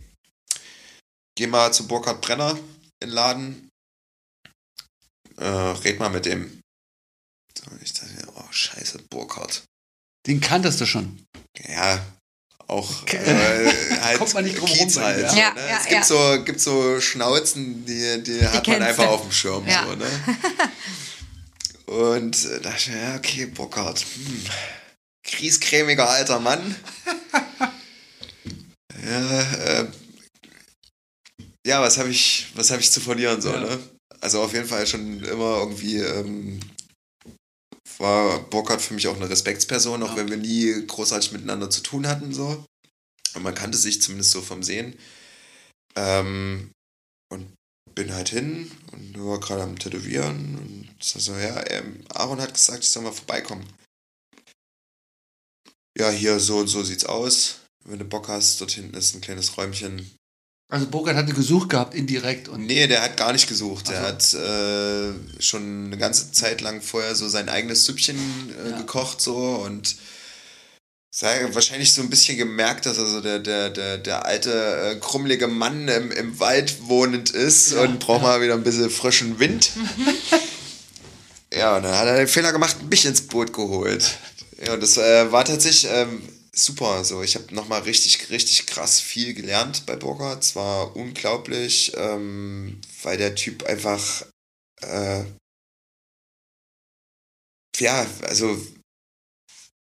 geh 1.37 1.47
mal 1.47 1.75
zu 1.75 1.87
Burkhard 1.87 2.23
Brenner 2.23 2.59
in 3.03 3.09
den 3.09 3.11
Laden, 3.11 3.69
äh, 5.37 5.45
red 5.45 5.99
mal 5.99 6.09
mit 6.09 6.25
dem. 6.25 6.63
Und 7.71 7.83
ich 7.83 7.93
dachte, 7.93 8.15
mir, 8.15 8.33
oh 8.35 8.51
scheiße, 8.51 9.03
Burkhard. 9.11 9.63
Den 10.27 10.41
kanntest 10.41 10.81
du 10.81 10.87
schon. 10.87 11.23
Ja, 11.69 12.03
auch 12.69 13.03
Okay. 13.03 13.17
äh, 13.19 13.73
halt 14.03 14.19
Kommt 14.19 14.35
man 14.35 14.45
nicht 14.45 14.59
drum 14.59 14.69
Kiez 14.69 14.97
rum 14.97 15.05
halt. 15.05 15.21
ja. 15.21 15.29
so, 15.31 15.37
ne? 15.37 15.43
ja, 15.69 15.77
es 15.79 15.83
gibt, 15.85 15.93
ja. 15.93 16.05
so, 16.05 16.43
gibt 16.45 16.61
so 16.61 17.01
Schnauzen, 17.01 17.85
die, 17.87 18.23
die, 18.23 18.47
hat 18.47 18.67
man 18.67 18.83
einfach 18.83 19.05
du. 19.05 19.11
auf 19.11 19.23
dem 19.23 19.33
Schirm. 19.33 19.67
Ja. 19.67 19.87
So, 19.87 19.95
ne? 19.95 20.07
Und 21.87 22.45
äh, 22.45 22.61
dachte 22.61 22.77
ich 22.79 22.89
mir, 22.89 23.01
ja, 23.03 23.17
okay, 23.17 23.47
Burkhard. 23.47 24.01
Hm. 24.01 24.45
Griescremiger 25.25 26.09
alter 26.09 26.41
Mann. 26.41 26.75
ja, 29.09 29.41
äh, 29.41 29.87
ja, 31.67 31.83
was 31.83 31.99
habe 31.99 32.11
ich, 32.11 32.47
was 32.55 32.71
hab 32.71 32.81
ich 32.81 32.91
zu 32.93 33.01
verlieren 33.01 33.41
so, 33.41 33.51
Ja. 33.51 33.61
ne? 33.61 33.79
Also 34.21 34.43
auf 34.43 34.53
jeden 34.53 34.67
Fall 34.67 34.87
schon 34.87 35.23
immer 35.25 35.59
irgendwie 35.59 35.99
ähm, 35.99 36.59
war 37.99 38.39
Burkhard 38.51 38.83
für 38.83 38.95
mich 38.95 39.09
auch 39.09 39.17
eine 39.17 39.29
Respektsperson, 39.31 40.03
auch 40.03 40.11
Ja. 40.11 40.17
wenn 40.17 40.29
wir 40.31 40.37
nie 40.37 40.87
großartig 40.87 41.33
miteinander 41.33 41.71
zu 41.71 41.81
tun 41.83 42.07
hatten, 42.07 42.33
so. 42.33 42.65
Und 43.35 43.43
man 43.43 43.55
kannte 43.55 43.79
sich 43.79 44.01
zumindest 44.03 44.31
so 44.31 44.43
vom 44.43 44.63
Sehen. 44.63 44.99
Ähm, 45.97 46.71
und 47.31 47.53
bin 47.95 48.13
halt 48.13 48.29
hin 48.29 48.71
und 48.93 49.19
war 49.25 49.41
gerade 49.41 49.63
am 49.63 49.79
Tätowieren 49.79 50.59
und 50.59 50.97
so, 51.03 51.19
so 51.19 51.35
ja, 51.35 51.65
ähm, 51.71 52.05
Aaron 52.11 52.41
hat 52.41 52.55
gesagt, 52.55 52.85
ich 52.85 52.91
soll 52.91 53.03
mal 53.03 53.13
vorbeikommen. 53.13 53.67
Ja, 55.99 56.11
hier 56.11 56.39
so 56.39 56.59
und 56.59 56.69
so 56.69 56.83
sieht's 56.83 57.07
aus. 57.07 57.61
Wenn 57.85 57.99
du 57.99 58.05
Bock 58.05 58.29
hast, 58.29 58.61
dort 58.61 58.73
hinten 58.73 58.95
ist 58.95 59.15
ein 59.15 59.23
kleines 59.23 59.57
Räumchen. 59.57 60.15
Also 60.69 60.87
Burkhardt 60.87 61.17
hatte 61.17 61.33
gesucht 61.33 61.69
gehabt, 61.69 61.95
indirekt. 61.95 62.49
Und 62.49 62.67
Nee, 62.67 62.89
der 62.89 63.03
hat 63.03 63.17
gar 63.17 63.33
nicht 63.33 63.49
gesucht. 63.49 63.89
Der 63.89 64.01
Ach 64.01 64.07
hat 64.09 64.35
äh, 64.35 65.41
schon 65.41 65.87
eine 65.87 65.97
ganze 65.97 66.33
Zeit 66.33 66.61
lang 66.61 66.83
vorher 66.83 67.15
so 67.15 67.29
sein 67.29 67.49
eigenes 67.49 67.85
Süppchen 67.85 68.17
äh, 68.65 68.71
Ja. 68.71 68.79
gekocht 68.79 69.21
so 69.21 69.37
und 69.37 69.95
sei 71.13 71.49
wahrscheinlich 71.53 71.93
so 71.93 72.03
ein 72.03 72.11
bisschen 72.11 72.37
gemerkt, 72.37 72.85
dass 72.85 72.99
er 72.99 73.07
so 73.07 73.21
der, 73.21 73.39
der, 73.39 73.71
der, 73.71 73.97
der 73.99 74.27
alte, 74.27 74.53
äh, 74.53 74.97
krummelige 74.97 75.47
Mann 75.47 75.87
im, 75.87 76.11
im 76.11 76.41
Wald 76.41 76.75
wohnend 76.89 77.31
ist 77.31 77.73
Ja, 77.73 77.83
und 77.83 78.01
braucht 78.01 78.23
ja. 78.23 78.29
mal 78.29 78.41
wieder 78.43 78.55
ein 78.55 78.65
bisschen 78.65 78.91
frischen 78.91 79.39
Wind. 79.39 79.71
ja, 81.53 81.77
und 81.77 81.85
dann 81.85 81.97
hat 81.97 82.07
er 82.07 82.17
den 82.17 82.29
Fehler 82.29 82.53
gemacht, 82.53 82.77
mich 82.91 83.07
ins 83.07 83.23
Boot 83.23 83.53
geholt. 83.53 84.19
Ja, 84.67 84.75
und 84.75 84.83
das 84.83 84.97
äh, 84.97 85.31
war 85.31 85.45
tatsächlich 85.45 85.89
ähm, 85.91 86.23
super. 86.57 87.05
So, 87.05 87.23
ich 87.23 87.37
habe 87.37 87.55
nochmal 87.55 87.83
richtig, 87.83 88.31
richtig 88.31 88.67
krass 88.67 89.01
viel 89.01 89.35
gelernt 89.35 89.87
bei 89.87 89.97
Burger. 89.97 90.39
Es 90.39 90.57
war 90.57 90.97
unglaublich, 90.97 91.93
ähm, 91.97 92.81
weil 93.03 93.19
der 93.19 93.35
Typ 93.35 93.65
einfach, 93.65 94.27
äh, 94.83 95.25
ja, 97.79 98.07
also 98.23 98.59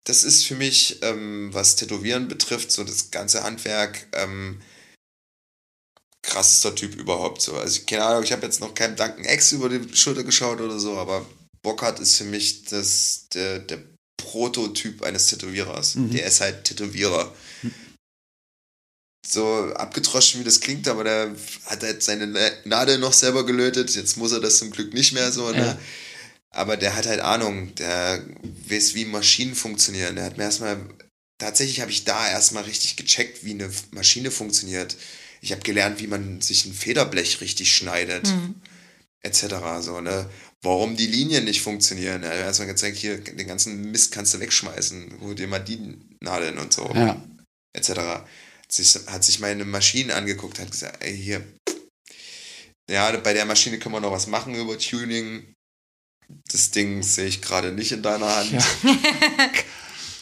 das 0.06 0.24
ist 0.24 0.46
für 0.46 0.56
mich, 0.56 1.02
ähm, 1.04 1.54
was 1.54 1.76
Tätowieren 1.76 2.28
betrifft, 2.28 2.72
so 2.72 2.84
das 2.84 3.12
ganze 3.12 3.44
Handwerk, 3.44 4.08
ähm, 4.14 4.62
krassester 6.22 6.76
Typ 6.76 6.96
überhaupt 6.96 7.42
so. 7.42 7.56
Also 7.56 7.82
keine 7.86 8.04
Ahnung, 8.04 8.24
ich 8.24 8.32
habe 8.32 8.46
jetzt 8.46 8.60
noch 8.60 8.74
keinem 8.74 8.96
Duncan 8.96 9.26
X 9.26 9.52
über 9.52 9.70
die 9.70 9.96
Schulter 9.96 10.24
geschaut 10.24 10.60
oder 10.62 10.80
so, 10.80 10.98
aber 10.98 11.26
Burkhardt 11.62 12.00
ist 12.00 12.18
für 12.18 12.26
mich 12.26 12.64
das, 12.66 13.28
der, 13.34 13.60
der 13.60 13.93
Prototyp 14.18 15.04
eines 15.04 15.28
Tätowierers. 15.28 15.96
Mhm. 15.96 16.12
Der 16.12 16.26
ist 16.26 16.42
halt 16.42 16.64
Tätowierer. 16.64 17.34
So 19.26 19.74
abgetroschen, 19.76 20.42
wie 20.42 20.44
das 20.44 20.60
klingt, 20.60 20.88
aber 20.88 21.04
der 21.06 21.36
hat 21.66 21.82
halt 21.82 22.04
seine 22.04 22.28
Na- 22.28 22.52
Nadel 22.66 22.98
noch 23.00 23.14
selber 23.14 23.46
gelötet. 23.46 23.96
Jetzt 23.96 24.18
muss 24.18 24.34
er 24.34 24.42
das 24.42 24.58
zum 24.58 24.70
Glück 24.72 24.94
nicht 24.94 25.14
mehr 25.14 25.32
so. 25.32 25.50
Ne? 25.52 25.58
Ja. 25.58 25.80
aber 26.50 26.76
der 26.78 26.96
hat 26.96 27.06
halt 27.08 27.22
Ahnung, 27.22 27.74
der 27.76 28.24
weiß, 28.68 28.96
wie 28.96 29.06
Maschinen 29.06 29.56
funktionieren. 29.56 30.16
Der 30.18 30.26
hat 30.26 30.38
mir 30.38 30.44
erstmal, 30.44 30.78
tatsächlich 31.38 31.80
habe 31.82 31.90
ich 31.92 32.04
da 32.04 32.30
erstmal 32.30 32.64
richtig 32.64 32.98
gecheckt, 32.98 33.46
wie 33.46 33.52
eine 33.52 33.72
Maschine 33.92 34.30
funktioniert. 34.30 34.98
Ich 35.42 35.52
habe 35.52 35.62
gelernt, 35.62 36.00
wie 36.02 36.08
man 36.08 36.42
sich 36.42 36.66
ein 36.66 36.74
Federblech 36.74 37.40
richtig 37.42 37.74
schneidet, 37.74 38.28
etc. 39.22 39.46
So, 39.82 40.00
ne? 40.02 40.30
Warum 40.64 40.96
die 40.96 41.08
Linien 41.08 41.44
nicht 41.44 41.62
funktionieren. 41.62 42.24
Er 42.24 42.30
hat 42.30 42.38
mir 42.38 42.44
erstmal 42.46 42.70
gezeigt, 42.70 42.98
hier, 42.98 43.18
den 43.18 43.48
ganzen 43.48 43.92
Mist 43.92 44.14
kannst 44.14 44.34
du 44.34 44.40
wegschmeißen. 44.40 45.20
Hol 45.20 45.36
dir 45.36 45.48
mal 45.48 45.60
die 45.60 45.98
Nadeln 46.22 46.58
und 46.58 46.72
so 46.72 46.90
Ja. 46.96 47.22
etc. 47.74 47.90
Hat 47.90 48.26
sich, 48.70 48.96
hat 49.08 49.24
sich 49.26 49.40
meine 49.42 49.66
Maschinen 49.66 50.12
angeguckt, 50.12 50.60
hat 50.60 50.72
gesagt, 50.72 51.04
ey, 51.04 51.16
hier, 51.16 51.44
ja, 52.90 53.12
bei 53.18 53.34
der 53.34 53.46
Maschine 53.46 53.78
können 53.78 53.96
wir 53.96 54.00
noch 54.02 54.12
was 54.12 54.28
machen 54.28 54.56
über 54.56 54.78
Tuning. 54.78 55.54
Das 56.50 56.72
Ding 56.72 57.04
sehe 57.04 57.28
ich 57.28 57.42
gerade 57.42 57.74
nicht 57.74 57.92
in 57.92 58.02
deiner 58.02 58.34
Hand. 58.34 58.52
Ja. 58.52 58.66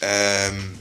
ähm, 0.02 0.78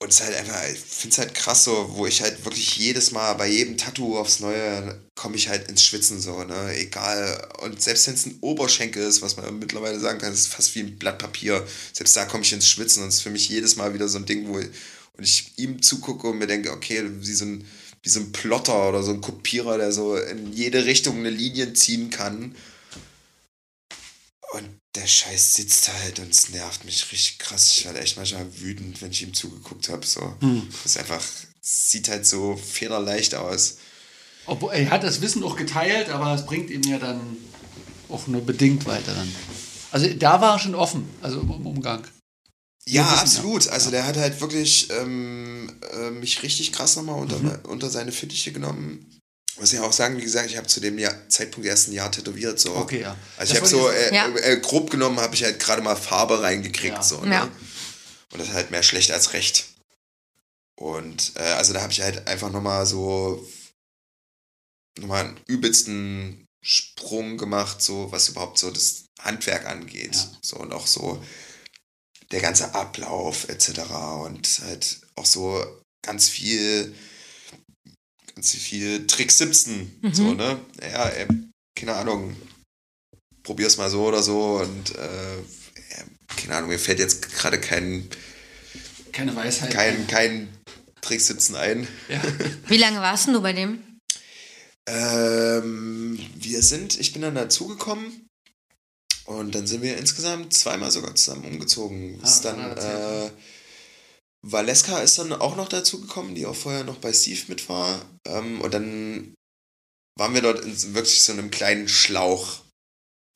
und 0.00 0.10
es 0.10 0.20
ist 0.20 0.26
halt 0.26 0.36
einfach, 0.36 0.62
ich 0.72 0.78
finde 0.78 1.12
es 1.12 1.18
halt 1.18 1.34
krass 1.34 1.64
so, 1.64 1.96
wo 1.96 2.06
ich 2.06 2.22
halt 2.22 2.44
wirklich 2.44 2.76
jedes 2.76 3.10
Mal 3.10 3.34
bei 3.34 3.48
jedem 3.48 3.76
Tattoo 3.76 4.16
aufs 4.16 4.38
Neue 4.38 5.00
komme 5.16 5.34
ich 5.34 5.48
halt 5.48 5.68
ins 5.68 5.82
Schwitzen 5.82 6.20
so, 6.20 6.44
ne, 6.44 6.76
egal. 6.76 7.48
Und 7.62 7.82
selbst 7.82 8.06
wenn 8.06 8.14
es 8.14 8.26
ein 8.26 8.38
Oberschenkel 8.40 9.02
ist, 9.02 9.22
was 9.22 9.36
man 9.36 9.58
mittlerweile 9.58 9.98
sagen 9.98 10.20
kann, 10.20 10.32
ist 10.32 10.46
fast 10.46 10.76
wie 10.76 10.80
ein 10.80 10.98
Blatt 10.98 11.18
Papier, 11.18 11.66
selbst 11.92 12.16
da 12.16 12.26
komme 12.26 12.44
ich 12.44 12.52
ins 12.52 12.68
Schwitzen 12.68 13.02
und 13.02 13.08
es 13.08 13.16
ist 13.16 13.22
für 13.22 13.30
mich 13.30 13.48
jedes 13.48 13.74
Mal 13.74 13.92
wieder 13.92 14.08
so 14.08 14.18
ein 14.18 14.26
Ding, 14.26 14.46
wo 14.46 14.60
ich, 14.60 14.68
und 15.14 15.24
ich 15.24 15.58
ihm 15.58 15.82
zugucke 15.82 16.28
und 16.28 16.38
mir 16.38 16.46
denke, 16.46 16.70
okay, 16.70 17.02
wie 17.04 17.34
so 17.34 17.44
ein, 17.44 17.66
wie 18.04 18.08
so 18.08 18.20
ein 18.20 18.30
Plotter 18.30 18.90
oder 18.90 19.02
so 19.02 19.10
ein 19.10 19.20
Kopierer, 19.20 19.78
der 19.78 19.90
so 19.90 20.16
in 20.16 20.52
jede 20.52 20.84
Richtung 20.84 21.18
eine 21.18 21.30
Linie 21.30 21.72
ziehen 21.72 22.10
kann. 22.10 22.54
Und 24.52 24.78
der 25.00 25.06
Scheiß 25.06 25.54
sitzt 25.54 25.88
halt 25.92 26.18
und 26.18 26.30
es 26.30 26.50
nervt 26.50 26.84
mich 26.84 27.10
richtig 27.12 27.38
krass. 27.38 27.70
Ich 27.70 27.84
werde 27.84 28.00
echt 28.00 28.16
manchmal 28.16 28.46
wütend, 28.60 29.00
wenn 29.00 29.10
ich 29.12 29.22
ihm 29.22 29.32
zugeguckt 29.34 29.88
habe. 29.88 30.04
So. 30.04 30.34
Das 30.40 30.86
ist 30.92 30.98
einfach, 30.98 31.22
sieht 31.60 32.08
halt 32.08 32.26
so 32.26 32.56
federleicht 32.56 33.34
aus. 33.34 33.76
Obwohl, 34.46 34.72
er 34.72 34.90
hat 34.90 35.04
das 35.04 35.20
Wissen 35.20 35.42
auch 35.44 35.56
geteilt, 35.56 36.08
aber 36.08 36.34
es 36.34 36.44
bringt 36.46 36.70
ihm 36.70 36.82
ja 36.82 36.98
dann 36.98 37.20
auch 38.08 38.26
nur 38.26 38.44
bedingt 38.44 38.86
weiter 38.86 39.14
dann. 39.14 39.32
Also 39.90 40.08
da 40.14 40.40
war 40.40 40.54
er 40.54 40.58
schon 40.58 40.74
offen, 40.74 41.08
also 41.22 41.40
im 41.40 41.66
Umgang. 41.66 42.06
Ja, 42.86 43.04
wissen, 43.12 43.18
absolut. 43.20 43.66
ja. 43.66 43.72
Also 43.72 43.90
der 43.90 44.06
hat 44.06 44.16
halt 44.16 44.40
wirklich 44.40 44.88
ähm, 44.90 45.70
äh, 45.92 46.10
mich 46.10 46.42
richtig 46.42 46.72
krass 46.72 46.96
nochmal 46.96 47.20
unter, 47.20 47.38
Mhm. 47.38 47.58
unter 47.68 47.90
seine 47.90 48.12
Fittiche 48.12 48.52
genommen. 48.52 49.17
Muss 49.58 49.72
ich 49.72 49.80
auch 49.80 49.92
sagen, 49.92 50.16
wie 50.16 50.22
gesagt, 50.22 50.48
ich 50.50 50.56
habe 50.56 50.66
zu 50.66 50.80
dem 50.80 50.98
Jahr, 50.98 51.14
Zeitpunkt 51.28 51.66
erst 51.68 51.88
ein 51.88 51.92
Jahr 51.92 52.10
tätowiert. 52.12 52.60
So. 52.60 52.76
Okay, 52.76 53.00
ja. 53.00 53.16
Also 53.36 53.40
Das 53.40 53.50
ich 53.50 53.56
habe 53.56 53.66
so, 53.66 53.90
äh, 53.90 54.14
Ja. 54.14 54.28
äh, 54.36 54.58
grob 54.58 54.90
genommen, 54.90 55.18
habe 55.20 55.34
ich 55.34 55.42
halt 55.42 55.58
gerade 55.58 55.82
mal 55.82 55.96
Farbe 55.96 56.40
reingekriegt. 56.42 56.94
Ja. 56.96 57.02
So, 57.02 57.20
ne? 57.22 57.34
Ja. 57.34 57.42
Und 58.32 58.38
das 58.38 58.48
ist 58.48 58.54
halt 58.54 58.70
mehr 58.70 58.82
schlecht 58.82 59.10
als 59.10 59.32
recht. 59.32 59.66
Und 60.76 61.32
äh, 61.36 61.40
also 61.40 61.72
da 61.72 61.80
habe 61.82 61.92
ich 61.92 62.00
halt 62.02 62.26
einfach 62.28 62.52
nochmal 62.52 62.86
so 62.86 63.44
nochmal 64.98 65.24
einen 65.24 65.40
übelsten 65.46 66.46
Sprung 66.62 67.36
gemacht, 67.38 67.82
so 67.82 68.10
was 68.12 68.28
überhaupt 68.28 68.58
so 68.58 68.70
das 68.70 69.04
Handwerk 69.20 69.66
angeht. 69.66 70.14
Ja. 70.14 70.30
So 70.42 70.56
und 70.56 70.72
auch 70.72 70.86
so 70.86 71.22
der 72.30 72.40
ganze 72.40 72.74
Ablauf 72.74 73.48
etc. 73.48 73.80
Und 74.24 74.46
halt 74.64 75.00
auch 75.16 75.26
so 75.26 75.64
ganz 76.02 76.28
viel, 76.28 76.94
ganz 78.38 78.54
viel 78.54 79.04
Trick 79.08 79.32
17. 79.32 79.98
Mhm. 80.00 80.14
So, 80.14 80.32
ne? 80.32 80.60
Ja, 80.80 81.08
ey, 81.08 81.26
keine 81.74 81.96
Ahnung. 81.96 82.36
Probier's 83.42 83.78
mal 83.78 83.90
so 83.90 84.06
oder 84.06 84.22
so 84.22 84.60
und 84.60 84.94
äh, 84.94 86.06
keine 86.36 86.54
Ahnung, 86.54 86.68
mir 86.68 86.78
fällt 86.78 87.00
jetzt 87.00 87.32
gerade 87.32 87.58
kein, 87.58 88.08
Keine 89.10 89.34
Weisheit. 89.34 89.72
kein, 89.72 90.06
kein 90.06 90.48
Trick 91.00 91.20
17 91.20 91.56
ein. 91.56 91.88
Ja. 92.08 92.22
Wie 92.68 92.76
lange 92.76 93.00
warst 93.00 93.26
denn 93.26 93.34
du 93.34 93.42
bei 93.42 93.52
dem? 93.54 93.82
Ähm, 94.86 96.20
wir 96.36 96.62
sind, 96.62 97.00
ich 97.00 97.12
bin 97.12 97.22
dann 97.22 97.34
dazugekommen 97.34 98.28
und 99.24 99.52
dann 99.56 99.66
sind 99.66 99.82
wir 99.82 99.96
insgesamt 99.98 100.52
zweimal 100.52 100.92
sogar 100.92 101.16
zusammen 101.16 101.44
umgezogen. 101.44 102.20
Ah, 102.22 102.24
ist 102.24 102.42
dann, 102.42 102.76
äh, 102.76 103.30
Valeska 104.46 105.00
ist 105.00 105.18
dann 105.18 105.32
auch 105.32 105.56
noch 105.56 105.68
dazugekommen, 105.68 106.34
die 106.34 106.46
auch 106.46 106.54
vorher 106.54 106.84
noch 106.84 106.96
bei 106.96 107.12
Steve 107.12 107.40
mit 107.48 107.68
war. 107.68 108.00
Ähm, 108.26 108.60
und 108.60 108.72
dann 108.72 109.34
waren 110.18 110.34
wir 110.34 110.42
dort 110.42 110.64
in 110.64 110.94
wirklich 110.94 111.22
so 111.22 111.32
einem 111.32 111.50
kleinen 111.50 111.88
Schlauch 111.88 112.60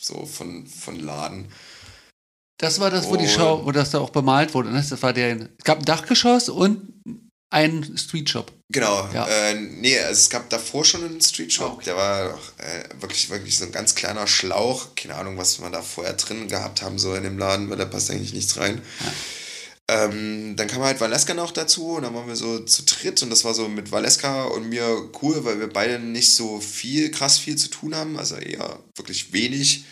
so 0.00 0.26
von, 0.26 0.66
von 0.66 0.98
Laden. 0.98 1.52
Das 2.58 2.78
war 2.80 2.90
das, 2.90 3.06
wo 3.08 3.16
die 3.16 3.24
Und- 3.24 3.30
Schau, 3.30 3.64
wo 3.66 3.72
das 3.72 3.90
da 3.90 3.98
auch 3.98 4.10
bemalt 4.10 4.54
wurde. 4.54 4.70
Ne? 4.70 4.84
Das 4.88 5.02
war 5.02 5.12
der, 5.12 5.36
es 5.58 5.64
gab 5.64 5.78
ein 5.80 5.84
Dachgeschoss 5.84 6.48
und 6.48 6.92
ein 7.52 7.96
Streetshop. 7.98 8.52
Genau. 8.72 9.08
Ja. 9.12 9.26
Äh, 9.28 9.54
nee, 9.54 9.94
es 9.96 10.30
gab 10.30 10.48
davor 10.48 10.84
schon 10.84 11.04
einen 11.04 11.20
Street 11.20 11.52
Shop. 11.52 11.70
Ah, 11.70 11.74
okay. 11.74 11.84
Der 11.84 11.96
war 11.96 12.38
äh, 12.58 13.00
wirklich, 13.00 13.28
wirklich 13.28 13.58
so 13.58 13.64
ein 13.66 13.72
ganz 13.72 13.94
kleiner 13.94 14.26
Schlauch. 14.26 14.94
Keine 14.96 15.16
Ahnung, 15.16 15.36
was 15.36 15.60
wir 15.60 15.68
da 15.70 15.82
vorher 15.82 16.14
drin 16.14 16.48
gehabt 16.48 16.80
haben, 16.80 16.98
so 16.98 17.14
in 17.14 17.24
dem 17.24 17.36
Laden, 17.38 17.68
weil 17.68 17.76
da 17.76 17.84
passt 17.84 18.10
eigentlich 18.10 18.32
nichts 18.32 18.56
rein. 18.56 18.80
Ähm, 19.90 20.54
dann 20.56 20.68
kam 20.68 20.82
halt 20.82 21.00
Valeska 21.00 21.34
noch 21.34 21.50
dazu 21.50 21.96
und 21.96 22.02
dann 22.02 22.14
waren 22.14 22.28
wir 22.28 22.36
so 22.36 22.60
zu 22.60 22.84
dritt 22.84 23.22
und 23.22 23.30
das 23.30 23.44
war 23.44 23.52
so 23.52 23.68
mit 23.68 23.90
Valeska 23.90 24.44
und 24.44 24.68
mir 24.68 25.10
cool, 25.20 25.44
weil 25.44 25.59
wir 25.59 25.68
beide 25.68 25.98
nicht 25.98 26.32
so 26.34 26.60
viel, 26.60 27.10
krass 27.10 27.38
viel 27.38 27.56
zu 27.56 27.68
tun 27.68 27.94
haben, 27.94 28.18
also 28.18 28.36
eher 28.36 28.78
wirklich 28.96 29.32
wenig. 29.32 29.84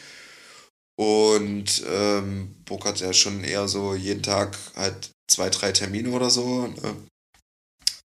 Und 0.97 1.83
ähm, 1.89 2.55
Burg 2.65 2.85
hat 2.85 3.01
ja 3.01 3.12
schon 3.12 3.43
eher 3.43 3.69
so 3.69 3.95
jeden 3.95 4.23
Tag 4.23 4.57
halt 4.77 5.11
zwei, 5.31 5.49
drei 5.49 5.73
Termine 5.73 6.11
oder 6.11 6.31
so. 6.31 6.67
Ne? 6.67 6.97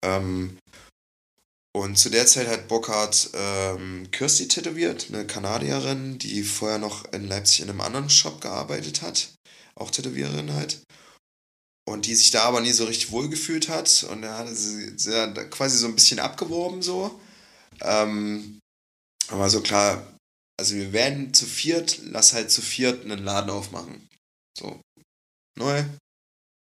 Ähm, 0.02 0.58
und 1.76 1.98
zu 1.98 2.10
der 2.10 2.26
Zeit 2.26 2.48
hat 2.48 2.70
Burkhardt 2.70 3.32
ähm, 3.34 4.10
Kirsty 4.12 4.48
tätowiert, 4.48 5.08
eine 5.10 5.28
Kanadierin, 5.28 6.18
die 6.20 6.44
vorher 6.44 6.78
noch 6.78 7.04
in 7.12 7.28
Leipzig 7.28 7.62
in 7.62 7.70
einem 7.70 7.82
anderen 7.82 8.10
Shop 8.10 8.40
gearbeitet 8.40 9.02
hat. 9.02 9.34
Auch 9.76 9.92
Tätowiererin 9.92 10.54
halt. 10.54 10.85
Und 11.88 12.08
die 12.08 12.16
sich 12.16 12.32
da 12.32 12.44
aber 12.44 12.62
nie 12.62 12.72
so 12.72 12.86
richtig 12.86 13.12
wohlgefühlt 13.12 13.70
hat. 13.70 14.04
Und 14.10 14.24
er 14.24 14.38
hatte 14.38 14.56
sie, 14.56 14.98
sie 14.98 15.16
hat 15.16 15.52
quasi 15.52 15.78
so 15.78 15.88
ein 15.88 15.96
bisschen 15.96 16.20
abgeworben 16.20 16.82
so. 16.82 17.20
Ähm, 17.82 18.60
aber 19.28 19.50
so 19.50 19.62
klar, 19.62 20.06
also 20.60 20.76
wir 20.76 20.94
werden 20.94 21.34
zu 21.34 21.46
viert, 21.46 22.00
lass 22.04 22.34
halt 22.34 22.50
zu 22.50 22.62
viert 22.62 23.04
einen 23.04 23.24
Laden 23.24 23.50
aufmachen. 23.52 24.08
So. 24.58 24.80
Neu. 25.58 25.84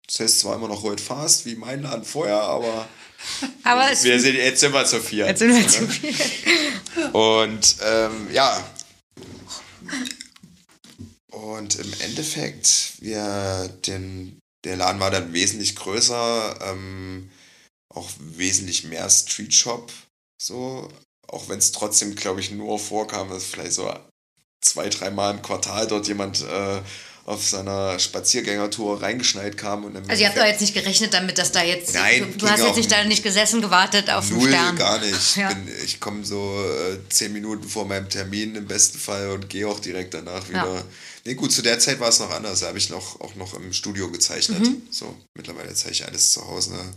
Das 0.07 0.21
heißt 0.21 0.41
zwar 0.41 0.57
immer 0.57 0.69
noch 0.69 0.83
Roll 0.83 0.99
Fast, 0.99 1.47
wie 1.47 1.57
mein 1.57 1.83
Laden 1.83 2.05
vorher, 2.05 2.41
aber 2.41 2.89
Aber 3.65 3.91
wir 3.91 4.21
sind 4.21 4.37
jetzt 4.37 4.63
immer 4.63 4.85
zu 4.85 5.01
viert. 5.01 5.29
jetzt 5.29 5.39
sind 5.41 5.55
wir 5.55 5.69
zu 5.69 5.83
ne? 5.83 5.89
viel. 5.89 6.15
Und 7.13 7.77
ähm, 7.83 8.29
ja. 8.33 8.65
Und 11.31 11.75
im 11.77 11.93
Endeffekt, 12.01 12.95
wir, 13.01 13.69
den, 13.87 14.39
der 14.67 14.77
Laden 14.77 15.01
war 15.01 15.11
dann 15.11 15.33
wesentlich 15.33 15.77
größer, 15.77 16.59
ähm, 16.63 17.31
auch 17.95 18.11
wesentlich 18.19 18.85
mehr 18.85 19.09
Street 19.09 19.55
Shop, 19.55 19.93
so. 20.41 20.89
Auch 21.29 21.49
wenn 21.49 21.59
es 21.59 21.73
trotzdem, 21.73 22.15
glaube 22.15 22.41
ich, 22.41 22.53
nur 22.53 22.79
vorkam, 22.79 23.31
dass 23.31 23.45
vielleicht 23.45 23.73
so 23.73 23.93
zwei, 24.61 24.89
dreimal 24.89 25.35
im 25.35 25.43
Quartal 25.43 25.87
dort 25.89 26.07
jemand 26.07 26.43
äh, 26.43 26.83
auf 27.27 27.45
seiner 27.45 27.99
Spaziergängertour 27.99 29.03
reingeschneit 29.03 29.57
kam. 29.57 29.85
Und 29.85 29.95
dann 29.95 30.09
Also 30.09 30.23
ihr 30.23 30.29
habt 30.29 30.39
doch 30.39 30.45
jetzt 30.45 30.61
nicht 30.61 30.75
gerechnet 30.75 31.13
damit, 31.13 31.37
dass 31.39 31.51
da 31.51 31.61
jetzt... 31.65 31.93
Nein, 31.93 32.33
du, 32.33 32.39
du 32.39 32.49
hast 32.49 32.63
jetzt 32.63 32.77
nicht 32.77 32.91
da 32.91 33.03
nicht 33.05 33.25
gesessen, 33.25 33.61
gewartet 33.61 34.09
auf 34.11 34.29
den 34.29 34.39
Null, 34.39 34.49
Stern. 34.49 34.77
gar 34.77 35.01
nicht. 35.01 35.37
Ja. 35.37 35.49
Bin, 35.49 35.69
ich 35.85 35.99
komme 35.99 36.25
so 36.25 36.65
äh, 36.65 36.99
zehn 37.09 37.33
Minuten 37.33 37.69
vor 37.69 37.85
meinem 37.85 38.09
Termin 38.09 38.55
im 38.55 38.69
besten 38.69 38.99
Fall 38.99 39.31
und 39.31 39.51
gehe 39.51 39.67
auch 39.67 39.81
direkt 39.81 40.15
danach 40.15 40.49
wieder. 40.49 40.73
Ja. 40.77 40.85
Nee, 41.25 41.35
gut, 41.35 41.51
zu 41.51 41.63
der 41.63 41.81
Zeit 41.81 41.99
war 41.99 42.11
es 42.11 42.21
noch 42.21 42.31
anders. 42.31 42.61
Da 42.61 42.69
habe 42.69 42.79
ich 42.79 42.91
noch, 42.91 43.21
auch 43.21 43.35
noch 43.35 43.55
im 43.55 43.73
Studio 43.73 44.09
gezeichnet. 44.09 44.61
Mhm. 44.61 44.83
So, 44.93 45.13
mittlerweile 45.35 45.75
zeige 45.75 45.95
ich 45.95 46.07
alles 46.07 46.31
zu 46.31 46.47
Hause 46.47 46.75
ne? 46.75 46.95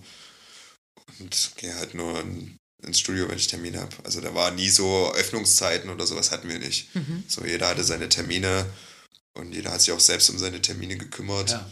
und 1.19 1.51
gehe 1.57 1.73
halt 1.75 1.95
nur 1.95 2.19
in, 2.19 2.55
ins 2.85 2.99
Studio, 2.99 3.27
wenn 3.29 3.37
ich 3.37 3.47
Termine 3.47 3.81
habe. 3.81 3.95
Also 4.03 4.21
da 4.21 4.35
war 4.35 4.51
nie 4.51 4.69
so 4.69 5.11
Öffnungszeiten 5.15 5.89
oder 5.89 6.05
sowas 6.05 6.29
hatten 6.29 6.47
wir 6.49 6.59
nicht. 6.59 6.95
Mhm. 6.95 7.23
So, 7.27 7.43
jeder 7.43 7.67
hatte 7.67 7.83
seine 7.83 8.09
Termine 8.09 8.67
und 9.39 9.53
jeder 9.53 9.71
hat 9.71 9.81
sich 9.81 9.91
auch 9.91 9.99
selbst 9.99 10.29
um 10.29 10.37
seine 10.37 10.61
Termine 10.61 10.97
gekümmert. 10.97 11.51
Ja. 11.51 11.69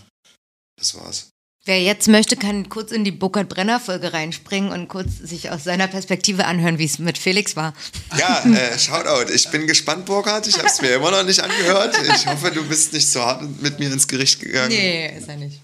Das 0.78 0.96
war's. 0.96 1.30
Wer 1.68 1.82
jetzt 1.82 2.08
möchte, 2.08 2.38
kann 2.38 2.70
kurz 2.70 2.94
in 2.94 3.04
die 3.04 3.12
Burkhard-Brenner-Folge 3.12 4.14
reinspringen 4.14 4.72
und 4.72 4.88
kurz 4.88 5.18
sich 5.18 5.50
aus 5.50 5.66
seiner 5.66 5.88
Perspektive 5.88 6.46
anhören, 6.46 6.78
wie 6.78 6.86
es 6.86 6.98
mit 6.98 7.18
Felix 7.18 7.58
war. 7.58 7.74
Ja, 8.18 8.42
äh, 8.46 8.80
Shoutout. 8.80 9.34
Ich 9.34 9.50
bin 9.50 9.68
gespannt, 9.68 10.06
Burkhard. 10.06 10.48
Ich 10.48 10.58
habe 10.58 10.68
es 10.68 10.82
mir 10.82 10.96
immer 10.96 11.12
noch 11.12 11.24
nicht 11.24 11.42
angehört. 11.42 11.94
Ich 12.16 12.26
hoffe, 12.26 12.52
du 12.52 12.64
bist 12.66 12.94
nicht 12.94 13.10
so 13.10 13.22
hart 13.22 13.44
mit 13.62 13.80
mir 13.80 13.92
ins 13.92 14.08
Gericht 14.08 14.40
gegangen. 14.40 14.70
Nee, 14.70 15.18
ist 15.18 15.28
er 15.28 15.36
nicht. 15.36 15.60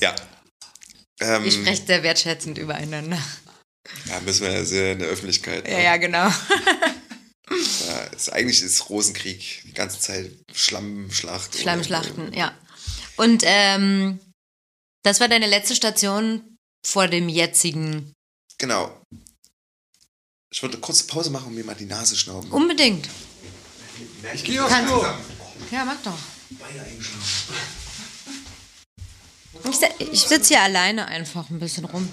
Ja. 0.00 0.14
Ähm, 1.18 1.44
Ihr 1.44 1.50
sprecht 1.50 1.88
sehr 1.88 2.04
wertschätzend 2.04 2.56
übereinander. 2.56 3.18
ja, 4.06 4.20
müssen 4.20 4.46
wir 4.46 4.52
ja 4.52 4.64
sehr 4.64 4.92
in 4.92 5.00
der 5.00 5.08
Öffentlichkeit. 5.08 5.66
Ja, 5.66 5.76
ne? 5.76 5.84
ja, 5.84 5.96
genau. 5.96 6.28
Ist, 8.14 8.32
eigentlich 8.32 8.62
ist 8.62 8.88
Rosenkrieg 8.90 9.62
die 9.64 9.72
ganze 9.72 9.98
Zeit 9.98 10.30
Schlammschlacht. 10.52 11.58
Schlammschlachten, 11.58 12.32
ja. 12.34 12.56
Und 13.16 13.42
ähm, 13.44 14.20
das 15.02 15.20
war 15.20 15.28
deine 15.28 15.46
letzte 15.46 15.74
Station 15.74 16.56
vor 16.84 17.08
dem 17.08 17.28
jetzigen. 17.28 18.12
Genau. 18.58 19.02
Ich 20.52 20.62
wollte 20.62 20.76
eine 20.76 20.82
kurze 20.82 21.06
Pause 21.06 21.30
machen 21.30 21.48
und 21.48 21.54
mir 21.54 21.64
mal 21.64 21.74
die 21.74 21.86
Nase 21.86 22.16
schnauben. 22.16 22.50
Unbedingt. 22.50 23.08
Ich 24.34 24.44
gehe 24.44 24.62
aufs 24.62 24.74
Klo. 24.74 25.04
Ja, 25.70 25.84
mach 25.84 26.02
doch. 26.02 26.18
Ich, 29.70 30.08
ich 30.12 30.22
sitze 30.22 30.54
hier 30.54 30.62
alleine 30.62 31.06
einfach 31.06 31.48
ein 31.50 31.58
bisschen 31.58 31.84
rum. 31.86 32.08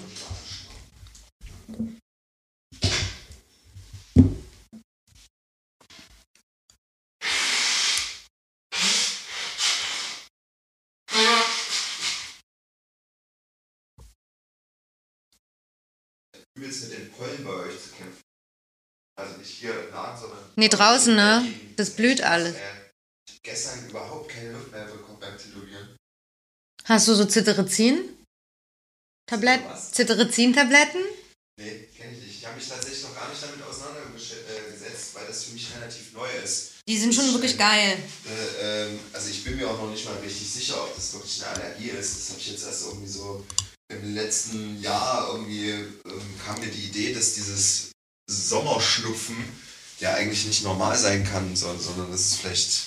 Übelst 16.60 16.90
mit 16.90 16.98
den 16.98 17.10
Pollen 17.12 17.42
bei 17.42 17.52
euch 17.52 17.82
zu 17.82 17.88
kämpfen. 17.96 18.20
Also 19.18 19.38
nicht 19.38 19.50
hier 19.50 19.72
im 19.72 19.90
Laden, 19.90 20.20
sondern. 20.20 20.38
Nee, 20.56 20.68
draußen, 20.68 21.14
ne? 21.14 21.46
Das 21.76 21.90
blüht 21.90 22.20
alles. 22.20 22.54
Äh, 22.54 22.58
ich 23.26 23.36
hab 23.36 23.42
gestern 23.42 23.88
überhaupt 23.88 24.30
keine 24.30 24.52
Luft 24.52 24.70
mehr 24.70 24.84
bekommen 24.84 25.18
beim 25.18 25.38
Tätowieren. 25.38 25.96
Hast 26.84 27.08
du 27.08 27.14
so 27.14 27.24
Cetirizin? 27.24 28.26
Tablet 29.26 29.64
Was? 29.64 29.92
Cetirizin-Tabletten? 29.92 31.00
Nee, 31.58 31.88
kenne 31.96 32.12
ich 32.12 32.24
nicht. 32.24 32.38
Ich 32.40 32.46
habe 32.46 32.56
mich 32.56 32.68
tatsächlich 32.68 33.04
noch 33.04 33.14
gar 33.14 33.28
nicht 33.30 33.42
damit 33.42 33.62
auseinandergesetzt, 33.62 35.14
weil 35.14 35.26
das 35.26 35.44
für 35.44 35.52
mich 35.52 35.74
relativ 35.74 36.12
neu 36.12 36.28
ist. 36.44 36.72
Die 36.86 36.98
sind 36.98 37.14
schon 37.14 37.32
wirklich 37.32 37.56
geil. 37.56 37.96
Äh, 38.26 38.86
ähm, 38.86 38.98
also 39.12 39.30
ich 39.30 39.44
bin 39.44 39.56
mir 39.56 39.70
auch 39.70 39.78
noch 39.78 39.90
nicht 39.90 40.04
mal 40.04 40.16
richtig 40.16 40.50
sicher, 40.50 40.82
ob 40.82 40.94
das 40.94 41.12
wirklich 41.14 41.42
eine 41.42 41.62
Allergie 41.62 41.90
ist. 41.90 42.16
Das 42.16 42.30
habe 42.30 42.40
ich 42.40 42.50
jetzt 42.50 42.64
erst 42.64 42.86
irgendwie 42.86 43.08
so 43.08 43.46
im 43.90 44.14
letzten 44.14 44.80
Jahr 44.80 45.28
irgendwie 45.32 45.70
ähm, 45.70 45.90
kam 46.46 46.58
mir 46.60 46.68
die 46.70 46.86
Idee, 46.86 47.12
dass 47.12 47.34
dieses 47.34 47.90
Sommerschnupfen 48.30 49.36
ja 49.98 50.14
eigentlich 50.14 50.46
nicht 50.46 50.62
normal 50.64 50.96
sein 50.96 51.24
kann, 51.24 51.54
so, 51.56 51.76
sondern 51.78 52.10
das 52.10 52.20
ist 52.22 52.34
vielleicht. 52.36 52.82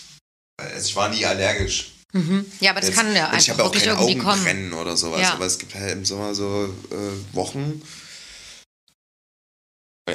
Also 0.60 0.88
ich 0.88 0.96
war 0.96 1.10
nie 1.10 1.26
allergisch. 1.26 1.92
Mhm. 2.14 2.46
Ja, 2.60 2.72
aber 2.72 2.80
das 2.80 2.90
Jetzt- 2.90 2.98
kann 2.98 3.14
ja 3.16 3.30
und 3.32 3.38
ich 3.38 3.50
einfach 3.50 3.54
habe 3.54 3.64
auch 3.64 3.74
wirklich 3.74 3.84
keine 3.86 4.00
irgendwie 4.00 4.18
kommen. 4.20 4.32
Augenbrennen 4.32 4.74
oder 4.74 4.96
sowas, 4.96 5.22
Ja. 5.22 5.34
aber 5.34 5.46
es 5.46 5.58
gibt 5.58 5.74
halt 5.76 5.92
im 5.94 6.06
Sommer 6.06 6.34
so 6.36 6.66
äh, 6.92 7.36
Wochen. 7.36 7.82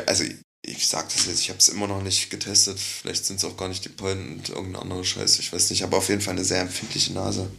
Also 0.06 0.24
ich, 0.24 0.36
ich 0.64 0.86
sag 0.86 1.08
das 1.12 1.26
jetzt, 1.26 1.40
ich 1.40 1.48
habe 1.50 1.58
es 1.58 1.68
immer 1.68 1.86
noch 1.86 2.02
nicht 2.02 2.30
getestet. 2.30 2.78
Vielleicht 2.78 3.26
sind 3.26 3.36
es 3.36 3.44
auch 3.44 3.56
gar 3.56 3.68
nicht 3.68 3.84
die 3.84 3.88
Pollen 3.90 4.34
und 4.38 4.48
irgendeine 4.48 4.80
andere 4.82 5.04
Scheiße, 5.04 5.40
ich 5.40 5.52
weiß 5.52 5.70
nicht. 5.70 5.82
Aber 5.82 5.96
auf 5.98 6.08
jeden 6.08 6.20
Fall 6.20 6.34
eine 6.34 6.44
sehr 6.44 6.60
empfindliche 6.60 7.12
Nase. 7.12 7.50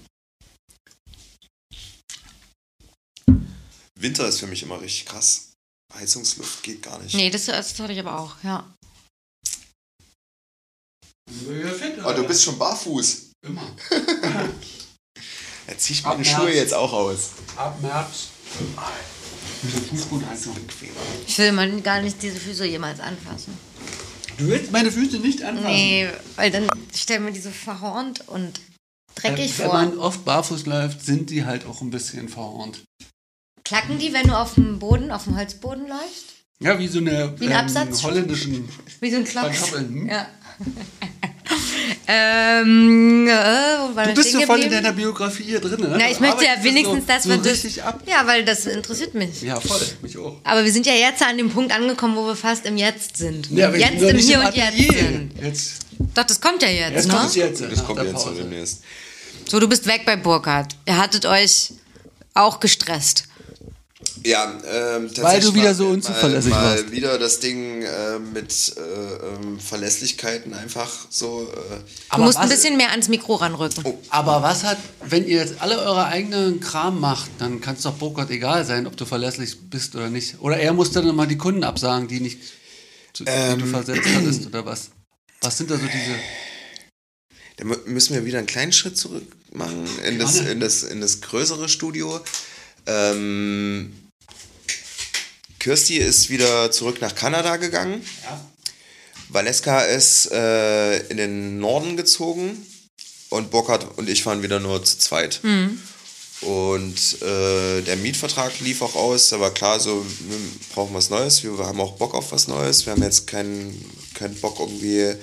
Winter 4.00 4.28
ist 4.28 4.40
für 4.40 4.48
mich 4.48 4.64
immer 4.64 4.80
richtig 4.82 5.06
krass. 5.06 5.52
Heizungsluft 5.94 6.64
geht 6.64 6.82
gar 6.84 7.00
nicht. 7.02 7.16
Nee, 7.16 7.30
das, 7.30 7.46
das 7.46 7.78
hatte 7.80 7.94
ich 7.94 8.00
aber 8.00 8.20
auch, 8.20 8.36
ja. 8.44 8.66
Fit, 11.30 11.94
Oh, 12.04 12.14
du 12.14 12.24
bist 12.24 12.44
schon 12.44 12.58
barfuß. 12.58 13.32
immer. 13.46 13.76
Da 15.68 15.78
zieh 15.78 15.94
ich 15.94 16.06
Ab 16.06 16.18
meine 16.18 16.24
März. 16.28 16.36
Schuhe 16.42 16.54
jetzt 16.56 16.74
auch 16.74 16.92
aus. 16.94 17.32
Ab 17.56 17.80
März. 17.82 18.30
Mit 19.62 19.76
dem 19.76 19.84
Fuß 19.98 20.10
gut 20.10 20.24
einzeln. 20.28 20.56
Ich 21.28 21.38
will 21.38 21.52
mal 21.52 21.82
gar 21.82 22.02
nicht 22.02 22.22
diese 22.22 22.38
Füße 22.40 22.66
jemals 22.66 23.00
anfassen. 23.00 23.56
Du 24.38 24.48
willst 24.48 24.72
meine 24.72 24.92
Füße 24.92 25.18
nicht 25.20 25.44
anfassen. 25.44 25.68
Nee, 25.70 26.10
weil 26.36 26.50
dann 26.50 26.68
stellen 26.96 27.26
mir 27.26 27.32
die 27.34 27.42
so 27.42 27.52
verhornt 27.52 28.28
und 28.30 28.60
dreckig 29.16 29.58
Wenn 29.60 29.66
vor. 29.68 29.74
man 29.76 29.98
oft 30.00 30.24
barfuß 30.26 30.66
läuft, 30.66 31.06
sind 31.06 31.30
die 31.30 31.46
halt 31.46 31.66
auch 31.66 31.82
ein 31.82 31.90
bisschen 31.92 32.30
verhornt. 32.30 32.82
Klacken 33.70 34.00
die, 34.00 34.12
wenn 34.14 34.28
du 34.28 34.36
auf 34.36 34.56
dem 34.56 34.80
Boden, 34.80 35.12
auf 35.12 35.26
dem 35.26 35.38
Holzboden 35.38 35.88
läufst? 35.88 36.26
Ja, 36.60 36.80
wie 36.80 36.88
so 36.88 36.98
eine 36.98 37.40
Wie 37.40 37.46
ein 37.48 37.54
Absatz? 37.54 38.02
holländischen 38.02 38.68
Wie 39.00 39.12
so 39.12 39.18
ein. 39.18 39.26
Pantoffel. 39.26 39.80
Hm? 39.82 40.10
Ja. 40.10 40.28
ähm, 42.08 43.28
äh, 43.28 44.08
Du 44.08 44.14
bist 44.16 44.32
so 44.32 44.42
voll 44.42 44.62
in 44.62 44.72
deiner 44.72 44.92
Biografie 44.92 45.44
hier 45.44 45.62
drin. 45.62 45.80
Ne? 45.82 45.96
Na, 46.00 46.10
ich 46.10 46.20
möchte 46.20 46.46
ja 46.46 46.62
wenigstens 46.64 47.02
so, 47.02 47.08
das, 47.08 47.24
so 47.26 47.30
was 47.30 47.42
du- 47.44 47.50
richtig 47.52 47.84
ab. 47.84 48.02
Ja, 48.08 48.26
weil 48.26 48.44
das 48.44 48.66
interessiert 48.66 49.14
mich. 49.14 49.44
Ja, 49.44 49.60
voll. 49.60 49.80
Mich 50.02 50.18
auch. 50.18 50.38
Aber 50.44 50.66
wir 50.66 50.72
sind 50.74 50.88
ja 50.88 50.94
jetzt 50.94 51.22
an 51.22 51.38
dem 51.38 51.52
Punkt 51.52 51.72
angekommen, 51.72 52.16
wo 52.16 52.26
wir 52.26 52.36
fast 52.36 52.66
im 52.66 52.76
Jetzt 52.76 53.18
sind. 53.18 53.52
Ja, 53.52 53.72
wir 53.72 53.80
jetzt 53.80 54.02
im 54.02 54.18
Hier 54.18 54.40
und 54.40 54.56
Jetzt 54.56 54.78
sind. 55.00 55.32
Jetzt, 55.42 55.74
Doch, 56.16 56.24
das 56.24 56.42
kommt 56.42 56.64
ja 56.64 56.70
jetzt, 56.70 56.94
jetzt 56.96 57.08
ne? 57.08 57.14
kommt 57.14 57.26
es 57.30 57.36
jetzt. 57.36 57.62
Das 57.62 57.86
kommt 57.86 58.04
jetzt 58.04 58.22
so 58.24 58.32
demnächst. 58.32 58.82
So, 59.48 59.60
du 59.60 59.70
bist 59.70 59.86
weg 59.86 60.02
bei 60.08 60.16
Burkhardt. 60.16 60.76
Ihr 60.88 60.98
hattet 60.98 61.26
euch 61.28 61.74
auch 62.34 62.60
gestresst. 62.60 63.26
Ja, 64.24 64.46
ähm, 64.66 65.08
tatsächlich 65.08 65.24
Weil 65.24 65.40
du 65.42 65.54
wieder 65.54 65.64
mal- 65.66 65.76
so 65.76 65.88
unzuverlässig 65.88 66.52
mal, 66.52 66.62
mal 66.64 66.78
warst. 66.78 66.92
wieder 66.92 67.20
das 67.20 67.40
Ding 67.42 67.82
äh, 67.84 68.20
mit 68.20 68.74
äh, 68.78 68.82
ähm, 68.82 69.60
Verlässlichkeiten 69.60 70.54
einfach 70.54 70.90
so. 71.10 71.52
Äh, 71.54 72.16
Du 72.16 72.22
musst 72.24 72.38
ein 72.38 72.48
bisschen 72.50 72.78
mehr 72.78 72.92
ans 72.92 73.08
Mikro 73.10 73.36
ranrücken. 73.36 73.84
Oh. 73.86 73.98
Aber 74.10 74.42
was 74.42 74.64
hat, 74.64 74.78
wenn 75.06 75.28
ihr 75.28 75.38
jetzt 75.40 75.56
alle 75.62 75.80
eure 75.80 76.06
eigenen 76.06 76.60
Kram 76.62 77.00
macht, 77.00 77.30
dann 77.40 77.60
kann 77.60 77.76
es 77.76 77.82
doch 77.84 77.94
Burkhardt 77.94 78.30
egal 78.32 78.66
sein, 78.66 78.88
ob 78.88 78.96
du 78.96 79.06
verlässlich 79.06 79.58
bist 79.70 79.96
oder 79.96 80.10
nicht. 80.10 80.36
Oder 80.40 80.58
er 80.58 80.72
muss 80.74 80.92
dann 80.92 81.06
nochmal 81.06 81.28
die 81.28 81.38
Kunden 81.38 81.64
absagen, 81.66 82.08
die 82.08 82.20
nicht, 82.22 82.40
zu, 83.14 83.26
die 83.26 83.32
Ähm. 83.32 83.60
du 83.60 83.66
versetzt 83.66 84.08
hattest 84.16 84.46
oder 84.48 84.66
was? 84.66 84.90
Was 85.42 85.58
sind 85.58 85.72
da 85.72 85.76
so 85.76 85.86
diese... 85.86 86.16
da 87.58 87.66
mü- 87.66 87.86
müssen 87.88 88.14
wir 88.16 88.26
wieder 88.26 88.38
einen 88.38 88.48
kleinen 88.48 88.72
Schritt 88.74 88.98
zurück 88.98 89.24
machen 89.52 89.88
in 90.08 90.20
das, 90.20 90.40
in 90.40 90.60
das, 90.60 90.84
in 90.84 91.02
das 91.02 91.20
größere 91.22 91.68
Studio. 91.70 92.20
Ähm, 92.90 93.94
Kirsti 95.60 95.98
ist 95.98 96.30
wieder 96.30 96.72
zurück 96.72 97.02
nach 97.02 97.14
Kanada 97.14 97.58
gegangen. 97.58 98.02
Ja. 98.24 98.46
Valeska 99.30 99.82
ist 99.82 100.32
äh, 100.32 100.98
in 101.08 101.18
den 101.18 101.60
Norden 101.60 101.98
gezogen 101.98 102.66
und 103.30 103.52
Burkhard 103.52 103.98
und 103.98 104.10
ich 104.10 104.26
waren 104.26 104.42
wieder 104.42 104.60
nur 104.60 104.84
zu 104.84 104.98
zweit. 104.98 105.42
Und 106.42 107.22
äh, 107.22 107.82
der 107.82 107.98
Mietvertrag 107.98 108.60
lief 108.62 108.82
auch 108.82 108.96
aus, 108.96 109.34
aber 109.34 109.52
klar, 109.52 109.80
so 109.80 110.04
wir 110.06 110.38
brauchen 110.74 110.96
was 110.96 111.10
Neues. 111.10 111.44
Wir 111.44 111.58
haben 111.60 111.82
auch 111.82 111.98
Bock 111.98 112.16
auf 112.16 112.32
was 112.32 112.48
Neues. 112.48 112.86
Wir 112.86 112.94
haben 112.94 113.04
jetzt 113.04 113.28
keinen 113.28 113.86
keinen 114.16 114.36
Bock 114.36 114.60
irgendwie 114.60 115.16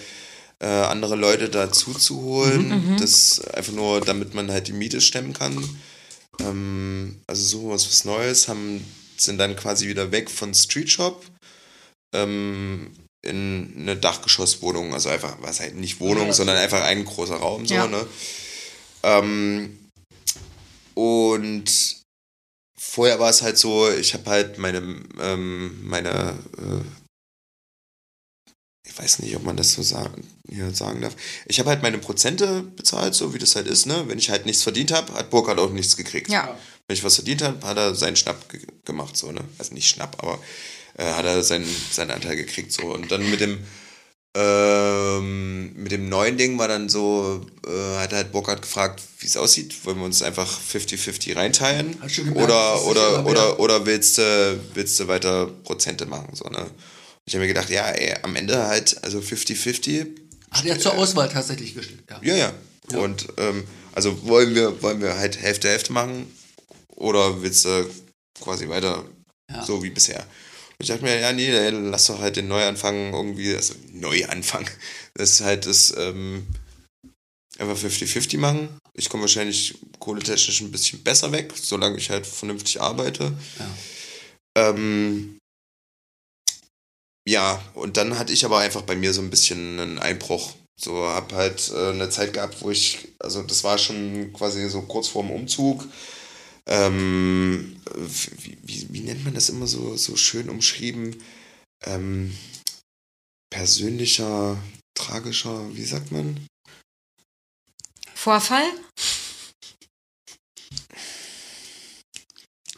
äh, 0.61 0.67
andere 0.67 1.17
Leute 1.17 1.49
dazu 1.49 1.95
zu 1.95 2.21
holen. 2.21 2.97
Das 3.01 3.41
einfach 3.41 3.73
nur, 3.73 4.03
damit 4.03 4.35
man 4.35 4.53
halt 4.53 4.69
die 4.69 4.73
Miete 4.73 5.01
stemmen 5.01 5.33
kann. 5.33 5.57
Ähm, 6.41 7.21
also 7.27 7.43
suchen 7.43 7.67
wir 7.69 7.73
uns 7.73 7.87
was 7.89 8.05
Neues, 8.05 8.49
haben, 8.49 8.85
sind 9.17 9.39
dann 9.39 9.57
quasi 9.57 9.89
wieder 9.89 10.13
weg 10.13 10.31
von 10.31 10.55
Street 10.55 10.91
Shop 10.91 11.25
ähm, 12.15 12.93
in 13.23 13.73
eine 13.77 13.97
Dachgeschosswohnung. 13.97 14.93
Also 14.95 15.09
einfach, 15.09 15.37
was 15.41 15.61
halt 15.61 15.75
nicht 15.77 16.01
Wohnung, 16.01 16.33
sondern 16.33 16.57
einfach 16.57 16.83
ein 16.83 17.05
großer 17.05 17.37
Raum 17.37 17.67
so, 17.67 17.75
Ja. 17.75 17.87
ne? 17.87 18.07
Ähm, 19.03 19.79
und 20.95 21.65
vorher 22.79 23.19
war 23.21 23.31
es 23.31 23.43
halt 23.43 23.59
so, 23.59 23.91
ich 23.91 24.15
habe 24.15 24.31
halt 24.31 24.59
meine, 24.59 24.79
ähm, 25.21 25.87
meine, 25.87 26.39
äh, 26.59 27.06
ich 28.97 29.03
weiß 29.03 29.19
nicht, 29.19 29.37
ob 29.37 29.43
man 29.43 29.57
das 29.57 29.73
so 29.73 29.83
sagen, 29.83 30.27
hier 30.49 30.71
sagen 30.75 31.03
darf. 31.03 31.15
Ich 31.47 31.59
habe 31.59 31.69
halt 31.69 31.83
meine 31.83 31.99
Prozente 31.99 32.63
bezahlt, 32.63 33.15
so 33.15 33.35
wie 33.35 33.39
das 33.39 33.55
halt 33.55 33.67
ist, 33.67 33.85
ne? 33.85 34.05
Wenn 34.07 34.19
ich 34.19 34.31
halt 34.31 34.47
nichts 34.47 34.63
verdient 34.63 34.91
habe, 34.91 35.13
hat 35.13 35.29
Burkhard 35.29 35.59
auch 35.59 35.71
nichts 35.71 35.99
gekriegt. 35.99 36.31
Ja. 36.31 36.57
Wenn 36.87 36.97
ich 36.97 37.05
was 37.05 37.17
verdient 37.17 37.43
habe, 37.43 37.67
hat 37.67 37.77
er 37.77 37.95
seinen 37.95 38.17
Schnapp 38.17 38.49
ge 38.49 38.61
gemacht, 38.87 39.15
so, 39.17 39.33
ne? 39.33 39.43
Also 39.59 39.75
nicht 39.75 39.89
Schnapp, 39.89 40.17
aber 40.23 40.39
äh, 40.97 41.13
hat 41.13 41.27
er 41.27 41.43
seinen, 41.43 41.69
seinen 41.91 42.11
Anteil 42.11 42.37
gekriegt, 42.37 42.73
so. 42.73 42.85
Und 42.85 43.13
dann 43.13 43.29
mit 43.29 43.41
dem, 43.41 43.59
ähm, 44.35 45.75
mit 45.75 45.93
dem 45.93 46.09
neuen 46.09 46.39
Ding 46.39 46.59
war 46.59 46.69
dann 46.69 46.89
so, 46.89 47.45
äh, 47.67 47.99
hat 47.99 48.15
halt 48.15 48.33
Burkhard 48.33 48.63
gefragt, 48.63 49.03
wie 49.19 49.27
es 49.27 49.37
aussieht. 49.37 49.85
Wollen 49.85 49.99
wir 49.99 50.07
uns 50.07 50.23
einfach 50.23 50.59
50-50 50.59 51.37
reinteilen? 51.37 52.01
Gemerkt, 52.01 52.39
oder, 52.39 52.83
oder, 52.87 53.27
oder, 53.27 53.61
oder 53.61 53.85
willst 53.85 54.17
du, 54.17 54.59
willst 54.73 54.99
du 54.99 55.07
weiter 55.07 55.49
Prozente 55.65 56.07
machen, 56.07 56.31
so, 56.33 56.49
ne? 56.49 56.67
Ich 57.27 57.35
habe 57.35 57.43
mir 57.43 57.49
gedacht, 57.49 57.71
ja, 57.71 57.89
ey, 57.91 58.15
am 58.23 58.37
Ende 58.37 58.67
halt, 58.67 59.03
also 59.03 59.19
50-50, 59.19 60.07
Ach, 60.51 60.63
der 60.63 60.75
hat 60.75 60.81
zur 60.81 60.95
Auswahl 60.95 61.29
tatsächlich 61.29 61.75
gestellt. 61.75 62.05
Ja. 62.09 62.21
ja, 62.23 62.37
ja. 62.37 62.99
Und 62.99 63.27
ähm, 63.37 63.65
also 63.93 64.27
wollen 64.27 64.55
wir, 64.55 64.81
wollen 64.81 65.01
wir 65.01 65.17
halt 65.19 65.41
Hälfte 65.41 65.69
Hälfte 65.69 65.93
machen 65.93 66.33
oder 66.95 67.43
willst 67.43 67.65
du 67.65 67.91
quasi 68.41 68.69
weiter 68.69 69.05
Ja. 69.51 69.65
so 69.65 69.83
wie 69.83 69.91
bisher? 69.91 70.21
Und 70.21 70.83
ich 70.83 70.89
dachte 70.89 71.03
mir, 71.03 71.19
ja, 71.19 71.33
nee, 71.33 71.49
ey, 71.51 71.71
lass 71.71 72.07
doch 72.07 72.21
halt 72.21 72.37
den 72.37 72.49
Neuanfang 72.49 73.13
irgendwie, 73.13 73.55
also 73.55 73.75
Neuanfang, 73.93 74.69
das 75.15 75.33
ist 75.33 75.41
halt 75.41 75.67
das 75.67 75.93
ähm, 75.97 76.47
einfach 77.59 77.77
50-50 77.77 78.39
machen. 78.39 78.69
Ich 78.95 79.09
komme 79.09 79.23
wahrscheinlich 79.23 79.75
kohletechnisch 79.99 80.61
ein 80.61 80.71
bisschen 80.71 81.03
besser 81.03 81.33
weg, 81.33 81.53
solange 81.55 81.97
ich 81.99 82.11
halt 82.11 82.27
vernünftig 82.27 82.81
arbeite. 82.81 83.33
Ja. 83.59 84.71
Ähm, 84.71 85.39
ja, 87.27 87.63
und 87.75 87.97
dann 87.97 88.19
hatte 88.19 88.33
ich 88.33 88.45
aber 88.45 88.59
einfach 88.59 88.83
bei 88.83 88.95
mir 88.97 89.13
so 89.13 89.21
ein 89.21 89.31
bisschen 89.31 89.81
einen 89.81 89.99
Einbruch. 89.99 90.55
So, 90.79 91.07
hab 91.07 91.33
halt 91.33 91.71
äh, 91.75 91.91
eine 91.91 92.11
Zeit 92.11 92.35
gehabt, 92.35 92.61
wo 92.61 92.71
ich, 92.71 93.09
also 93.19 93.43
das 93.43 93.65
war 93.65 93.79
schon 93.79 94.33
quasi 94.33 94.69
so 94.69 94.83
kurz 94.83 95.09
vorm 95.09 95.31
Umzug. 95.31 95.85
Ähm, 96.67 97.81
wie, 97.95 98.59
wie, 98.63 98.87
wie 98.91 99.01
nennt 99.01 99.25
man 99.25 99.35
das 99.35 99.49
immer 99.49 99.67
so, 99.67 99.97
so 99.97 100.17
schön 100.17 100.51
umschrieben? 100.51 101.23
Ähm, 101.85 102.37
persönlicher, 103.51 104.59
tragischer, 104.95 105.75
wie 105.75 105.85
sagt 105.85 106.13
man? 106.13 106.47
Vorfall? 108.15 108.65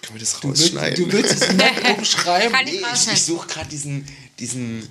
Können 0.02 0.14
wir 0.14 0.20
das 0.20 0.38
Du 0.40 0.48
willst, 0.48 0.62
rausschneiden? 0.62 1.04
du 1.04 1.12
willst 1.12 1.42
es 1.42 1.52
nicht 1.52 1.88
umschreiben. 1.98 2.52
Kann 2.52 2.64
nee, 2.64 2.72
ich 2.72 2.80
ich, 2.80 2.86
rausschneiden. 2.86 3.14
ich 3.18 3.24
suche 3.24 3.48
gerade 3.48 3.68
diesen, 3.68 4.06
diesen 4.38 4.88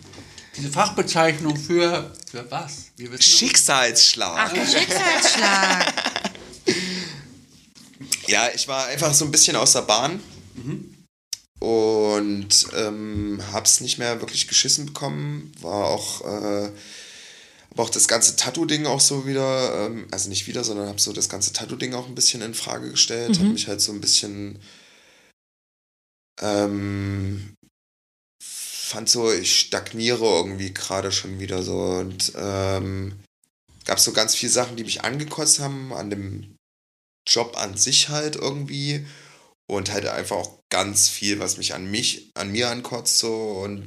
Diese 0.56 0.70
Fachbezeichnung 0.70 1.56
für, 1.56 2.14
für 2.30 2.50
was? 2.52 2.92
Schicksalsschlag. 3.20 4.52
Ach, 4.52 4.56
Schicksalsschlag. 4.56 5.94
Ja, 8.28 8.50
ich 8.54 8.68
war 8.68 8.88
einfach 8.88 9.14
so 9.14 9.24
ein 9.24 9.32
bisschen 9.32 9.56
aus 9.56 9.72
der 9.72 9.84
Bahn 9.84 10.22
und 11.60 12.68
ähm, 12.76 13.42
hab's 13.52 13.80
nicht 13.82 13.98
mehr 13.98 14.20
wirklich 14.22 14.48
geschissen 14.48 14.86
bekommen. 14.88 15.52
War 15.62 15.86
auch, 15.86 16.22
äh, 16.22 16.72
aber 17.72 17.84
auch 17.84 17.90
das 17.90 18.08
ganze 18.08 18.36
Tattoo-Ding 18.36 18.86
auch 18.86 19.00
so 19.00 19.26
wieder, 19.26 19.86
ähm, 19.88 20.08
also 20.12 20.30
nicht 20.30 20.48
wieder, 20.48 20.64
sondern 20.64 20.90
hab 20.90 21.00
so 21.00 21.14
das 21.14 21.30
ganze 21.30 21.54
Tattoo-Ding 21.54 21.94
auch 21.94 22.08
ein 22.08 22.16
bisschen 22.16 22.42
in 22.42 22.54
Frage 22.54 22.92
gestellt. 22.92 23.40
Hab 23.40 23.48
mich 23.48 23.68
halt 23.68 23.82
so 23.82 23.92
ein 23.94 24.02
bisschen, 24.02 24.60
ähm, 26.42 27.54
fand 28.88 29.10
so, 29.10 29.32
ich 29.32 29.60
stagniere 29.60 30.24
irgendwie 30.24 30.74
gerade 30.74 31.12
schon 31.12 31.40
wieder 31.40 31.64
so. 31.64 31.78
Und 31.78 32.34
ähm, 32.38 33.20
gab 33.86 34.00
so 34.00 34.14
ganz 34.14 34.36
viele 34.36 34.52
Sachen, 34.52 34.78
die 34.78 34.84
mich 34.84 35.04
angekotzt 35.04 35.60
haben 35.60 35.94
an 35.94 36.10
dem 36.10 36.56
Job 37.28 37.58
an 37.58 37.78
sich 37.78 38.10
halt 38.10 38.36
irgendwie. 38.36 39.06
Und 39.70 39.92
halt 39.92 40.06
einfach 40.08 40.38
auch 40.38 40.60
ganz 40.70 41.10
viel, 41.10 41.40
was 41.40 41.58
mich 41.58 41.74
an 41.74 41.92
mich, 41.92 42.32
an 42.36 42.52
mir 42.52 42.70
ankotzt 42.70 43.20
so. 43.20 43.34
Und 43.64 43.86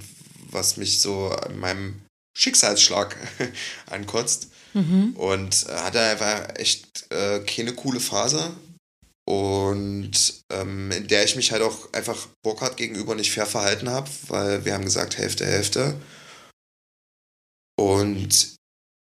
was 0.50 0.76
mich 0.76 1.00
so 1.00 1.28
an 1.28 1.58
meinem 1.58 2.02
Schicksalsschlag 2.36 3.16
ankotzt. 3.86 4.48
Und 5.14 5.66
äh, 5.68 5.72
hatte 5.76 6.00
einfach 6.00 6.56
echt 6.56 7.10
äh, 7.10 7.40
keine 7.40 7.72
coole 7.72 8.00
Phase 8.00 8.54
und 9.30 10.42
ähm, 10.50 10.90
in 10.90 11.06
der 11.06 11.22
ich 11.22 11.36
mich 11.36 11.52
halt 11.52 11.62
auch 11.62 11.92
einfach 11.92 12.26
Burkhardt 12.42 12.76
gegenüber 12.76 13.14
nicht 13.14 13.30
fair 13.30 13.46
verhalten 13.46 13.88
habe, 13.88 14.10
weil 14.26 14.64
wir 14.64 14.74
haben 14.74 14.84
gesagt 14.84 15.18
Hälfte, 15.18 15.46
Hälfte 15.46 15.94
und 17.78 18.56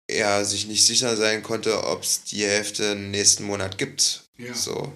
er 0.08 0.46
sich 0.46 0.68
nicht 0.68 0.86
sicher 0.86 1.16
sein 1.16 1.42
konnte, 1.42 1.84
ob 1.84 2.02
es 2.02 2.24
die 2.24 2.46
Hälfte 2.46 2.94
nächsten 2.94 3.44
Monat 3.44 3.76
gibt. 3.76 4.24
Ja. 4.38 4.54
So. 4.54 4.90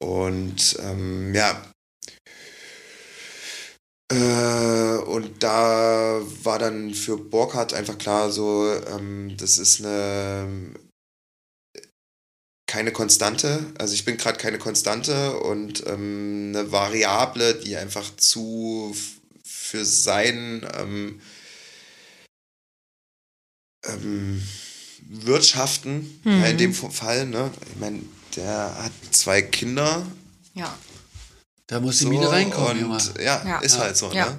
Und 0.00 0.76
ähm, 0.78 1.34
ja. 1.34 1.60
Äh, 4.12 4.98
und 5.04 5.42
da 5.42 6.20
war 6.44 6.60
dann 6.60 6.94
für 6.94 7.16
Burkhardt 7.16 7.74
einfach 7.74 7.98
klar, 7.98 8.30
so, 8.30 8.72
ähm, 8.86 9.36
das 9.36 9.58
ist 9.58 9.80
eine 9.80 10.74
keine 12.74 12.90
Konstante. 12.90 13.64
Also 13.78 13.94
ich 13.94 14.04
bin 14.04 14.16
gerade 14.16 14.36
keine 14.36 14.58
Konstante 14.58 15.38
und 15.38 15.86
ähm, 15.86 16.52
eine 16.52 16.72
Variable, 16.72 17.54
die 17.54 17.76
einfach 17.76 18.16
zu 18.16 18.96
für 19.44 19.84
sein 19.84 20.66
ähm, 20.76 21.20
ähm, 23.86 24.42
Wirtschaften, 25.06 26.20
ja, 26.24 26.46
in 26.46 26.58
dem 26.58 26.74
Fall, 26.74 27.26
ne? 27.26 27.52
Ich 27.72 27.78
meine, 27.78 28.02
der 28.34 28.74
hat 28.82 28.92
zwei 29.12 29.40
Kinder. 29.42 30.04
Ja. 30.54 30.76
Da 31.68 31.78
muss 31.78 31.98
die 31.98 32.04
so, 32.04 32.10
Miete 32.10 32.28
reinkommen, 32.28 32.90
und, 32.90 33.18
ja, 33.18 33.44
Ja. 33.46 33.58
ist 33.60 33.78
halt 33.78 33.96
so, 33.96 34.10
Ja. 34.12 34.30
ne? 34.30 34.38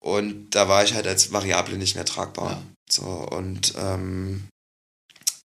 Und 0.00 0.50
da 0.50 0.68
war 0.68 0.82
ich 0.82 0.94
halt 0.94 1.06
als 1.06 1.30
Variable 1.30 1.78
nicht 1.78 1.94
mehr 1.94 2.04
tragbar. 2.04 2.50
Ja. 2.50 2.62
So, 2.90 3.04
und 3.04 3.74
ähm, 3.78 4.48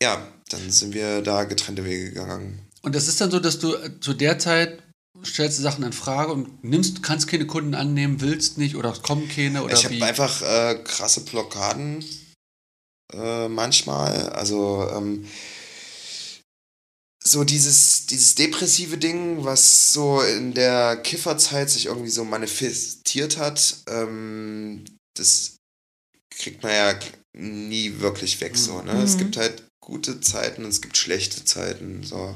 ja, 0.02 0.26
dann 0.49 0.69
sind 0.72 0.94
wir 0.94 1.22
da 1.22 1.44
getrennte 1.44 1.86
Wege 1.86 2.11
gegangen. 2.11 2.68
Und 2.82 2.95
das 2.95 3.07
ist 3.07 3.19
dann 3.19 3.32
so, 3.32 3.40
dass 3.40 3.60
du 3.60 3.76
äh, 3.76 3.99
zu 3.99 4.14
der 4.14 4.40
Zeit 4.40 4.82
stellst 5.26 5.57
du 5.57 5.64
Sachen 5.64 5.84
in 5.84 5.94
Frage 5.94 6.32
und 6.32 6.64
nimmst, 6.64 7.02
kannst 7.03 7.28
keine 7.28 7.48
Kunden 7.48 7.76
annehmen, 7.76 8.22
willst 8.22 8.57
nicht 8.57 8.76
oder 8.76 8.91
es 8.91 9.02
kommen 9.02 9.28
keine 9.30 9.64
oder 9.64 9.74
ich 9.74 9.86
habe 9.86 10.03
einfach 10.03 10.41
äh, 10.41 10.76
krasse 10.84 11.22
Blockaden 11.22 12.06
äh, 13.14 13.48
manchmal. 13.48 14.30
Also 14.30 14.88
ähm, 14.94 15.26
so 17.24 17.44
dieses, 17.44 18.06
dieses 18.06 18.36
depressive 18.36 18.98
Ding, 18.98 19.44
was 19.44 19.91
so 19.91 20.22
in 20.22 20.53
der 20.53 20.98
Kifferzeit 20.98 21.69
sich 21.69 21.88
irgendwie 21.88 22.10
so 22.10 22.24
manifestiert 22.24 23.38
hat, 23.38 23.78
ähm, 23.88 24.86
das 25.15 25.57
kriegt 26.30 26.64
man 26.64 26.72
ja 26.72 26.99
nie 27.34 27.99
wirklich 27.99 28.40
weg. 28.40 28.57
So, 28.57 28.82
ne? 28.82 29.02
Es 29.02 29.18
gibt 29.18 29.38
halt 29.38 29.66
gute 29.88 30.20
Zeiten 30.20 30.66
und 30.66 30.70
es 30.70 30.82
gibt 30.82 30.98
schlechte 30.98 31.46
Zeiten. 31.46 32.04
So. 32.04 32.36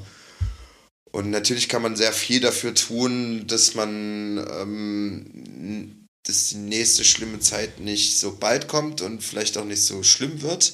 Und 1.12 1.30
natürlich 1.32 1.68
kann 1.68 1.82
man 1.82 1.98
sehr 1.98 2.14
viel 2.14 2.40
dafür 2.40 2.74
tun, 2.74 3.46
dass 3.46 3.76
man 3.76 4.38
ähm, 4.38 6.08
dass 6.26 6.50
die 6.50 6.58
nächste 6.58 7.04
schlimme 7.04 7.40
Zeit 7.40 7.82
nicht 7.82 8.18
so 8.18 8.38
bald 8.38 8.70
kommt 8.70 9.02
und 9.02 9.22
vielleicht 9.22 9.58
auch 9.58 9.66
nicht 9.66 9.84
so 9.84 10.02
schlimm 10.02 10.42
wird. 10.42 10.74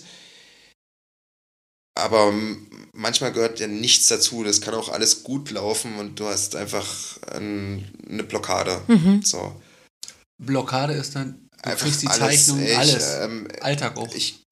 Aber 1.95 2.31
manchmal 2.93 3.31
gehört 3.31 3.59
ja 3.59 3.65
nichts 3.65 4.05
dazu. 4.05 4.43
Das 4.43 4.61
kann 4.61 4.75
auch 4.75 4.89
alles 4.89 5.23
gut 5.23 5.49
laufen 5.49 5.95
und 5.97 6.19
du 6.19 6.27
hast 6.27 6.55
einfach 6.55 7.17
ein, 7.31 7.91
eine 8.07 8.23
Blockade. 8.23 8.83
So. 9.23 9.59
Blockade 10.37 10.93
ist 10.93 11.15
dann, 11.15 11.49
du 11.63 11.69
Einfach 11.71 11.87
kriegst 11.87 12.03
die 12.03 12.07
alles, 12.07 12.45
Zeichnung, 12.45 12.63
ich, 12.63 12.77
alles. 12.77 13.15
ähm, 13.21 13.47
Alltag 13.61 13.97
auch. 13.97 14.13
Ich 14.13 14.46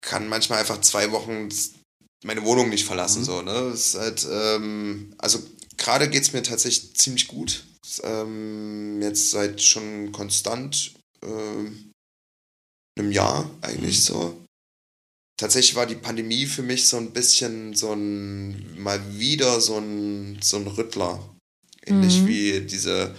kann 0.00 0.28
manchmal 0.28 0.60
einfach 0.60 0.80
zwei 0.80 1.10
Wochen 1.12 1.48
meine 2.24 2.44
Wohnung 2.44 2.68
nicht 2.68 2.84
verlassen. 2.84 3.20
Mhm. 3.20 3.24
So, 3.24 3.42
ne? 3.42 3.70
Ist 3.72 3.94
halt, 3.94 4.26
ähm, 4.30 5.14
also 5.18 5.42
gerade 5.76 6.08
geht 6.08 6.22
es 6.22 6.32
mir 6.32 6.42
tatsächlich 6.42 6.94
ziemlich 6.94 7.28
gut. 7.28 7.64
Ähm, 8.02 9.00
jetzt 9.00 9.30
seit 9.30 9.62
schon 9.62 10.12
konstant 10.12 10.94
ähm, 11.22 11.92
einem 12.98 13.12
Jahr 13.12 13.50
eigentlich 13.62 14.02
so. 14.04 14.44
Tatsächlich 15.38 15.76
war 15.76 15.86
die 15.86 15.94
Pandemie 15.94 16.46
für 16.46 16.62
mich 16.62 16.88
so 16.88 16.96
ein 16.96 17.12
bisschen 17.12 17.74
so 17.74 17.92
ein, 17.92 18.80
mal 18.80 19.00
wieder 19.18 19.60
so 19.60 19.78
ein, 19.78 20.40
so 20.42 20.56
ein 20.56 20.66
Rüttler. 20.66 21.36
Ähnlich 21.86 22.26
wie 22.26 22.60
diese 22.60 23.14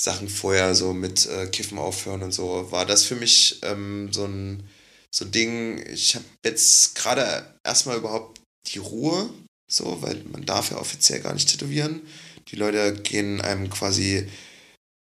Sachen 0.00 0.28
vorher 0.28 0.74
so 0.74 0.92
mit 0.92 1.26
äh, 1.26 1.46
Kiffen 1.46 1.78
aufhören 1.78 2.22
und 2.22 2.32
so, 2.32 2.72
war 2.72 2.86
das 2.86 3.04
für 3.04 3.14
mich 3.14 3.60
ähm, 3.62 4.12
so 4.12 4.24
ein 4.24 4.68
so 5.14 5.24
ein 5.24 5.30
Ding, 5.30 5.86
ich 5.92 6.16
habe 6.16 6.24
jetzt 6.44 6.96
gerade 6.96 7.54
erstmal 7.62 7.98
überhaupt 7.98 8.40
die 8.66 8.78
Ruhe, 8.78 9.30
so, 9.70 10.02
weil 10.02 10.20
man 10.32 10.44
darf 10.44 10.72
ja 10.72 10.78
offiziell 10.78 11.20
gar 11.20 11.34
nicht 11.34 11.48
tätowieren. 11.48 12.02
Die 12.48 12.56
Leute 12.56 13.00
gehen 13.00 13.40
einem 13.40 13.70
quasi, 13.70 14.26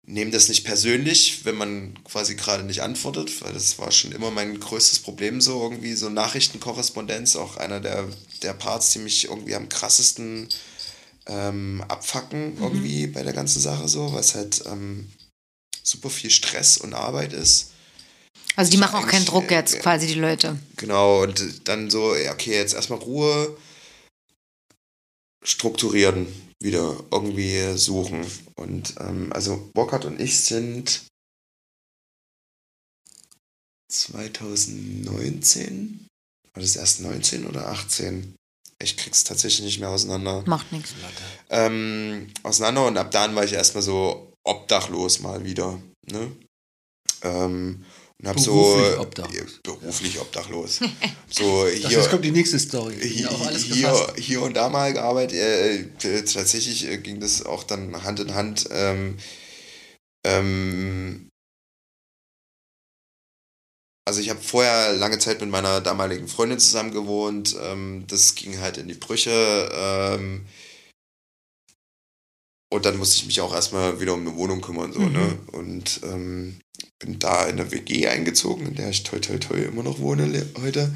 nehmen 0.07 0.31
das 0.31 0.49
nicht 0.49 0.63
persönlich, 0.63 1.45
wenn 1.45 1.55
man 1.55 2.03
quasi 2.03 2.33
gerade 2.33 2.63
nicht 2.63 2.81
antwortet, 2.81 3.43
weil 3.43 3.53
das 3.53 3.77
war 3.77 3.91
schon 3.91 4.11
immer 4.11 4.31
mein 4.31 4.59
größtes 4.59 4.99
Problem, 4.99 5.39
so 5.39 5.61
irgendwie 5.61 5.93
so 5.93 6.09
Nachrichtenkorrespondenz, 6.09 7.35
auch 7.35 7.57
einer 7.57 7.79
der, 7.79 8.07
der 8.41 8.53
Parts, 8.53 8.89
die 8.89 8.99
mich 8.99 9.25
irgendwie 9.25 9.53
am 9.53 9.69
krassesten 9.69 10.49
ähm, 11.27 11.83
abfacken 11.87 12.57
irgendwie 12.59 13.05
bei 13.05 13.21
der 13.21 13.33
ganzen 13.33 13.61
Sache 13.61 13.87
so, 13.87 14.11
weil 14.13 14.21
es 14.21 14.33
halt 14.33 14.63
ähm, 14.65 15.11
super 15.83 16.09
viel 16.09 16.31
Stress 16.31 16.77
und 16.77 16.95
Arbeit 16.95 17.33
ist. 17.33 17.71
Also 18.55 18.71
die 18.71 18.77
machen 18.77 18.95
auch 18.95 19.07
keinen 19.07 19.25
Druck 19.25 19.51
äh, 19.51 19.55
jetzt, 19.55 19.79
quasi 19.79 20.07
die 20.07 20.19
Leute. 20.19 20.57
Genau, 20.77 21.23
und 21.23 21.67
dann 21.67 21.89
so, 21.89 22.13
okay, 22.31 22.53
jetzt 22.53 22.73
erstmal 22.73 22.99
Ruhe, 22.99 23.57
strukturieren, 25.43 26.27
wieder 26.59 27.03
irgendwie 27.11 27.77
suchen. 27.77 28.25
Und 28.55 28.95
ähm, 28.99 29.31
also 29.33 29.69
Burkhard 29.73 30.05
und 30.05 30.19
ich 30.19 30.39
sind 30.39 31.05
2019, 33.89 36.07
war 36.53 36.61
das 36.61 36.75
erst 36.75 37.01
19 37.01 37.47
oder 37.47 37.67
18? 37.67 38.35
Ich 38.81 38.97
krieg's 38.97 39.23
tatsächlich 39.23 39.65
nicht 39.65 39.79
mehr 39.79 39.89
auseinander. 39.89 40.43
Macht 40.47 40.71
nichts. 40.71 40.93
ähm, 41.49 42.27
auseinander 42.43 42.87
und 42.87 42.97
ab 42.97 43.11
dann 43.11 43.35
war 43.35 43.43
ich 43.43 43.53
erstmal 43.53 43.83
so 43.83 44.33
obdachlos 44.43 45.19
mal 45.19 45.43
wieder. 45.43 45.79
Ne? 46.07 46.31
Ähm, 47.21 47.85
und 48.21 48.27
hab 48.27 48.35
Beruflich 48.35 48.93
so 48.95 49.01
obdachlos. 49.01 49.59
beruflich 49.63 50.19
obdachlos. 50.19 50.79
so 51.29 51.65
Das, 51.65 51.73
hier, 51.73 51.89
jetzt 51.89 52.09
kommt 52.09 52.23
die 52.23 52.31
nächste 52.31 52.59
Story. 52.59 52.95
hier, 53.01 53.27
gefasst. 53.27 53.65
hier, 53.65 54.13
hier 54.17 54.41
und 54.43 54.55
da 54.55 54.69
mal 54.69 54.93
gearbeitet. 54.93 55.37
Äh, 55.37 55.75
äh, 56.03 56.23
tatsächlich 56.23 56.87
äh, 56.87 56.97
ging 56.97 57.19
das 57.19 57.45
auch 57.45 57.63
dann 57.63 58.03
Hand 58.03 58.19
in 58.19 58.33
Hand. 58.35 58.67
Ähm, 58.71 59.17
Ähm, 60.23 61.29
also 64.07 64.19
ich 64.21 64.29
habe 64.29 64.39
vorher 64.39 64.93
lange 64.93 65.19
Zeit 65.19 65.41
mit 65.41 65.49
meiner 65.49 65.81
damaligen 65.81 66.27
Freundin 66.27 66.59
zusammen 66.59 66.91
gewohnt. 66.91 67.55
Ähm, 67.59 68.05
das 68.07 68.35
ging 68.35 68.59
halt 68.59 68.77
in 68.77 68.87
die 68.87 68.93
Brüche. 68.93 69.31
Und 72.71 72.85
dann 72.85 72.97
musste 72.97 73.17
ich 73.17 73.25
mich 73.25 73.41
auch 73.41 73.53
erstmal 73.53 73.99
wieder 73.99 74.13
um 74.13 74.21
eine 74.21 74.35
Wohnung 74.37 74.61
kümmern. 74.61 74.93
So, 74.93 74.99
Mhm. 75.01 75.11
ne? 75.13 75.37
Und 75.51 75.99
ähm, 76.03 76.55
bin 76.99 77.19
da 77.19 77.43
in 77.45 77.59
eine 77.59 77.69
WG 77.71 78.07
eingezogen, 78.07 78.65
in 78.65 78.75
der 78.75 78.89
ich 78.89 79.03
toi 79.03 79.19
toi 79.19 79.37
toi 79.37 79.57
immer 79.57 79.83
noch 79.83 79.99
wohne 79.99 80.45
heute. 80.61 80.95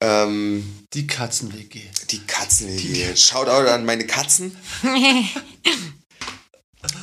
Ähm, 0.00 0.64
Die 0.94 1.06
Katzen-WG. 1.06 1.80
die 2.10 2.20
Katzen-WG. 2.26 3.14
Shoutout 3.14 3.68
an 3.68 3.84
meine 3.84 4.06
Katzen. 4.06 4.56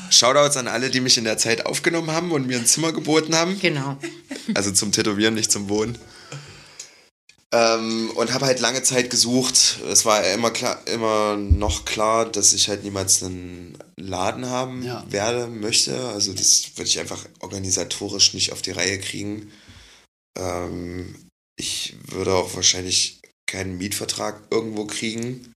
Shoutouts 0.09 0.57
an 0.57 0.67
alle, 0.67 0.89
die 0.89 1.01
mich 1.01 1.17
in 1.19 1.23
der 1.25 1.37
Zeit 1.37 1.65
aufgenommen 1.67 2.09
haben 2.11 2.31
und 2.31 2.47
mir 2.47 2.57
ein 2.57 2.65
Zimmer 2.65 2.91
geboten 2.93 3.35
haben. 3.35 3.59
genau. 3.59 3.97
Also 4.55 4.71
zum 4.71 4.91
Tätowieren, 4.91 5.35
nicht 5.35 5.51
zum 5.51 5.69
Wohnen. 5.69 5.97
Ähm, 7.53 8.11
und 8.15 8.33
habe 8.33 8.45
halt 8.45 8.59
lange 8.59 8.83
Zeit 8.83 9.09
gesucht. 9.09 9.79
Es 9.89 10.05
war 10.05 10.21
immer 10.31 10.51
klar, 10.51 10.85
immer 10.87 11.37
noch 11.37 11.85
klar, 11.85 12.29
dass 12.29 12.53
ich 12.53 12.67
halt 12.67 12.83
niemals 12.83 13.23
einen 13.23 13.77
Laden 13.95 14.47
haben 14.47 14.83
Ja. 14.83 15.05
werde, 15.09 15.47
möchte. 15.47 15.97
Also 16.09 16.33
das 16.33 16.71
würde 16.75 16.89
ich 16.89 16.99
einfach 16.99 17.25
organisatorisch 17.39 18.33
nicht 18.33 18.51
auf 18.51 18.61
die 18.61 18.71
Reihe 18.71 18.99
kriegen. 18.99 19.49
Ähm, 20.37 21.15
ich 21.57 21.95
würde 22.09 22.33
auch 22.35 22.53
wahrscheinlich 22.53 23.21
keinen 23.49 23.77
Mietvertrag 23.77 24.41
irgendwo 24.51 24.85
kriegen. 24.85 25.53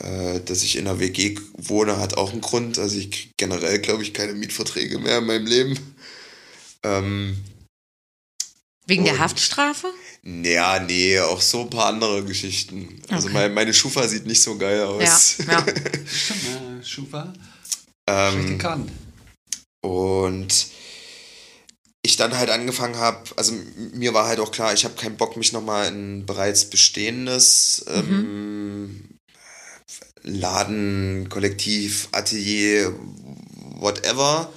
Äh, 0.00 0.40
dass 0.40 0.62
ich 0.62 0.76
in 0.76 0.86
einer 0.86 1.00
WG 1.00 1.36
wohne, 1.58 1.98
hat 1.98 2.16
auch 2.16 2.32
einen 2.32 2.40
Grund. 2.40 2.78
Also 2.78 2.96
ich 2.96 3.10
kriege 3.10 3.34
generell, 3.36 3.80
glaube 3.80 4.02
ich, 4.04 4.14
keine 4.14 4.34
Mietverträge 4.34 4.98
mehr 4.98 5.18
in 5.18 5.26
meinem 5.26 5.46
Leben. 5.46 5.78
Ähm, 6.84 7.36
Wegen 8.86 9.04
der 9.04 9.14
Und- 9.14 9.20
Haftstrafe? 9.20 9.88
ja, 10.24 10.80
nee, 10.80 11.18
auch 11.20 11.40
so 11.40 11.62
ein 11.62 11.70
paar 11.70 11.86
andere 11.86 12.24
Geschichten. 12.24 13.00
Also 13.08 13.28
Okay. 13.28 13.34
mein, 13.34 13.54
meine 13.54 13.72
Schufa 13.74 14.06
sieht 14.08 14.26
nicht 14.26 14.42
so 14.42 14.56
geil 14.58 14.78
Ja. 14.78 14.86
aus. 14.86 15.36
ja. 15.46 15.64
Stimmt, 16.06 16.80
äh, 16.82 16.84
Schufa. 16.84 17.32
Ähm, 18.06 18.46
gekannt. 18.48 18.90
und 19.82 20.66
ich 22.02 22.16
dann 22.16 22.36
halt 22.36 22.48
angefangen 22.50 22.96
habe, 22.96 23.22
also 23.36 23.52
mir 23.92 24.14
war 24.14 24.26
halt 24.26 24.40
auch 24.40 24.50
klar, 24.50 24.72
ich 24.72 24.84
habe 24.84 24.94
keinen 24.94 25.16
Bock, 25.18 25.36
mich 25.36 25.52
nochmal 25.52 25.88
in 25.88 26.24
bereits 26.26 26.64
bestehendes 26.64 27.84
ähm, 27.88 29.18
Laden, 30.22 31.28
Kollektiv, 31.28 32.08
Atelier, 32.12 32.92
whatever 33.78 34.50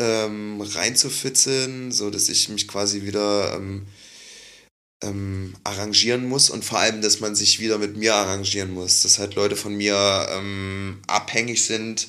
ähm, 0.00 0.60
reinzufitzeln, 0.60 1.92
so 1.92 2.10
dass 2.10 2.28
ich 2.28 2.48
mich 2.48 2.68
quasi 2.68 3.02
wieder 3.02 3.54
ähm, 3.54 3.86
ähm, 5.02 5.54
arrangieren 5.64 6.28
muss 6.28 6.50
und 6.50 6.64
vor 6.64 6.78
allem, 6.78 7.02
dass 7.02 7.20
man 7.20 7.34
sich 7.34 7.60
wieder 7.60 7.78
mit 7.78 7.96
mir 7.96 8.14
arrangieren 8.14 8.72
muss, 8.72 9.02
dass 9.02 9.18
halt 9.18 9.34
Leute 9.34 9.56
von 9.56 9.76
mir 9.76 10.26
ähm, 10.30 11.02
abhängig 11.06 11.64
sind 11.64 12.08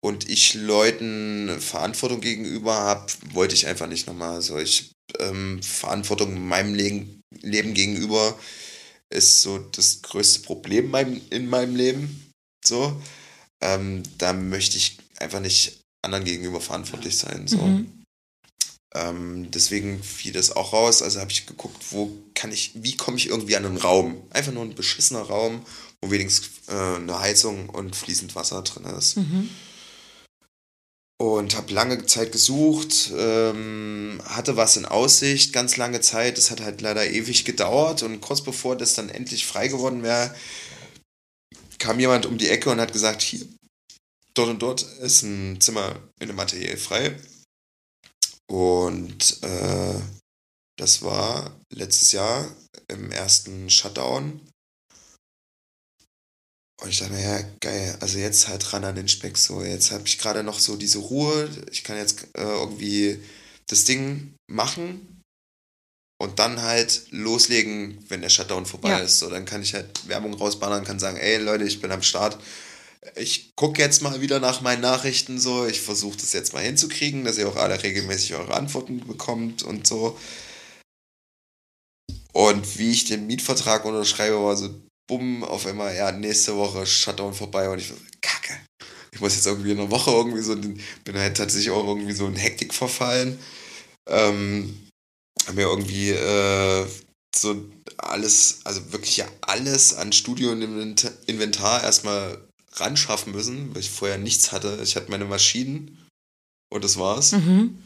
und 0.00 0.28
ich 0.28 0.54
Leuten 0.54 1.60
Verantwortung 1.60 2.20
gegenüber 2.20 2.74
habe, 2.74 3.12
wollte 3.32 3.54
ich 3.54 3.66
einfach 3.66 3.88
nicht 3.88 4.06
nochmal. 4.06 4.34
Also 4.34 4.58
ich 4.58 4.92
ähm, 5.18 5.62
Verantwortung 5.62 6.46
meinem 6.46 6.74
Leben, 6.74 7.20
Leben 7.42 7.74
gegenüber 7.74 8.38
ist 9.10 9.42
so 9.42 9.58
das 9.58 10.02
größte 10.02 10.40
Problem 10.40 10.90
meinem, 10.90 11.20
in 11.30 11.48
meinem 11.48 11.76
Leben. 11.76 12.32
So. 12.64 13.00
Ähm, 13.60 14.02
da 14.18 14.32
möchte 14.32 14.76
ich 14.76 14.98
einfach 15.18 15.40
nicht 15.40 15.80
anderen 16.02 16.24
gegenüber 16.24 16.60
verantwortlich 16.60 17.16
sein. 17.16 17.46
So. 17.46 17.58
Mhm. 17.58 18.04
Ähm, 18.96 19.50
deswegen 19.50 20.02
fiel 20.02 20.32
das 20.32 20.56
auch 20.56 20.72
raus. 20.72 21.02
Also 21.02 21.20
habe 21.20 21.30
ich 21.30 21.46
geguckt, 21.46 21.76
wo 21.90 22.16
kann 22.34 22.50
ich, 22.50 22.72
wie 22.74 22.96
komme 22.96 23.18
ich 23.18 23.28
irgendwie 23.28 23.56
an 23.56 23.66
einen 23.66 23.76
Raum? 23.76 24.22
Einfach 24.30 24.52
nur 24.52 24.64
ein 24.64 24.74
beschissener 24.74 25.22
Raum, 25.22 25.66
wo 26.00 26.10
wenigstens 26.10 26.50
äh, 26.68 26.96
eine 26.96 27.18
Heizung 27.20 27.68
und 27.68 27.94
fließend 27.94 28.34
Wasser 28.34 28.62
drin 28.62 28.84
ist. 28.84 29.16
Mhm. 29.16 29.50
Und 31.18 31.56
habe 31.56 31.72
lange 31.72 32.04
Zeit 32.06 32.32
gesucht, 32.32 33.10
ähm, 33.16 34.20
hatte 34.24 34.56
was 34.56 34.76
in 34.76 34.84
Aussicht, 34.84 35.52
ganz 35.52 35.76
lange 35.76 36.00
Zeit. 36.00 36.36
Das 36.38 36.50
hat 36.50 36.60
halt 36.60 36.80
leider 36.80 37.08
ewig 37.08 37.44
gedauert. 37.44 38.02
Und 38.02 38.20
kurz 38.20 38.42
bevor 38.42 38.76
das 38.76 38.94
dann 38.94 39.08
endlich 39.08 39.46
frei 39.46 39.68
geworden 39.68 40.02
wäre, 40.02 40.34
kam 41.78 42.00
jemand 42.00 42.26
um 42.26 42.38
die 42.38 42.48
Ecke 42.48 42.70
und 42.70 42.80
hat 42.80 42.92
gesagt, 42.92 43.22
hier, 43.22 43.46
dort 44.36 44.50
und 44.50 44.60
dort 44.60 44.82
ist 44.82 45.22
ein 45.22 45.60
Zimmer 45.60 45.96
in 46.20 46.30
einem 46.30 46.40
Atelier 46.40 46.76
frei. 46.78 47.18
Und 48.48 49.42
äh, 49.42 50.00
das 50.78 51.02
war 51.02 51.58
letztes 51.72 52.12
Jahr 52.12 52.48
im 52.88 53.10
ersten 53.10 53.70
Shutdown. 53.70 54.40
Und 56.82 56.90
ich 56.90 56.98
dachte 56.98 57.12
mir, 57.12 57.22
ja, 57.22 57.42
geil, 57.60 57.96
also 58.00 58.18
jetzt 58.18 58.48
halt 58.48 58.72
ran 58.72 58.84
an 58.84 58.94
den 58.96 59.08
Speck 59.08 59.38
so. 59.38 59.62
Jetzt 59.62 59.90
habe 59.90 60.06
ich 60.06 60.18
gerade 60.18 60.42
noch 60.42 60.58
so 60.58 60.76
diese 60.76 60.98
Ruhe. 60.98 61.48
Ich 61.70 61.84
kann 61.84 61.96
jetzt 61.96 62.24
äh, 62.36 62.42
irgendwie 62.42 63.18
das 63.66 63.84
Ding 63.84 64.34
machen 64.46 65.22
und 66.20 66.38
dann 66.38 66.62
halt 66.62 67.06
loslegen, 67.10 68.04
wenn 68.08 68.20
der 68.20 68.28
Shutdown 68.28 68.66
vorbei 68.66 68.90
Ja. 68.90 68.98
ist. 68.98 69.18
So, 69.18 69.30
dann 69.30 69.46
kann 69.46 69.62
ich 69.62 69.74
halt 69.74 70.06
Werbung 70.08 70.34
rausballern, 70.34 70.84
kann 70.84 70.98
sagen, 70.98 71.16
ey 71.16 71.38
Leute, 71.38 71.64
ich 71.64 71.80
bin 71.80 71.90
am 71.90 72.02
Start. 72.02 72.38
Ich 73.14 73.54
gucke 73.56 73.80
jetzt 73.80 74.02
mal 74.02 74.20
wieder 74.20 74.40
nach 74.40 74.60
meinen 74.60 74.82
Nachrichten 74.82 75.38
so. 75.38 75.66
Ich 75.66 75.80
versuche 75.80 76.16
das 76.16 76.32
jetzt 76.32 76.52
mal 76.52 76.62
hinzukriegen, 76.62 77.24
dass 77.24 77.38
ihr 77.38 77.48
auch 77.48 77.56
alle 77.56 77.82
regelmäßig 77.82 78.34
eure 78.34 78.54
Antworten 78.54 79.06
bekommt 79.06 79.62
und 79.62 79.86
so. 79.86 80.18
Und 82.32 82.78
wie 82.78 82.90
ich 82.90 83.04
den 83.04 83.26
Mietvertrag 83.26 83.84
unterschreibe, 83.84 84.42
war 84.42 84.56
so, 84.56 84.68
bumm, 85.08 85.42
auf 85.44 85.66
einmal, 85.66 85.94
ja, 85.94 86.12
nächste 86.12 86.56
Woche 86.56 86.86
Shutdown 86.86 87.32
vorbei 87.32 87.70
und 87.70 87.78
ich 87.78 87.88
war 87.88 87.96
so, 87.96 88.02
kacke. 88.20 88.60
Ich 89.12 89.20
muss 89.20 89.34
jetzt 89.34 89.46
irgendwie 89.46 89.72
in 89.72 89.80
einer 89.80 89.90
Woche 89.90 90.10
irgendwie 90.10 90.42
so, 90.42 90.54
bin 90.54 91.16
halt 91.16 91.36
tatsächlich 91.36 91.70
auch 91.70 91.86
irgendwie 91.86 92.12
so 92.12 92.26
in 92.26 92.36
Hektik 92.36 92.74
verfallen. 92.74 93.38
Ähm, 94.08 94.88
hab 95.46 95.54
mir 95.54 95.62
irgendwie 95.62 96.10
äh, 96.10 96.86
so 97.34 97.64
alles, 97.96 98.60
also 98.64 98.92
wirklich 98.92 99.16
ja 99.16 99.26
alles 99.40 99.94
an 99.94 100.12
Studio 100.12 100.52
und 100.52 100.62
Invent- 100.62 101.10
Inventar 101.26 101.82
erstmal 101.84 102.45
ran 102.78 102.96
schaffen 102.96 103.32
müssen, 103.32 103.74
weil 103.74 103.80
ich 103.80 103.90
vorher 103.90 104.18
nichts 104.18 104.52
hatte. 104.52 104.80
Ich 104.82 104.96
hatte 104.96 105.10
meine 105.10 105.24
Maschinen 105.24 106.06
und 106.72 106.84
das 106.84 106.98
war's. 106.98 107.32
Mhm. 107.32 107.82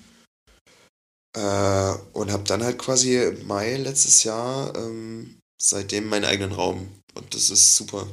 Äh, 1.37 1.95
und 2.13 2.33
habe 2.33 2.45
dann 2.45 2.63
halt 2.63 2.79
quasi 2.79 3.17
im 3.17 3.47
Mai 3.47 3.77
letztes 3.77 4.25
Jahr 4.25 4.75
ähm, 4.77 5.39
seitdem 5.61 6.09
meinen 6.09 6.25
eigenen 6.25 6.53
Raum. 6.53 6.89
Und 7.15 7.35
das 7.35 7.51
ist 7.51 7.77
super. 7.77 8.07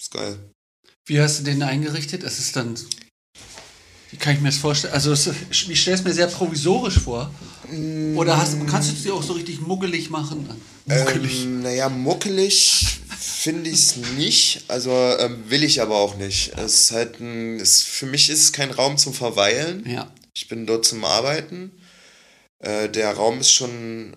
Ist 0.00 0.10
geil. 0.10 0.38
Wie 1.06 1.20
hast 1.20 1.40
du 1.40 1.44
den 1.44 1.62
eingerichtet? 1.62 2.22
Es 2.22 2.38
ist 2.38 2.56
dann. 2.56 2.78
Wie 4.14 4.18
kann 4.18 4.36
ich 4.36 4.40
mir 4.40 4.50
das 4.50 4.58
vorstellen? 4.58 4.94
Also, 4.94 5.10
es, 5.10 5.28
ich 5.50 5.80
stelle 5.80 5.96
es 5.96 6.04
mir 6.04 6.12
sehr 6.12 6.28
provisorisch 6.28 7.00
vor. 7.00 7.34
Oder 8.14 8.36
hast, 8.36 8.56
kannst 8.68 8.90
du 8.90 8.94
es 8.94 9.02
dir 9.02 9.12
auch 9.12 9.24
so 9.24 9.32
richtig 9.32 9.60
muggelig 9.60 10.08
machen? 10.08 10.48
Muggelig. 10.86 11.42
Ähm, 11.42 11.62
naja, 11.62 11.88
muckelig 11.88 13.00
finde 13.18 13.70
ich 13.70 13.80
es 13.80 13.96
nicht. 13.96 14.66
Also 14.68 14.92
ähm, 14.92 15.50
will 15.50 15.64
ich 15.64 15.82
aber 15.82 15.96
auch 15.96 16.14
nicht. 16.16 16.52
Es 16.56 16.74
ist 16.82 16.92
halt 16.92 17.18
ein, 17.18 17.58
es, 17.58 17.82
für 17.82 18.06
mich 18.06 18.30
ist 18.30 18.40
es 18.40 18.52
kein 18.52 18.70
Raum 18.70 18.98
zum 18.98 19.14
Verweilen. 19.14 19.84
ja. 19.84 20.12
Ich 20.36 20.46
bin 20.46 20.64
dort 20.64 20.84
zum 20.84 21.04
Arbeiten. 21.04 21.72
Äh, 22.60 22.88
der 22.88 23.14
Raum 23.14 23.40
ist 23.40 23.50
schon 23.50 24.16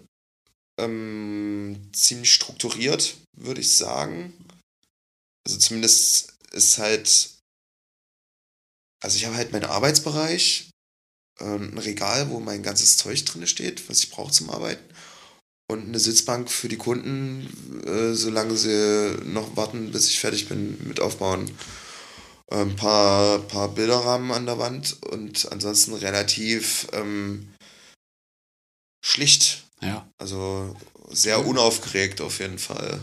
ähm, 0.79 1.89
ziemlich 1.91 2.31
strukturiert, 2.31 3.15
würde 3.35 3.61
ich 3.61 3.75
sagen. 3.75 4.31
Also 5.47 5.57
zumindest 5.57 6.33
ist 6.51 6.77
halt. 6.77 7.36
Also 9.03 9.17
ich 9.17 9.25
habe 9.25 9.35
halt 9.35 9.51
meinen 9.51 9.65
Arbeitsbereich, 9.65 10.69
ähm, 11.39 11.71
ein 11.73 11.77
Regal, 11.77 12.29
wo 12.29 12.39
mein 12.39 12.63
ganzes 12.63 12.97
Zeug 12.97 13.23
drin 13.25 13.45
steht, 13.47 13.89
was 13.89 13.99
ich 13.99 14.09
brauche 14.09 14.31
zum 14.31 14.49
Arbeiten. 14.49 14.83
Und 15.69 15.87
eine 15.87 15.99
Sitzbank 15.99 16.49
für 16.49 16.69
die 16.69 16.77
Kunden, 16.77 17.83
äh, 17.85 18.13
solange 18.13 18.55
sie 18.55 19.17
noch 19.25 19.55
warten, 19.57 19.91
bis 19.91 20.09
ich 20.09 20.19
fertig 20.19 20.47
bin 20.47 20.77
mit 20.87 20.99
Aufbauen. 20.99 21.51
Ein 22.49 22.77
paar, 22.77 23.39
paar 23.39 23.67
Bilderrahmen 23.67 24.31
an 24.31 24.45
der 24.45 24.57
Wand 24.57 25.03
und 25.03 25.51
ansonsten 25.51 25.93
relativ 25.93 26.87
ähm, 26.93 27.53
schlicht. 29.03 29.65
ja. 29.81 30.09
Also 30.17 30.75
sehr 31.09 31.45
unaufgeregt 31.45 32.21
auf 32.21 32.39
jeden 32.39 32.57
Fall. 32.57 33.01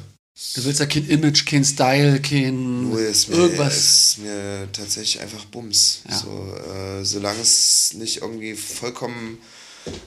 Du 0.55 0.65
willst 0.65 0.81
ja 0.81 0.86
kein 0.86 1.09
Image, 1.09 1.47
kein 1.47 1.65
Style, 1.65 2.20
kein. 2.20 2.90
Nur 2.90 3.01
ist 3.01 3.28
mir, 3.28 3.36
irgendwas. 3.36 3.77
ist 3.77 4.19
mir 4.19 4.69
tatsächlich 4.73 5.20
einfach 5.20 5.44
Bums. 5.44 6.01
Ja. 6.09 6.16
So, 6.16 6.56
äh, 6.56 7.05
solange 7.05 7.40
es 7.40 7.93
nicht 7.94 8.20
irgendwie 8.20 8.55
vollkommen 8.55 9.39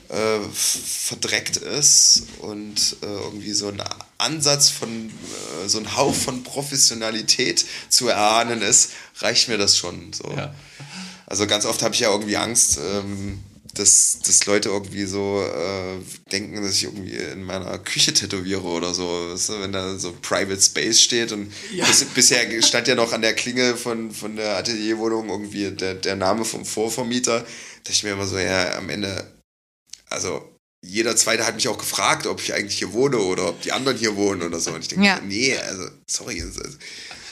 äh, 0.09 0.39
verdreckt 0.53 1.57
ist 1.57 2.23
und 2.39 2.97
äh, 3.01 3.05
irgendwie 3.05 3.53
so 3.53 3.69
ein 3.69 3.81
Ansatz 4.17 4.69
von, 4.69 5.09
äh, 5.09 5.67
so 5.69 5.79
ein 5.79 5.95
Hauch 5.95 6.13
von 6.13 6.43
Professionalität 6.43 7.65
zu 7.87 8.09
erahnen 8.09 8.61
ist, 8.61 8.91
reicht 9.19 9.47
mir 9.47 9.57
das 9.57 9.77
schon. 9.77 10.11
So. 10.11 10.29
Ja. 10.35 10.53
Also 11.25 11.47
ganz 11.47 11.65
oft 11.65 11.81
habe 11.83 11.93
ich 11.93 12.01
ja 12.01 12.11
irgendwie 12.11 12.37
Angst, 12.37 12.79
ähm, 12.81 13.39
dass, 13.77 14.19
dass 14.25 14.45
Leute 14.45 14.69
irgendwie 14.69 15.05
so 15.05 15.41
äh, 15.43 15.99
denken, 16.31 16.61
dass 16.61 16.73
ich 16.75 16.83
irgendwie 16.85 17.15
in 17.15 17.43
meiner 17.43 17.77
Küche 17.79 18.13
tätowiere 18.13 18.63
oder 18.63 18.93
so. 18.93 19.03
Weißt 19.31 19.49
du, 19.49 19.61
wenn 19.61 19.71
da 19.71 19.97
so 19.97 20.13
Private 20.21 20.61
Space 20.61 21.01
steht 21.01 21.31
und 21.31 21.51
bis, 21.71 22.05
bisher 22.05 22.61
stand 22.61 22.87
ja 22.87 22.95
noch 22.95 23.13
an 23.13 23.21
der 23.21 23.33
Klinge 23.33 23.75
von, 23.75 24.11
von 24.11 24.35
der 24.35 24.57
Atelierwohnung 24.57 25.29
irgendwie 25.29 25.71
der, 25.71 25.95
der 25.95 26.15
Name 26.15 26.45
vom 26.45 26.65
Vorvermieter. 26.65 27.39
Da 27.39 27.45
dachte 27.83 27.91
ich 27.91 28.03
mir 28.03 28.11
immer 28.11 28.27
so, 28.27 28.37
ja, 28.37 28.77
am 28.77 28.89
Ende, 28.89 29.31
also 30.09 30.41
jeder 30.85 31.15
Zweite 31.15 31.45
hat 31.45 31.55
mich 31.55 31.67
auch 31.67 31.77
gefragt, 31.77 32.27
ob 32.27 32.41
ich 32.41 32.53
eigentlich 32.53 32.77
hier 32.77 32.93
wohne 32.93 33.17
oder 33.17 33.49
ob 33.49 33.61
die 33.61 33.71
anderen 33.71 33.97
hier 33.97 34.15
wohnen 34.15 34.41
oder 34.41 34.59
so. 34.59 34.71
Und 34.71 34.81
ich 34.81 34.87
denke, 34.87 35.05
Ja. 35.05 35.19
nee, 35.21 35.55
also, 35.57 35.89
sorry. 36.09 36.41
Also, 36.41 36.61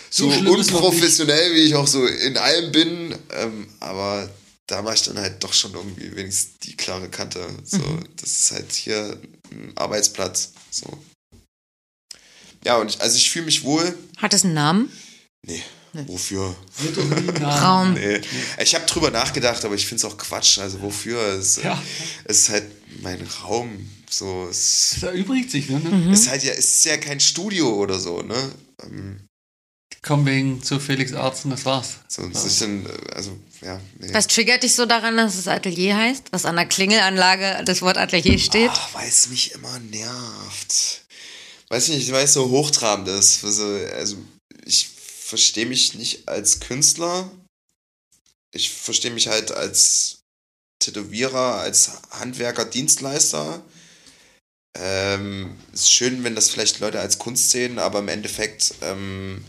So 0.09 0.31
so 0.31 0.39
unprofessionell, 0.49 1.53
wie 1.55 1.59
ich 1.61 1.75
auch 1.75 1.87
so 1.87 2.05
in 2.05 2.37
allem 2.37 2.71
bin, 2.71 3.15
ähm, 3.33 3.67
aber 3.79 4.29
da 4.67 4.81
mache 4.81 4.95
ich 4.95 5.03
dann 5.03 5.17
halt 5.19 5.43
doch 5.43 5.53
schon 5.53 5.73
irgendwie 5.73 6.15
wenigstens 6.15 6.57
die 6.59 6.75
klare 6.75 7.09
Kante. 7.09 7.47
So, 7.63 7.79
das 8.17 8.31
ist 8.31 8.51
halt 8.51 8.71
hier 8.71 9.19
ein 9.51 9.73
Arbeitsplatz. 9.75 10.53
So. 10.71 10.87
Ja, 12.63 12.77
und 12.77 12.89
ich, 12.89 13.01
also 13.01 13.15
ich 13.15 13.29
fühle 13.29 13.45
mich 13.45 13.63
wohl. 13.63 13.95
Hat 14.17 14.33
es 14.33 14.43
einen 14.43 14.55
Namen? 14.55 14.91
Nee, 15.45 15.61
wofür? 15.93 16.55
Nie 16.81 17.39
nah. 17.39 17.61
Raum. 17.63 17.93
Nee. 17.93 18.19
Ich 18.59 18.73
habe 18.73 18.85
drüber 18.87 19.11
nachgedacht, 19.11 19.63
aber 19.63 19.75
ich 19.75 19.85
finde 19.85 20.05
es 20.07 20.11
auch 20.11 20.17
Quatsch. 20.17 20.57
Also 20.57 20.81
wofür? 20.81 21.19
Es, 21.21 21.57
Ja. 21.57 21.81
es 22.23 22.39
ist 22.39 22.49
halt 22.49 22.65
mein 23.01 23.21
Raum. 23.43 23.87
So, 24.09 24.47
es 24.49 24.91
Das 24.95 25.03
erübrigt 25.03 25.51
sich, 25.51 25.69
ne? 25.69 25.79
Mhm. 25.79 26.11
es 26.11 26.21
ist 26.21 26.29
halt 26.29 26.43
ja, 26.43 26.53
es 26.53 26.77
ist 26.77 26.85
ja 26.85 26.97
kein 26.97 27.19
Studio 27.19 27.73
oder 27.75 27.99
so, 27.99 28.21
ne? 28.21 28.51
Ähm, 28.83 29.24
Komm 30.05 30.23
wegen 30.27 30.61
zu 30.61 30.79
Felix 30.79 31.13
Arzt 31.13 31.45
und 31.45 31.51
das 31.51 31.65
war's. 31.65 31.95
so, 32.07 32.27
das 32.29 32.45
ist 32.45 32.61
dann, 32.61 32.85
äh, 32.85 33.13
also, 33.15 33.39
ja, 33.61 33.81
nee. 33.97 34.13
Was 34.13 34.27
triggert 34.27 34.61
dich 34.61 34.75
so 34.75 34.85
daran, 34.85 35.17
dass 35.17 35.33
es 35.33 35.47
Atelier 35.47 35.97
heißt? 35.97 36.25
Was 36.29 36.45
an 36.45 36.57
der 36.57 36.67
Klingelanlage 36.67 37.63
das 37.65 37.81
Wort 37.81 37.97
Atelier 37.97 38.37
steht? 38.37 38.69
Ach, 38.71 38.93
weil 38.93 39.07
es 39.07 39.29
mich 39.29 39.53
immer 39.53 39.79
nervt. 39.79 41.05
Weiß 41.69 41.87
nicht, 41.89 42.11
weil 42.11 42.25
es 42.25 42.33
so 42.33 42.51
hochtrabend 42.51 43.07
ist. 43.07 43.43
Also, 43.43 43.65
also 43.95 44.17
ich 44.63 44.87
verstehe 44.87 45.65
mich 45.65 45.95
nicht 45.95 46.27
als 46.27 46.59
Künstler. 46.59 47.31
Ich 48.53 48.69
verstehe 48.69 49.11
mich 49.11 49.27
halt 49.27 49.51
als 49.51 50.19
Tätowierer, 50.77 51.55
als 51.55 51.93
Handwerker, 52.11 52.65
Dienstleister. 52.65 53.63
Ähm, 54.77 55.55
ist 55.73 55.91
schön, 55.91 56.23
wenn 56.23 56.35
das 56.35 56.51
vielleicht 56.51 56.79
Leute 56.79 56.99
als 56.99 57.17
Kunst 57.17 57.49
sehen, 57.49 57.79
aber 57.79 57.99
im 57.99 58.07
Endeffekt 58.07 58.75
ähm, 58.81 59.43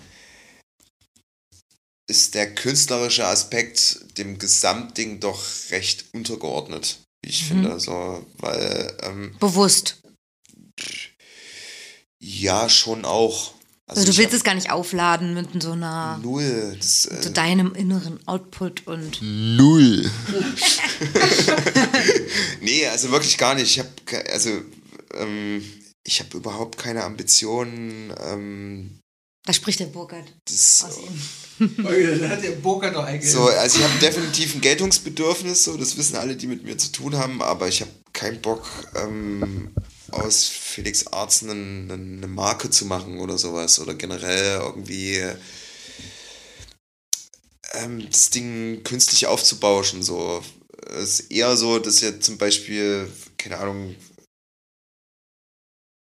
ist 2.09 2.35
der 2.35 2.55
künstlerische 2.55 3.27
Aspekt 3.27 4.19
dem 4.19 4.39
Gesamtding 4.39 5.20
doch 5.20 5.43
recht 5.70 6.07
untergeordnet, 6.12 7.01
wie 7.23 7.31
ich 7.31 7.45
finde. 7.45 7.81
So, 7.81 8.24
weil 8.39 8.97
ähm, 9.03 9.37
Bewusst. 9.41 10.03
ja, 12.20 12.69
schon 12.69 13.05
auch. 13.05 13.55
Also, 13.89 14.05
du 14.05 14.11
ich 14.11 14.19
willst 14.19 14.35
es 14.35 14.43
gar 14.43 14.55
nicht 14.55 14.70
aufladen 14.70 15.35
mit 15.35 15.62
so 15.62 15.73
einer, 15.73 16.19
null. 16.19 16.77
Das, 16.77 17.03
zu 17.03 17.28
äh, 17.28 17.33
deinem 17.33 17.73
inneren 17.74 18.19
Output 18.27 18.87
und 18.87 19.19
null. 19.23 20.11
nee, 22.61 22.87
also 22.89 23.12
wirklich 23.12 23.39
gar 23.39 23.55
nicht. 23.55 23.70
Ich 23.70 23.78
habe 23.78 23.91
also 24.33 24.51
ähm, 25.15 25.65
ich 26.05 26.20
habe 26.20 26.37
überhaupt 26.37 26.78
keine 26.78 27.05
Ambitionen. 27.05 28.12
Ähm, 28.24 28.99
da 29.47 29.52
spricht 29.52 29.81
der 29.81 29.86
Burkhardt 29.86 30.27
das, 30.44 30.85
aus 30.85 30.98
ihm. 30.98 31.82
Da 31.82 32.28
hat 32.28 32.43
der 32.43 32.51
Boker 32.51 32.90
doch 32.90 33.05
eigentlich. 33.05 33.32
So, 33.32 33.44
also 33.44 33.78
ich 33.78 33.85
habe 33.85 33.98
definitiv 33.98 34.55
ein 34.55 34.60
Geltungsbedürfnis, 34.60 35.64
so, 35.64 35.78
das 35.78 35.97
wissen 35.97 36.16
alle, 36.16 36.36
die 36.36 36.47
mit 36.47 36.64
mir 36.64 36.77
zu 36.77 36.93
tun 36.93 37.16
haben, 37.16 37.40
aber 37.40 37.66
ich 37.68 37.81
habe 37.81 37.90
keinen 38.12 38.43
Bock, 38.43 38.68
ähm, 38.94 39.70
aus 40.10 40.44
Felix 40.44 41.06
Arzt 41.09 41.44
eine, 41.44 41.52
eine 41.52 42.27
Marke 42.27 42.70
zu 42.70 42.85
machen 42.86 43.18
oder 43.20 43.39
sowas. 43.39 43.78
Oder 43.81 43.94
generell 43.94 44.60
irgendwie 44.60 45.23
ähm, 47.74 48.06
das 48.10 48.31
Ding 48.31 48.82
künstlich 48.85 49.27
aufzubauschen. 49.27 50.02
So. 50.02 50.43
Es 50.98 51.20
ist 51.20 51.31
eher 51.31 51.56
so, 51.56 51.78
dass 51.78 52.01
jetzt 52.01 52.24
zum 52.24 52.39
Beispiel, 52.39 53.10
keine 53.39 53.59
Ahnung, 53.59 53.94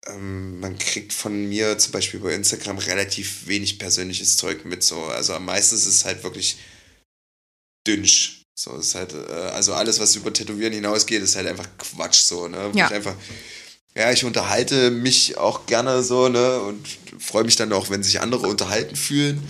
ähm, 0.07 0.59
man 0.59 0.77
kriegt 0.77 1.13
von 1.13 1.47
mir 1.49 1.77
zum 1.77 1.91
Beispiel 1.91 2.19
bei 2.19 2.33
Instagram 2.33 2.77
relativ 2.77 3.47
wenig 3.47 3.79
persönliches 3.79 4.37
Zeug 4.37 4.65
mit. 4.65 4.83
So. 4.83 5.03
Also 5.05 5.33
am 5.33 5.45
meisten 5.45 5.75
ist 5.75 5.85
es 5.85 6.05
halt 6.05 6.23
wirklich 6.23 6.57
dünsch. 7.87 8.43
So 8.57 8.77
ist 8.77 8.95
halt, 8.95 9.13
äh, 9.13 9.33
also 9.33 9.73
alles, 9.73 9.99
was 9.99 10.15
über 10.15 10.31
Tätowieren 10.31 10.73
hinausgeht, 10.73 11.21
ist 11.21 11.35
halt 11.35 11.47
einfach 11.47 11.67
Quatsch 11.77 12.21
so, 12.21 12.47
ne? 12.47 12.69
Wo 12.71 12.77
Ja. 12.77 12.87
Ich 12.87 12.93
einfach, 12.93 13.15
ja, 13.95 14.11
ich 14.11 14.23
unterhalte 14.23 14.91
mich 14.91 15.37
auch 15.37 15.65
gerne 15.65 16.03
so, 16.03 16.29
ne? 16.29 16.61
Und 16.61 16.87
freue 17.19 17.43
mich 17.43 17.57
dann 17.57 17.73
auch, 17.73 17.89
wenn 17.89 18.03
sich 18.03 18.21
andere 18.21 18.47
unterhalten 18.47 18.95
fühlen. 18.95 19.45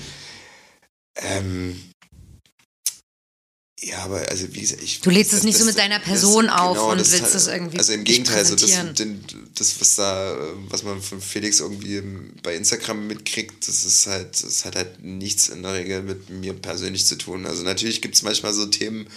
Ähm, 1.18 1.82
ja, 3.82 4.00
aber 4.00 4.28
also 4.30 4.46
wie 4.54 4.62
gesagt, 4.62 4.82
ich. 4.82 5.02
Du 5.02 5.10
lädst 5.10 5.34
es 5.34 5.40
das- 5.40 5.44
nicht 5.46 5.56
so 5.58 5.66
das- 5.66 5.74
mit 5.76 5.78
deiner 5.78 6.00
das- 6.00 6.08
Person 6.08 6.50
auf 6.50 6.78
und 6.92 6.98
das 7.00 7.12
willst 7.12 7.36
es 7.36 7.48
irgendwie 7.48 7.78
Also 7.78 7.94
im 7.94 8.04
Gegenteil, 8.06 8.46
so 8.46 8.56
das, 8.56 8.72
präsentieren. 8.72 8.96
den, 9.28 9.50
das, 9.56 9.80
was 9.82 9.96
da, 9.96 10.38
was 10.70 10.84
man 10.84 11.02
von 11.02 11.22
Felix 11.22 11.60
irgendwie 11.60 12.02
bei 12.42 12.56
Instagram 12.56 13.08
mitkriegt, 13.08 13.68
das 13.68 13.84
ist 13.84 14.08
halt, 14.08 14.42
das 14.44 14.64
hat 14.66 14.76
halt 14.76 15.04
nichts 15.04 15.50
in 15.50 15.62
der 15.64 15.74
Regel 15.74 16.04
mit 16.04 16.30
mir 16.30 16.54
persönlich 16.54 17.06
zu 17.06 17.16
tun. 17.18 17.46
Also 17.46 17.64
natürlich 17.64 18.02
gibt 18.02 18.16
es 18.16 18.22
manchmal 18.24 18.54
so 18.54 18.66
Themen, 18.66 19.08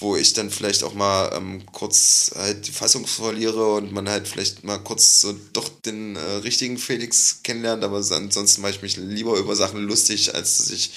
wo 0.00 0.16
ich 0.16 0.32
dann 0.32 0.48
vielleicht 0.50 0.84
auch 0.84 0.94
mal 0.94 1.32
ähm, 1.36 1.66
kurz 1.72 2.30
halt 2.36 2.68
die 2.68 2.72
Fassung 2.72 3.06
verliere 3.06 3.74
und 3.74 3.92
man 3.92 4.08
halt 4.08 4.28
vielleicht 4.28 4.62
mal 4.64 4.78
kurz 4.78 5.20
so 5.20 5.34
doch 5.52 5.68
den 5.68 6.14
äh, 6.16 6.20
richtigen 6.20 6.78
Felix 6.78 7.40
kennenlernt, 7.42 7.82
aber 7.84 8.02
so- 8.02 8.14
ansonsten 8.14 8.62
mache 8.62 8.72
ich 8.72 8.82
mich 8.82 8.96
lieber 8.96 9.36
über 9.38 9.56
Sachen 9.56 9.82
lustig, 9.82 10.34
als 10.34 10.58
dass 10.58 10.70
ich 10.70 10.92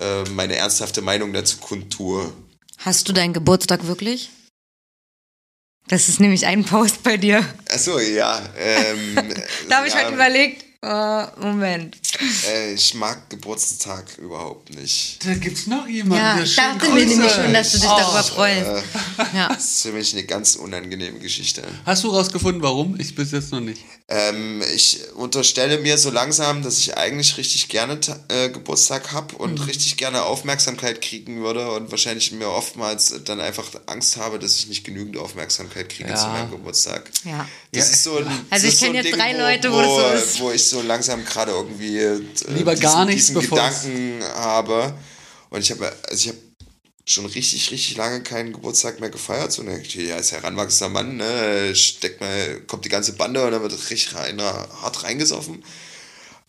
äh, 0.00 0.24
meine 0.30 0.56
ernsthafte 0.56 1.02
Meinung 1.02 1.32
dazu 1.32 1.58
kundtue. 1.58 2.32
Hast 2.78 3.08
du 3.08 3.12
deinen 3.12 3.32
Geburtstag 3.32 3.86
wirklich? 3.86 4.30
Das 5.88 6.08
ist 6.08 6.20
nämlich 6.20 6.46
ein 6.46 6.64
Post 6.64 7.02
bei 7.02 7.16
dir. 7.16 7.44
Achso, 7.68 7.98
ja. 7.98 8.40
Ähm, 8.56 9.16
Da 9.68 9.78
habe 9.78 9.88
ich 9.88 9.94
ja, 9.94 10.00
halt 10.00 10.14
überlegt, 10.14 10.64
äh, 10.82 11.26
Moment. 11.40 11.96
Äh, 12.48 12.72
ich 12.74 12.94
mag 12.94 13.28
Geburtstag 13.28 14.16
überhaupt 14.18 14.70
nicht. 14.74 15.18
Da 15.26 15.34
gibt's 15.34 15.66
noch 15.66 15.86
jemanden, 15.86 16.16
Ja, 16.24 16.34
der 16.36 16.44
ich 16.44 16.56
dachte 16.56 16.88
mir 16.90 17.04
nämlich 17.06 17.30
schon, 17.32 17.52
dass 17.52 17.72
du 17.72 17.78
dich 17.78 17.88
Oh. 17.90 17.96
darüber 17.98 18.22
freust. 18.22 18.84
Ja. 19.34 19.48
Das 19.48 19.64
ist 19.64 19.82
für 19.82 19.92
mich 19.92 20.12
eine 20.14 20.24
ganz 20.24 20.56
unangenehme 20.56 21.18
Geschichte. 21.18 21.62
Hast 21.84 22.04
du 22.04 22.08
rausgefunden, 22.08 22.62
warum? 22.62 22.98
Ich 22.98 23.14
bis 23.14 23.32
jetzt 23.32 23.52
noch 23.52 23.60
nicht. 23.60 23.82
Ähm, 24.08 24.62
ich 24.74 25.00
unterstelle 25.14 25.78
mir 25.78 25.96
so 25.98 26.10
langsam, 26.10 26.62
dass 26.62 26.78
ich 26.78 26.96
eigentlich 26.96 27.36
richtig 27.36 27.68
gerne 27.68 27.98
äh, 28.28 28.48
Geburtstag 28.48 29.12
habe 29.12 29.36
und 29.36 29.58
Mhm. 29.60 29.64
richtig 29.66 29.96
gerne 29.98 30.22
Aufmerksamkeit 30.24 31.00
kriegen 31.00 31.42
würde 31.42 31.70
und 31.72 31.90
wahrscheinlich 31.90 32.32
mir 32.32 32.48
oftmals 32.50 33.14
dann 33.24 33.40
einfach 33.40 33.70
Angst 33.86 34.16
habe, 34.16 34.38
dass 34.38 34.56
ich 34.56 34.66
nicht 34.68 34.84
genügend 34.84 35.16
Aufmerksamkeit 35.18 35.88
kriege 35.90 36.08
Ja. 36.10 36.16
zu 36.16 36.26
meinem 36.28 36.50
Geburtstag. 36.50 37.10
Ja. 37.24 37.46
Das 37.72 37.86
Ja. 37.86 37.92
ist 37.92 38.02
so 38.04 38.16
ein, 38.16 38.26
Also 38.50 38.66
ich 38.66 38.72
ist 38.74 38.80
so 38.80 38.86
jetzt 38.92 39.04
Ding, 39.06 39.14
drei 39.16 39.32
Leute, 39.36 39.70
wo 39.72 39.78
das 39.80 39.86
so 39.86 40.24
ist. 40.32 40.40
Wo 40.40 40.50
ich 40.50 40.64
so 40.70 40.82
langsam 40.82 41.24
gerade 41.24 41.52
irgendwie 41.52 41.98
äh, 41.98 42.20
Lieber 42.48 42.74
gar 42.74 43.04
nichts, 43.04 43.26
diesen 43.26 43.40
Gedanken 43.40 44.22
habe. 44.34 44.94
Und 45.50 45.60
ich 45.60 45.70
habe, 45.70 45.92
also 46.08 46.14
ich 46.14 46.28
habe 46.28 46.38
schon 47.04 47.26
richtig, 47.26 47.70
richtig 47.70 47.96
lange 47.96 48.22
keinen 48.22 48.52
Geburtstag 48.52 49.00
mehr 49.00 49.10
gefeiert. 49.10 49.52
So, 49.52 49.62
ne, 49.62 49.82
ja, 49.82 50.16
als 50.16 50.32
heranwachsender 50.32 50.92
Mann, 50.92 51.16
ne, 51.16 51.74
steckt 51.74 52.20
mal, 52.20 52.60
kommt 52.62 52.84
die 52.84 52.90
ganze 52.90 53.14
Bande 53.14 53.44
und 53.44 53.52
dann 53.52 53.62
wird 53.62 53.72
richtig 53.72 54.14
rein, 54.14 54.40
hart 54.40 55.02
reingesoffen. 55.02 55.64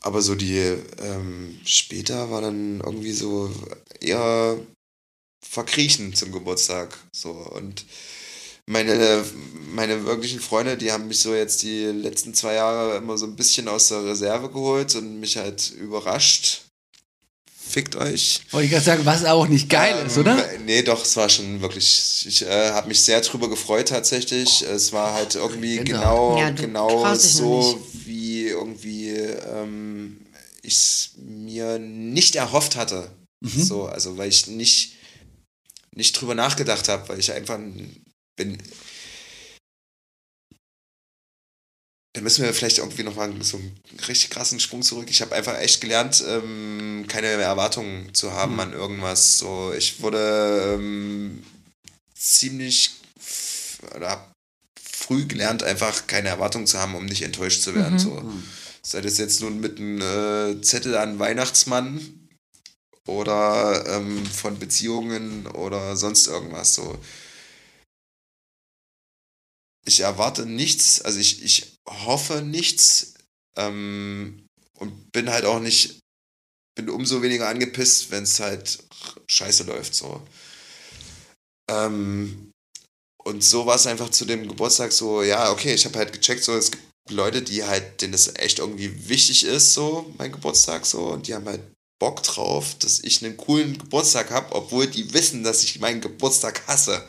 Aber 0.01 0.21
so 0.21 0.35
die 0.35 0.57
ähm, 0.57 1.59
später 1.63 2.31
war 2.31 2.41
dann 2.41 2.79
irgendwie 2.79 3.11
so 3.11 3.53
eher 3.99 4.57
verkriechen 5.47 6.13
zum 6.15 6.31
Geburtstag. 6.31 6.97
So 7.11 7.31
und 7.31 7.85
meine, 8.65 9.23
meine 9.73 10.05
wirklichen 10.05 10.39
Freunde, 10.39 10.77
die 10.77 10.91
haben 10.91 11.07
mich 11.07 11.19
so 11.19 11.33
jetzt 11.33 11.63
die 11.63 11.85
letzten 11.85 12.33
zwei 12.33 12.55
Jahre 12.55 12.97
immer 12.97 13.17
so 13.17 13.25
ein 13.25 13.35
bisschen 13.35 13.67
aus 13.67 13.87
der 13.89 14.03
Reserve 14.05 14.49
geholt 14.49 14.95
und 14.95 15.19
mich 15.19 15.37
halt 15.37 15.71
überrascht. 15.71 16.61
Fickt 17.69 17.95
euch. 17.95 18.41
Wollte 18.51 18.65
ich 18.65 18.71
gerade 18.71 18.83
sagen, 18.83 19.05
was 19.05 19.23
auch 19.23 19.47
nicht 19.47 19.69
geil 19.69 20.05
ist, 20.05 20.17
Ähm, 20.17 20.21
oder? 20.23 20.45
Nee, 20.65 20.81
doch, 20.83 21.03
es 21.05 21.15
war 21.15 21.29
schon 21.29 21.61
wirklich, 21.61 22.25
ich 22.27 22.41
äh, 22.41 22.71
habe 22.71 22.89
mich 22.89 23.01
sehr 23.01 23.21
drüber 23.21 23.49
gefreut 23.49 23.87
tatsächlich. 23.87 24.61
Es 24.63 24.91
war 24.91 25.13
halt 25.13 25.35
irgendwie 25.35 25.77
Gänsehaut. 25.77 26.35
genau, 26.35 26.37
Ja, 26.37 26.49
genau 26.49 27.15
so, 27.15 27.81
wie 27.93 28.47
irgendwie 28.47 29.09
ähm, 29.09 30.17
ich 30.63 30.73
es 30.75 31.09
mir 31.17 31.79
nicht 31.79 32.35
erhofft 32.35 32.75
hatte. 32.75 33.09
Mhm. 33.39 33.63
So, 33.63 33.85
also 33.85 34.17
weil 34.17 34.27
ich 34.27 34.47
nicht, 34.47 34.95
nicht 35.95 36.13
drüber 36.19 36.35
nachgedacht 36.35 36.89
habe, 36.89 37.07
weil 37.07 37.19
ich 37.19 37.31
einfach 37.31 37.57
bin. 38.43 38.57
da 42.13 42.21
müssen 42.21 42.43
wir 42.43 42.53
vielleicht 42.53 42.79
irgendwie 42.79 43.03
nochmal 43.03 43.31
so 43.41 43.57
einen 43.57 43.79
richtig 44.07 44.31
krassen 44.31 44.59
Sprung 44.59 44.81
zurück. 44.81 45.07
Ich 45.09 45.21
habe 45.21 45.33
einfach 45.33 45.57
echt 45.59 45.79
gelernt, 45.79 46.23
ähm, 46.27 47.05
keine 47.07 47.27
Erwartungen 47.27 48.13
zu 48.13 48.33
haben 48.33 48.59
an 48.59 48.73
irgendwas. 48.73 49.37
So, 49.37 49.73
ich 49.75 50.01
wurde 50.01 50.75
ähm, 50.75 51.43
ziemlich 52.13 52.91
oder 53.95 54.09
hab 54.09 54.31
früh 54.81 55.25
gelernt, 55.25 55.63
einfach 55.63 56.05
keine 56.07 56.29
Erwartungen 56.29 56.67
zu 56.67 56.79
haben, 56.79 56.95
um 56.95 57.05
nicht 57.05 57.21
enttäuscht 57.21 57.61
zu 57.61 57.73
werden. 57.75 57.97
So. 57.97 58.21
Sei 58.83 58.99
das 58.99 59.17
jetzt 59.17 59.41
nun 59.41 59.61
mit 59.61 59.79
einem 59.79 60.01
äh, 60.01 60.61
Zettel 60.61 60.97
an 60.97 61.17
Weihnachtsmann 61.17 62.29
oder 63.07 63.85
ähm, 63.87 64.25
von 64.25 64.59
Beziehungen 64.59 65.47
oder 65.47 65.95
sonst 65.95 66.27
irgendwas. 66.27 66.73
So. 66.73 66.99
Ich 69.85 70.01
erwarte 70.01 70.45
nichts, 70.45 71.01
also 71.01 71.19
ich, 71.19 71.43
ich 71.43 71.73
hoffe 71.87 72.41
nichts 72.41 73.15
ähm, 73.57 74.45
und 74.77 75.11
bin 75.11 75.29
halt 75.29 75.45
auch 75.45 75.59
nicht, 75.59 75.99
bin 76.75 76.89
umso 76.89 77.21
weniger 77.21 77.47
angepisst, 77.49 78.11
wenn 78.11 78.23
es 78.23 78.39
halt 78.39 78.79
scheiße 79.27 79.63
läuft. 79.63 79.95
So. 79.95 80.21
Ähm, 81.69 82.51
und 83.23 83.43
so 83.43 83.65
war 83.65 83.75
es 83.75 83.87
einfach 83.87 84.09
zu 84.09 84.25
dem 84.25 84.47
Geburtstag 84.47 84.91
so, 84.91 85.23
ja, 85.23 85.51
okay, 85.51 85.73
ich 85.73 85.85
habe 85.85 85.97
halt 85.97 86.13
gecheckt, 86.13 86.43
so, 86.43 86.55
es 86.55 86.71
gibt 86.71 86.83
Leute, 87.09 87.41
die 87.41 87.63
halt, 87.63 88.01
denen 88.01 88.13
es 88.13 88.35
echt 88.35 88.59
irgendwie 88.59 89.09
wichtig 89.09 89.43
ist, 89.43 89.73
so, 89.73 90.11
mein 90.17 90.31
Geburtstag, 90.31 90.85
so, 90.85 91.07
und 91.07 91.27
die 91.27 91.35
haben 91.35 91.47
halt 91.47 91.61
Bock 91.99 92.23
drauf, 92.23 92.75
dass 92.79 92.99
ich 93.01 93.23
einen 93.23 93.37
coolen 93.37 93.77
Geburtstag 93.77 94.31
habe, 94.31 94.55
obwohl 94.55 94.87
die 94.87 95.13
wissen, 95.13 95.43
dass 95.43 95.63
ich 95.63 95.79
meinen 95.79 96.01
Geburtstag 96.01 96.67
hasse. 96.67 97.07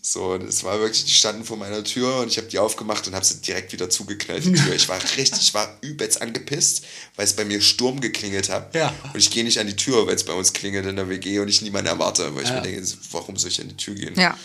So, 0.00 0.38
das 0.38 0.62
war 0.64 0.78
wirklich, 0.80 1.04
die 1.04 1.10
standen 1.10 1.44
vor 1.44 1.56
meiner 1.56 1.82
Tür 1.84 2.18
und 2.20 2.28
ich 2.28 2.38
habe 2.38 2.46
die 2.46 2.58
aufgemacht 2.58 3.06
und 3.06 3.14
habe 3.14 3.24
sie 3.24 3.40
direkt 3.40 3.72
wieder 3.72 3.90
zugeknallt, 3.90 4.44
die 4.44 4.52
Tür. 4.52 4.74
Ich 4.74 4.88
war 4.88 5.00
richtig, 5.16 5.40
ich 5.40 5.54
war 5.54 5.76
übelst 5.82 6.22
angepisst, 6.22 6.84
weil 7.16 7.24
es 7.26 7.34
bei 7.34 7.44
mir 7.44 7.60
Sturm 7.60 8.00
geklingelt 8.00 8.48
hat. 8.48 8.74
Ja. 8.74 8.94
Und 9.12 9.18
ich 9.18 9.30
gehe 9.30 9.44
nicht 9.44 9.58
an 9.58 9.66
die 9.66 9.76
Tür, 9.76 10.06
weil 10.06 10.14
es 10.14 10.24
bei 10.24 10.32
uns 10.32 10.52
klingelt 10.52 10.86
in 10.86 10.96
der 10.96 11.08
WG 11.08 11.40
und 11.40 11.48
ich 11.48 11.62
niemanden 11.62 11.88
erwarte, 11.88 12.34
weil 12.34 12.44
ich 12.44 12.48
Ja. 12.48 12.56
mir 12.56 12.62
denke, 12.62 12.86
warum 13.10 13.36
soll 13.36 13.50
ich 13.50 13.60
an 13.60 13.68
die 13.68 13.76
Tür 13.76 13.94
gehen? 13.94 14.14
Ja. 14.18 14.38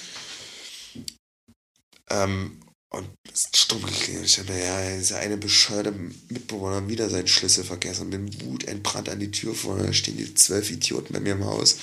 Ähm, 2.10 2.60
und 2.90 3.10
es 3.32 3.46
ist 3.46 3.58
stumm 3.58 3.84
geklingelt. 3.84 4.26
Ich 4.26 4.36
dachte, 4.36 4.54
ja, 4.54 4.96
dieser 4.98 5.18
eine 5.20 5.38
bescheuerte 5.38 5.92
Mitbewohner 5.92 6.78
hat 6.78 6.88
wieder 6.90 7.10
seinen 7.10 7.28
Schlüssel 7.28 7.64
vergessen 7.64 8.04
und 8.04 8.10
bin 8.12 8.42
Wut 8.42 8.66
entbrannt 8.66 9.10
an 9.10 9.20
die 9.20 9.32
Tür 9.32 9.56
vor. 9.56 9.78
Da 9.78 9.94
stehen 9.94 10.18
die 10.18 10.34
zwölf 10.36 10.70
Idioten 10.70 11.14
bei 11.14 11.20
mir 11.20 11.34
im 11.34 11.46
Haus. 11.46 11.78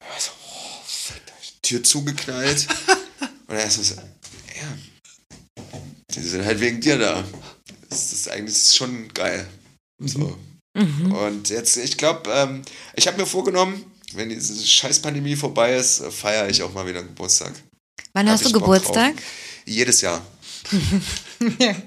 Also, 0.00 0.30
Tür 1.68 1.82
zugeknallt. 1.82 2.66
und 3.46 3.54
er 3.54 3.66
ist 3.66 3.84
so, 3.84 3.94
ja, 3.94 5.62
die 6.14 6.20
sind 6.20 6.44
halt 6.44 6.60
wegen 6.60 6.80
dir 6.80 6.98
da. 6.98 7.24
Das 7.90 8.12
ist 8.12 8.30
eigentlich 8.30 8.56
schon 8.74 9.08
geil. 9.12 9.46
So. 10.00 10.38
Und 10.74 11.50
jetzt, 11.50 11.76
ich 11.76 11.96
glaube, 11.96 12.30
ähm, 12.32 12.62
ich 12.94 13.06
habe 13.06 13.18
mir 13.18 13.26
vorgenommen, 13.26 13.84
wenn 14.14 14.28
diese 14.28 14.64
scheiß 14.64 15.00
Pandemie 15.00 15.36
vorbei 15.36 15.74
ist, 15.74 16.02
feiere 16.04 16.48
ich 16.48 16.62
auch 16.62 16.72
mal 16.72 16.86
wieder 16.86 17.02
Geburtstag. 17.02 17.52
Wann 18.12 18.26
Hab 18.28 18.34
hast 18.34 18.46
du 18.46 18.52
Geburtstag? 18.52 19.16
drauf. 19.16 19.24
Jedes 19.66 20.00
Jahr. 20.00 20.24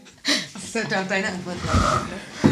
Das 0.53 0.71
sollte 0.83 1.01
auch 1.01 1.07
deine 1.07 1.27
Antwort 1.27 1.57
sein. 1.65 2.51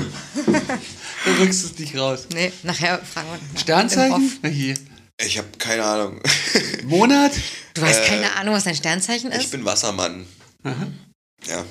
Du 1.25 1.31
rückst 1.43 1.65
es 1.65 1.77
nicht 1.77 1.95
raus. 1.95 2.27
Nee, 2.33 2.51
nachher 2.63 2.97
fragen 2.99 3.27
wir. 3.29 3.59
Sternzeichen? 3.59 4.39
Na 4.41 4.49
hier. 4.49 4.73
Ich 5.25 5.37
habe 5.37 5.47
keine 5.57 5.83
Ahnung. 5.83 6.21
Monat? 6.83 7.31
Du 7.73 7.81
hast 7.81 8.03
keine 8.05 8.33
Ahnung, 8.35 8.53
was 8.55 8.63
dein 8.63 8.75
Sternzeichen 8.75 9.31
Ich 9.31 9.37
ist? 9.39 9.51
bin 9.51 9.65
Wassermann. 9.65 10.25
Ja. 10.63 11.65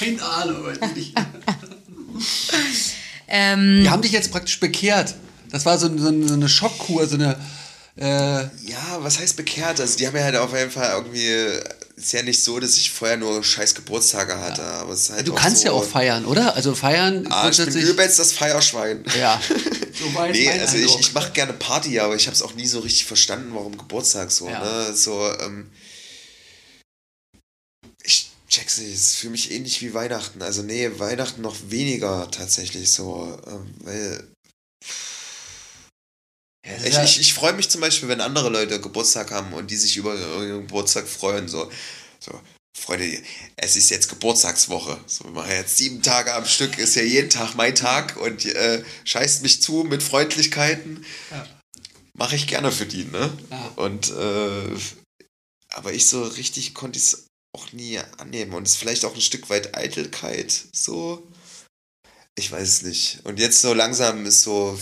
Keine 0.00 0.22
Ahnung. 0.22 0.64
weiß 0.66 0.78
ich 0.90 0.96
nicht. 0.96 1.14
Ähm, 3.30 3.82
Die 3.82 3.90
haben 3.90 4.00
dich 4.00 4.12
jetzt 4.12 4.30
praktisch 4.32 4.58
bekehrt. 4.58 5.14
Das 5.50 5.66
war 5.66 5.76
so, 5.78 5.88
so, 5.98 6.26
so 6.26 6.34
eine 6.34 6.48
Schockkur, 6.48 7.06
so 7.06 7.16
eine. 7.16 7.36
Äh, 7.96 8.44
Ja, 8.66 8.98
was 9.00 9.18
heißt 9.18 9.36
bekehrt? 9.36 9.80
Also 9.80 9.98
die 9.98 10.06
haben 10.06 10.16
ja 10.16 10.22
halt 10.24 10.36
auf 10.36 10.54
jeden 10.56 10.70
Fall 10.70 10.90
irgendwie. 10.96 11.46
Ist 11.98 12.12
ja 12.12 12.22
nicht 12.22 12.42
so, 12.44 12.60
dass 12.60 12.76
ich 12.76 12.92
vorher 12.92 13.16
nur 13.16 13.42
scheiß 13.42 13.74
Geburtstage 13.74 14.38
hatte, 14.38 14.62
aber 14.62 14.92
es 14.92 15.02
ist 15.02 15.10
halt 15.10 15.26
du 15.26 15.34
kannst 15.34 15.62
so, 15.62 15.66
ja 15.66 15.72
auch 15.72 15.82
feiern, 15.82 16.24
oder? 16.26 16.54
Also 16.54 16.72
feiern 16.74 17.26
Ah, 17.28 17.48
ich 17.48 17.56
bin 17.56 17.74
übelst 17.76 18.18
das 18.20 18.32
Feierschwein. 18.32 19.04
Ja. 19.18 19.40
So 19.98 20.14
weit 20.14 20.32
Nee, 20.32 20.48
also 20.48 20.76
ich, 20.76 20.82
Eindruck. 20.84 21.00
ich 21.00 21.12
mache 21.12 21.32
gerne 21.32 21.52
Party, 21.54 21.98
aber 21.98 22.14
ich 22.14 22.28
habe 22.28 22.34
es 22.36 22.42
auch 22.42 22.54
nie 22.54 22.68
so 22.68 22.78
richtig 22.78 23.04
verstanden, 23.06 23.50
warum 23.52 23.76
Geburtstag 23.76 24.30
so, 24.30 24.48
Ja. 24.48 24.60
ne? 24.88 24.94
So, 24.94 25.28
ähm, 25.40 25.72
ich 28.04 28.30
check's 28.48 28.78
nicht, 28.78 28.94
es 28.94 29.00
ist 29.06 29.16
für 29.16 29.28
mich 29.30 29.50
ähnlich 29.50 29.82
wie 29.82 29.94
Weihnachten. 29.94 30.40
Also 30.40 30.62
nee, 30.62 30.88
Weihnachten 30.98 31.42
noch 31.42 31.56
weniger 31.68 32.30
tatsächlich 32.30 32.92
so, 32.92 33.36
ähm, 33.48 33.74
weil 33.80 34.28
Ja, 34.84 34.88
ist 34.88 35.17
ich, 36.84 36.94
ja- 36.94 37.04
ich, 37.04 37.20
ich 37.20 37.34
freue 37.34 37.52
mich 37.52 37.68
zum 37.68 37.80
Beispiel, 37.80 38.08
wenn 38.08 38.20
andere 38.20 38.48
Leute 38.48 38.80
Geburtstag 38.80 39.30
haben 39.30 39.52
und 39.52 39.70
die 39.70 39.76
sich 39.76 39.96
über 39.96 40.14
ihren 40.14 40.62
Geburtstag 40.66 41.08
freuen, 41.08 41.48
so, 41.48 41.70
so. 42.20 42.40
Freunde, 42.78 43.20
es 43.56 43.74
ist 43.74 43.90
jetzt 43.90 44.08
Geburtstagswoche. 44.08 45.00
So, 45.06 45.24
wir 45.24 45.32
machen 45.32 45.50
jetzt 45.50 45.76
sieben 45.76 46.00
Tage 46.00 46.32
am 46.32 46.46
Stück, 46.46 46.78
ist 46.78 46.94
ja 46.94 47.02
jeden 47.02 47.28
Tag 47.28 47.56
mein 47.56 47.74
Tag 47.74 48.16
und 48.16 48.44
äh, 48.44 48.84
scheißt 49.04 49.42
mich 49.42 49.60
zu 49.60 49.82
mit 49.82 50.00
Freundlichkeiten. 50.02 51.04
Mache 52.14 52.36
ich 52.36 52.46
gerne 52.46 52.70
für 52.70 52.86
die, 52.86 53.04
ne? 53.04 53.36
Ja. 53.50 53.72
Und 53.76 54.10
äh, 54.10 54.76
aber 55.70 55.92
ich 55.92 56.06
so 56.06 56.22
richtig 56.22 56.74
konnte 56.74 56.98
ich 56.98 57.04
es 57.06 57.26
auch 57.52 57.72
nie 57.72 57.98
annehmen. 58.18 58.54
Und 58.54 58.62
es 58.66 58.74
ist 58.74 58.78
vielleicht 58.78 59.04
auch 59.04 59.14
ein 59.14 59.20
Stück 59.20 59.50
weit 59.50 59.76
Eitelkeit, 59.76 60.52
so. 60.72 61.26
Ich 62.36 62.52
weiß 62.52 62.68
es 62.68 62.82
nicht. 62.82 63.20
Und 63.24 63.40
jetzt 63.40 63.60
so 63.60 63.74
langsam 63.74 64.24
ist 64.24 64.42
so, 64.42 64.78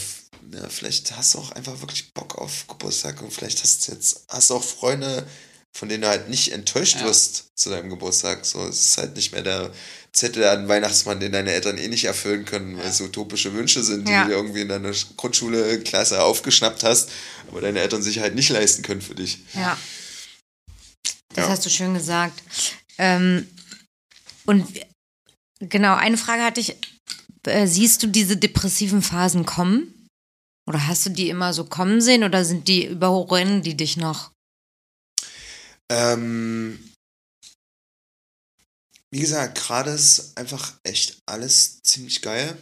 ja, 0.53 0.69
vielleicht 0.69 1.17
hast 1.17 1.35
du 1.35 1.39
auch 1.39 1.53
einfach 1.53 1.81
wirklich 1.81 2.13
Bock 2.15 2.37
auf 2.37 2.67
Geburtstag 2.69 3.21
und 3.23 3.33
vielleicht 3.33 3.63
hast 3.63 3.87
du 3.89 3.93
jetzt, 3.93 4.25
hast 4.29 4.51
auch 4.51 4.63
Freunde, 4.63 5.27
von 5.77 5.89
denen 5.89 6.03
du 6.03 6.09
halt 6.09 6.29
nicht 6.29 6.53
enttäuscht 6.53 6.97
Ja. 6.97 7.05
wirst 7.05 7.47
zu 7.55 7.69
deinem 7.71 7.91
Geburtstag. 7.91 8.45
So, 8.47 8.67
es 8.67 8.81
ist 8.83 8.99
halt 8.99 9.15
nicht 9.17 9.33
mehr 9.33 9.43
der 9.43 9.73
Zettel 10.13 10.45
an 10.45 10.69
Weihnachtsmann, 10.69 11.21
den 11.21 11.33
deine 11.33 11.53
Eltern 11.53 11.77
eh 11.77 11.89
nicht 11.89 12.05
erfüllen 12.05 12.47
können, 12.47 12.79
weil 12.79 12.87
es 12.87 13.01
utopische 13.01 13.53
Wünsche 13.53 13.83
sind, 13.83 14.09
die 14.09 14.13
Ja. 14.13 14.23
du 14.23 14.31
dir 14.31 14.37
irgendwie 14.37 14.63
in 14.63 14.69
deiner 14.69 14.93
Grundschule 15.17 15.81
Klasse 15.81 16.23
aufgeschnappt 16.23 16.83
hast, 16.85 17.11
aber 17.49 17.61
deine 17.61 17.81
Eltern 17.81 18.03
sich 18.03 18.21
halt 18.21 18.35
nicht 18.35 18.49
leisten 18.49 18.83
können 18.83 19.03
für 19.03 19.15
dich. 19.15 19.41
Ja. 19.55 19.77
Das 21.35 21.45
Ja. 21.45 21.49
hast 21.51 21.67
du 21.67 21.71
schön 21.71 21.93
gesagt. 21.93 22.43
Ähm, 22.97 23.47
und 24.47 24.67
genau, 25.61 25.95
eine 25.97 26.17
Frage 26.17 26.43
hatte 26.45 26.61
ich. 26.61 26.77
Äh, 27.45 27.67
siehst 27.67 28.03
du 28.03 28.07
diese 28.09 28.37
depressiven 28.39 29.03
Phasen 29.03 29.45
kommen? 29.47 29.93
Oder 30.69 30.87
hast 30.87 31.07
du 31.07 31.11
die 31.11 31.29
immer 31.29 31.53
so 31.53 31.65
kommen 31.65 32.01
sehen 32.01 32.25
oder 32.25 32.45
sind 32.45 32.69
die 32.69 32.87
überrennen 32.87 33.63
die 33.63 33.77
dich 33.77 33.97
noch? 33.97 34.33
Ähm, 35.91 36.79
wie 39.13 39.21
gesagt, 39.21 39.57
gerade 39.59 39.91
ist 39.91 40.37
einfach 40.37 40.73
echt 40.83 41.19
alles 41.27 41.81
ziemlich 41.83 42.21
geil. 42.23 42.57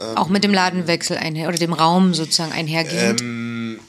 Ähm, 0.00 0.16
Auch 0.16 0.28
mit 0.28 0.44
dem 0.44 0.54
Ladenwechsel 0.54 1.18
einher 1.18 1.48
oder 1.48 1.58
dem 1.58 1.74
Raum 1.74 2.14
sozusagen 2.14 2.52
einhergehend? 2.52 3.20
Ähm, 3.20 3.80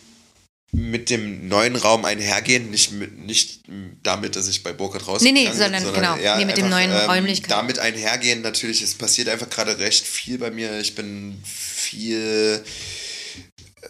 mit 0.74 1.10
dem 1.10 1.48
neuen 1.48 1.78
Raum 1.78 2.04
einhergehen, 2.04 2.70
nicht, 2.70 2.92
mit, 2.92 3.18
nicht 3.18 3.62
damit, 4.04 4.36
dass 4.36 4.50
ich 4.50 4.64
bei 4.64 4.74
Burkhardt 4.74 5.08
raus 5.08 5.22
Nee, 5.22 5.32
nee, 5.32 5.50
sondern 5.52 5.82
genau, 5.94 6.16
nee, 6.18 6.46
mit 6.46 6.58
dem 6.58 6.70
neuen 6.70 6.92
Räumlichkeiten. 6.92 7.50
Damit 7.50 7.80
einhergehen, 7.80 8.42
natürlich, 8.42 8.82
es 8.82 8.94
passiert 8.94 9.30
einfach 9.30 9.50
gerade 9.50 9.80
recht 9.80 10.06
viel 10.06 10.38
bei 10.38 10.52
mir. 10.52 10.78
Ich 10.80 10.94
bin 10.94 11.42
viel 11.44 12.64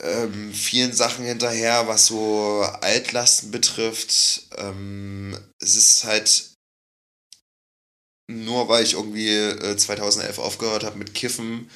ähm, 0.01 0.53
vielen 0.53 0.93
Sachen 0.93 1.25
hinterher, 1.25 1.87
was 1.87 2.07
so 2.07 2.61
Altlasten 2.81 3.51
betrifft. 3.51 4.47
Ähm, 4.57 5.37
es 5.59 5.75
ist 5.75 6.03
halt 6.03 6.51
nur, 8.29 8.67
weil 8.69 8.83
ich 8.83 8.93
irgendwie 8.93 9.29
äh, 9.35 9.77
2011 9.77 10.39
aufgehört 10.39 10.83
habe 10.83 10.97
mit 10.97 11.13
Kiffen, 11.13 11.69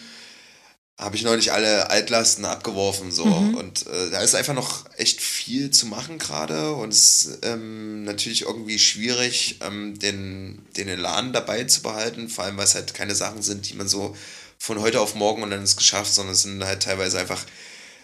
habe 0.99 1.15
ich 1.15 1.23
neulich 1.23 1.51
alle 1.51 1.89
Altlasten 1.89 2.45
abgeworfen 2.45 3.11
so 3.11 3.25
Mhm. 3.25 3.55
und 3.55 3.87
äh, 3.87 4.11
da 4.11 4.21
ist 4.21 4.35
einfach 4.35 4.53
noch 4.53 4.85
echt 4.97 5.19
viel 5.19 5.71
zu 5.71 5.87
machen 5.87 6.19
gerade 6.19 6.73
und 6.73 6.89
es 6.93 7.23
ist 7.25 7.39
ähm, 7.43 8.03
natürlich 8.03 8.43
irgendwie 8.43 8.77
schwierig 8.77 9.57
ähm, 9.61 9.97
den 9.97 10.63
den 10.77 10.87
Elan 10.89 11.33
dabei 11.33 11.63
zu 11.63 11.81
behalten, 11.81 12.29
vor 12.29 12.43
allem 12.43 12.57
weil 12.57 12.65
es 12.65 12.75
halt 12.75 12.93
keine 12.93 13.15
Sachen 13.15 13.41
sind, 13.41 13.67
die 13.69 13.73
man 13.73 13.87
so 13.87 14.15
von 14.59 14.79
heute 14.79 15.01
auf 15.01 15.15
morgen 15.15 15.41
und 15.41 15.49
dann 15.49 15.63
ist 15.63 15.71
es 15.71 15.77
geschafft, 15.77 16.13
sondern 16.13 16.33
es 16.35 16.43
sind 16.43 16.63
halt 16.63 16.83
teilweise 16.83 17.17
einfach 17.19 17.43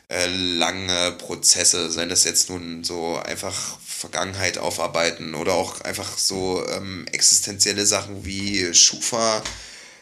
äh, 0.10 0.28
lange 0.28 1.12
Prozesse, 1.14 1.92
seien 1.92 2.10
das 2.10 2.24
jetzt 2.24 2.50
nun 2.50 2.84
so 2.84 3.18
einfach 3.18 3.80
Vergangenheit 3.80 4.58
aufarbeiten 4.58 5.36
oder 5.36 5.54
auch 5.54 5.82
einfach 5.82 6.18
so 6.18 6.66
ähm, 6.70 7.06
existenzielle 7.12 7.86
Sachen 7.86 8.24
wie 8.26 8.74
Schufa, 8.74 9.44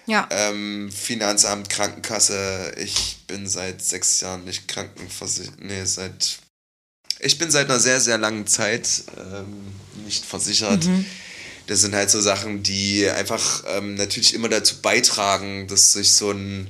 ja. 0.05 0.27
ähm, 0.29 0.91
Finanzamt, 0.91 1.69
Krankenkasse. 1.69 2.73
Ich 2.77 3.17
bin 3.27 3.47
seit 3.47 3.81
sechs 3.81 4.21
Jahren 4.21 4.43
nicht 4.45 4.67
krankenversichert. 4.67 5.59
Nee, 5.59 5.85
seit. 5.85 6.37
Ich 7.19 7.37
bin 7.37 7.49
seit 7.49 7.69
einer 7.69 7.79
sehr, 7.79 8.01
sehr 8.01 8.17
langen 8.17 8.45
Zeit 8.45 9.03
ähm, 9.17 9.73
nicht 10.03 10.25
versichert. 10.25 10.83
Das 11.67 11.81
sind 11.81 11.95
halt 11.95 12.11
so 12.11 12.21
Sachen, 12.21 12.61
die 12.61 13.09
einfach 13.09 13.63
ähm, 13.69 13.95
natürlich 13.95 14.35
immer 14.35 14.49
dazu 14.49 14.81
beitragen, 14.81 15.67
dass 15.67 15.93
sich 15.93 16.11
so 16.11 16.29
ein 16.31 16.67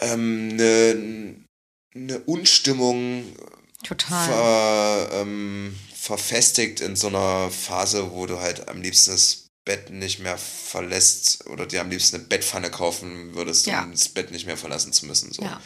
ähm, 0.00 0.50
eine, 0.52 1.36
eine 2.02 2.18
Unstimmung 2.20 3.24
Total. 3.84 4.28
ver, 4.28 5.10
ähm, 5.20 5.76
verfestigt 5.94 6.80
in 6.80 6.96
so 6.96 7.08
einer 7.08 7.50
Phase, 7.50 8.12
wo 8.12 8.26
du 8.26 8.40
halt 8.40 8.68
am 8.68 8.80
liebsten 8.82 9.10
das 9.12 9.44
Bett 9.64 9.90
nicht 9.90 10.20
mehr 10.20 10.38
verlässt 10.38 11.46
oder 11.48 11.66
dir 11.66 11.82
am 11.82 11.90
liebsten 11.90 12.16
eine 12.16 12.24
Bettpfanne 12.24 12.70
kaufen 12.70 13.34
würdest, 13.34 13.66
Ja. 13.66 13.82
um 13.84 13.92
das 13.92 14.08
Bett 14.08 14.30
nicht 14.30 14.46
mehr 14.46 14.56
verlassen 14.56 14.92
zu 14.92 15.06
müssen. 15.06 15.32
So. 15.32 15.42
Ja. 15.42 15.60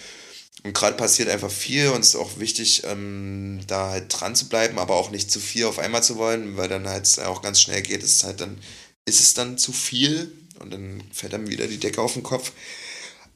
Und 0.65 0.75
gerade 0.75 0.97
passiert 0.97 1.29
einfach 1.29 1.51
viel 1.51 1.89
und 1.89 2.01
es 2.01 2.09
ist 2.11 2.17
auch 2.17 2.39
wichtig, 2.39 2.83
ähm, 2.85 3.61
da 3.67 3.91
halt 3.91 4.07
dran 4.09 4.35
zu 4.37 4.49
bleiben, 4.49 4.79
aber 4.79 4.95
auch 4.97 5.11
nicht 5.11 5.31
zu 5.31 5.41
viel 5.41 5.65
auf 5.67 5.79
einmal 5.79 6.03
zu 6.03 6.17
wollen, 6.17 6.57
weil 6.57 6.69
dann 6.69 6.89
halt 6.89 7.19
auch 7.21 7.43
ganz 7.43 7.61
schnell 7.61 7.83
geht, 7.83 8.03
ist 8.03 8.25
halt 8.25 8.41
dann, 8.41 8.59
ist 9.05 9.21
es 9.21 9.35
dann 9.35 9.57
zu 9.59 9.73
viel 9.73 10.33
und 10.61 10.73
dann 10.73 11.03
fällt 11.13 11.33
dann 11.33 11.49
wieder 11.49 11.67
die 11.67 11.79
Decke 11.79 12.01
auf 12.03 12.13
den 12.15 12.23
Kopf. 12.23 12.53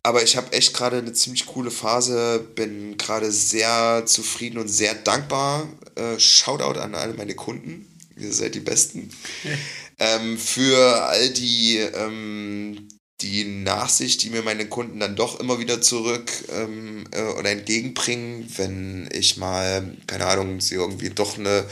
Aber 0.06 0.22
ich 0.22 0.36
habe 0.36 0.52
echt 0.52 0.72
gerade 0.72 0.98
eine 0.98 1.12
ziemlich 1.14 1.46
coole 1.46 1.72
Phase, 1.72 2.38
bin 2.54 2.96
gerade 2.96 3.32
sehr 3.32 4.04
zufrieden 4.06 4.58
und 4.58 4.68
sehr 4.68 4.94
dankbar. 4.94 5.66
Äh, 5.96 6.20
Shoutout 6.20 6.78
an 6.78 6.94
alle 6.94 7.14
meine 7.14 7.34
Kunden. 7.34 7.88
Ihr 8.16 8.32
seid 8.32 8.54
die 8.54 8.60
Besten. 8.60 9.10
ähm, 9.98 10.38
für 10.38 11.02
all 11.06 11.30
die, 11.30 11.78
ähm, 11.78 12.86
die 13.20 13.46
Nachsicht, 13.46 14.22
die 14.22 14.30
mir 14.30 14.42
meine 14.42 14.68
Kunden 14.68 15.00
dann 15.00 15.16
doch 15.16 15.40
immer 15.40 15.58
wieder 15.58 15.80
zurück 15.80 16.30
ähm, 16.52 17.08
äh, 17.10 17.24
oder 17.36 17.50
entgegenbringen, 17.50 18.48
wenn 18.58 19.08
ich 19.12 19.38
mal, 19.38 19.96
keine 20.06 20.26
Ahnung, 20.26 20.60
sie 20.60 20.76
irgendwie 20.76 21.10
doch 21.10 21.36
eine 21.36 21.64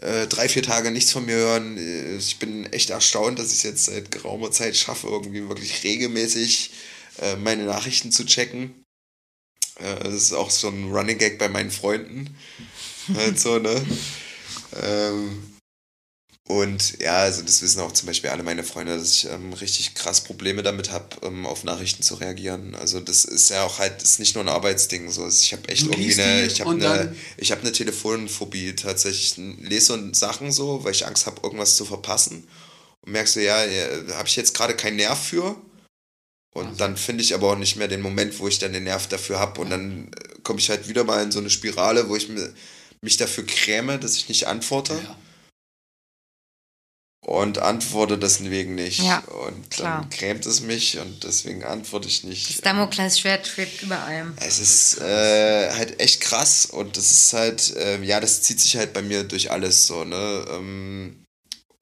äh, 0.00 0.26
drei, 0.26 0.50
vier 0.50 0.62
Tage 0.62 0.90
nichts 0.90 1.12
von 1.12 1.24
mir 1.24 1.36
hören. 1.36 1.78
Äh, 1.78 2.16
Ich 2.18 2.38
bin 2.38 2.70
echt 2.74 2.90
erstaunt, 2.90 3.38
dass 3.38 3.52
ich 3.52 3.58
es 3.58 3.62
jetzt 3.62 3.84
seit 3.86 4.10
geraumer 4.10 4.50
Zeit 4.50 4.76
schaffe, 4.76 5.06
irgendwie 5.06 5.48
wirklich 5.48 5.82
regelmäßig 5.82 6.72
äh, 7.20 7.36
meine 7.36 7.64
Nachrichten 7.64 8.12
zu 8.12 8.24
checken. 8.24 8.84
Äh, 9.76 10.04
das 10.04 10.14
ist 10.14 10.32
auch 10.32 10.50
so 10.50 10.68
ein 10.68 10.90
Running 10.90 11.18
Gag 11.18 11.38
bei 11.38 11.48
meinen 11.48 11.70
Freunden. 11.70 12.36
halt 13.14 13.38
so, 13.38 13.58
ne? 13.58 13.80
Ähm, 14.82 15.50
und 16.50 16.98
ja, 16.98 17.18
also 17.18 17.42
das 17.42 17.62
wissen 17.62 17.78
auch 17.80 17.92
zum 17.92 18.08
Beispiel 18.08 18.30
alle 18.30 18.42
meine 18.42 18.64
Freunde, 18.64 18.96
dass 18.96 19.12
ich 19.14 19.26
ähm, 19.26 19.52
richtig 19.52 19.94
krass 19.94 20.22
Probleme 20.22 20.64
damit 20.64 20.90
habe, 20.90 21.06
ähm, 21.22 21.46
auf 21.46 21.62
Nachrichten 21.62 22.02
zu 22.02 22.16
reagieren. 22.16 22.74
Also 22.74 22.98
das 22.98 23.24
ist 23.24 23.50
ja 23.50 23.64
auch 23.64 23.78
halt, 23.78 24.02
ist 24.02 24.18
nicht 24.18 24.34
nur 24.34 24.42
ein 24.42 24.48
Arbeitsding. 24.48 25.08
So. 25.12 25.28
Ich 25.28 25.52
habe 25.52 25.68
echt 25.68 25.82
Du 25.82 25.92
irgendwie 25.92 26.20
eine, 26.20 26.46
ich 26.46 26.60
habe 26.60 26.70
und 26.70 26.84
eine, 26.84 27.14
ich 27.36 27.52
habe 27.52 27.60
eine 27.60 27.70
Telefonphobie 27.70 28.74
tatsächlich. 28.74 29.38
Ich 29.38 29.68
lese 29.68 29.86
so 29.86 30.12
Sachen 30.12 30.50
so, 30.50 30.82
weil 30.82 30.90
ich 30.90 31.06
Angst 31.06 31.26
habe, 31.26 31.40
irgendwas 31.44 31.76
zu 31.76 31.84
verpassen. 31.84 32.48
Und 33.02 33.12
merkst 33.12 33.36
du, 33.36 33.44
ja, 33.44 33.64
ja 33.64 34.16
habe 34.16 34.26
ich 34.26 34.34
jetzt 34.34 34.52
gerade 34.52 34.74
keinen 34.74 34.96
Nerv 34.96 35.22
für. 35.22 35.54
Und 36.52 36.80
dann 36.80 36.96
finde 36.96 37.22
ich 37.22 37.34
aber 37.34 37.52
auch 37.52 37.56
nicht 37.56 37.76
mehr 37.76 37.88
den 37.88 38.00
Moment, 38.00 38.38
wo 38.40 38.48
ich 38.48 38.58
dann 38.58 38.72
den 38.72 38.84
Nerv 38.84 39.06
dafür 39.06 39.38
habe. 39.38 39.60
Und 39.60 39.70
dann 39.70 40.12
äh, 40.12 40.40
komme 40.42 40.58
ich 40.58 40.68
halt 40.68 40.88
wieder 40.88 41.04
mal 41.04 41.22
in 41.22 41.30
so 41.30 41.38
eine 41.38 41.50
Spirale, 41.50 42.08
wo 42.08 42.16
ich 42.16 42.28
mich 43.02 43.16
dafür 43.16 43.46
kräme, 43.46 43.98
dass 43.98 44.16
ich 44.16 44.28
nicht 44.28 44.46
antworte. 44.46 44.94
Ja. 44.94 45.16
Und 47.22 47.58
antworte 47.58 48.18
deswegen 48.18 48.74
nicht. 48.74 49.00
Ja, 49.00 49.18
und 49.18 49.70
klar. 49.70 50.00
dann 50.00 50.10
grämt 50.10 50.46
es 50.46 50.62
mich 50.62 50.98
und 50.98 51.22
deswegen 51.22 51.64
antworte 51.64 52.08
ich 52.08 52.22
Das 52.22 52.30
nicht. 52.30 52.66
Damoklesschwert 52.66 53.46
schwebt 53.46 53.82
über 53.82 54.00
allem. 54.00 54.32
Es 54.36 54.58
ist 54.58 55.00
äh, 55.00 55.70
halt 55.70 56.00
echt 56.00 56.22
krass 56.22 56.66
und 56.66 56.96
das 56.96 57.10
ist 57.10 57.32
halt, 57.34 57.76
äh, 57.76 58.02
ja, 58.02 58.20
das 58.20 58.42
zieht 58.42 58.58
sich 58.58 58.76
halt 58.76 58.94
bei 58.94 59.02
mir 59.02 59.22
durch 59.24 59.50
alles 59.50 59.86
so, 59.86 60.04
ne? 60.04 60.46
Ähm, 60.50 61.24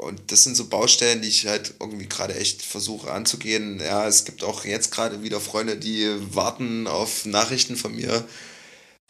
und 0.00 0.30
das 0.30 0.44
sind 0.44 0.56
so 0.56 0.68
Baustellen, 0.68 1.22
die 1.22 1.28
ich 1.28 1.46
halt 1.46 1.74
irgendwie 1.80 2.08
gerade 2.08 2.34
echt 2.36 2.62
versuche 2.62 3.10
anzugehen. 3.10 3.80
Ja, 3.80 4.06
es 4.06 4.24
gibt 4.24 4.44
auch 4.44 4.64
jetzt 4.64 4.92
gerade 4.92 5.22
wieder 5.22 5.40
Freunde, 5.40 5.76
die 5.76 6.08
warten 6.34 6.86
auf 6.86 7.26
Nachrichten 7.26 7.76
von 7.76 7.94
mir. 7.94 8.24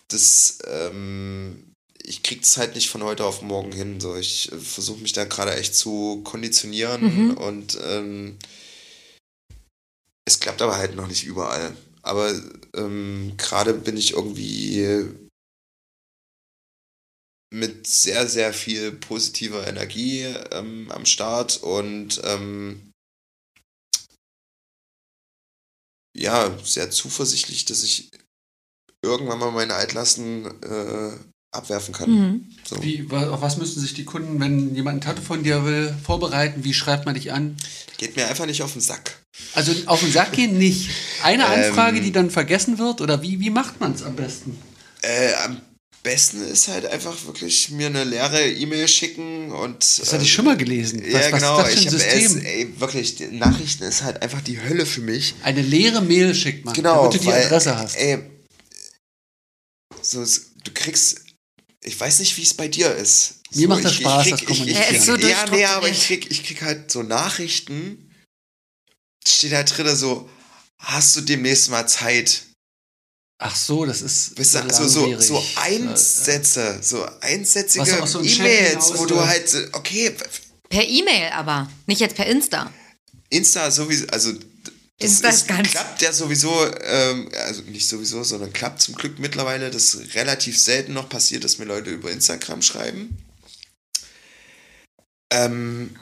Das, 0.08 0.58
ähm, 0.66 1.74
ich 2.02 2.22
krieg's 2.22 2.56
halt 2.56 2.74
nicht 2.74 2.88
von 2.88 3.02
heute 3.02 3.26
auf 3.26 3.42
morgen 3.42 3.72
hin. 3.72 4.00
So, 4.00 4.16
ich 4.16 4.50
äh, 4.50 4.58
versuche 4.58 5.02
mich 5.02 5.12
da 5.12 5.24
gerade 5.24 5.54
echt 5.56 5.74
zu 5.74 6.22
konditionieren 6.24 7.36
und 7.36 7.78
ähm, 7.86 8.38
es 10.24 10.40
klappt 10.40 10.62
aber 10.62 10.76
halt 10.78 10.96
noch 10.96 11.08
nicht 11.08 11.24
überall. 11.24 11.76
Aber 12.00 12.32
ähm, 12.74 13.34
gerade 13.36 13.74
bin 13.74 13.98
ich 13.98 14.12
irgendwie 14.12 15.10
mit 17.50 17.86
sehr, 17.86 18.28
sehr 18.28 18.52
viel 18.52 18.92
positiver 18.92 19.66
Energie 19.66 20.24
ähm, 20.52 20.90
am 20.90 21.06
Start 21.06 21.56
und 21.58 22.20
ähm, 22.24 22.92
ja, 26.16 26.56
sehr 26.64 26.90
zuversichtlich, 26.90 27.64
dass 27.64 27.82
ich 27.82 28.10
irgendwann 29.02 29.38
mal 29.38 29.52
meine 29.52 29.74
Altlasten 29.74 30.46
äh, 30.62 31.16
abwerfen 31.52 31.94
kann. 31.94 32.10
Mhm. 32.10 32.48
So. 32.64 32.82
Wie, 32.82 33.06
auf 33.10 33.40
was 33.40 33.56
müssen 33.56 33.80
sich 33.80 33.94
die 33.94 34.04
Kunden, 34.04 34.40
wenn 34.40 34.74
jemand 34.74 34.98
ein 34.98 35.00
Tattoo 35.00 35.22
von 35.22 35.42
dir 35.42 35.64
will, 35.64 35.94
vorbereiten? 36.02 36.64
Wie 36.64 36.74
schreibt 36.74 37.06
man 37.06 37.14
dich 37.14 37.32
an? 37.32 37.56
Geht 37.96 38.16
mir 38.16 38.28
einfach 38.28 38.46
nicht 38.46 38.62
auf 38.62 38.72
den 38.72 38.82
Sack. 38.82 39.22
Also 39.54 39.72
auf 39.86 40.00
den 40.00 40.12
Sack 40.12 40.32
gehen 40.32 40.58
nicht. 40.58 40.90
Eine 41.22 41.44
Ähm. 41.46 41.64
Anfrage, 41.64 42.00
die 42.00 42.12
dann 42.12 42.30
vergessen 42.30 42.78
wird? 42.78 43.00
Oder 43.00 43.22
wie, 43.22 43.40
wie 43.40 43.50
macht 43.50 43.80
man 43.80 43.92
es 43.92 44.02
am 44.02 44.16
besten? 44.16 44.58
Äh, 45.02 45.32
am 45.34 45.60
besten 46.02 46.42
ist 46.42 46.68
halt 46.68 46.86
einfach 46.86 47.26
wirklich 47.26 47.70
mir 47.70 47.86
eine 47.86 48.04
leere 48.04 48.50
E-Mail 48.50 48.88
schicken 48.88 49.52
und. 49.52 49.98
Das 49.98 50.12
hatte 50.12 50.24
ich 50.24 50.32
schon 50.32 50.44
mal 50.44 50.56
gelesen. 50.56 51.02
Was, 51.04 51.12
ja, 51.12 51.32
was 51.32 51.40
genau. 51.40 51.58
ist 51.60 51.66
das 51.66 51.74
ich 51.74 51.88
für 51.88 51.96
ein 51.96 52.00
habe 52.00 52.20
System? 52.20 52.38
es, 52.38 52.44
ey, 52.44 52.80
wirklich, 52.80 53.20
Nachrichten 53.32 53.84
ist 53.84 54.02
halt 54.02 54.22
einfach 54.22 54.40
die 54.40 54.60
Hölle 54.60 54.86
für 54.86 55.00
mich. 55.00 55.34
Eine 55.42 55.62
leere 55.62 56.02
Mail 56.02 56.34
schickt 56.34 56.64
man, 56.64 56.74
Genau, 56.74 57.04
damit 57.04 57.14
du 57.14 57.18
die 57.18 57.26
weil, 57.26 57.44
Adresse 57.44 57.76
hast. 57.76 57.96
Ey, 57.96 58.18
so, 60.00 60.24
du 60.24 60.70
kriegst, 60.72 61.20
ich 61.82 61.98
weiß 61.98 62.20
nicht, 62.20 62.36
wie 62.36 62.42
es 62.42 62.54
bei 62.54 62.68
dir 62.68 62.94
ist. 62.94 63.34
Mir 63.54 63.62
so, 63.62 63.68
macht 63.68 63.84
das 63.84 63.92
ich, 63.92 63.98
Spaß, 63.98 64.26
ich 64.26 64.30
das 64.32 64.40
krieg, 64.40 64.50
ich, 64.50 64.68
ich. 64.68 64.76
Er 64.76 64.88
ist 64.90 65.04
so 65.04 65.16
Ja, 65.16 65.46
nee, 65.50 65.64
aber 65.64 65.88
ich 65.88 66.06
krieg, 66.06 66.30
ich 66.30 66.44
krieg 66.44 66.62
halt 66.62 66.90
so 66.90 67.02
Nachrichten, 67.02 68.14
steht 69.26 69.52
da 69.52 69.62
drin 69.62 69.94
so, 69.96 70.28
hast 70.78 71.16
du 71.16 71.20
demnächst 71.20 71.70
mal 71.70 71.86
Zeit? 71.86 72.42
Ach 73.40 73.54
so, 73.54 73.84
das 73.84 74.02
ist 74.02 74.36
Weißt 74.36 74.54
du, 74.54 74.58
so 74.58 74.64
also 74.64 74.88
so, 74.88 75.20
so 75.20 75.44
Einsätze, 75.56 76.78
so 76.82 77.06
einsätzige 77.20 78.06
so 78.06 78.20
E-Mails, 78.20 78.98
wo 78.98 79.06
du 79.06 79.24
halt, 79.24 79.68
okay, 79.72 80.12
Per 80.68 80.84
E-Mail 80.86 81.30
aber, 81.32 81.70
nicht 81.86 82.00
jetzt 82.00 82.16
per 82.16 82.26
Insta. 82.26 82.72
Insta 83.30 83.70
sowieso, 83.70 84.06
also 84.08 84.32
das 84.32 85.10
Insta 85.12 85.28
ist 85.28 85.46
ganz- 85.46 85.70
klappt 85.70 86.02
ja 86.02 86.12
sowieso, 86.12 86.52
ähm, 86.82 87.28
also 87.46 87.62
nicht 87.62 87.88
sowieso, 87.88 88.24
sondern 88.24 88.52
klappt 88.52 88.82
zum 88.82 88.96
Glück 88.96 89.20
mittlerweile, 89.20 89.70
dass 89.70 89.96
relativ 90.14 90.58
selten 90.58 90.92
noch 90.92 91.08
passiert, 91.08 91.44
dass 91.44 91.58
mir 91.58 91.66
Leute 91.66 91.90
über 91.90 92.10
Instagram 92.10 92.60
schreiben. 92.62 93.16
Ähm, 95.30 95.96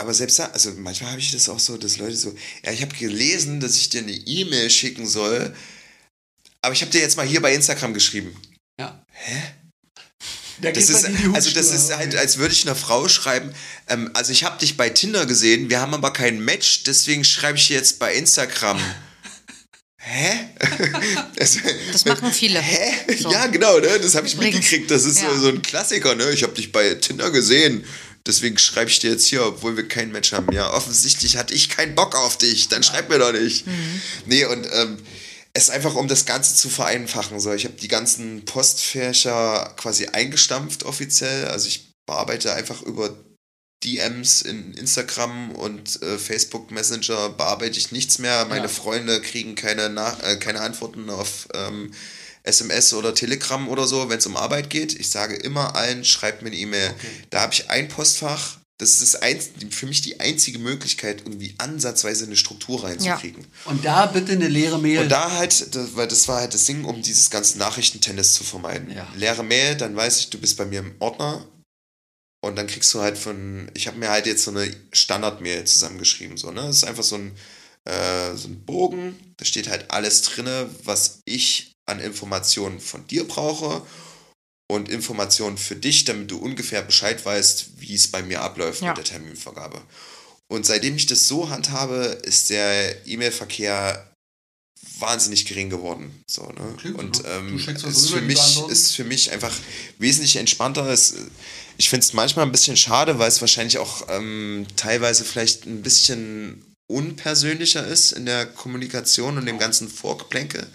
aber 0.00 0.14
selbst 0.14 0.38
da, 0.38 0.46
also 0.46 0.72
manchmal 0.76 1.12
habe 1.12 1.20
ich 1.20 1.30
das 1.30 1.48
auch 1.48 1.58
so, 1.58 1.76
dass 1.76 1.98
Leute 1.98 2.16
so, 2.16 2.34
ja, 2.64 2.72
ich 2.72 2.82
habe 2.82 2.94
gelesen, 2.96 3.60
dass 3.60 3.76
ich 3.76 3.88
dir 3.88 4.00
eine 4.00 4.12
E-Mail 4.12 4.70
schicken 4.70 5.06
soll, 5.06 5.54
aber 6.62 6.74
ich 6.74 6.82
habe 6.82 6.90
dir 6.90 7.00
jetzt 7.00 7.16
mal 7.16 7.26
hier 7.26 7.40
bei 7.40 7.54
Instagram 7.54 7.94
geschrieben. 7.94 8.36
Ja. 8.78 9.04
Hä? 9.12 9.42
Da 10.60 10.72
Das 10.72 10.90
ist, 10.90 11.06
also 11.32 11.50
das 11.52 11.72
ist 11.72 11.96
halt, 11.96 12.14
als 12.16 12.36
würde 12.36 12.52
ich 12.52 12.66
einer 12.66 12.76
Frau 12.76 13.08
schreiben, 13.08 13.54
ähm, 13.88 14.10
also 14.12 14.32
ich 14.32 14.44
habe 14.44 14.58
dich 14.58 14.76
bei 14.76 14.90
Tinder 14.90 15.24
gesehen, 15.24 15.70
wir 15.70 15.80
haben 15.80 15.94
aber 15.94 16.12
kein 16.12 16.44
Match, 16.44 16.82
deswegen 16.84 17.24
schreibe 17.24 17.56
ich 17.56 17.68
jetzt 17.70 17.98
bei 17.98 18.14
Instagram. 18.14 18.78
Hä? 20.02 20.48
das, 21.36 21.58
Das 21.92 22.04
machen 22.06 22.32
viele. 22.32 22.58
Hä? 22.58 23.16
So. 23.18 23.30
Ja, 23.30 23.46
genau, 23.48 23.78
ne? 23.78 24.00
das 24.00 24.14
habe 24.14 24.26
ich 24.26 24.34
Übrigens, 24.34 24.56
mitgekriegt. 24.56 24.90
Das 24.90 25.04
ist 25.04 25.20
ja. 25.20 25.30
so, 25.30 25.40
so 25.40 25.48
ein 25.48 25.60
Klassiker, 25.60 26.14
ne? 26.14 26.30
Ich 26.30 26.42
habe 26.42 26.54
dich 26.54 26.72
bei 26.72 26.94
Tinder 26.94 27.30
gesehen. 27.30 27.84
Deswegen 28.26 28.58
schreibe 28.58 28.90
ich 28.90 28.98
dir 28.98 29.10
jetzt 29.10 29.26
hier, 29.26 29.44
obwohl 29.46 29.76
wir 29.76 29.88
kein 29.88 30.12
Match 30.12 30.32
haben. 30.32 30.52
Ja, 30.52 30.72
offensichtlich 30.72 31.36
hatte 31.36 31.54
ich 31.54 31.68
keinen 31.70 31.94
Bock 31.94 32.14
auf 32.14 32.36
dich. 32.38 32.68
Dann 32.68 32.82
schreib 32.82 33.08
mir 33.08 33.18
doch 33.18 33.32
nicht. 33.32 33.66
Mhm. 33.66 34.02
Nee, 34.26 34.44
und 34.44 34.68
ähm, 34.72 34.98
es 35.52 35.64
ist 35.64 35.70
einfach, 35.70 35.94
um 35.94 36.06
das 36.06 36.26
Ganze 36.26 36.54
zu 36.54 36.68
vereinfachen. 36.68 37.40
So, 37.40 37.52
ich 37.52 37.64
habe 37.64 37.74
die 37.74 37.88
ganzen 37.88 38.44
Postfächer 38.44 39.74
quasi 39.76 40.06
eingestampft 40.06 40.84
offiziell. 40.84 41.46
Also 41.48 41.68
ich 41.68 41.92
bearbeite 42.06 42.52
einfach 42.52 42.82
über 42.82 43.14
DMs 43.82 44.42
in 44.42 44.74
Instagram 44.74 45.52
und 45.52 46.02
äh, 46.02 46.18
Facebook 46.18 46.70
Messenger 46.70 47.30
bearbeite 47.30 47.78
ich 47.78 47.92
nichts 47.92 48.18
mehr. 48.18 48.44
Meine 48.44 48.62
Ja. 48.64 48.68
Freunde 48.68 49.22
kriegen 49.22 49.54
keine, 49.54 49.88
Nach 49.88 50.22
äh, 50.22 50.36
keine 50.36 50.60
Antworten 50.60 51.08
auf 51.08 51.48
ähm, 51.54 51.92
SMS 52.42 52.92
oder 52.94 53.14
Telegram 53.14 53.68
oder 53.68 53.86
so, 53.86 54.08
wenn 54.08 54.18
es 54.18 54.26
um 54.26 54.36
Arbeit 54.36 54.70
geht. 54.70 54.98
Ich 54.98 55.10
sage 55.10 55.36
immer 55.36 55.76
allen, 55.76 56.04
schreibt 56.04 56.42
mir 56.42 56.48
eine 56.48 56.56
E-Mail. 56.56 56.94
Da 57.30 57.42
habe 57.42 57.52
ich 57.52 57.70
ein 57.70 57.88
Postfach. 57.88 58.58
Das 58.78 59.02
ist 59.02 59.22
einz 59.22 59.50
für 59.70 59.84
mich 59.84 60.00
die 60.00 60.20
einzige 60.20 60.58
Möglichkeit, 60.58 61.20
irgendwie 61.26 61.54
ansatzweise 61.58 62.24
eine 62.24 62.36
Struktur 62.36 62.82
reinzukriegen. 62.82 63.46
Und 63.66 63.84
da 63.84 64.06
bitte 64.06 64.32
eine 64.32 64.48
leere 64.48 64.78
Mail. 64.78 65.00
Und 65.00 65.10
da 65.10 65.32
halt, 65.32 65.74
das, 65.74 65.96
weil 65.96 66.08
das 66.08 66.26
war 66.28 66.40
halt 66.40 66.54
das 66.54 66.64
Ding, 66.64 66.86
um 66.86 67.02
dieses 67.02 67.28
ganze 67.28 67.58
Nachrichtentennis 67.58 68.32
zu 68.32 68.42
vermeiden. 68.42 68.90
Ja. 68.90 69.06
Leere 69.14 69.44
Mail, 69.44 69.76
dann 69.76 69.94
weiß 69.94 70.20
ich, 70.20 70.30
du 70.30 70.38
bist 70.38 70.56
bei 70.56 70.64
mir 70.64 70.80
im 70.80 70.94
Ordner. 70.98 71.46
Und 72.42 72.56
dann 72.56 72.66
kriegst 72.66 72.92
du 72.94 73.02
halt 73.02 73.18
von, 73.18 73.70
ich 73.74 73.86
habe 73.86 73.98
mir 73.98 74.08
halt 74.08 74.26
jetzt 74.26 74.44
so 74.44 74.50
eine 74.50 74.74
Standard-Mail 74.92 75.66
zusammengeschrieben. 75.66 76.38
So, 76.38 76.50
ne? 76.50 76.62
Das 76.62 76.76
ist 76.76 76.84
einfach 76.84 77.02
so 77.02 77.16
ein, 77.16 77.36
äh, 77.84 78.34
so 78.34 78.48
ein 78.48 78.64
Bogen, 78.64 79.34
da 79.36 79.44
steht 79.44 79.68
halt 79.68 79.90
alles 79.90 80.22
drin, 80.22 80.48
was 80.84 81.20
ich 81.26 81.69
an 81.90 82.00
Informationen 82.00 82.80
von 82.80 83.06
dir 83.06 83.26
brauche 83.26 83.82
und 84.70 84.88
Informationen 84.88 85.58
für 85.58 85.76
dich, 85.76 86.04
damit 86.04 86.30
du 86.30 86.38
ungefähr 86.38 86.82
Bescheid 86.82 87.24
weißt, 87.24 87.80
wie 87.80 87.94
es 87.94 88.08
bei 88.08 88.22
mir 88.22 88.42
abläuft 88.42 88.82
Ja. 88.82 88.88
mit 88.88 88.98
der 88.98 89.04
Terminvergabe. 89.04 89.80
Und 90.48 90.66
seitdem 90.66 90.96
ich 90.96 91.06
das 91.06 91.28
so 91.28 91.48
handhabe, 91.50 92.18
ist 92.22 92.50
der 92.50 93.06
E-Mail-Verkehr 93.06 94.06
wahnsinnig 94.98 95.46
gering 95.46 95.70
geworden. 95.70 96.22
So, 96.26 96.46
ne? 96.46 96.74
Klingt 96.78 96.98
Und 96.98 97.22
ähm, 97.26 97.58
ist, 97.58 98.10
für 98.10 98.20
mich, 98.20 98.58
ist 98.68 98.96
für 98.96 99.04
mich 99.04 99.30
einfach 99.30 99.54
wesentlich 99.98 100.36
entspannter. 100.36 100.86
Es, 100.88 101.14
ich 101.76 101.88
finde 101.90 102.04
es 102.04 102.12
manchmal 102.12 102.46
ein 102.46 102.52
bisschen 102.52 102.76
schade, 102.76 103.18
weil 103.18 103.28
es 103.28 103.40
wahrscheinlich 103.40 103.78
auch 103.78 104.06
ähm, 104.08 104.66
teilweise 104.76 105.24
vielleicht 105.24 105.66
ein 105.66 105.82
bisschen 105.82 106.64
unpersönlicher 106.88 107.86
ist 107.86 108.12
in 108.12 108.26
der 108.26 108.46
Kommunikation 108.46 109.38
und 109.38 109.46
dem 109.46 109.58
ganzen 109.58 109.88
Vorgeplänke. 109.88 110.66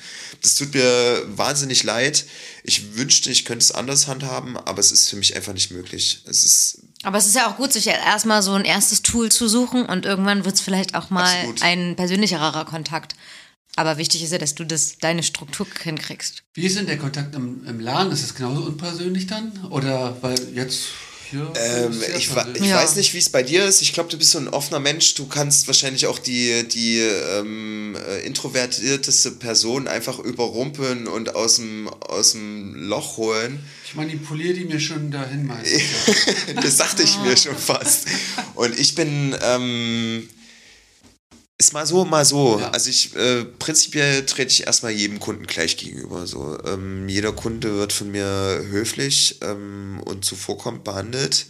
Das 0.45 0.53
tut 0.53 0.75
mir 0.75 1.23
wahnsinnig 1.25 1.83
leid. 1.83 2.25
Ich 2.63 2.95
wünschte, 2.95 3.31
ich 3.31 3.45
könnte 3.45 3.63
es 3.63 3.71
anders 3.71 4.07
handhaben, 4.07 4.57
aber 4.57 4.79
es 4.79 4.91
ist 4.91 5.09
für 5.09 5.15
mich 5.15 5.35
einfach 5.35 5.53
nicht 5.53 5.71
möglich. 5.71 6.21
Es 6.25 6.45
ist 6.45 6.81
Aber 7.01 7.17
es 7.17 7.25
ist 7.25 7.35
ja 7.35 7.49
auch 7.49 7.57
gut, 7.57 7.73
sich 7.73 7.87
erstmal 7.87 8.43
so 8.43 8.53
ein 8.53 8.63
erstes 8.63 9.01
Tool 9.01 9.31
zu 9.31 9.47
suchen 9.47 9.87
und 9.87 10.05
irgendwann 10.05 10.45
wird 10.45 10.53
es 10.53 10.61
vielleicht 10.61 10.93
auch 10.93 11.09
mal 11.09 11.23
Absolut. 11.23 11.63
ein 11.63 11.95
persönlicherer 11.95 12.63
Kontakt. 12.65 13.15
Aber 13.75 13.97
wichtig 13.97 14.21
ist 14.21 14.31
ja, 14.31 14.37
dass 14.37 14.53
du 14.53 14.65
das, 14.65 14.99
deine 14.99 15.23
Struktur 15.23 15.65
hinkriegst. 15.81 16.43
Wie 16.53 16.67
ist 16.67 16.77
denn 16.77 16.85
der 16.85 16.99
Kontakt 16.99 17.33
im, 17.33 17.65
im 17.65 17.79
Laden? 17.79 18.11
Ist 18.11 18.23
es 18.23 18.35
genauso 18.35 18.61
unpersönlich 18.61 19.25
dann? 19.25 19.65
Oder 19.71 20.15
weil 20.21 20.37
jetzt 20.53 20.89
Ähm, 21.33 22.01
ich 22.17 22.35
wa- 22.35 22.47
ich 22.53 22.61
Ja. 22.65 22.77
weiß 22.77 22.95
nicht, 22.95 23.13
wie 23.13 23.17
es 23.17 23.29
bei 23.29 23.43
dir 23.43 23.65
ist. 23.65 23.81
Ich 23.81 23.93
glaube, 23.93 24.09
du 24.09 24.17
bist 24.17 24.31
so 24.31 24.37
ein 24.37 24.47
offener 24.47 24.79
Mensch. 24.79 25.13
Du 25.15 25.27
kannst 25.27 25.67
wahrscheinlich 25.67 26.07
auch 26.07 26.19
die, 26.19 26.67
die 26.67 26.99
ähm, 26.99 27.95
äh, 28.09 28.25
introvertierteste 28.25 29.31
Person 29.31 29.87
einfach 29.87 30.19
überrumpeln 30.19 31.07
und 31.07 31.35
aus 31.35 31.55
dem, 31.57 31.87
aus 31.89 32.33
dem 32.33 32.75
Loch 32.75 33.17
holen. 33.17 33.59
Ich 33.85 33.95
manipuliere 33.95 34.53
die 34.53 34.65
mir 34.65 34.79
schon 34.79 35.11
dahin 35.11 35.45
meistens. 35.47 35.81
ja. 36.47 36.53
das 36.61 36.77
dachte 36.77 37.03
ich 37.03 37.17
mir 37.19 37.35
schon 37.37 37.57
fast. 37.57 38.05
Und 38.55 38.77
ich 38.79 38.95
bin, 38.95 39.35
ähm, 39.41 40.29
ist 41.57 41.73
mal 41.73 41.85
so, 41.85 42.05
mal 42.05 42.25
so. 42.25 42.59
Ja. 42.59 42.69
Also 42.71 42.89
ich, 42.89 43.15
äh, 43.15 43.45
prinzipiell 43.45 44.25
trete 44.25 44.51
ich 44.51 44.67
erstmal 44.67 44.91
jedem 44.91 45.19
Kunden 45.19 45.47
gleich 45.47 45.77
gegenüber. 45.77 46.27
So. 46.27 46.57
Ähm, 46.65 47.07
jeder 47.07 47.31
Kunde 47.31 47.75
wird 47.75 47.93
von 47.93 48.11
mir 48.11 48.25
höflich 48.69 49.39
ähm, 49.41 50.01
und 50.05 50.25
zuvorkommend 50.25 50.83
behandelt. 50.83 51.47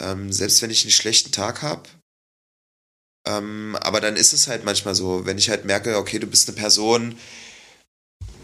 Ähm, 0.00 0.32
selbst 0.32 0.62
wenn 0.62 0.70
ich 0.70 0.84
einen 0.84 0.92
schlechten 0.92 1.32
Tag 1.32 1.62
habe. 1.62 1.82
Ähm, 3.26 3.76
aber 3.80 4.00
dann 4.00 4.16
ist 4.16 4.32
es 4.32 4.48
halt 4.48 4.64
manchmal 4.64 4.94
so, 4.94 5.26
wenn 5.26 5.38
ich 5.38 5.50
halt 5.50 5.64
merke, 5.64 5.96
okay, 5.98 6.18
du 6.18 6.26
bist 6.26 6.48
eine 6.48 6.56
Person, 6.56 7.18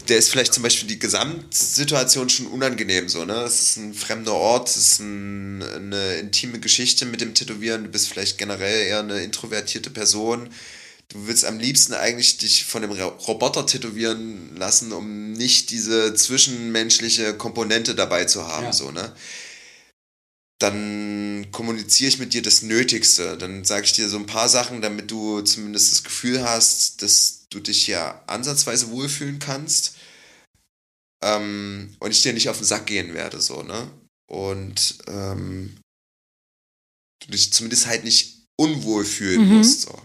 der 0.09 0.17
ist 0.17 0.29
vielleicht 0.29 0.53
zum 0.53 0.63
Beispiel 0.63 0.87
die 0.87 0.99
Gesamtsituation 0.99 2.29
schon 2.29 2.47
unangenehm 2.47 3.07
so, 3.07 3.25
ne? 3.25 3.35
Es 3.43 3.61
ist 3.61 3.77
ein 3.77 3.93
fremder 3.93 4.33
Ort, 4.33 4.69
es 4.69 4.77
ist 4.77 4.99
ein, 4.99 5.61
eine 5.63 6.15
intime 6.15 6.59
Geschichte 6.59 7.05
mit 7.05 7.21
dem 7.21 7.33
Tätowieren, 7.33 7.83
du 7.83 7.89
bist 7.89 8.09
vielleicht 8.09 8.37
generell 8.37 8.87
eher 8.87 8.99
eine 8.99 9.21
introvertierte 9.21 9.89
Person. 9.89 10.49
Du 11.09 11.25
willst 11.27 11.43
am 11.45 11.57
liebsten 11.59 11.93
eigentlich 11.93 12.37
dich 12.37 12.65
von 12.65 12.83
dem 12.83 12.91
Ro- 12.91 13.17
Roboter 13.27 13.65
tätowieren 13.65 14.55
lassen, 14.57 14.91
um 14.91 15.31
nicht 15.33 15.71
diese 15.71 16.13
zwischenmenschliche 16.13 17.33
Komponente 17.35 17.95
dabei 17.95 18.25
zu 18.25 18.47
haben, 18.47 18.65
Ja. 18.65 18.73
so, 18.73 18.91
ne? 18.91 19.15
Dann 20.59 21.47
kommuniziere 21.51 22.09
ich 22.09 22.19
mit 22.19 22.33
dir 22.33 22.41
das 22.41 22.61
Nötigste. 22.63 23.37
Dann 23.37 23.63
sage 23.63 23.85
ich 23.85 23.93
dir 23.93 24.09
so 24.09 24.17
ein 24.17 24.25
paar 24.25 24.49
Sachen, 24.49 24.81
damit 24.81 25.09
du 25.09 25.41
zumindest 25.41 25.91
das 25.93 26.03
Gefühl 26.03 26.43
hast, 26.43 27.01
dass 27.01 27.45
du 27.49 27.59
dich 27.61 27.87
ja 27.87 28.21
ansatzweise 28.27 28.89
wohlfühlen 28.91 29.39
kannst 29.39 29.93
ähm, 31.21 31.95
und 31.99 32.11
ich 32.11 32.21
dir 32.21 32.33
nicht 32.33 32.49
auf 32.49 32.57
den 32.57 32.65
Sack 32.65 32.85
gehen 32.87 33.13
werde, 33.13 33.41
so, 33.41 33.63
ne? 33.63 33.91
Und 34.27 34.97
ähm, 35.07 35.79
du 37.21 37.31
dich 37.31 37.51
zumindest 37.53 37.87
halt 37.87 38.03
nicht 38.03 38.47
unwohl 38.57 39.05
fühlen 39.05 39.47
Mhm. 39.49 39.55
musst, 39.57 39.81
so. 39.81 40.01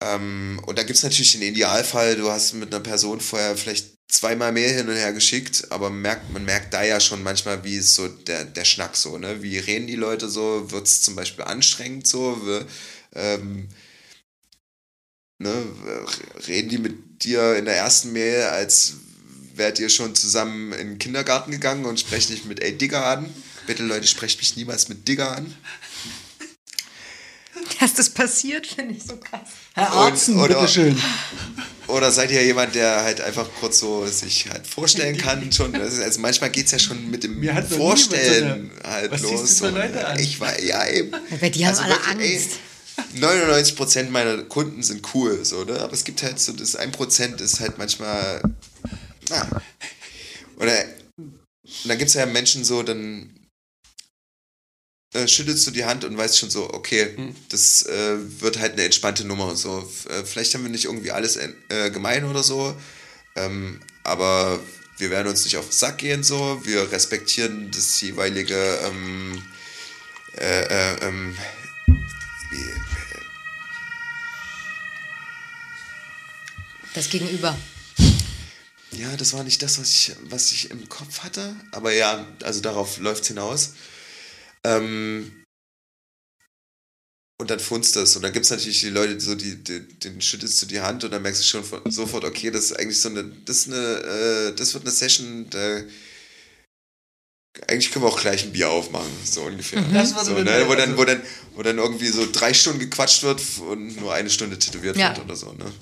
Ähm, 0.00 0.60
und 0.66 0.78
da 0.78 0.84
gibt 0.84 0.96
es 0.96 1.02
natürlich 1.02 1.32
den 1.32 1.42
Idealfall, 1.42 2.16
du 2.16 2.30
hast 2.30 2.54
mit 2.54 2.72
einer 2.72 2.82
Person 2.82 3.20
vorher 3.20 3.56
vielleicht 3.56 3.94
zweimal 4.10 4.52
mehr 4.52 4.70
hin 4.72 4.88
und 4.88 4.94
her 4.94 5.12
geschickt, 5.12 5.66
aber 5.70 5.90
merkt, 5.90 6.30
man 6.30 6.44
merkt 6.44 6.72
da 6.72 6.82
ja 6.84 7.00
schon 7.00 7.22
manchmal, 7.22 7.64
wie 7.64 7.76
ist 7.76 7.94
so 7.94 8.06
der, 8.08 8.44
der 8.44 8.64
Schnack 8.64 8.96
so, 8.96 9.18
ne? 9.18 9.42
Wie 9.42 9.58
reden 9.58 9.86
die 9.86 9.96
Leute 9.96 10.28
so? 10.28 10.70
Wird 10.70 10.86
es 10.86 11.02
zum 11.02 11.16
Beispiel 11.16 11.44
anstrengend 11.44 12.06
so? 12.06 12.40
Wir, 12.46 12.66
ähm, 13.14 13.68
ne? 15.38 15.52
Reden 16.46 16.68
die 16.68 16.78
mit 16.78 17.24
dir 17.24 17.56
in 17.56 17.64
der 17.64 17.76
ersten 17.76 18.12
Mail, 18.12 18.44
als 18.44 18.94
wärt 19.58 19.78
ihr 19.78 19.88
schon 19.90 20.14
zusammen 20.14 20.72
in 20.72 20.88
den 20.90 20.98
Kindergarten 20.98 21.50
gegangen 21.50 21.84
und 21.84 22.00
sprecht 22.00 22.30
dich 22.30 22.44
mit 22.44 22.60
ey 22.62 22.76
Digger 22.76 23.04
an? 23.06 23.32
Bitte 23.66 23.82
Leute, 23.82 24.06
sprecht 24.06 24.38
mich 24.38 24.56
niemals 24.56 24.88
mit 24.88 25.06
Digger 25.08 25.36
an. 25.36 25.54
Dass 27.80 27.94
das 27.94 28.10
passiert, 28.10 28.66
finde 28.66 28.94
ich 28.94 29.02
so 29.04 29.16
krass. 29.16 29.48
Herr 29.74 29.94
oder- 30.36 30.60
bitteschön. 30.60 31.00
Oder 31.88 32.10
seid 32.12 32.30
ihr 32.30 32.44
jemand, 32.44 32.74
der 32.74 33.02
halt 33.02 33.20
einfach 33.22 33.46
kurz 33.60 33.78
so 33.78 34.06
sich 34.06 34.48
halt 34.50 34.66
vorstellen 34.66 35.16
kann 35.16 35.50
schon? 35.52 35.74
Also 35.74 36.20
manchmal 36.20 36.50
geht 36.50 36.66
es 36.66 36.72
ja 36.72 36.78
schon 36.78 37.10
mit 37.10 37.24
dem 37.24 37.42
Vorstellen 37.66 38.70
so 38.76 38.82
eine- 38.84 38.94
halt 38.94 39.10
Was 39.10 39.22
los. 39.22 39.58
du 39.58 39.66
für. 39.66 39.70
Leute 39.70 40.06
an? 40.06 40.18
Ich 40.18 40.38
war, 40.38 40.60
ja 40.60 40.86
eben. 40.88 41.12
Weil 41.40 41.50
die 41.50 41.66
haben 41.66 41.76
alle 41.78 41.94
wirklich, 41.94 42.36
Angst. 42.36 42.50
Ey, 43.14 43.20
99% 43.20 44.10
meiner 44.10 44.38
Kunden 44.44 44.82
sind 44.82 45.02
cool, 45.14 45.44
so, 45.44 45.64
ne? 45.64 45.78
Aber 45.80 45.92
es 45.92 46.04
gibt 46.04 46.22
halt 46.22 46.38
so, 46.40 46.52
das 46.52 46.78
1% 46.78 47.40
ist 47.40 47.60
halt 47.60 47.78
manchmal. 47.78 48.42
Na. 49.30 49.62
Oder. 50.56 50.84
Und 51.16 51.84
dann 51.84 51.98
gibt 51.98 52.08
es 52.08 52.14
ja 52.14 52.24
Menschen 52.26 52.64
so, 52.64 52.82
dann 52.82 53.38
äh, 55.12 55.28
schüttelst 55.28 55.66
du 55.66 55.70
die 55.70 55.84
Hand 55.84 56.04
und 56.04 56.16
weißt 56.16 56.38
schon 56.38 56.50
so, 56.50 56.72
okay, 56.72 57.14
Hm. 57.16 57.34
das 57.50 57.82
äh, 57.86 58.40
wird 58.40 58.58
halt 58.58 58.72
eine 58.74 58.84
entspannte 58.84 59.24
Nummer. 59.24 59.54
So, 59.56 59.90
äh, 60.08 60.24
vielleicht 60.24 60.54
haben 60.54 60.64
wir 60.64 60.70
nicht 60.70 60.86
irgendwie 60.86 61.10
alles 61.10 61.36
äh, 61.36 61.90
gemein 61.90 62.24
oder 62.24 62.42
so, 62.42 62.74
ähm, 63.36 63.80
aber 64.04 64.60
wir 64.98 65.10
werden 65.10 65.28
uns 65.28 65.44
nicht 65.44 65.56
auf 65.56 65.66
den 65.66 65.72
Sack 65.72 65.98
gehen 65.98 66.22
so. 66.22 66.60
Wir 66.64 66.90
respektieren 66.90 67.70
das 67.70 68.00
jeweilige 68.00 68.56
ähm, 68.84 69.42
äh, 70.36 70.62
äh, 70.64 71.06
ähm, 71.06 71.36
wie, 72.50 72.64
Das 76.94 77.08
Gegenüber. 77.08 77.56
Ja, 78.92 79.16
das 79.16 79.32
war 79.32 79.44
nicht 79.44 79.62
das, 79.62 79.78
was 79.78 79.90
ich, 79.90 80.16
was 80.24 80.50
ich 80.52 80.70
im 80.70 80.88
Kopf 80.88 81.20
hatte. 81.20 81.54
Aber 81.72 81.92
ja, 81.92 82.26
also 82.42 82.60
darauf 82.60 82.98
läuft 82.98 83.22
es 83.22 83.28
hinaus. 83.28 83.74
Ähm, 84.64 85.44
und 87.40 87.50
dann 87.50 87.60
funzt 87.60 87.94
das. 87.96 88.16
Und 88.16 88.22
dann 88.22 88.32
gibt 88.32 88.46
es 88.46 88.50
natürlich 88.50 88.80
die 88.80 88.88
Leute, 88.88 89.20
so 89.20 89.34
die, 89.34 89.62
die, 89.62 89.80
den 89.80 90.20
schüttelst 90.20 90.60
du 90.62 90.66
die 90.66 90.80
Hand 90.80 91.04
und 91.04 91.12
dann 91.12 91.22
merkst 91.22 91.42
du 91.42 91.46
schon 91.46 91.64
von, 91.64 91.88
sofort, 91.90 92.24
okay, 92.24 92.50
das 92.50 92.66
ist 92.66 92.78
eigentlich 92.78 93.00
so 93.00 93.08
eine, 93.10 93.24
das 93.44 93.58
ist 93.58 93.68
eine, 93.68 93.76
äh, 93.76 94.54
das 94.54 94.74
wird 94.74 94.84
eine 94.84 94.92
Session, 94.92 95.48
da 95.50 95.82
eigentlich 97.66 97.90
können 97.90 98.04
wir 98.04 98.08
auch 98.08 98.20
gleich 98.20 98.44
ein 98.44 98.52
Bier 98.52 98.70
aufmachen, 98.70 99.10
so 99.24 99.42
ungefähr. 99.42 99.82
Das 99.92 100.14
war 100.14 100.24
so, 100.24 100.36
so 100.36 100.42
ne? 100.42 100.64
wo, 100.68 100.74
dann, 100.74 100.96
wo, 100.96 101.04
dann, 101.04 101.22
wo 101.54 101.62
dann 101.62 101.78
irgendwie 101.78 102.08
so 102.08 102.26
drei 102.30 102.54
Stunden 102.54 102.78
gequatscht 102.78 103.22
wird 103.22 103.40
und 103.68 104.00
nur 104.00 104.14
eine 104.14 104.30
Stunde 104.30 104.58
tätowiert 104.58 104.96
Ja. 104.96 105.08
wird 105.08 105.24
oder 105.24 105.36
so, 105.36 105.52
ne? 105.52 105.72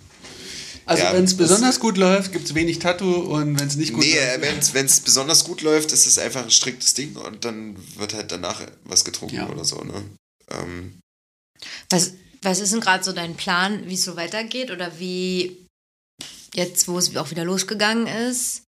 Also 0.86 1.02
Ja, 1.02 1.12
wenn 1.12 1.24
es 1.24 1.36
besonders 1.36 1.80
gut 1.80 1.96
läuft, 1.96 2.32
gibt 2.32 2.46
es 2.46 2.54
wenig 2.54 2.78
Tattoo 2.78 3.12
und 3.12 3.58
wenn 3.58 3.66
es 3.66 3.74
nicht 3.76 3.92
gut 3.92 4.04
Nee, 4.04 4.14
läuft. 4.14 4.38
äh, 4.44 4.72
wenn 4.74 4.86
es 4.86 5.00
besonders 5.00 5.44
gut 5.44 5.62
läuft, 5.62 5.90
ist 5.92 6.06
es 6.06 6.16
einfach 6.18 6.42
ein 6.44 6.50
striktes 6.52 6.94
Ding 6.94 7.16
und 7.16 7.44
dann 7.44 7.76
wird 7.98 8.14
halt 8.14 8.30
danach 8.30 8.62
was 8.84 9.04
getrunken 9.04 9.34
Ja. 9.36 9.48
oder 9.48 9.64
so, 9.64 9.82
ne? 9.82 10.04
Ähm, 10.50 11.00
Was, 11.90 12.12
was 12.42 12.60
ist 12.60 12.72
denn 12.72 12.80
gerade 12.80 13.02
so 13.02 13.12
dein 13.12 13.34
Plan, 13.36 13.88
wie 13.88 13.94
es 13.94 14.04
so 14.04 14.14
weitergeht 14.16 14.70
oder 14.70 15.00
wie 15.00 15.66
jetzt, 16.54 16.86
wo 16.86 16.98
es 16.98 17.16
auch 17.16 17.30
wieder 17.32 17.44
losgegangen 17.44 18.06
ist? 18.06 18.62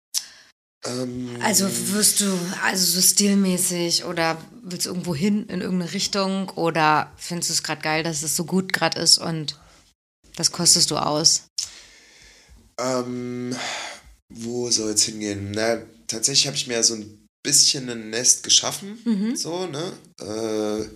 ähm, 0.85 1.37
Also 1.39 1.67
wirst 1.93 2.21
du, 2.21 2.35
also 2.63 2.83
so 2.99 3.01
stilmäßig 3.01 4.05
oder 4.05 4.41
willst 4.63 4.87
du 4.87 4.89
irgendwo 4.89 5.13
hin 5.13 5.45
in 5.49 5.61
irgendeine 5.61 5.93
Richtung 5.93 6.49
oder 6.49 7.11
findest 7.17 7.49
du 7.51 7.53
es 7.53 7.63
gerade 7.63 7.81
geil, 7.81 8.01
dass 8.03 8.23
es 8.23 8.35
so 8.35 8.45
gut 8.45 8.73
gerade 8.73 8.99
ist 8.99 9.19
und 9.19 9.59
das 10.35 10.51
kostest 10.51 10.89
du 10.89 10.97
aus? 10.97 11.43
Ähm, 12.79 13.55
wo 14.29 14.69
soll 14.71 14.91
es 14.91 15.03
hingehen? 15.03 15.51
Na, 15.51 15.81
tatsächlich 16.07 16.47
habe 16.47 16.57
ich 16.57 16.67
mir 16.67 16.83
so 16.83 16.95
ein 16.95 17.27
bisschen 17.43 17.89
ein 17.89 18.09
Nest 18.09 18.43
geschaffen, 18.43 18.99
Mhm. 19.05 19.35
so, 19.35 19.67
ne? 19.67 19.93
Äh, 20.19 20.89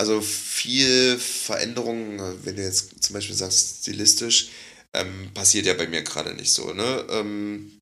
also 0.00 0.20
viel 0.20 1.18
Veränderung, 1.18 2.18
wenn 2.44 2.56
du 2.56 2.62
jetzt 2.62 3.02
zum 3.02 3.14
Beispiel 3.14 3.34
sagst, 3.34 3.82
stilistisch, 3.82 4.50
ähm, 4.94 5.32
passiert 5.34 5.66
ja 5.66 5.74
bei 5.74 5.86
mir 5.86 6.02
gerade 6.02 6.34
nicht 6.34 6.52
so, 6.52 6.72
ne? 6.72 7.06
Ähm, 7.10 7.78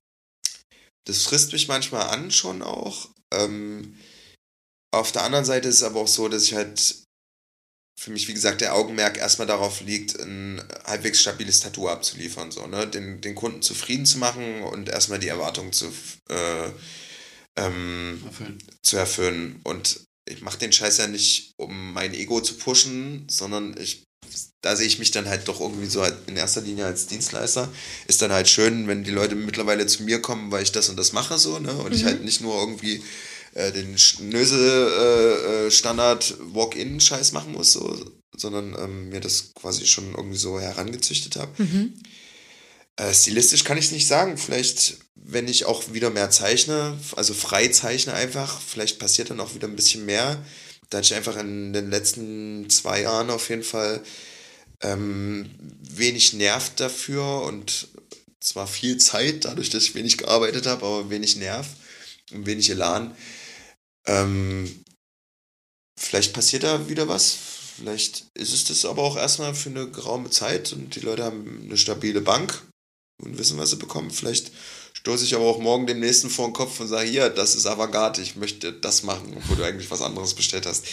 das 1.05 1.23
frisst 1.23 1.53
mich 1.53 1.67
manchmal 1.67 2.07
an 2.09 2.31
schon 2.31 2.61
auch. 2.61 3.09
Ähm, 3.33 3.97
auf 4.93 5.11
der 5.11 5.23
anderen 5.23 5.45
Seite 5.45 5.69
ist 5.69 5.75
es 5.75 5.83
aber 5.83 6.01
auch 6.01 6.07
so, 6.07 6.27
dass 6.27 6.43
ich 6.43 6.53
halt 6.53 7.03
für 7.99 8.11
mich, 8.11 8.27
wie 8.27 8.33
gesagt, 8.33 8.61
der 8.61 8.75
Augenmerk 8.75 9.17
erstmal 9.17 9.47
darauf 9.47 9.81
liegt, 9.81 10.19
ein 10.19 10.61
halbwegs 10.85 11.19
stabiles 11.19 11.59
Tattoo 11.59 11.89
abzuliefern, 11.89 12.51
so, 12.51 12.67
ne? 12.67 12.87
den, 12.87 13.21
den 13.21 13.33
Kunden 13.33 13.63
zufrieden 13.63 14.05
zu 14.05 14.19
machen 14.19 14.61
und 14.61 14.87
erstmal 14.87 15.19
die 15.19 15.27
Erwartungen 15.27 15.73
zu, 15.73 15.87
äh, 16.29 16.69
ähm, 17.55 18.21
Erfüllen. 18.23 18.63
zu 18.83 18.97
erfüllen. 18.97 19.59
Und 19.63 20.01
ich 20.29 20.41
mache 20.41 20.59
den 20.59 20.71
Scheiß 20.71 20.97
ja 20.97 21.07
nicht, 21.07 21.53
um 21.57 21.93
mein 21.93 22.13
Ego 22.13 22.39
zu 22.39 22.53
pushen, 22.53 23.25
sondern 23.29 23.75
ich, 23.79 24.03
da 24.61 24.75
sehe 24.75 24.85
ich 24.85 24.99
mich 24.99 25.09
dann 25.09 25.27
halt 25.27 25.47
doch 25.47 25.59
irgendwie 25.59 25.87
so 25.87 26.03
halt 26.03 26.15
in 26.27 26.37
erster 26.37 26.61
Linie 26.61 26.85
als 26.85 27.07
Dienstleister. 27.07 27.67
Ist 28.07 28.21
dann 28.21 28.31
halt 28.31 28.47
schön, 28.47 28.87
wenn 28.87 29.03
die 29.05 29.11
Leute 29.11 29.33
mittlerweile 29.33 29.87
zu 29.87 30.03
mir 30.03 30.21
kommen, 30.21 30.51
weil 30.51 30.61
ich 30.61 30.71
das 30.71 30.89
und 30.89 30.97
das 30.97 31.13
mache 31.13 31.39
so, 31.39 31.57
ne? 31.57 31.73
Und 31.73 31.95
ich 31.95 32.05
halt 32.05 32.23
nicht 32.23 32.41
nur 32.41 32.59
irgendwie 32.59 33.01
äh, 33.53 33.71
den 33.71 33.95
Nöse 34.21 35.67
äh, 35.67 35.67
äh, 35.67 37.31
machen 37.33 37.53
muss, 37.53 37.73
so, 37.73 38.05
sondern 38.35 38.75
ähm, 38.77 39.09
mir 39.09 39.19
das 39.19 39.53
quasi 39.53 39.85
schon 39.85 40.13
irgendwie 40.15 40.37
so 40.37 40.59
herangezüchtet 40.59 41.35
habe. 41.35 41.51
Äh, 42.97 43.13
stilistisch 43.13 43.63
kann 43.63 43.77
ich 43.77 43.85
es 43.85 43.91
nicht 43.91 44.07
sagen. 44.07 44.37
Vielleicht, 44.37 44.97
wenn 45.15 45.47
ich 45.47 45.65
auch 45.65 45.93
wieder 45.93 46.09
mehr 46.09 46.31
zeichne, 46.31 46.97
also 47.15 47.33
frei 47.33 47.67
zeichne 47.67 48.13
einfach, 48.13 48.59
vielleicht 48.59 48.99
passiert 48.99 49.29
dann 49.29 49.39
auch 49.39 49.53
wieder 49.53 49.67
ein 49.67 49.75
bisschen 49.75 50.05
mehr. 50.05 50.43
Da 50.89 50.97
hatte 50.97 51.05
ich 51.05 51.15
einfach 51.15 51.37
in 51.37 51.73
den 51.73 51.89
letzten 51.91 52.69
zwei 52.69 53.01
Jahren 53.01 53.29
auf 53.29 53.49
jeden 53.49 53.63
Fall 53.63 54.01
ähm, 54.81 55.49
wenig 55.81 56.33
Nerv 56.33 56.71
dafür 56.75 57.43
und 57.43 57.89
zwar 58.39 58.67
viel 58.67 58.97
Zeit, 58.97 59.45
dadurch, 59.45 59.69
dass 59.69 59.83
ich 59.83 59.95
wenig 59.95 60.17
gearbeitet 60.17 60.65
habe, 60.65 60.85
aber 60.85 61.09
wenig 61.09 61.35
Nerv 61.35 61.67
und 62.31 62.45
wenig 62.45 62.69
Elan. 62.69 63.15
Ähm, 64.07 64.83
vielleicht 65.99 66.33
passiert 66.33 66.63
da 66.63 66.89
wieder 66.89 67.07
was. 67.07 67.37
Vielleicht 67.77 68.25
ist 68.33 68.53
es 68.53 68.63
das 68.65 68.85
aber 68.85 69.03
auch 69.03 69.17
erstmal 69.17 69.53
für 69.53 69.69
eine 69.69 69.89
geraume 69.89 70.29
Zeit 70.29 70.73
und 70.73 70.95
die 70.95 71.01
Leute 71.01 71.23
haben 71.23 71.63
eine 71.65 71.77
stabile 71.77 72.21
Bank 72.21 72.63
und 73.23 73.37
wissen, 73.37 73.57
was 73.57 73.69
sie 73.69 73.75
bekommen. 73.75 74.09
Vielleicht 74.09 74.51
stoße 74.93 75.25
ich 75.25 75.35
aber 75.35 75.45
auch 75.45 75.59
morgen 75.59 75.85
dem 75.85 75.99
nächsten 75.99 76.29
vor 76.29 76.47
den 76.47 76.53
Kopf 76.53 76.79
und 76.79 76.87
sage, 76.87 77.07
hier, 77.07 77.29
das 77.29 77.55
ist 77.55 77.67
Avantgarde, 77.67 78.21
ich 78.21 78.35
möchte 78.35 78.73
das 78.73 79.03
machen, 79.03 79.35
obwohl 79.37 79.57
du 79.57 79.63
eigentlich 79.63 79.91
was 79.91 80.01
anderes 80.01 80.33
bestellt 80.33 80.65
hast. 80.65 80.85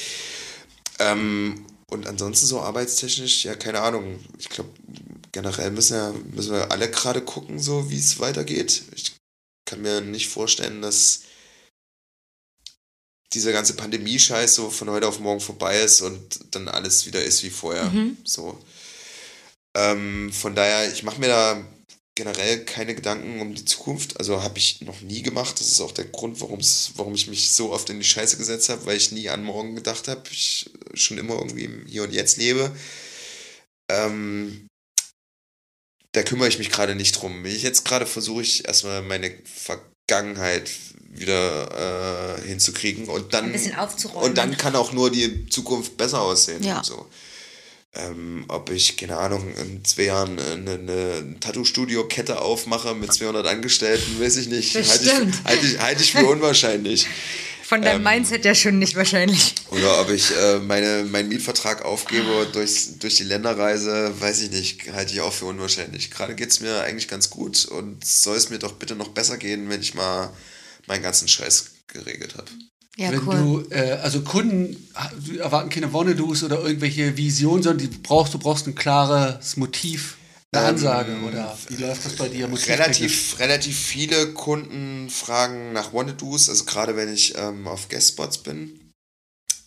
Ähm, 0.98 1.64
und 1.90 2.06
ansonsten 2.06 2.46
so 2.46 2.60
arbeitstechnisch, 2.60 3.44
ja, 3.44 3.54
keine 3.54 3.80
Ahnung. 3.80 4.18
Ich 4.38 4.48
glaube, 4.48 4.70
generell 5.32 5.70
müssen, 5.70 5.94
ja, 5.94 6.12
müssen 6.34 6.52
wir 6.52 6.70
alle 6.70 6.90
gerade 6.90 7.22
gucken, 7.22 7.58
so 7.58 7.90
wie 7.90 7.98
es 7.98 8.18
weitergeht. 8.20 8.82
Ich 8.94 9.16
kann 9.64 9.82
mir 9.82 10.00
nicht 10.00 10.28
vorstellen, 10.28 10.82
dass 10.82 11.22
dieser 13.32 13.52
ganze 13.52 13.74
Pandemie-Scheiß 13.74 14.54
so 14.54 14.70
von 14.70 14.90
heute 14.90 15.08
auf 15.08 15.18
morgen 15.18 15.40
vorbei 15.40 15.80
ist 15.80 16.02
und 16.02 16.54
dann 16.54 16.68
alles 16.68 17.06
wieder 17.06 17.22
ist 17.22 17.42
wie 17.42 17.50
vorher. 17.50 17.90
So. 18.24 18.58
Ähm, 19.76 20.32
von 20.32 20.54
daher, 20.54 20.92
ich 20.92 21.02
mache 21.02 21.20
mir 21.20 21.28
da 21.28 21.64
generell 22.16 22.64
keine 22.64 22.94
Gedanken 22.94 23.40
um 23.40 23.54
die 23.54 23.64
Zukunft. 23.64 24.18
Also 24.18 24.42
habe 24.42 24.58
ich 24.58 24.80
noch 24.82 25.00
nie 25.00 25.22
gemacht. 25.22 25.58
Das 25.58 25.66
ist 25.66 25.80
auch 25.80 25.92
der 25.92 26.04
Grund, 26.04 26.40
warum's, 26.40 26.92
warum 26.96 27.14
ich 27.14 27.26
mich 27.26 27.50
so 27.50 27.72
oft 27.72 27.90
in 27.90 27.98
die 27.98 28.04
Scheiße 28.04 28.36
gesetzt 28.36 28.68
habe, 28.68 28.86
weil 28.86 28.96
ich 28.96 29.10
nie 29.10 29.28
an 29.28 29.42
morgen 29.42 29.74
gedacht 29.74 30.06
habe. 30.06 30.22
Ich 30.30 30.70
schon 30.94 31.18
immer 31.18 31.34
irgendwie 31.34 31.64
im 31.64 31.86
Hier 31.86 32.04
und 32.04 32.12
Jetzt 32.12 32.36
lebe. 32.36 32.74
Ähm, 33.90 34.68
da 36.12 36.22
kümmere 36.22 36.48
ich 36.48 36.58
mich 36.58 36.70
gerade 36.70 36.94
nicht 36.94 37.20
drum. 37.20 37.44
Ich 37.44 37.64
jetzt 37.64 37.84
gerade 37.84 38.06
versuche 38.06 38.42
ich 38.42 38.66
erstmal 38.68 39.02
meine 39.02 39.30
Vergangenheit 40.06 40.70
wieder 41.10 42.38
äh, 42.38 42.48
hinzukriegen 42.48 43.06
und 43.08 43.32
dann 43.32 43.46
Ein 43.46 43.52
bisschen 43.52 43.74
aufzuräumen. 43.76 44.28
und 44.30 44.38
dann 44.38 44.56
kann 44.56 44.74
auch 44.74 44.92
nur 44.92 45.10
die 45.10 45.46
Zukunft 45.48 45.96
besser 45.96 46.20
aussehen. 46.20 46.62
Ja. 46.62 46.78
Und 46.78 46.86
so. 46.86 47.06
Ähm, 47.96 48.44
ob 48.48 48.70
ich, 48.70 48.96
keine 48.96 49.16
Ahnung, 49.18 49.54
in 49.54 49.84
zwei 49.84 50.04
Jahren 50.04 50.36
eine, 50.40 50.72
eine 50.72 51.36
Tattoo-Studio-Kette 51.38 52.40
aufmache 52.40 52.92
mit 52.96 53.12
200 53.12 53.46
Angestellten, 53.46 54.20
weiß 54.20 54.36
ich 54.38 54.48
nicht. 54.48 54.74
Halte 54.74 55.04
ich, 55.04 55.44
halte 55.44 55.66
ich, 55.66 55.78
halte 55.78 56.02
ich 56.02 56.12
für 56.12 56.26
unwahrscheinlich. 56.26 57.06
Von 57.64 57.80
deinem 57.80 58.02
Mindset 58.02 58.44
ja 58.44 58.54
schon 58.54 58.78
nicht 58.78 58.94
wahrscheinlich. 58.94 59.54
Oder 59.70 60.00
ob 60.00 60.10
ich 60.10 60.30
äh, 60.36 60.58
meine, 60.58 61.04
meinen 61.04 61.30
Mietvertrag 61.30 61.82
aufgebe 61.84 62.46
durchs, 62.52 62.98
durch 62.98 63.14
die 63.14 63.24
Länderreise, 63.24 64.12
weiß 64.20 64.42
ich 64.42 64.50
nicht, 64.50 64.92
halte 64.92 65.14
ich 65.14 65.22
auch 65.22 65.32
für 65.32 65.46
unwahrscheinlich. 65.46 66.10
Gerade 66.10 66.34
geht 66.34 66.50
es 66.50 66.60
mir 66.60 66.82
eigentlich 66.82 67.08
ganz 67.08 67.30
gut 67.30 67.64
und 67.64 68.04
soll 68.04 68.36
es 68.36 68.50
mir 68.50 68.58
doch 68.58 68.72
bitte 68.72 68.96
noch 68.96 69.08
besser 69.08 69.38
gehen, 69.38 69.70
wenn 69.70 69.80
ich 69.80 69.94
mal 69.94 70.30
meinen 70.86 71.02
ganzen 71.02 71.26
Scheiß 71.26 71.70
geregelt 71.86 72.34
habe. 72.36 72.50
Ja, 72.96 73.10
Wenn 73.10 73.26
cool. 73.26 73.66
du, 73.70 73.74
äh, 73.74 73.92
also 74.02 74.20
Kunden 74.20 74.88
erwarten 75.38 75.68
keine 75.68 75.92
Wonnedoos 75.92 76.44
oder 76.44 76.60
irgendwelche 76.60 77.16
Visionen, 77.16 77.62
sondern 77.62 77.88
die 77.88 77.96
brauchst, 77.96 78.34
du 78.34 78.38
brauchst 78.38 78.68
ein 78.68 78.76
klares 78.76 79.56
Motiv, 79.56 80.16
eine 80.56 80.68
Ansage 80.68 81.16
oder 81.26 81.56
wie 81.68 81.76
läuft 81.76 82.04
das 82.04 82.16
bei 82.16 82.28
dir? 82.28 82.48
Relativ, 82.66 83.38
relativ 83.38 83.78
viele 83.78 84.32
Kunden 84.32 85.10
fragen 85.10 85.72
nach 85.72 85.92
Wannadoos, 85.92 86.48
also 86.48 86.64
gerade 86.64 86.96
wenn 86.96 87.12
ich 87.12 87.34
ähm, 87.36 87.66
auf 87.68 87.88
Guestspots 87.88 88.38
bin. 88.38 88.80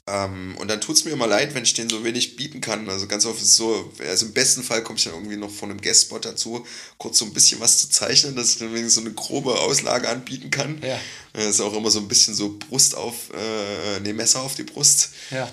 Ähm, 0.09 0.55
und 0.57 0.69
dann 0.69 0.79
tut 0.79 0.95
es 0.95 1.03
mir 1.03 1.11
immer 1.11 1.27
leid, 1.27 1.53
wenn 1.53 1.63
ich 1.63 1.73
denen 1.73 1.89
so 1.89 2.03
wenig 2.05 2.37
bieten 2.37 2.61
kann. 2.61 2.89
Also 2.89 3.07
ganz 3.07 3.25
oft 3.25 3.41
ist 3.41 3.49
es 3.49 3.55
so, 3.57 3.91
also 3.99 4.25
im 4.25 4.31
besten 4.33 4.63
Fall 4.63 4.81
komme 4.81 4.97
ich 4.97 5.03
dann 5.03 5.13
irgendwie 5.13 5.35
noch 5.35 5.51
von 5.51 5.69
einem 5.69 5.81
Guestspot 5.81 6.23
dazu, 6.23 6.65
kurz 6.97 7.17
so 7.17 7.25
ein 7.25 7.33
bisschen 7.33 7.59
was 7.59 7.77
zu 7.79 7.89
zeichnen, 7.89 8.35
dass 8.35 8.51
ich 8.51 8.59
dann 8.59 8.69
wenigstens 8.69 8.95
so 8.95 9.01
eine 9.01 9.11
grobe 9.11 9.59
Auslage 9.59 10.07
anbieten 10.07 10.49
kann. 10.49 10.81
Ja. 10.81 10.97
Das 11.33 11.47
ist 11.47 11.61
auch 11.61 11.73
immer 11.73 11.91
so 11.91 11.99
ein 11.99 12.07
bisschen 12.07 12.33
so 12.33 12.57
Brust 12.57 12.95
auf, 12.95 13.31
äh, 13.33 13.99
nee, 13.99 14.13
Messer 14.13 14.41
auf 14.41 14.55
die 14.55 14.63
Brust, 14.63 15.09
Ja. 15.29 15.51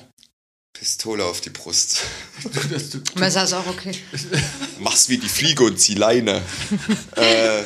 Pistole 0.74 1.24
auf 1.24 1.40
die 1.40 1.50
Brust. 1.50 2.00
Messer 3.14 3.44
ist 3.44 3.52
auch 3.54 3.66
okay. 3.66 3.92
mach's 4.80 5.08
wie 5.08 5.16
die 5.18 5.28
Fliege 5.28 5.62
und 5.64 5.80
zieh 5.80 5.94
Leine. 5.94 6.42
äh, 7.16 7.62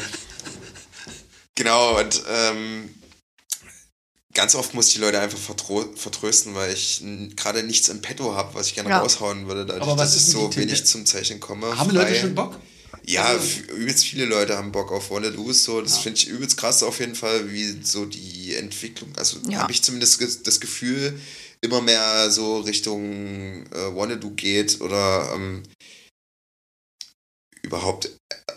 genau, 1.54 1.98
und 1.98 2.22
ähm, 2.30 2.94
ganz 4.34 4.54
oft 4.54 4.74
muss 4.74 4.88
ich 4.88 4.94
die 4.94 5.00
Leute 5.00 5.18
einfach 5.20 5.38
vertrösten, 5.38 6.54
weil 6.54 6.72
ich 6.72 7.02
gerade 7.34 7.62
nichts 7.62 7.88
im 7.88 8.02
Petto 8.02 8.34
habe, 8.36 8.54
was 8.54 8.68
ich 8.68 8.74
gerne 8.74 8.90
Ja. 8.90 9.00
raushauen 9.00 9.48
würde, 9.48 9.64
dadurch, 9.66 9.82
Aber 9.82 9.96
was 9.96 10.12
dass 10.12 10.20
ist 10.22 10.28
ich 10.28 10.34
so 10.34 10.48
die 10.48 10.58
wenig 10.58 10.84
zum 10.86 11.06
Zeichnen 11.06 11.40
komme. 11.40 11.76
haben 11.76 11.90
Leute 11.90 12.14
schon 12.14 12.34
Bock? 12.34 12.58
Ja, 13.04 13.24
Also- 13.24 13.60
übelst 13.74 14.04
viele 14.04 14.26
Leute 14.26 14.56
haben 14.56 14.70
Bock 14.70 14.92
auf 14.92 15.10
Wanna 15.10 15.30
Do's, 15.30 15.64
so. 15.64 15.80
Das 15.80 15.98
finde 15.98 16.18
ich 16.20 16.28
übelst 16.28 16.58
krass 16.58 16.82
auf 16.82 17.00
jeden 17.00 17.14
Fall, 17.14 17.50
wie 17.50 17.80
so 17.82 18.04
die 18.04 18.54
Entwicklung, 18.54 19.10
also 19.16 19.38
Ja. 19.48 19.60
habe 19.60 19.72
ich 19.72 19.82
zumindest 19.82 20.46
das 20.46 20.60
Gefühl, 20.60 21.18
immer 21.60 21.80
mehr 21.80 22.30
so 22.30 22.60
Richtung 22.60 23.66
äh, 23.66 23.94
Wanna 23.94 24.16
Do 24.16 24.30
geht 24.30 24.80
oder 24.80 25.32
ähm, 25.34 25.62
überhaupt 27.62 28.06
äh, 28.06 28.52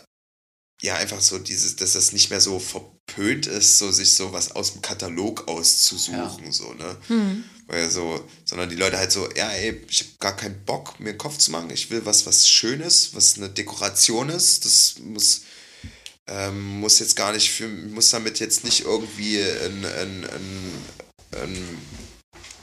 ja 0.82 0.96
einfach 0.96 1.20
so 1.20 1.38
dieses, 1.38 1.76
dass 1.76 1.92
das 1.92 2.12
nicht 2.12 2.30
mehr 2.30 2.40
so 2.40 2.58
verpönt 2.58 3.46
ist, 3.46 3.78
so 3.78 3.90
sich 3.90 4.14
so 4.14 4.32
was 4.32 4.52
aus 4.52 4.72
dem 4.72 4.82
Katalog 4.82 5.48
auszusuchen, 5.48 6.50
so, 6.52 6.72
ne? 6.74 6.96
Hm. 7.06 7.44
Weil 7.68 7.88
so, 7.90 8.28
sondern 8.44 8.68
die 8.68 8.76
Leute 8.76 8.98
halt 8.98 9.12
so, 9.12 9.28
ja, 9.36 9.50
ey, 9.50 9.80
ich 9.88 10.00
habe 10.00 10.10
gar 10.18 10.36
keinen 10.36 10.64
Bock, 10.64 10.98
mir 10.98 11.12
den 11.12 11.18
Kopf 11.18 11.38
zu 11.38 11.52
machen. 11.52 11.70
Ich 11.70 11.90
will 11.90 12.04
was, 12.04 12.26
was 12.26 12.48
Schönes, 12.48 13.14
was 13.14 13.36
eine 13.36 13.48
Dekoration 13.48 14.28
ist. 14.28 14.64
Das 14.64 14.96
muss, 14.98 15.42
ähm, 16.26 16.80
muss 16.80 16.98
jetzt 16.98 17.14
gar 17.14 17.32
nicht 17.32 17.50
für, 17.50 17.68
muss 17.68 18.10
damit 18.10 18.40
jetzt 18.40 18.64
nicht 18.64 18.84
irgendwie 18.84 19.40
ein, 19.40 19.84
ein, 19.84 20.24
ein, 20.24 20.72
ein 21.40 21.78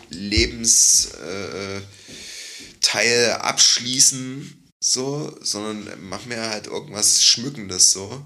Lebensteil 0.09 1.81
Teil 2.81 3.33
abschließen, 3.33 4.71
so, 4.83 5.37
sondern 5.41 5.87
mach 6.01 6.25
mir 6.25 6.41
halt 6.41 6.67
irgendwas 6.67 7.23
Schmückendes, 7.23 7.91
so. 7.91 8.25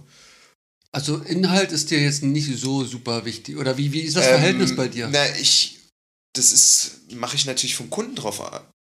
Also 0.92 1.18
Inhalt 1.18 1.72
ist 1.72 1.90
dir 1.90 2.00
jetzt 2.00 2.24
nicht 2.24 2.56
so 2.58 2.86
super 2.86 3.26
wichtig. 3.26 3.58
Oder 3.58 3.78
wie, 3.78 3.92
wie 3.92 4.02
ist 4.02 4.16
das 4.16 4.28
Verhältnis 4.28 4.72
Ähm, 4.72 4.76
bei 4.78 4.88
dir? 4.88 5.10
Na, 5.12 5.36
ich, 5.38 5.80
das 6.34 6.52
ist, 6.52 7.12
mache 7.14 7.36
ich 7.36 7.46
natürlich 7.46 7.76
vom 7.76 7.90
Kunden 7.90 8.16
drauf 8.16 8.42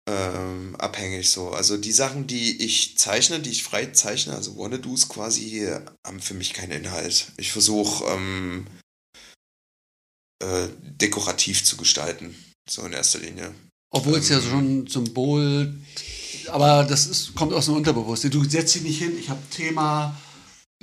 ähm, 0.09 0.75
abhängig 0.75 1.29
so. 1.29 1.51
Also 1.51 1.77
die 1.77 1.93
Sachen, 1.93 2.27
die 2.27 2.63
ich 2.63 2.97
zeichne, 2.97 3.39
die 3.39 3.51
ich 3.51 3.63
frei 3.63 3.87
zeichne, 3.87 4.35
also 4.35 4.57
Wannadoos 4.57 5.07
quasi, 5.07 5.67
haben 6.05 6.19
für 6.19 6.33
mich 6.33 6.53
keinen 6.53 6.83
Inhalt. 6.83 7.31
Ich 7.37 7.53
versuche 7.53 8.03
ähm, 8.11 8.67
äh, 10.43 10.67
dekorativ 10.81 11.63
zu 11.63 11.77
gestalten, 11.77 12.35
so 12.69 12.83
in 12.85 12.93
erster 12.93 13.19
Linie. 13.19 13.53
Obwohl 13.89 14.17
es 14.19 14.29
ja 14.29 14.37
ähm, 14.39 14.49
schon 14.49 14.87
Symbol, 14.87 15.75
aber 16.47 16.83
das 16.85 17.07
ist, 17.07 17.35
kommt 17.35 17.53
aus 17.53 17.65
dem 17.65 17.75
Unterbewusstsein. 17.75 18.31
Du 18.31 18.43
setzt 18.43 18.75
dich 18.75 18.83
nicht 18.83 18.99
hin, 18.99 19.17
ich 19.19 19.29
habe 19.29 19.41
Thema 19.49 20.15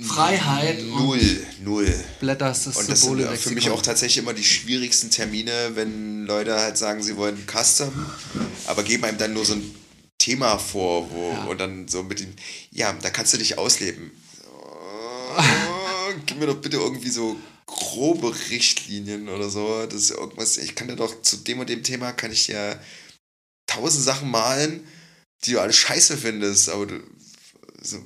Freiheit 0.01 0.79
und 0.81 0.89
Null, 0.91 1.47
null. 1.63 1.93
blätterst 2.19 2.67
das 2.67 2.77
Und 2.77 2.89
das 2.89 3.01
Symbol 3.01 3.23
sind 3.23 3.37
für 3.37 3.51
mich 3.51 3.69
auch 3.69 3.81
tatsächlich 3.81 4.23
immer 4.23 4.33
die 4.33 4.43
schwierigsten 4.43 5.09
Termine, 5.09 5.71
wenn 5.75 6.25
Leute 6.25 6.55
halt 6.55 6.77
sagen, 6.77 7.03
sie 7.03 7.17
wollen 7.17 7.37
Custom, 7.47 7.91
aber 8.67 8.83
geben 8.83 9.03
einem 9.05 9.17
dann 9.17 9.33
nur 9.33 9.43
so 9.45 9.53
ein 9.53 9.75
Thema 10.19 10.57
vor, 10.57 11.09
wo 11.11 11.31
Ja. 11.31 11.43
und 11.45 11.59
dann 11.59 11.87
so 11.87 12.03
mit 12.03 12.19
dem, 12.19 12.33
ja, 12.71 12.93
da 13.01 13.09
kannst 13.09 13.33
du 13.33 13.37
dich 13.37 13.57
ausleben. 13.57 14.11
Oh, 15.37 16.11
gib 16.25 16.39
mir 16.39 16.47
doch 16.47 16.57
bitte 16.57 16.77
irgendwie 16.77 17.09
so 17.11 17.37
grobe 17.69 18.33
Richtlinien 18.49 19.29
oder 19.29 19.49
so. 19.49 19.85
Das 19.85 20.01
ist 20.01 20.11
irgendwas, 20.11 20.57
ich 20.57 20.75
kann 20.75 20.89
ja 20.89 20.95
doch 20.95 21.21
zu 21.21 21.37
dem 21.37 21.59
und 21.59 21.69
dem 21.69 21.83
Thema 21.83 22.11
kann 22.11 22.31
ich 22.31 22.47
ja 22.47 22.79
tausend 23.67 24.03
Sachen 24.03 24.29
malen, 24.31 24.85
die 25.45 25.51
du 25.53 25.61
alle 25.61 25.73
scheiße 25.73 26.17
findest, 26.17 26.69
aber 26.69 26.87
du, 26.87 26.99
so, 27.81 27.97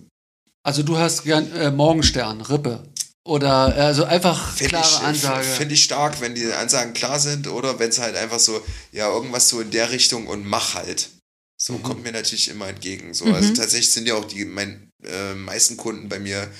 Also 0.63 0.83
du 0.83 0.97
hast 0.97 1.23
gern 1.23 1.51
äh, 1.53 1.71
Morgenstern, 1.71 2.41
Rippe. 2.41 2.83
Oder 3.25 3.73
also 3.75 4.03
einfach 4.03 4.51
Finde 4.53 4.71
klare 4.71 4.85
ich, 4.85 5.01
Ansage. 5.01 5.47
Finde 5.47 5.73
ich 5.75 5.83
stark, 5.85 6.19
wenn 6.19 6.35
die 6.35 6.51
Ansagen 6.51 6.93
klar 6.93 7.19
sind 7.21 7.47
oder 7.47 7.79
wenn 7.79 7.89
es 7.89 7.99
halt 7.99 8.17
einfach 8.17 8.39
so, 8.39 8.61
ja, 8.91 9.09
irgendwas 9.09 9.47
so 9.47 9.61
in 9.61 9.71
der 9.71 9.91
Richtung 9.91 10.27
und 10.27 10.45
mach 10.45 10.75
halt. 10.75 11.09
So 11.57 11.73
Mhm. 11.73 11.83
kommt 11.83 12.03
mir 12.03 12.11
natürlich 12.11 12.49
immer 12.49 12.67
entgegen. 12.67 13.13
So. 13.13 13.23
Also 13.25 13.53
tatsächlich 13.53 13.91
sind 13.91 14.07
ja 14.07 14.15
auch 14.15 14.25
die 14.25 14.43
mein, 14.43 14.89
äh, 15.05 15.35
meisten 15.35 15.77
Kunden 15.77 16.09
bei 16.09 16.19
mir 16.19 16.51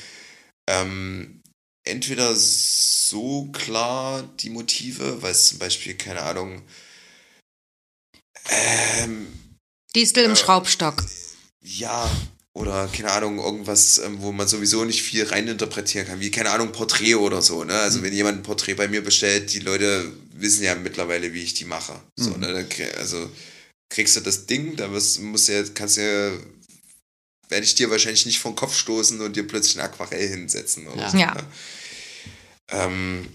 ähm, 0.70 1.42
entweder 1.84 2.36
so 2.36 3.46
klar 3.52 4.24
die 4.40 4.50
Motive, 4.50 5.22
weil 5.22 5.32
es 5.32 5.46
zum 5.48 5.60
Beispiel, 5.60 5.96
keine 5.96 6.22
Ahnung, 6.22 6.62
ähm, 8.50 9.28
Distel 9.96 10.26
im 10.26 10.36
Schraubstock. 10.36 11.04
ja, 11.62 12.10
oder 12.56 12.88
keine 12.88 13.12
Ahnung, 13.12 13.40
irgendwas, 13.40 13.98
ähm, 13.98 14.18
wo 14.22 14.32
man 14.32 14.48
sowieso 14.48 14.86
nicht 14.86 15.02
viel 15.02 15.24
reininterpretieren 15.26 16.08
kann, 16.08 16.20
wie 16.20 16.30
keine 16.32 16.52
Ahnung, 16.52 16.72
Porträt 16.72 17.16
oder 17.16 17.42
so. 17.42 17.64
Ne? 17.64 17.74
Also 17.74 18.04
wenn 18.04 18.14
jemand 18.14 18.40
ein 18.40 18.44
Porträt 18.44 18.76
bei 18.76 18.88
mir 18.88 19.04
bestellt, 19.04 19.54
die 19.54 19.60
Leute 19.60 20.12
wissen 20.34 20.64
ja 20.64 20.76
mittlerweile, 20.76 21.34
wie 21.34 21.42
ich 21.42 21.54
die 21.56 21.66
mache. 21.66 22.00
So, 22.16 22.32
ne? 22.38 22.54
Dann 22.54 22.70
krieg- 22.70 22.96
Also 22.98 23.30
kriegst 23.90 24.16
du 24.16 24.20
das 24.22 24.46
Ding, 24.46 24.76
da 24.76 24.88
musst 24.88 25.18
du 25.20 25.52
ja, 25.52 25.64
kannst 25.74 25.98
du 25.98 26.02
ja, 26.02 26.38
werde 27.54 27.66
ich 27.68 27.76
dir 27.76 27.92
wahrscheinlich 27.92 28.26
nicht 28.26 28.40
vom 28.40 28.56
Kopf 28.56 28.76
stoßen 28.76 29.22
und 29.22 29.36
dir 29.36 29.48
plötzlich 29.48 29.78
ein 29.80 29.86
Aquarell 29.86 30.28
hinsetzen. 30.28 30.88
Oder 30.88 31.04
Ja. 31.04 31.10
so, 31.12 31.18
Ja. 31.18 31.34
Ne? 31.36 31.44
Ähm, 32.70 33.30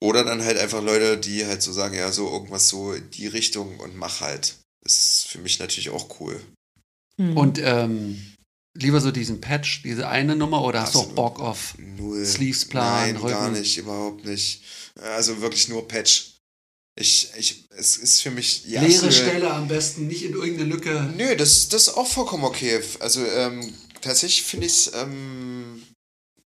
oder 0.00 0.24
dann 0.24 0.42
halt 0.42 0.56
einfach 0.58 0.82
Leute, 0.82 1.18
die 1.18 1.44
halt 1.44 1.62
so 1.62 1.72
sagen, 1.72 1.94
ja, 1.94 2.10
so 2.12 2.30
irgendwas 2.32 2.68
so 2.70 2.92
in 2.94 3.10
die 3.10 3.26
Richtung 3.26 3.78
und 3.80 3.94
mach 3.96 4.20
halt. 4.22 4.56
Das 4.82 4.92
ist 4.94 5.28
für 5.28 5.38
mich 5.38 5.58
natürlich 5.58 5.90
auch 5.90 6.18
cool. 6.20 6.40
Hm. 7.20 7.36
Und 7.36 7.58
ähm, 7.58 8.34
lieber 8.74 9.00
so 9.02 9.10
diesen 9.10 9.40
Patch, 9.42 9.82
diese 9.82 10.08
eine 10.08 10.34
Nummer, 10.34 10.62
oder 10.62 10.80
hast 10.80 10.94
du 10.94 11.00
auch. 11.00 11.12
Bock 11.12 11.40
auf 11.40 11.74
Null. 11.78 12.24
Sleevesplan, 12.24 13.14
Nein, 13.14 13.22
gar 13.22 13.46
Rücken? 13.48 13.58
nicht, 13.60 13.76
überhaupt 13.76 14.24
nicht. 14.24 14.62
Also 15.00 15.40
wirklich 15.42 15.68
nur 15.68 15.86
Patch. 15.88 16.35
Ich, 16.98 17.28
ich, 17.36 17.68
es 17.76 17.98
ist 17.98 18.22
für 18.22 18.30
mich 18.30 18.62
die 18.62 18.70
leere 18.70 18.84
absolute- 18.86 19.12
Stelle 19.12 19.52
am 19.52 19.68
besten, 19.68 20.06
nicht 20.06 20.22
in 20.24 20.32
irgendeine 20.32 20.70
Lücke? 20.70 21.12
Nö, 21.16 21.36
das, 21.36 21.68
das 21.68 21.88
ist 21.88 21.94
auch 21.94 22.06
vollkommen 22.06 22.44
okay. 22.44 22.80
Also 23.00 23.22
ähm, 23.24 23.74
tatsächlich 24.00 24.44
finde 24.44 24.66
ich 24.66 24.72
es 24.72 24.92
ähm, 24.94 25.82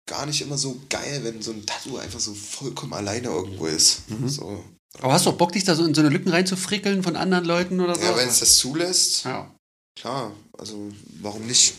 gar 0.06 0.24
nicht 0.24 0.40
immer 0.40 0.56
so 0.56 0.80
geil, 0.88 1.20
wenn 1.24 1.42
so 1.42 1.52
ein 1.52 1.66
Tattoo 1.66 1.98
einfach 1.98 2.20
so 2.20 2.32
vollkommen 2.32 2.94
alleine 2.94 3.28
irgendwo 3.28 3.66
ist. 3.66 4.08
Mhm. 4.08 4.28
So. 4.30 4.64
Aber 5.00 5.12
hast 5.12 5.26
du 5.26 5.30
auch 5.30 5.36
Bock, 5.36 5.52
dich 5.52 5.64
da 5.64 5.74
so 5.74 5.84
in 5.84 5.94
so 5.94 6.00
eine 6.00 6.10
Lücken 6.10 6.30
reinzufrickeln 6.30 7.02
von 7.02 7.16
anderen 7.16 7.44
Leuten 7.44 7.78
oder 7.80 7.94
so? 7.94 8.00
Ja, 8.00 8.16
wenn 8.16 8.28
es 8.28 8.40
das 8.40 8.56
zulässt, 8.56 9.24
ja. 9.26 9.54
klar. 9.94 10.32
Also 10.56 10.90
warum 11.20 11.46
nicht? 11.46 11.74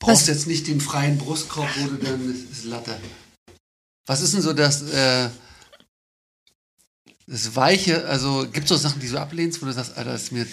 Brauchst 0.00 0.28
jetzt 0.28 0.46
nicht 0.46 0.66
den 0.66 0.80
freien 0.80 1.18
Brustkorb, 1.18 1.68
wo 1.78 1.86
du 1.88 1.96
dann 1.96 2.26
das 2.26 2.58
ist 2.58 2.64
Latte. 2.64 2.98
Was 4.06 4.22
ist 4.22 4.34
denn 4.34 4.42
so 4.42 4.52
das, 4.52 4.82
äh, 4.82 5.28
das 7.30 7.54
Weiche, 7.54 8.06
also 8.06 8.46
gibt 8.52 8.64
es 8.64 8.68
so 8.68 8.76
Sachen, 8.76 9.00
die 9.00 9.08
du 9.08 9.18
ablehnst, 9.18 9.62
wo 9.62 9.66
du 9.66 9.72
sagst, 9.72 9.96
Alter, 9.96 10.12
das 10.12 10.24
ist 10.24 10.32
mir. 10.32 10.46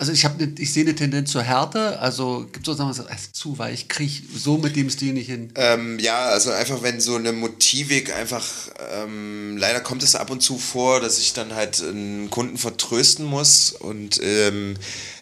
Also 0.00 0.12
ich 0.12 0.22
ne, 0.22 0.52
ich 0.58 0.72
sehe 0.72 0.84
eine 0.84 0.94
Tendenz 0.94 1.32
zur 1.32 1.42
Härte, 1.42 1.98
also 1.98 2.46
gibt 2.52 2.58
es 2.58 2.64
so 2.66 2.74
Sachen, 2.74 2.90
wo 2.90 2.92
du 2.92 3.02
sagst, 3.02 3.26
ist 3.26 3.34
zu 3.34 3.58
weich, 3.58 3.88
krieg 3.88 4.06
ich 4.06 4.22
so 4.40 4.56
mit 4.56 4.76
dem 4.76 4.90
Stil 4.90 5.12
nicht 5.12 5.26
hin. 5.26 5.52
Ähm, 5.56 5.98
ja, 5.98 6.26
also 6.26 6.52
einfach 6.52 6.82
wenn 6.82 7.00
so 7.00 7.16
eine 7.16 7.32
Motivik 7.32 8.14
einfach, 8.14 8.44
ähm, 8.92 9.56
leider 9.56 9.80
kommt 9.80 10.04
es 10.04 10.14
ab 10.14 10.30
und 10.30 10.40
zu 10.40 10.56
vor, 10.56 11.00
dass 11.00 11.18
ich 11.18 11.32
dann 11.32 11.54
halt 11.54 11.82
einen 11.82 12.30
Kunden 12.30 12.58
vertrösten 12.58 13.24
muss 13.24 13.72
und 13.72 14.20
ähm, 14.22 14.76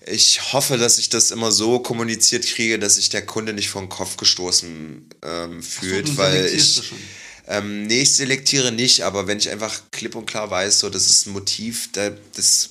ich 0.06 0.52
hoffe, 0.52 0.76
dass 0.76 0.98
ich 0.98 1.08
das 1.08 1.30
immer 1.30 1.52
so 1.52 1.78
kommuniziert 1.78 2.46
kriege, 2.46 2.78
dass 2.78 2.96
sich 2.96 3.08
der 3.08 3.24
Kunde 3.24 3.54
nicht 3.54 3.70
vor 3.70 3.82
den 3.82 3.88
Kopf 3.88 4.18
gestoßen 4.18 5.08
ähm, 5.22 5.62
fühlt, 5.62 6.08
du 6.08 6.16
weil 6.18 6.46
ich. 6.46 6.82
Ähm, 7.46 7.86
nee, 7.86 8.02
ich 8.02 8.14
selektiere 8.14 8.72
nicht, 8.72 9.02
aber 9.02 9.26
wenn 9.26 9.38
ich 9.38 9.50
einfach 9.50 9.80
klipp 9.92 10.14
und 10.14 10.26
klar 10.26 10.50
weiß, 10.50 10.80
so, 10.80 10.90
das 10.90 11.06
ist 11.08 11.26
ein 11.26 11.32
Motiv, 11.32 11.90
da, 11.92 12.10
das 12.34 12.70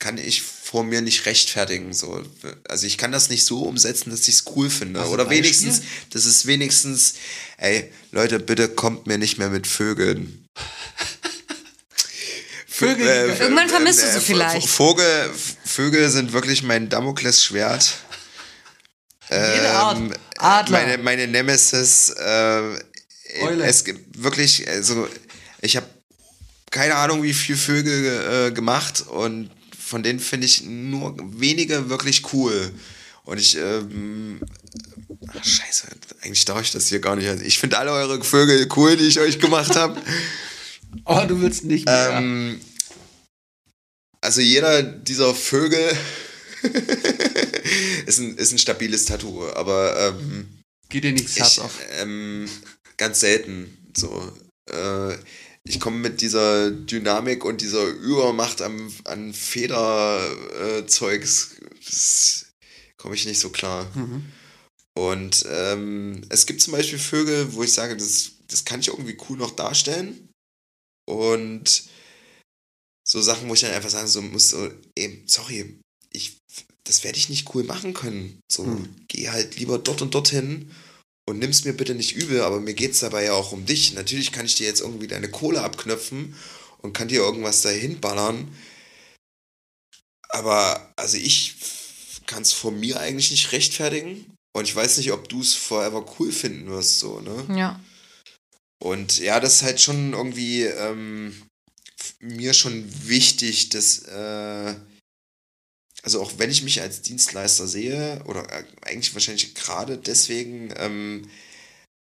kann 0.00 0.18
ich 0.18 0.42
vor 0.42 0.84
mir 0.84 1.00
nicht 1.00 1.24
rechtfertigen. 1.26 1.92
So. 1.94 2.22
Also 2.68 2.86
ich 2.86 2.98
kann 2.98 3.12
das 3.12 3.30
nicht 3.30 3.44
so 3.46 3.62
umsetzen, 3.62 4.10
dass 4.10 4.22
ich 4.28 4.34
es 4.34 4.44
cool 4.54 4.68
finde. 4.68 5.00
Du 5.00 5.06
Oder 5.06 5.24
Beispiel? 5.24 5.44
wenigstens, 5.44 5.82
das 6.10 6.26
ist 6.26 6.46
wenigstens, 6.46 7.14
ey, 7.58 7.90
Leute, 8.10 8.38
bitte 8.40 8.68
kommt 8.68 9.06
mir 9.06 9.16
nicht 9.18 9.38
mehr 9.38 9.48
mit 9.50 9.66
Vögeln. 9.66 10.44
Vögel, 12.66 13.06
Äh, 13.06 13.38
Irgendwann 13.38 13.68
vermisst 13.68 14.02
du 14.02 14.06
äh, 14.06 14.12
sie 14.14 14.18
V- 14.20 14.26
vielleicht. 14.26 14.68
Vogel, 14.68 15.30
Vögel 15.64 16.10
sind 16.10 16.32
wirklich 16.32 16.62
mein 16.62 16.88
Damoklesschwert. 16.88 17.94
Jede 19.30 19.70
Art. 19.70 19.96
Ähm, 19.96 20.12
Adler. 20.38 20.78
Meine, 20.80 20.98
meine 20.98 21.28
Nemesis. 21.28 22.10
Äh, 22.10 22.78
Eule. 23.42 23.64
es 23.64 23.84
gibt 23.84 24.22
wirklich, 24.22 24.68
also 24.68 25.08
ich 25.60 25.76
habe 25.76 25.86
keine 26.70 26.96
Ahnung, 26.96 27.22
wie 27.22 27.34
viele 27.34 27.58
Vögel 27.58 28.48
äh, 28.48 28.52
gemacht 28.52 29.04
und 29.08 29.50
von 29.78 30.02
denen 30.02 30.18
finde 30.18 30.46
ich 30.46 30.64
nur 30.64 31.16
wenige 31.38 31.88
wirklich 31.88 32.32
cool. 32.32 32.72
Und 33.24 33.38
ich, 33.38 33.56
ähm, 33.56 34.40
ach, 35.28 35.44
scheiße, 35.44 35.86
eigentlich 36.22 36.44
darf 36.44 36.60
ich 36.62 36.72
das 36.72 36.88
hier 36.88 37.00
gar 37.00 37.16
nicht. 37.16 37.28
Ich 37.42 37.58
finde 37.58 37.78
alle 37.78 37.92
eure 37.92 38.22
Vögel 38.22 38.68
cool, 38.76 38.96
die 38.96 39.04
ich 39.06 39.20
euch 39.20 39.38
gemacht 39.38 39.76
habe. 39.76 40.00
Aber 41.04 41.26
du 41.28 41.40
willst 41.40 41.64
nicht 41.64 41.86
mehr. 41.86 42.10
Ähm, 42.12 42.60
also 44.20 44.40
jeder 44.40 44.82
dieser 44.82 45.34
Vögel 45.34 45.96
ist, 48.06 48.18
ein, 48.18 48.36
ist 48.36 48.52
ein 48.52 48.58
stabiles 48.58 49.04
Tattoo, 49.04 49.46
aber 49.54 49.96
ähm, 50.08 50.48
Geht 50.88 51.04
dir 51.04 51.12
nichts 51.12 51.36
ich, 51.36 51.60
auf. 51.60 51.78
ähm, 52.00 52.48
ganz 52.96 53.20
selten 53.20 53.76
so. 53.96 54.32
Äh, 54.70 55.16
ich 55.66 55.80
komme 55.80 55.96
mit 55.96 56.20
dieser 56.20 56.70
Dynamik 56.70 57.42
und 57.44 57.62
dieser 57.62 57.86
Übermacht 57.86 58.60
am, 58.60 58.92
an 59.04 59.32
Federzeugs, 59.32 61.56
das 61.84 62.46
komme 62.98 63.14
ich 63.14 63.24
nicht 63.26 63.40
so 63.40 63.48
klar. 63.50 63.90
Mhm. 63.94 64.24
Und 64.96 65.44
ähm, 65.48 66.22
es 66.28 66.44
gibt 66.46 66.60
zum 66.60 66.74
Beispiel 66.74 66.98
Vögel, 66.98 67.54
wo 67.54 67.62
ich 67.62 67.72
sage, 67.72 67.96
das, 67.96 68.32
das 68.48 68.66
kann 68.66 68.80
ich 68.80 68.88
irgendwie 68.88 69.16
cool 69.28 69.38
noch 69.38 69.52
darstellen. 69.52 70.28
Und 71.06 71.84
so 73.06 73.20
Sachen, 73.20 73.48
wo 73.48 73.54
ich 73.54 73.60
dann 73.60 73.72
einfach 73.72 73.90
sagen 73.90 74.06
so 74.06 74.22
muss, 74.22 74.50
so, 74.50 74.70
ey, 74.94 75.22
sorry, 75.26 75.80
ich, 76.10 76.38
das 76.84 77.04
werde 77.04 77.18
ich 77.18 77.28
nicht 77.28 77.54
cool 77.54 77.64
machen 77.64 77.92
können. 77.94 78.40
So, 78.50 78.64
Hm. 78.64 78.94
geh 79.08 79.30
halt 79.30 79.56
lieber 79.56 79.78
dort 79.78 80.02
und 80.02 80.14
dorthin 80.14 80.70
und 81.26 81.38
nimm's 81.38 81.64
mir 81.64 81.72
bitte 81.72 81.94
nicht 81.94 82.16
übel, 82.16 82.42
aber 82.42 82.60
mir 82.60 82.74
geht's 82.74 83.00
dabei 83.00 83.24
ja 83.24 83.32
auch 83.32 83.52
um 83.52 83.64
dich. 83.64 83.94
Natürlich 83.94 84.32
kann 84.32 84.46
ich 84.46 84.56
dir 84.56 84.66
jetzt 84.66 84.80
irgendwie 84.80 85.06
deine 85.06 85.30
Kohle 85.30 85.62
abknöpfen 85.62 86.34
und 86.78 86.92
kann 86.92 87.08
dir 87.08 87.20
irgendwas 87.20 87.62
dahin 87.62 88.00
ballern. 88.00 88.54
Aber, 90.28 90.92
also 90.96 91.16
ich 91.16 91.54
kann 92.26 92.42
es 92.42 92.52
von 92.52 92.78
mir 92.78 93.00
eigentlich 93.00 93.30
nicht 93.30 93.52
rechtfertigen. 93.52 94.26
Und 94.56 94.64
ich 94.68 94.76
weiß 94.76 94.98
nicht, 94.98 95.12
ob 95.12 95.28
du 95.28 95.40
es 95.40 95.54
forever 95.54 96.04
cool 96.18 96.30
finden 96.30 96.68
wirst, 96.68 97.00
so, 97.00 97.20
ne? 97.20 97.56
Ja. 97.56 97.80
Und 98.80 99.18
ja, 99.18 99.40
das 99.40 99.56
ist 99.56 99.62
halt 99.62 99.80
schon 99.80 100.12
irgendwie 100.12 100.62
ähm, 100.62 101.34
mir 102.20 102.54
schon 102.54 102.84
wichtig, 103.08 103.70
dass, 103.70 104.00
äh, 104.00 104.74
also 106.04 106.20
auch 106.22 106.32
wenn 106.36 106.50
ich 106.50 106.62
mich 106.62 106.80
als 106.82 107.02
Dienstleister 107.02 107.66
sehe, 107.66 108.22
oder 108.26 108.42
äh, 108.52 108.64
eigentlich 108.82 109.14
wahrscheinlich 109.14 109.54
gerade 109.54 109.96
deswegen, 109.98 110.72
ähm, 110.76 111.28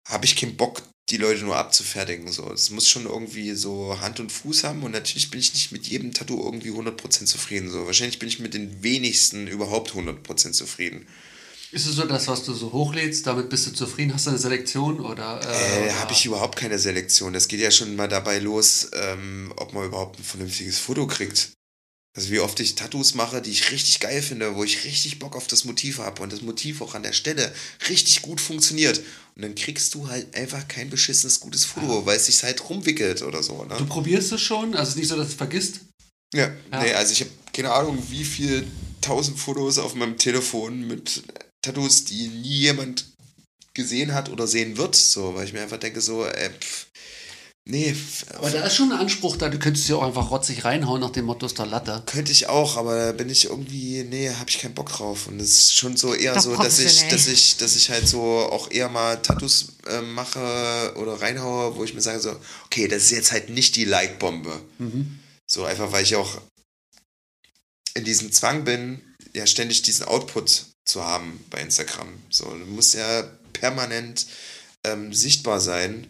habe 0.09 0.27
ich 0.27 0.37
keinen 0.37 0.57
Bock, 0.57 0.83
die 1.11 1.17
Leute 1.17 1.45
nur 1.45 1.57
abzufertigen. 1.57 2.31
So. 2.31 2.53
Es 2.53 2.71
muss 2.71 2.89
schon 2.89 3.07
irgendwie 3.07 3.53
so 3.53 3.99
Hand 4.01 4.21
und 4.21 4.33
Fuß 4.33 4.65
haben 4.65 4.83
und 4.83 4.93
natürlich 4.93 5.31
bin 5.31 5.41
ich 5.41 5.53
nicht 5.53 5.73
mit 5.73 5.87
jedem 5.87 6.13
Tattoo 6.13 6.43
irgendwie 6.45 6.71
100% 6.71 7.27
zufrieden. 7.27 7.71
So. 7.71 7.87
Wahrscheinlich 7.87 8.19
bin 8.19 8.29
ich 8.29 8.41
mit 8.41 8.55
den 8.55 8.83
wenigsten 8.83 9.47
überhaupt 9.47 9.93
100% 9.93 10.53
zufrieden. 10.53 11.07
Ist 11.73 11.87
es 11.87 11.97
so 11.97 12.05
das, 12.05 12.29
was 12.29 12.45
du 12.45 12.53
so 12.55 12.73
hochlädst, 12.73 13.27
damit 13.27 13.49
bist 13.51 13.67
du 13.67 13.73
zufrieden? 13.73 14.15
Hast 14.15 14.27
du 14.27 14.31
eine 14.31 14.39
Selektion 14.39 15.01
oder? 15.01 15.41
Äh, 15.43 15.83
oder- 15.85 16.01
habe 16.01 16.13
ich 16.13 16.25
überhaupt 16.25 16.57
keine 16.57 16.79
Selektion. 16.79 17.33
Das 17.33 17.49
geht 17.49 17.61
ja 17.61 17.71
schon 17.71 17.97
mal 17.97 18.09
dabei 18.09 18.39
los, 18.39 18.91
ähm, 18.93 19.53
ob 19.57 19.73
man 19.73 19.87
überhaupt 19.87 20.19
ein 20.19 20.25
vernünftiges 20.25 20.79
Foto 20.79 21.07
kriegt. 21.07 21.51
Also 22.17 22.31
wie 22.31 22.39
oft 22.39 22.61
ich 22.61 22.77
Tattoos 22.77 23.15
mache, 23.15 23.43
die 23.43 23.51
ich 23.51 23.73
richtig 23.73 23.99
geil 23.99 24.23
finde, 24.23 24.55
wo 24.55 24.63
ich 24.63 24.85
richtig 24.85 25.19
Bock 25.19 25.35
auf 25.35 25.49
das 25.49 25.65
Motiv 25.65 25.99
habe 25.99 26.23
und 26.23 26.33
das 26.33 26.43
Motiv 26.43 26.81
auch 26.81 26.95
an 26.95 27.03
der 27.03 27.13
Stelle 27.13 27.53
richtig 27.89 28.23
gut 28.23 28.41
funktioniert. 28.41 28.99
Und 29.35 29.43
dann 29.43 29.57
kriegst 29.57 29.95
du 29.95 30.07
halt 30.09 30.33
einfach 30.37 30.69
kein 30.69 30.91
beschissenes 30.91 31.41
gutes 31.41 31.65
Foto, 31.65 32.07
weil 32.07 32.17
es 32.17 32.27
sich 32.27 32.41
halt 32.45 32.69
rumwickelt 32.71 33.23
oder 33.23 33.43
so. 33.43 33.65
Du 33.69 33.75
Ne? 33.83 33.87
probierst 33.89 34.31
es 34.31 34.41
schon, 34.41 34.75
also 34.75 34.83
es 34.83 34.89
ist 34.91 34.97
nicht 34.97 35.09
so, 35.09 35.17
dass 35.17 35.27
du 35.27 35.33
es 35.33 35.37
vergisst. 35.37 35.81
Ja, 36.33 36.53
Ja. 36.73 36.83
nee, 36.85 36.93
also 36.93 37.13
ich 37.13 37.21
habe 37.23 37.31
keine 37.53 37.73
Ahnung, 37.73 38.01
wie 38.11 38.25
viel 38.25 38.65
tausend 39.01 39.39
Fotos 39.39 39.79
auf 39.79 39.95
meinem 39.97 40.17
Telefon 40.17 40.87
mit 40.87 41.25
Tattoos, 41.63 42.05
die 42.05 42.29
nie 42.29 42.59
jemand 42.61 43.07
gesehen 43.75 44.15
hat 44.15 44.31
oder 44.31 44.47
sehen 44.47 44.77
wird, 44.77 44.95
so, 44.95 45.35
weil 45.35 45.47
ich 45.47 45.53
mir 45.53 45.63
einfach 45.63 45.79
denke, 45.81 46.01
so, 46.01 46.25
äh, 46.25 46.51
pff, 46.51 46.87
nee, 47.67 47.97
Aber 48.35 48.51
da 48.51 48.65
ist 48.65 48.77
schon 48.77 48.93
ein 48.93 48.99
Anspruch 48.99 49.37
da, 49.37 49.49
du 49.49 49.59
könntest 49.59 49.89
ja 49.89 49.97
auch 49.97 50.03
einfach 50.03 50.31
rotzig 50.31 50.65
reinhauen 50.65 51.01
nach 51.01 51.11
dem 51.11 51.25
Motto 51.25 51.47
der 51.47 51.67
Latte. 51.67 52.03
könnte 52.07 52.33
ich 52.33 52.49
auch, 52.49 52.77
aber 52.77 52.97
da 52.97 53.13
bin 53.13 53.31
ich 53.31 53.47
irgendwie, 53.47 54.05
nee, 54.05 54.31
habe 54.31 54.51
ich 54.51 54.59
keinen 54.59 54.75
Bock 54.75 54.91
drauf. 54.91 55.27
Und 55.27 55.41
es 55.41 55.55
ist 55.55 55.75
schon 55.75 55.97
so 55.97 56.15
eher 56.15 56.35
Doch 56.35 56.43
so, 56.43 56.57
dass 56.57 56.79
ich, 56.79 57.09
dass 57.09 57.27
ich, 57.27 57.57
dass 57.57 57.77
ich 57.77 57.91
halt 57.91 58.07
so 58.09 58.21
auch 58.21 58.71
eher 58.71 58.89
mal 58.89 59.17
Tattoos 59.17 59.75
äh, 59.89 60.01
mache 60.03 60.95
oder 60.97 61.21
reinhaue, 61.21 61.77
wo 61.77 61.85
ich 61.85 61.95
mir 61.95 62.01
sage 62.01 62.21
so, 62.21 62.37
okay, 62.67 62.89
das 62.89 63.05
ist 63.05 63.11
jetzt 63.11 63.33
halt 63.33 63.51
nicht 63.51 63.77
die 63.77 63.85
Like-Bombe. 63.85 64.61
So 65.47 65.65
einfach, 65.65 65.93
weil 65.93 66.03
ich 66.03 66.17
auch 66.17 66.41
in 67.95 68.05
diesem 68.05 68.33
Zwang 68.33 68.65
bin, 68.65 69.01
ja 69.35 69.47
ständig 69.47 69.83
diesen 69.83 70.07
Output 70.07 70.67
zu 70.85 71.05
haben 71.05 71.45
bei 71.51 71.61
Instagram. 71.61 72.09
So, 72.31 72.45
du 72.45 72.67
musst 72.67 72.95
ja 72.95 73.23
permanent 73.53 74.27
ähm, 74.85 75.13
sichtbar 75.13 75.61
sein. 75.61 76.07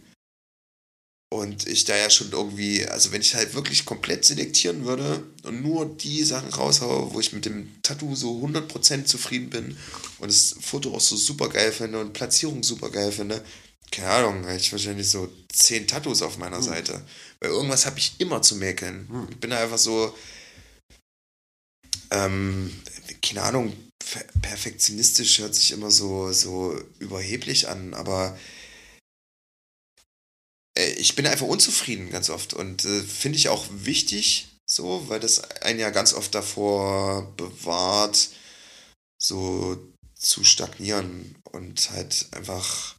Und 1.34 1.66
ich 1.66 1.84
da 1.84 1.96
ja 1.96 2.10
schon 2.10 2.30
irgendwie, 2.30 2.86
also 2.86 3.10
wenn 3.10 3.20
ich 3.20 3.34
halt 3.34 3.54
wirklich 3.54 3.84
komplett 3.84 4.24
selektieren 4.24 4.84
würde 4.84 5.24
und 5.42 5.62
nur 5.62 5.84
die 5.84 6.22
Sachen 6.22 6.48
raushaue, 6.50 7.12
wo 7.12 7.18
ich 7.18 7.32
mit 7.32 7.44
dem 7.44 7.72
Tattoo 7.82 8.14
so 8.14 8.40
100% 8.40 9.04
zufrieden 9.06 9.50
bin 9.50 9.76
und 10.20 10.28
das 10.30 10.54
Foto 10.60 10.94
auch 10.94 11.00
so 11.00 11.16
super 11.16 11.48
geil 11.48 11.72
finde 11.72 11.98
und 12.00 12.12
Platzierung 12.12 12.62
super 12.62 12.88
geil 12.88 13.10
finde, 13.10 13.44
keine 13.90 14.10
Ahnung, 14.10 14.44
hätte 14.44 14.60
ich 14.60 14.70
wahrscheinlich 14.70 15.10
so 15.10 15.28
10 15.52 15.88
Tattoos 15.88 16.22
auf 16.22 16.38
meiner 16.38 16.62
Seite. 16.62 17.02
Weil 17.40 17.50
irgendwas 17.50 17.84
habe 17.84 17.98
ich 17.98 18.14
immer 18.18 18.40
zu 18.40 18.54
mäkeln. 18.54 19.08
Ich 19.28 19.38
bin 19.38 19.50
da 19.50 19.58
einfach 19.58 19.78
so, 19.78 20.14
ähm, 22.12 22.70
keine 23.22 23.42
Ahnung, 23.42 23.72
per- 23.98 24.40
perfektionistisch 24.40 25.40
hört 25.40 25.56
sich 25.56 25.72
immer 25.72 25.90
so, 25.90 26.30
so 26.30 26.80
überheblich 27.00 27.68
an, 27.68 27.92
aber 27.92 28.38
ich 30.78 31.14
bin 31.14 31.26
einfach 31.26 31.46
unzufrieden 31.46 32.10
ganz 32.10 32.30
oft 32.30 32.54
und 32.54 32.84
äh, 32.84 33.02
finde 33.02 33.38
ich 33.38 33.48
auch 33.48 33.66
wichtig, 33.70 34.48
so, 34.66 35.08
weil 35.08 35.20
das 35.20 35.50
einen 35.62 35.78
ja 35.78 35.90
ganz 35.90 36.14
oft 36.14 36.34
davor 36.34 37.32
bewahrt, 37.36 38.30
so 39.18 39.78
zu 40.18 40.42
stagnieren 40.42 41.36
und 41.52 41.90
halt 41.90 42.26
einfach 42.32 42.96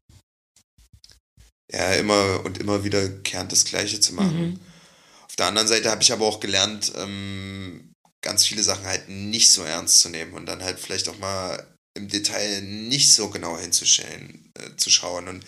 ja 1.72 1.94
immer 1.94 2.46
und 2.46 2.60
immer 2.60 2.84
wieder 2.84 3.10
kernt 3.10 3.52
das 3.52 3.66
Gleiche 3.66 4.00
zu 4.00 4.14
machen. 4.14 4.60
Auf 5.28 5.36
der 5.36 5.48
anderen 5.48 5.68
Seite 5.68 5.90
habe 5.90 6.04
ich 6.04 6.14
aber 6.14 6.26
auch 6.26 6.40
gelernt, 6.40 6.94
ähm, 6.96 7.94
ganz 8.22 8.46
viele 8.46 8.64
Sachen 8.64 8.86
halt 8.86 9.10
nicht 9.10 9.52
so 9.52 9.64
ernst 9.64 10.00
zu 10.00 10.10
nehmen 10.10 10.34
und 10.34 10.46
dann 10.46 10.64
halt 10.64 10.80
vielleicht 10.80 11.10
auch 11.10 11.18
mal 11.18 11.76
im 11.96 12.08
Detail 12.08 12.62
nicht 12.62 13.12
so 13.12 13.30
genau 13.30 13.58
hinzustellen, 13.58 14.52
äh, 14.60 14.76
zu 14.78 14.90
schauen 14.90 15.28
und 15.28 15.46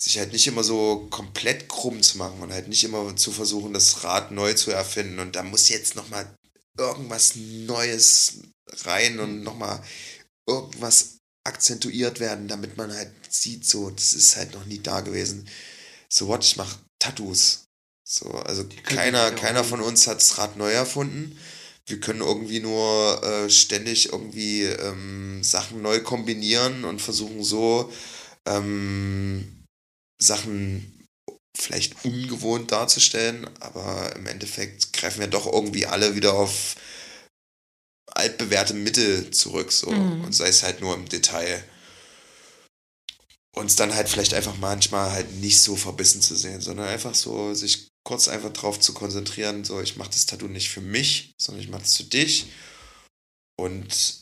sich 0.00 0.18
halt 0.18 0.32
nicht 0.32 0.46
immer 0.46 0.64
so 0.64 1.08
komplett 1.10 1.68
krumm 1.68 2.02
zu 2.02 2.16
machen 2.16 2.40
und 2.40 2.52
halt 2.52 2.68
nicht 2.68 2.84
immer 2.84 3.14
zu 3.16 3.30
versuchen, 3.30 3.74
das 3.74 4.02
Rad 4.02 4.30
neu 4.30 4.54
zu 4.54 4.70
erfinden 4.70 5.18
und 5.18 5.36
da 5.36 5.42
muss 5.42 5.68
jetzt 5.68 5.94
nochmal 5.94 6.34
irgendwas 6.78 7.34
Neues 7.36 8.38
rein 8.84 9.20
und 9.20 9.42
nochmal 9.42 9.82
irgendwas 10.46 11.18
akzentuiert 11.44 12.18
werden, 12.18 12.48
damit 12.48 12.78
man 12.78 12.92
halt 12.92 13.12
sieht, 13.28 13.66
so, 13.66 13.90
das 13.90 14.14
ist 14.14 14.36
halt 14.36 14.54
noch 14.54 14.64
nie 14.64 14.78
da 14.78 15.00
gewesen. 15.00 15.46
So 16.08 16.28
what, 16.28 16.44
ich 16.44 16.56
mache 16.56 16.78
Tattoos. 16.98 17.64
So, 18.04 18.30
also 18.30 18.64
keiner, 18.84 19.30
keiner 19.32 19.64
von 19.64 19.80
uns 19.80 20.06
hat 20.06 20.18
das 20.18 20.38
Rad 20.38 20.56
neu 20.56 20.70
erfunden. 20.70 21.38
Wir 21.86 22.00
können 22.00 22.20
irgendwie 22.20 22.60
nur 22.60 23.22
äh, 23.22 23.50
ständig 23.50 24.12
irgendwie 24.12 24.62
ähm, 24.64 25.42
Sachen 25.44 25.82
neu 25.82 26.00
kombinieren 26.00 26.84
und 26.84 27.00
versuchen 27.02 27.44
so 27.44 27.92
ähm, 28.46 29.59
Sachen 30.22 31.06
vielleicht 31.56 32.04
ungewohnt 32.04 32.70
darzustellen, 32.72 33.48
aber 33.60 34.14
im 34.16 34.26
Endeffekt 34.26 34.92
greifen 34.92 35.20
wir 35.20 35.26
doch 35.28 35.46
irgendwie 35.46 35.86
alle 35.86 36.14
wieder 36.14 36.34
auf 36.34 36.76
altbewährte 38.06 38.74
Mittel 38.74 39.30
zurück, 39.30 39.72
so 39.72 39.90
Mhm. 39.90 40.24
und 40.24 40.32
sei 40.32 40.48
es 40.48 40.62
halt 40.62 40.80
nur 40.80 40.94
im 40.94 41.08
Detail. 41.08 41.62
Uns 43.56 43.76
dann 43.76 43.94
halt 43.94 44.08
vielleicht 44.08 44.34
einfach 44.34 44.56
manchmal 44.58 45.10
halt 45.10 45.32
nicht 45.34 45.60
so 45.60 45.74
verbissen 45.76 46.20
zu 46.20 46.36
sehen, 46.36 46.60
sondern 46.60 46.86
einfach 46.86 47.14
so 47.14 47.52
sich 47.54 47.88
kurz 48.06 48.28
einfach 48.28 48.52
drauf 48.52 48.78
zu 48.80 48.94
konzentrieren, 48.94 49.64
so 49.64 49.80
ich 49.80 49.96
mache 49.96 50.10
das 50.10 50.26
Tattoo 50.26 50.46
nicht 50.48 50.70
für 50.70 50.80
mich, 50.80 51.32
sondern 51.40 51.62
ich 51.62 51.70
mache 51.70 51.82
es 51.82 51.96
für 51.96 52.04
dich 52.04 52.46
und 53.58 54.19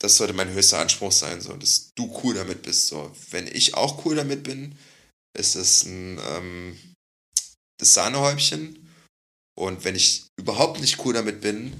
das 0.00 0.16
sollte 0.16 0.32
mein 0.32 0.52
höchster 0.52 0.78
Anspruch 0.78 1.12
sein, 1.12 1.40
so 1.40 1.54
dass 1.56 1.92
du 1.94 2.20
cool 2.22 2.34
damit 2.34 2.62
bist. 2.62 2.88
So, 2.88 3.14
wenn 3.30 3.46
ich 3.46 3.74
auch 3.74 4.04
cool 4.04 4.16
damit 4.16 4.42
bin, 4.42 4.76
ist 5.36 5.56
es 5.56 5.84
ein 5.84 6.20
ähm, 6.22 6.78
das 7.78 7.94
Sahnehäubchen. 7.94 8.80
Und 9.56 9.84
wenn 9.84 9.94
ich 9.94 10.26
überhaupt 10.36 10.80
nicht 10.80 11.04
cool 11.04 11.14
damit 11.14 11.40
bin, 11.40 11.72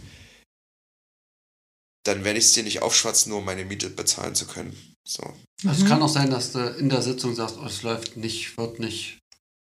dann 2.05 2.23
werde 2.25 2.39
ich 2.39 2.47
es 2.47 2.53
dir 2.53 2.63
nicht 2.63 2.83
aufschwatzen, 2.83 3.31
nur 3.31 3.39
um 3.39 3.45
meine 3.45 3.65
Miete 3.65 3.91
bezahlen 3.91 4.35
zu 4.35 4.47
können. 4.47 4.77
So. 5.07 5.23
Also 5.67 5.83
es 5.83 5.89
kann 5.89 6.03
auch 6.03 6.09
sein, 6.09 6.31
dass 6.31 6.53
du 6.53 6.59
in 6.59 6.89
der 6.89 7.03
Sitzung 7.03 7.35
sagst, 7.35 7.57
oh, 7.59 7.67
es 7.67 7.83
läuft 7.83 8.17
nicht, 8.17 8.57
wird 8.57 8.79
nicht. 8.79 9.19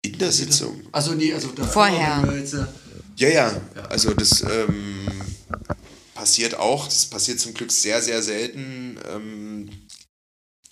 In 0.05 0.17
der 0.17 0.31
Sitzung. 0.31 0.87
Also 0.91 1.13
nee, 1.13 1.33
also 1.33 1.49
da 1.49 1.67
Vorher. 1.67 2.23
äh, 2.33 2.65
Ja, 3.17 3.29
ja. 3.29 3.61
Also 3.89 4.13
das 4.13 4.41
ähm, 4.41 5.07
passiert 6.19 6.55
auch. 6.55 6.85
Das 6.85 7.05
passiert 7.05 7.39
zum 7.39 7.53
Glück 7.53 7.71
sehr, 7.71 8.01
sehr 8.01 8.21
selten, 8.21 8.99
ähm, 9.05 9.87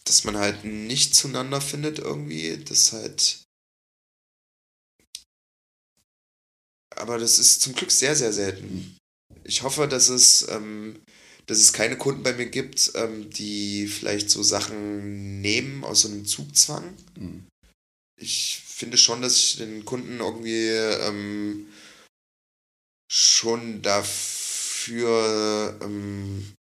dass 0.03 0.25
man 0.25 0.35
halt 0.35 0.65
nicht 0.65 1.15
zueinander 1.15 1.61
findet 1.61 1.99
irgendwie. 1.99 2.57
Das 2.57 2.91
halt. 2.91 3.43
Aber 6.97 7.17
das 7.17 7.39
ist 7.39 7.61
zum 7.61 7.75
Glück 7.75 7.91
sehr, 7.91 8.13
sehr 8.15 8.33
selten. 8.33 8.97
Ich 9.45 9.63
hoffe, 9.63 9.87
dass 9.87 10.09
es, 10.09 10.45
ähm, 10.49 10.99
dass 11.45 11.59
es 11.59 11.71
keine 11.71 11.97
Kunden 11.97 12.23
bei 12.23 12.33
mir 12.33 12.47
gibt, 12.47 12.91
ähm, 12.95 13.29
die 13.29 13.87
vielleicht 13.87 14.29
so 14.29 14.43
Sachen 14.43 15.39
nehmen 15.39 15.85
aus 15.85 16.01
so 16.01 16.09
einem 16.09 16.25
Zugzwang. 16.25 16.93
Mhm. 17.15 17.47
Ich 18.19 18.63
finde 18.65 18.97
schon, 18.97 19.21
dass 19.21 19.37
ich 19.37 19.57
den 19.57 19.85
Kunden 19.85 20.19
irgendwie 20.19 20.67
ähm, 20.67 21.67
schon 23.09 23.81
dafür 23.81 24.46
ähm, 24.95 26.53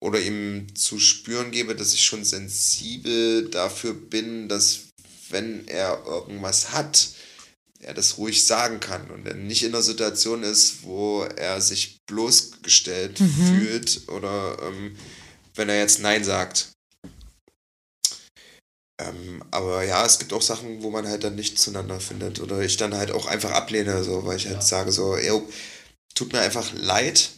oder 0.00 0.20
ihm 0.20 0.74
zu 0.74 0.98
spüren 0.98 1.50
gebe, 1.50 1.74
dass 1.74 1.94
ich 1.94 2.02
schon 2.02 2.24
sensibel 2.24 3.48
dafür 3.50 3.94
bin, 3.94 4.48
dass 4.48 4.88
wenn 5.30 5.66
er 5.68 6.04
irgendwas 6.06 6.72
hat, 6.72 7.08
er 7.80 7.94
das 7.94 8.18
ruhig 8.18 8.44
sagen 8.44 8.80
kann 8.80 9.10
und 9.10 9.26
er 9.26 9.34
nicht 9.34 9.62
in 9.62 9.74
einer 9.74 9.82
Situation 9.82 10.42
ist, 10.42 10.82
wo 10.82 11.22
er 11.22 11.60
sich 11.60 11.98
bloßgestellt 12.06 13.18
fühlt 13.18 14.08
oder 14.08 14.58
ähm, 14.62 14.96
wenn 15.54 15.68
er 15.68 15.78
jetzt 15.78 16.00
Nein 16.00 16.24
sagt. 16.24 16.72
Ähm, 18.98 19.42
aber 19.50 19.84
ja, 19.84 20.06
es 20.06 20.18
gibt 20.18 20.32
auch 20.32 20.42
Sachen, 20.42 20.82
wo 20.82 20.90
man 20.90 21.06
halt 21.06 21.22
dann 21.24 21.34
nicht 21.34 21.58
zueinander 21.58 22.00
findet 22.00 22.40
oder 22.40 22.60
ich 22.60 22.76
dann 22.76 22.94
halt 22.94 23.10
auch 23.10 23.26
einfach 23.26 23.50
ablehne, 23.50 24.02
so, 24.04 24.24
weil 24.24 24.38
ich 24.38 24.48
halt 24.48 24.62
sage 24.62 24.90
so, 24.90 25.16
ey, 25.16 25.42
tut 26.14 26.32
mir 26.32 26.40
einfach 26.40 26.72
leid, 26.72 27.30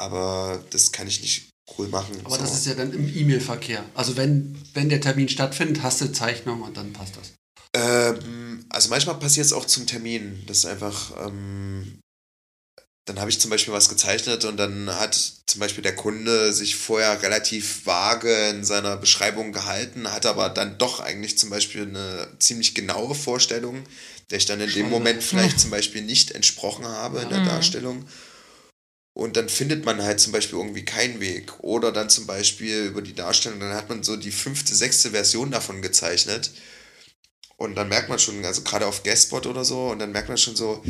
aber 0.00 0.62
das 0.70 0.92
kann 0.92 1.06
ich 1.06 1.20
nicht 1.20 1.48
cool 1.78 1.88
machen. 1.88 2.14
aber 2.24 2.34
so. 2.36 2.40
das 2.42 2.54
ist 2.54 2.66
ja 2.66 2.74
dann 2.74 2.92
im 2.92 3.06
E-Mail-Verkehr. 3.14 3.84
Also 3.94 4.16
wenn, 4.16 4.60
wenn 4.74 4.88
der 4.88 5.00
Termin 5.00 5.28
stattfindet, 5.28 5.82
hast 5.82 6.00
du 6.00 6.10
Zeichnung 6.12 6.62
und 6.62 6.76
dann 6.76 6.92
passt 6.92 7.14
das. 7.16 7.32
Ähm, 7.74 8.64
also 8.68 8.88
manchmal 8.90 9.18
passiert 9.18 9.46
es 9.46 9.52
auch 9.52 9.64
zum 9.64 9.86
Termin. 9.86 10.42
Das 10.46 10.58
ist 10.58 10.66
einfach, 10.66 11.12
ähm, 11.24 12.00
dann 13.06 13.20
habe 13.20 13.30
ich 13.30 13.40
zum 13.40 13.50
Beispiel 13.50 13.72
was 13.72 13.88
gezeichnet 13.88 14.44
und 14.44 14.56
dann 14.56 14.88
hat 14.98 15.14
zum 15.46 15.60
Beispiel 15.60 15.82
der 15.82 15.94
Kunde 15.96 16.52
sich 16.52 16.76
vorher 16.76 17.22
relativ 17.22 17.86
vage 17.86 18.32
in 18.50 18.64
seiner 18.64 18.96
Beschreibung 18.96 19.52
gehalten, 19.52 20.10
hat 20.10 20.26
aber 20.26 20.48
dann 20.48 20.78
doch 20.78 21.00
eigentlich 21.00 21.38
zum 21.38 21.50
Beispiel 21.50 21.82
eine 21.82 22.28
ziemlich 22.38 22.74
genaue 22.74 23.14
Vorstellung, 23.14 23.84
der 24.30 24.38
ich 24.38 24.46
dann 24.46 24.60
in 24.60 24.66
dem 24.68 24.74
Schade. 24.74 24.90
Moment 24.90 25.22
vielleicht 25.22 25.58
zum 25.60 25.70
Beispiel 25.70 26.02
nicht 26.02 26.32
entsprochen 26.32 26.86
habe 26.86 27.20
in 27.20 27.28
der 27.28 27.40
Mhm. 27.40 27.46
Darstellung. 27.46 28.04
Und 29.20 29.36
dann 29.36 29.50
findet 29.50 29.84
man 29.84 30.02
halt 30.02 30.18
zum 30.18 30.32
Beispiel 30.32 30.58
irgendwie 30.58 30.86
keinen 30.86 31.20
Weg. 31.20 31.52
Oder 31.60 31.92
dann 31.92 32.08
zum 32.08 32.26
Beispiel 32.26 32.86
über 32.86 33.02
die 33.02 33.12
Darstellung, 33.12 33.60
dann 33.60 33.74
hat 33.74 33.90
man 33.90 34.02
so 34.02 34.16
die 34.16 34.30
fünfte, 34.32 34.74
sechste 34.74 35.10
Version 35.10 35.50
davon 35.50 35.82
gezeichnet. 35.82 36.50
Und 37.58 37.74
dann 37.74 37.90
merkt 37.90 38.08
man 38.08 38.18
schon, 38.18 38.42
also 38.46 38.62
gerade 38.62 38.86
auf 38.86 39.02
Guestbot 39.02 39.46
oder 39.46 39.62
so, 39.62 39.88
und 39.88 39.98
dann 39.98 40.12
merkt 40.12 40.30
man 40.30 40.38
schon 40.38 40.56
so, 40.56 40.82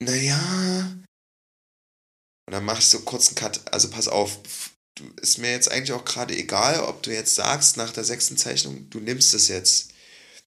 naja. 0.00 0.94
Und 2.46 2.52
dann 2.52 2.64
mache 2.64 2.78
ich 2.78 2.86
so 2.86 3.00
kurz 3.00 3.26
einen 3.26 3.34
Cut. 3.34 3.60
Also 3.72 3.90
pass 3.90 4.06
auf, 4.06 4.38
ist 5.20 5.38
mir 5.38 5.50
jetzt 5.50 5.68
eigentlich 5.68 5.94
auch 5.94 6.04
gerade 6.04 6.36
egal, 6.36 6.78
ob 6.78 7.02
du 7.02 7.12
jetzt 7.12 7.34
sagst 7.34 7.76
nach 7.76 7.92
der 7.92 8.04
sechsten 8.04 8.36
Zeichnung, 8.36 8.88
du 8.90 9.00
nimmst 9.00 9.34
es 9.34 9.48
jetzt. 9.48 9.90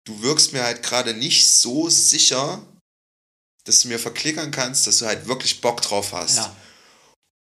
Du 0.06 0.22
wirkst 0.22 0.54
mir 0.54 0.64
halt 0.64 0.82
gerade 0.82 1.14
nicht 1.14 1.50
so 1.50 1.90
sicher, 1.90 2.66
dass 3.68 3.82
du 3.82 3.90
mir 3.90 4.00
verklickern 4.00 4.52
kannst, 4.52 4.88
dass 4.88 5.00
du 5.00 5.06
halt 5.06 5.28
wirklich 5.28 5.60
Bock 5.60 5.82
drauf 5.82 6.14
hast. 6.14 6.38
Ja. 6.38 6.56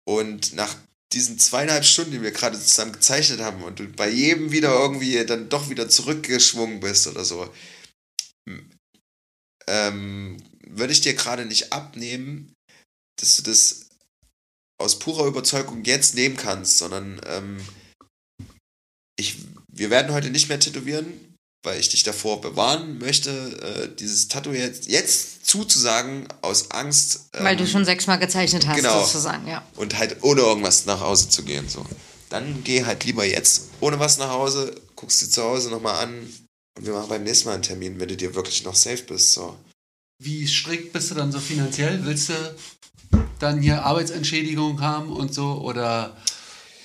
Und 0.08 0.54
nach 0.54 0.74
diesen 1.12 1.38
zweieinhalb 1.38 1.84
Stunden, 1.84 2.12
die 2.12 2.22
wir 2.22 2.32
gerade 2.32 2.58
zusammen 2.58 2.92
gezeichnet 2.92 3.40
haben 3.40 3.62
und 3.62 3.78
du 3.78 3.86
bei 3.88 4.08
jedem 4.08 4.50
wieder 4.50 4.72
irgendwie 4.72 5.24
dann 5.26 5.48
doch 5.48 5.68
wieder 5.68 5.88
zurückgeschwungen 5.88 6.80
bist 6.80 7.06
oder 7.06 7.24
so, 7.24 7.52
ähm, 9.66 10.42
würde 10.66 10.92
ich 10.92 11.02
dir 11.02 11.14
gerade 11.14 11.44
nicht 11.44 11.72
abnehmen, 11.72 12.54
dass 13.20 13.36
du 13.36 13.42
das 13.42 13.86
aus 14.78 14.98
purer 14.98 15.26
Überzeugung 15.26 15.84
jetzt 15.84 16.14
nehmen 16.14 16.36
kannst, 16.36 16.78
sondern 16.78 17.20
ähm, 17.26 17.60
ich, 19.18 19.36
wir 19.72 19.90
werden 19.90 20.12
heute 20.12 20.30
nicht 20.30 20.48
mehr 20.48 20.60
tätowieren, 20.60 21.25
weil 21.66 21.80
ich 21.80 21.88
dich 21.88 22.04
davor 22.04 22.40
bewahren 22.40 22.98
möchte, 22.98 23.30
äh, 23.30 23.88
dieses 23.96 24.28
Tattoo 24.28 24.52
jetzt, 24.52 24.86
jetzt 24.86 25.44
zuzusagen 25.44 26.28
aus 26.40 26.70
Angst. 26.70 27.28
Ähm, 27.34 27.44
Weil 27.44 27.56
du 27.56 27.66
schon 27.66 27.84
sechsmal 27.84 28.20
gezeichnet 28.20 28.68
hast, 28.68 28.76
genau. 28.76 29.04
sozusagen, 29.04 29.48
ja. 29.48 29.66
Und 29.74 29.98
halt 29.98 30.22
ohne 30.22 30.42
irgendwas 30.42 30.86
nach 30.86 31.00
Hause 31.00 31.28
zu 31.28 31.42
gehen. 31.42 31.68
So. 31.68 31.84
Dann 32.28 32.62
geh 32.62 32.84
halt 32.84 33.04
lieber 33.04 33.24
jetzt 33.24 33.62
ohne 33.80 33.98
was 33.98 34.16
nach 34.16 34.30
Hause, 34.30 34.80
guckst 34.94 35.20
dir 35.20 35.28
zu 35.28 35.42
Hause 35.42 35.70
nochmal 35.70 36.04
an 36.04 36.32
und 36.78 36.86
wir 36.86 36.92
machen 36.92 37.08
beim 37.08 37.24
nächsten 37.24 37.48
Mal 37.48 37.54
einen 37.54 37.62
Termin, 37.64 37.98
wenn 37.98 38.08
du 38.08 38.16
dir 38.16 38.36
wirklich 38.36 38.64
noch 38.64 38.76
safe 38.76 39.02
bist. 39.02 39.32
So. 39.32 39.58
Wie 40.22 40.46
strikt 40.46 40.92
bist 40.92 41.10
du 41.10 41.16
dann 41.16 41.32
so 41.32 41.40
finanziell? 41.40 42.04
Willst 42.04 42.28
du 42.28 42.34
dann 43.40 43.60
hier 43.60 43.84
Arbeitsentschädigung 43.84 44.80
haben 44.80 45.12
und 45.12 45.34
so? 45.34 45.60
Oder, 45.62 46.16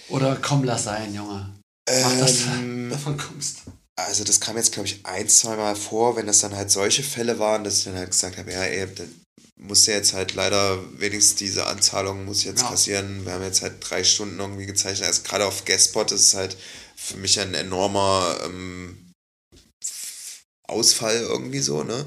oder 0.09 0.37
komm, 0.41 0.63
lass 0.63 0.85
sein, 0.85 1.13
Junge. 1.13 1.53
Mach 1.87 2.17
das, 2.17 2.45
Ähm, 2.47 2.89
davon 2.91 3.15
kommst. 3.15 3.57
Also 3.95 4.23
das 4.23 4.39
kam 4.39 4.57
jetzt, 4.57 4.71
glaube 4.71 4.87
ich, 4.87 5.05
ein, 5.05 5.27
zwei 5.29 5.55
Mal 5.55 5.75
vor, 5.75 6.15
wenn 6.15 6.27
das 6.27 6.39
dann 6.39 6.55
halt 6.55 6.71
solche 6.71 7.03
Fälle 7.03 7.39
waren, 7.39 7.63
dass 7.63 7.79
ich 7.79 7.83
dann 7.85 7.95
halt 7.95 8.11
gesagt 8.11 8.37
habe, 8.37 8.51
ja, 8.51 8.63
ey, 8.63 8.87
dann 8.93 9.21
muss 9.57 9.85
ja 9.85 9.93
jetzt 9.93 10.13
halt 10.13 10.33
leider 10.33 10.79
wenigstens 10.99 11.35
diese 11.35 11.67
Anzahlung 11.67 12.25
muss 12.25 12.43
jetzt 12.43 12.61
Ja. 12.61 12.69
passieren. 12.69 13.25
Wir 13.25 13.33
haben 13.33 13.43
jetzt 13.43 13.61
halt 13.61 13.75
drei 13.79 14.03
Stunden 14.03 14.39
irgendwie 14.39 14.65
gezeichnet. 14.65 15.07
Also 15.07 15.21
gerade 15.23 15.45
auf 15.45 15.65
Guestspot 15.65 16.11
ist 16.11 16.27
es 16.27 16.33
halt 16.33 16.57
für 16.95 17.17
mich 17.17 17.39
ein 17.39 17.53
enormer 17.53 18.37
ähm, 18.43 19.11
Ausfall 20.67 21.15
irgendwie 21.21 21.59
so, 21.59 21.83
ne? 21.83 22.05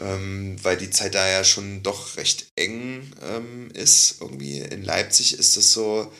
Ähm, 0.00 0.56
weil 0.62 0.76
die 0.76 0.90
Zeit 0.90 1.14
da 1.14 1.28
ja 1.28 1.44
schon 1.44 1.82
doch 1.82 2.16
recht 2.16 2.46
eng 2.56 3.12
ähm, 3.22 3.70
ist. 3.72 4.20
Irgendwie 4.20 4.60
in 4.60 4.84
Leipzig 4.84 5.38
ist 5.38 5.56
das 5.56 5.72
so, 5.72 6.12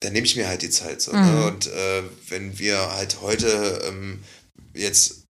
dann 0.00 0.12
nehme 0.12 0.26
ich 0.26 0.36
mir 0.36 0.48
halt 0.48 0.62
die 0.62 0.70
Zeit 0.70 1.00
so. 1.00 1.12
Mhm. 1.12 1.20
Ne? 1.20 1.46
Und 1.46 1.66
äh, 1.68 2.02
wenn 2.28 2.58
wir 2.58 2.92
halt 2.92 3.20
heute 3.20 3.82
ähm, 3.86 4.22
jetzt 4.74 5.26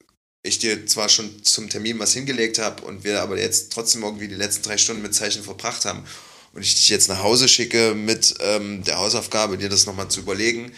ich 0.43 0.59
dir 0.59 0.87
zwar 0.87 1.09
schon 1.09 1.45
zum 1.45 1.69
Termin 1.69 1.99
was 1.99 2.15
hingelegt 2.15 2.59
habe 2.59 2.83
und 2.85 3.05
wir 3.05 3.21
aber 3.21 3.39
jetzt 3.39 3.73
trotzdem 3.73 4.03
irgendwie 4.03 4.29
die 4.29 4.35
letzten 4.35 4.63
drei 4.63 4.79
Stunden 4.79 5.03
mit 5.03 5.15
Zeichen 5.15 5.43
verbracht 5.43 5.85
haben 5.85 6.05
und 6.53 6.63
ich 6.63 6.75
dich 6.75 6.89
jetzt 6.89 7.09
nach 7.09 7.23
Hause 7.23 7.47
schicke 7.47 7.95
mit 7.95 8.35
ähm, 8.41 8.83
der 8.85 8.99
Hausaufgabe, 8.99 9.59
dir 9.59 9.69
das 9.69 9.87
nochmal 9.87 10.09
zu 10.09 10.21
überlegen, 10.21 10.73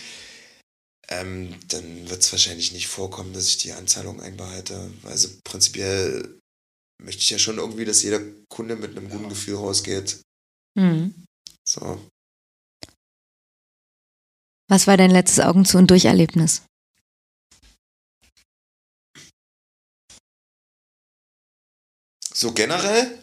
ähm, 1.09 1.55
dann 1.69 2.11
wird 2.11 2.23
es 2.23 2.33
wahrscheinlich 2.33 2.73
nicht 2.73 2.89
vorkommen, 2.89 3.33
dass 3.33 3.49
ich 3.49 3.59
die 3.59 3.73
Anzahlung 3.73 4.21
einbehalte. 4.21 4.91
Also 5.05 5.29
prinzipiell 5.45 6.39
möchte 7.01 7.23
ich 7.23 7.31
ja 7.31 7.39
schon 7.39 7.59
irgendwie, 7.59 7.85
dass 7.85 8.03
jeder 8.03 8.21
Kunde 8.49 8.77
mit 8.77 8.97
einem 8.97 9.09
guten 9.09 9.29
Gefühl 9.29 9.57
rausgeht. 9.57 10.21
Mhm. 10.75 11.15
So. 11.69 12.01
Was 14.73 14.87
war 14.87 14.97
dein 14.97 15.11
letztes 15.11 15.39
Augen 15.39 15.67
zu 15.67 15.77
und 15.77 15.91
Durcherlebnis? 15.91 16.63
So 22.33 22.53
generell? 22.53 23.19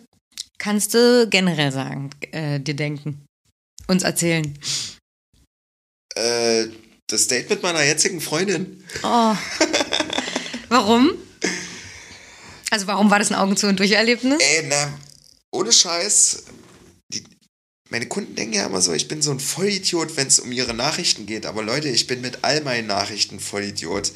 Kannst 0.60 0.94
du 0.94 1.28
generell 1.28 1.72
sagen, 1.72 2.12
äh, 2.34 2.60
dir 2.60 2.76
denken, 2.76 3.26
uns 3.88 4.04
erzählen? 4.04 4.60
Äh, 6.14 6.68
das 7.08 7.26
Date 7.26 7.50
mit 7.50 7.64
meiner 7.64 7.82
jetzigen 7.82 8.22
Freundin. 8.22 8.86
Oh. 9.02 9.36
Warum? 10.70 11.14
Also 12.70 12.86
warum 12.86 13.10
war 13.10 13.18
das 13.18 13.32
ein 13.32 13.36
Augen 13.36 13.58
zu 13.58 13.66
und 13.66 13.80
Durcherlebnis? 13.80 14.40
Ey, 14.40 14.68
na, 14.70 15.00
ohne 15.50 15.72
Scheiß. 15.72 16.44
Meine 17.90 18.08
Kunden 18.08 18.36
denken 18.36 18.54
ja 18.54 18.66
immer 18.66 18.82
so, 18.82 18.94
ich 18.94 19.08
bin 19.08 19.22
so 19.22 19.32
ein 19.32 19.40
Vollidiot, 19.40 20.16
wenn 20.16 20.28
es 20.28 20.40
um 20.40 20.52
ihre 20.52 20.76
Nachrichten 20.76 21.26
geht. 21.26 21.46
Aber 21.46 21.64
Leute, 21.64 21.90
ich 21.90 22.06
bin 22.06 22.22
mit 22.22 22.44
all 22.44 22.62
meinen 22.62 22.88
Nachrichten 22.88 23.40
Vollidiot. 23.40 24.12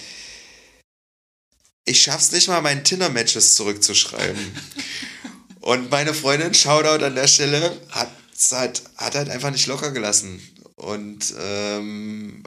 Ich 1.86 2.02
schaff's 2.02 2.32
nicht 2.32 2.48
mal, 2.48 2.62
meinen 2.62 2.84
Tinder-Matches 2.84 3.56
zurückzuschreiben. 3.56 4.40
Und 5.60 5.90
meine 5.90 6.14
Freundin, 6.14 6.54
Shoutout 6.54 7.04
an 7.04 7.16
der 7.16 7.28
Stelle, 7.28 7.82
hat 7.90 8.12
halt, 8.52 8.84
hat 8.98 9.16
halt 9.16 9.30
einfach 9.30 9.52
nicht 9.52 9.68
locker 9.68 9.92
gelassen. 9.92 10.42
Und 10.76 11.34
ähm, 11.40 12.44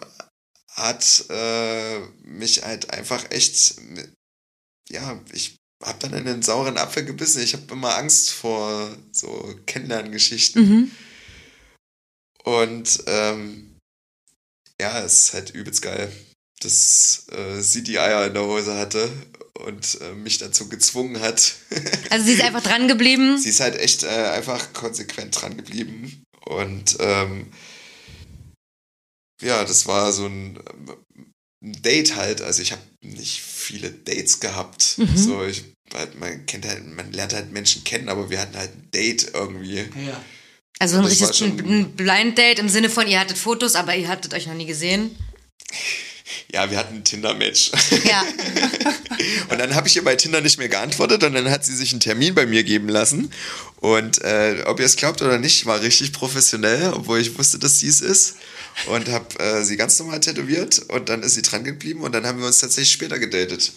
hat 0.70 1.24
äh, 1.30 2.00
mich 2.22 2.62
halt 2.62 2.90
einfach 2.90 3.30
echt, 3.30 3.76
ja, 4.90 5.20
ich 5.32 5.56
hab 5.82 5.98
dann 6.00 6.12
in 6.12 6.24
den 6.24 6.42
sauren 6.42 6.76
Apfel 6.76 7.04
gebissen. 7.04 7.42
Ich 7.42 7.54
habe 7.54 7.72
immer 7.72 7.96
Angst 7.96 8.30
vor 8.30 8.94
so 9.12 9.58
Kennenlerngeschichten. 9.66 10.68
Mhm. 10.68 10.90
Und 12.46 13.02
ähm, 13.06 13.76
ja, 14.80 15.00
es 15.04 15.20
ist 15.20 15.34
halt 15.34 15.50
übelst 15.50 15.82
geil, 15.82 16.12
dass 16.60 17.26
äh, 17.32 17.60
sie 17.60 17.82
die 17.82 17.98
Eier 17.98 18.26
in 18.26 18.34
der 18.34 18.44
Hose 18.44 18.76
hatte 18.76 19.10
und 19.64 19.98
äh, 20.00 20.12
mich 20.12 20.38
dazu 20.38 20.68
gezwungen 20.68 21.20
hat. 21.20 21.54
Also 22.10 22.26
sie 22.26 22.34
ist 22.34 22.42
einfach 22.42 22.62
dran 22.62 22.86
geblieben. 22.86 23.36
sie 23.36 23.48
ist 23.48 23.58
halt 23.58 23.76
echt 23.76 24.04
äh, 24.04 24.06
einfach 24.06 24.72
konsequent 24.72 25.40
dran 25.40 25.56
geblieben. 25.56 26.22
Und 26.44 26.96
ähm, 27.00 27.52
ja, 29.42 29.64
das 29.64 29.86
war 29.86 30.12
so 30.12 30.26
ein, 30.26 30.60
ähm, 30.70 31.32
ein 31.62 31.82
Date 31.82 32.14
halt. 32.14 32.42
Also 32.42 32.62
ich 32.62 32.70
habe 32.70 32.82
nicht 33.02 33.40
viele 33.40 33.90
Dates 33.90 34.38
gehabt. 34.38 34.98
Mhm. 34.98 35.16
So, 35.16 35.44
ich, 35.44 35.64
halt, 35.92 36.18
man 36.20 36.46
kennt 36.46 36.64
halt, 36.64 36.86
man 36.86 37.12
lernt 37.12 37.34
halt 37.34 37.50
Menschen 37.50 37.82
kennen, 37.82 38.08
aber 38.08 38.30
wir 38.30 38.40
hatten 38.40 38.56
halt 38.56 38.72
ein 38.72 38.88
Date 38.92 39.32
irgendwie. 39.34 39.88
Ja. 40.06 40.24
Also 40.78 40.96
ein 40.98 41.04
Das 41.04 41.12
richtiges 41.12 41.42
ein 41.42 41.92
Blind 41.92 42.36
Date 42.36 42.58
im 42.58 42.68
Sinne 42.68 42.90
von, 42.90 43.06
ihr 43.06 43.18
hattet 43.18 43.38
Fotos, 43.38 43.74
aber 43.74 43.96
ihr 43.96 44.08
hattet 44.08 44.34
euch 44.34 44.46
noch 44.46 44.54
nie 44.54 44.66
gesehen. 44.66 45.16
Ja, 46.52 46.70
wir 46.70 46.78
hatten 46.78 46.96
ein 46.96 47.04
Tinder-Match. 47.04 47.72
Ja. 48.04 48.24
Und 49.48 49.58
dann 49.58 49.74
habe 49.74 49.88
ich 49.88 49.96
ihr 49.96 50.04
bei 50.04 50.16
Tinder 50.16 50.40
nicht 50.40 50.58
mehr 50.58 50.68
geantwortet 50.68 51.24
und 51.24 51.34
dann 51.34 51.50
hat 51.50 51.64
sie 51.64 51.74
sich 51.74 51.92
einen 51.92 52.00
Termin 52.00 52.34
bei 52.34 52.46
mir 52.46 52.62
geben 52.64 52.88
lassen. 52.88 53.30
Und 53.76 54.22
äh, 54.22 54.62
ob 54.66 54.78
ihr 54.80 54.86
es 54.86 54.96
glaubt 54.96 55.22
oder 55.22 55.38
nicht, 55.38 55.66
war 55.66 55.80
richtig 55.80 56.12
professionell, 56.12 56.92
obwohl 56.92 57.20
ich 57.20 57.36
wusste, 57.38 57.58
dass 57.58 57.80
sie 57.80 57.88
es 57.88 58.00
ist. 58.00 58.36
Und 58.86 59.08
habe 59.08 59.38
äh, 59.38 59.64
sie 59.64 59.76
ganz 59.76 59.98
normal 59.98 60.20
tätowiert 60.20 60.78
und 60.88 61.08
dann 61.08 61.22
ist 61.22 61.34
sie 61.34 61.42
dran 61.42 61.64
geblieben 61.64 62.02
und 62.02 62.14
dann 62.14 62.26
haben 62.26 62.38
wir 62.38 62.46
uns 62.46 62.58
tatsächlich 62.58 62.92
später 62.92 63.18
gedatet. 63.18 63.72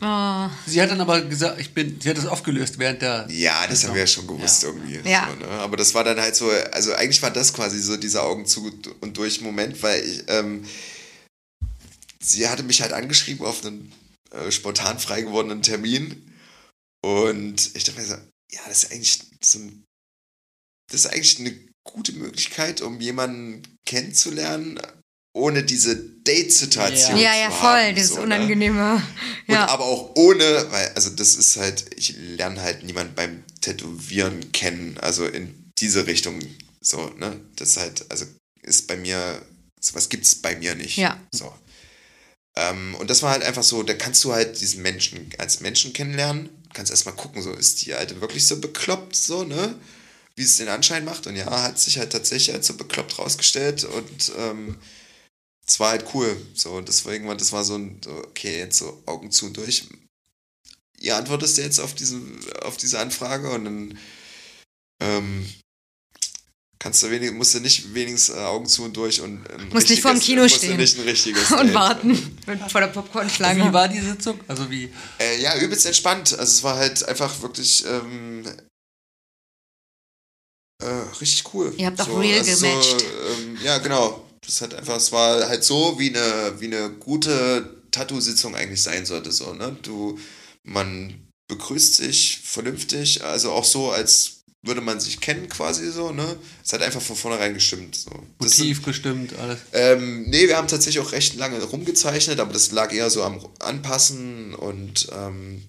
Oh. 0.00 0.50
Sie 0.66 0.80
hat 0.82 0.90
dann 0.90 1.00
aber 1.00 1.22
gesagt, 1.22 1.60
ich 1.60 1.72
bin, 1.72 2.00
sie 2.00 2.10
hat 2.10 2.18
das 2.18 2.26
aufgelöst 2.26 2.78
während 2.78 3.02
der. 3.02 3.26
Ja, 3.30 3.66
das 3.66 3.84
haben 3.84 3.94
wir 3.94 4.00
ja 4.00 4.06
schon 4.06 4.26
gewusst 4.26 4.64
irgendwie. 4.64 5.00
Ja. 5.08 5.28
So, 5.30 5.46
ne? 5.46 5.50
Aber 5.52 5.76
das 5.76 5.94
war 5.94 6.04
dann 6.04 6.20
halt 6.20 6.36
so, 6.36 6.50
also 6.72 6.92
eigentlich 6.94 7.22
war 7.22 7.30
das 7.30 7.52
quasi 7.52 7.80
so 7.80 7.96
dieser 7.96 8.24
Augen 8.24 8.46
zu 8.46 8.70
und 9.00 9.16
durch 9.16 9.40
Moment, 9.40 9.82
weil 9.82 10.04
ich, 10.04 10.24
ähm, 10.28 10.64
sie 12.20 12.48
hatte 12.48 12.62
mich 12.62 12.82
halt 12.82 12.92
angeschrieben 12.92 13.46
auf 13.46 13.64
einen 13.64 13.92
äh, 14.30 14.50
spontan 14.50 14.98
frei 14.98 15.22
gewordenen 15.22 15.62
Termin 15.62 16.32
und 17.04 17.74
ich 17.74 17.84
dachte 17.84 18.00
mir 18.00 18.06
so, 18.06 18.14
ja, 18.50 18.60
das 18.66 18.84
ist 18.84 18.92
eigentlich 18.92 19.20
so 19.42 19.58
ein, 19.58 19.84
das 20.90 21.04
ist 21.04 21.12
eigentlich 21.12 21.38
eine 21.38 21.58
gute 21.84 22.12
Möglichkeit, 22.12 22.80
um 22.80 23.00
jemanden 23.00 23.62
kennenzulernen, 23.86 24.80
ohne 25.34 25.64
diese 25.64 25.96
Date-Situation 25.96 27.18
Ja, 27.18 27.34
ja, 27.34 27.50
haben, 27.50 27.86
voll, 27.86 27.94
dieses 27.94 28.10
so, 28.10 28.16
ne? 28.18 28.22
Unangenehme. 28.22 28.94
Und 28.94 29.54
Ja. 29.54 29.66
aber 29.66 29.84
auch 29.84 30.12
ohne, 30.14 30.66
weil, 30.70 30.88
also 30.94 31.10
das 31.10 31.34
ist 31.34 31.56
halt, 31.56 31.84
ich 31.96 32.16
lerne 32.16 32.62
halt 32.62 32.84
niemanden 32.84 33.14
beim 33.14 33.42
Tätowieren 33.60 34.52
kennen, 34.52 34.96
also 35.00 35.26
in 35.26 35.72
diese 35.78 36.06
Richtung 36.06 36.40
so, 36.80 37.08
ne? 37.18 37.40
Das 37.56 37.70
ist 37.70 37.76
halt, 37.78 38.06
also 38.10 38.26
ist 38.62 38.86
bei 38.86 38.96
mir, 38.96 39.42
sowas 39.80 40.08
gibt's 40.08 40.36
bei 40.36 40.56
mir 40.56 40.76
nicht. 40.76 40.96
Ja. 40.96 41.20
So. 41.32 41.52
Ähm, 42.56 42.94
und 42.94 43.10
das 43.10 43.22
war 43.22 43.32
halt 43.32 43.42
einfach 43.42 43.64
so, 43.64 43.82
da 43.82 43.94
kannst 43.94 44.22
du 44.22 44.32
halt 44.32 44.60
diesen 44.60 44.82
Menschen 44.82 45.30
als 45.38 45.60
Menschen 45.60 45.92
kennenlernen, 45.92 46.48
kannst 46.72 46.92
erstmal 46.92 47.16
gucken, 47.16 47.42
so 47.42 47.52
ist 47.52 47.84
die 47.84 47.94
Alte 47.94 48.20
wirklich 48.20 48.46
so 48.46 48.60
bekloppt, 48.60 49.16
so, 49.16 49.42
ne? 49.42 49.74
Wie 50.36 50.42
es 50.42 50.56
den 50.56 50.68
Anschein 50.68 51.04
macht. 51.04 51.26
Und 51.26 51.34
ja, 51.34 51.62
hat 51.62 51.78
sich 51.78 51.98
halt 51.98 52.10
tatsächlich 52.12 52.54
als 52.54 52.68
so 52.68 52.74
bekloppt 52.74 53.18
rausgestellt 53.18 53.82
und 53.84 54.32
ähm, 54.38 54.76
es 55.66 55.80
war 55.80 55.90
halt 55.90 56.06
cool. 56.14 56.36
So, 56.54 56.72
und 56.72 56.88
deswegen 56.88 57.26
war 57.26 57.36
das 57.36 57.52
war 57.52 57.64
so 57.64 57.76
ein, 57.76 58.00
so, 58.04 58.10
okay, 58.10 58.58
jetzt 58.58 58.78
so 58.78 59.02
Augen 59.06 59.30
zu 59.30 59.46
und 59.46 59.56
durch. 59.56 59.86
Ihr 61.00 61.16
antwortest 61.16 61.58
jetzt 61.58 61.80
auf, 61.80 61.94
diesen, 61.94 62.38
auf 62.62 62.76
diese 62.76 62.98
Anfrage 62.98 63.50
und 63.50 63.64
dann 63.64 63.98
ähm, 65.02 65.46
kannst 66.78 67.02
du 67.02 67.10
wenig, 67.10 67.32
musst 67.32 67.54
du 67.54 67.60
nicht 67.60 67.92
wenigstens 67.94 68.34
äh, 68.34 68.38
Augen 68.40 68.66
zu 68.66 68.84
und 68.84 68.96
durch 68.96 69.20
und 69.20 69.46
ein 69.50 69.68
Musst 69.70 69.88
nicht 69.90 70.02
vorm 70.02 70.16
richtiges- 70.16 70.26
Kino 70.26 70.48
stehen. 70.48 70.76
nicht 70.76 70.98
ein 70.98 71.04
richtiges 71.04 71.50
Und 71.52 71.66
Date. 71.68 71.74
warten 71.74 72.38
vor 72.70 72.80
der 72.80 72.90
Wie 72.90 72.94
Popcornschlange. 72.94 73.72
war 73.72 73.88
die 73.88 74.00
Sitzung? 74.00 74.38
Also 74.48 74.70
wie. 74.70 74.90
Äh, 75.18 75.40
ja, 75.42 75.58
übelst 75.58 75.84
entspannt. 75.86 76.32
Also 76.32 76.42
es 76.42 76.62
war 76.62 76.76
halt 76.76 77.06
einfach 77.08 77.40
wirklich, 77.42 77.84
ähm, 77.86 78.44
äh, 80.82 80.86
richtig 81.20 81.44
cool. 81.54 81.72
Ihr 81.76 81.86
habt 81.86 82.00
auch 82.00 82.18
real 82.20 82.42
gematcht. 82.44 83.00
So, 83.00 83.06
ähm, 83.42 83.58
ja, 83.62 83.78
genau. 83.78 84.24
Das 84.46 84.60
hat 84.60 84.74
einfach, 84.74 84.96
es 84.96 85.12
war 85.12 85.48
halt 85.48 85.64
so, 85.64 85.98
wie 85.98 86.10
eine, 86.10 86.60
wie 86.60 86.66
eine 86.66 86.90
gute 86.90 87.82
Tattoo-Sitzung 87.90 88.54
eigentlich 88.54 88.82
sein 88.82 89.06
sollte. 89.06 89.32
So, 89.32 89.54
ne? 89.54 89.76
Du, 89.82 90.18
man 90.62 91.28
begrüßt 91.48 91.94
sich 91.96 92.40
vernünftig, 92.44 93.22
also 93.24 93.52
auch 93.52 93.64
so, 93.64 93.90
als 93.90 94.44
würde 94.62 94.80
man 94.80 94.98
sich 94.98 95.20
kennen 95.20 95.48
quasi 95.48 95.90
so, 95.90 96.10
ne? 96.10 96.36
Es 96.64 96.72
hat 96.72 96.82
einfach 96.82 97.02
von 97.02 97.16
vornherein 97.16 97.52
gestimmt. 97.52 97.96
So. 97.96 98.10
Motiv 98.38 98.82
gestimmt, 98.82 99.34
alles. 99.38 99.58
ähm, 99.72 100.24
nee, 100.30 100.48
wir 100.48 100.56
haben 100.56 100.68
tatsächlich 100.68 101.04
auch 101.04 101.12
recht 101.12 101.36
lange 101.36 101.62
rumgezeichnet, 101.62 102.40
aber 102.40 102.52
das 102.52 102.72
lag 102.72 102.92
eher 102.92 103.10
so 103.10 103.22
am 103.22 103.46
Anpassen 103.58 104.54
und 104.54 105.08
ähm, 105.12 105.68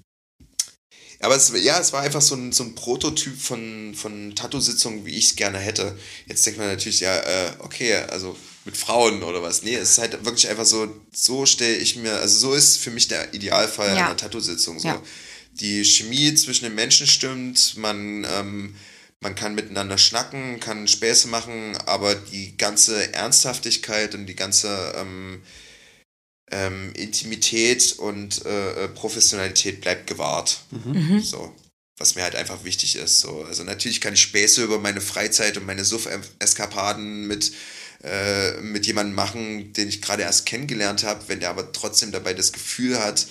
aber 1.26 1.35
es, 1.35 1.52
ja, 1.64 1.80
es 1.80 1.91
war 1.91 2.02
einfach 2.03 2.22
so 2.22 2.35
ein, 2.35 2.52
so 2.52 2.64
ein 2.64 2.76
Prototyp 2.76 3.39
von, 3.39 3.93
von 3.95 4.35
Tattoo-Sitzungen, 4.35 5.06
wie 5.06 5.15
ich 5.15 5.26
es 5.31 5.35
gerne 5.35 5.57
hätte. 5.57 5.97
Jetzt 6.27 6.45
denkt 6.45 6.60
man 6.60 6.68
natürlich, 6.69 6.99
ja, 6.99 7.18
äh, 7.18 7.52
okay, 7.60 7.95
also 7.95 8.38
mit 8.65 8.77
Frauen 8.77 9.23
oder 9.23 9.41
was. 9.41 9.64
Nee, 9.64 9.76
es 9.76 9.91
ist 9.91 9.97
halt 9.97 10.23
wirklich 10.26 10.49
einfach 10.49 10.65
so, 10.65 10.88
so 11.11 11.45
stelle 11.45 11.76
ich 11.76 11.95
mir, 11.95 12.14
also 12.14 12.38
so 12.49 12.53
ist 12.53 12.77
für 12.77 12.91
mich 12.91 13.07
der 13.07 13.34
Idealfall 13.34 13.95
Ja. 13.95 14.06
einer 14.06 14.18
Tattoo-Sitzung. 14.18 14.80
So. 14.80 14.88
Ja. 14.88 15.02
Die 15.53 15.84
Chemie 15.85 16.34
zwischen 16.35 16.65
den 16.65 16.76
Menschen 16.76 17.07
stimmt, 17.07 17.77
man, 17.77 18.26
ähm, 18.38 18.76
man 19.19 19.35
kann 19.35 19.56
miteinander 19.56 19.97
schnacken, 19.97 20.60
kann 20.60 20.88
Späße 20.88 21.27
machen, 21.27 21.77
aber 21.85 22.15
die 22.15 22.57
ganze 22.57 23.14
Ernsthaftigkeit 23.14 24.14
und 24.15 24.26
die 24.26 24.35
ganze 24.35 24.93
ähm, 24.97 25.41
ähm, 26.51 26.93
Intimität 26.93 27.93
und 27.97 28.45
äh, 28.45 28.84
äh, 28.85 28.88
Professionalität 28.89 29.81
bleibt 29.81 30.07
gewahrt. 30.07 30.59
So. 31.22 31.53
Was 31.97 32.15
mir 32.15 32.23
halt 32.23 32.35
einfach 32.35 32.63
wichtig 32.65 32.97
ist. 32.97 33.22
So. 33.22 33.43
Also 33.45 33.63
natürlich 33.63 34.01
kann 34.01 34.13
ich 34.13 34.22
Späße 34.22 34.63
über 34.63 34.80
meine 34.80 34.99
Freizeit 35.01 35.57
und 35.57 35.65
meine 35.65 35.85
Suff-Eskapaden 35.85 37.26
mit, 37.27 37.51
äh, 38.03 38.59
mit 38.61 38.85
jemandem 38.85 39.15
machen, 39.15 39.73
den 39.73 39.88
ich 39.89 40.01
gerade 40.01 40.23
erst 40.23 40.45
kennengelernt 40.45 41.03
habe, 41.03 41.23
wenn 41.27 41.39
der 41.39 41.49
aber 41.49 41.72
trotzdem 41.72 42.11
dabei 42.11 42.34
das 42.34 42.51
Gefühl 42.51 42.99
hat, 42.99 43.27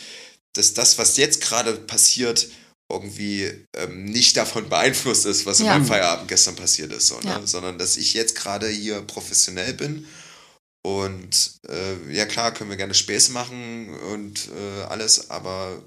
dass 0.55 0.73
das, 0.75 0.99
was 0.99 1.17
jetzt 1.17 1.41
gerade 1.43 1.75
passiert, 1.75 2.49
irgendwie 2.91 3.51
ähm, 3.77 4.05
nicht 4.07 4.37
davon 4.37 4.69
beeinflusst 4.71 5.27
ist, 5.27 5.47
was 5.47 5.61
in 5.61 5.67
Ja. 5.67 5.73
meinem 5.75 5.87
Feierabend 5.87 6.29
gestern 6.29 6.57
passiert 6.57 6.93
ist, 6.93 7.07
so, 7.09 7.17
ne? 7.21 7.31
Ja. 7.31 7.47
sondern 7.47 7.79
dass 7.79 7.97
ich 7.97 8.15
jetzt 8.15 8.35
gerade 8.35 8.69
hier 8.69 9.01
professionell 9.03 9.75
bin 9.75 10.07
und 10.85 11.57
äh, 11.69 12.13
ja 12.13 12.27
klar, 12.27 12.53
können 12.53 12.71
wir 12.71 12.77
gerne 12.77 12.95
Späße 12.95 13.33
machen 13.33 13.95
und 14.13 14.49
äh, 14.51 14.83
alles, 14.83 15.31
aber 15.31 15.83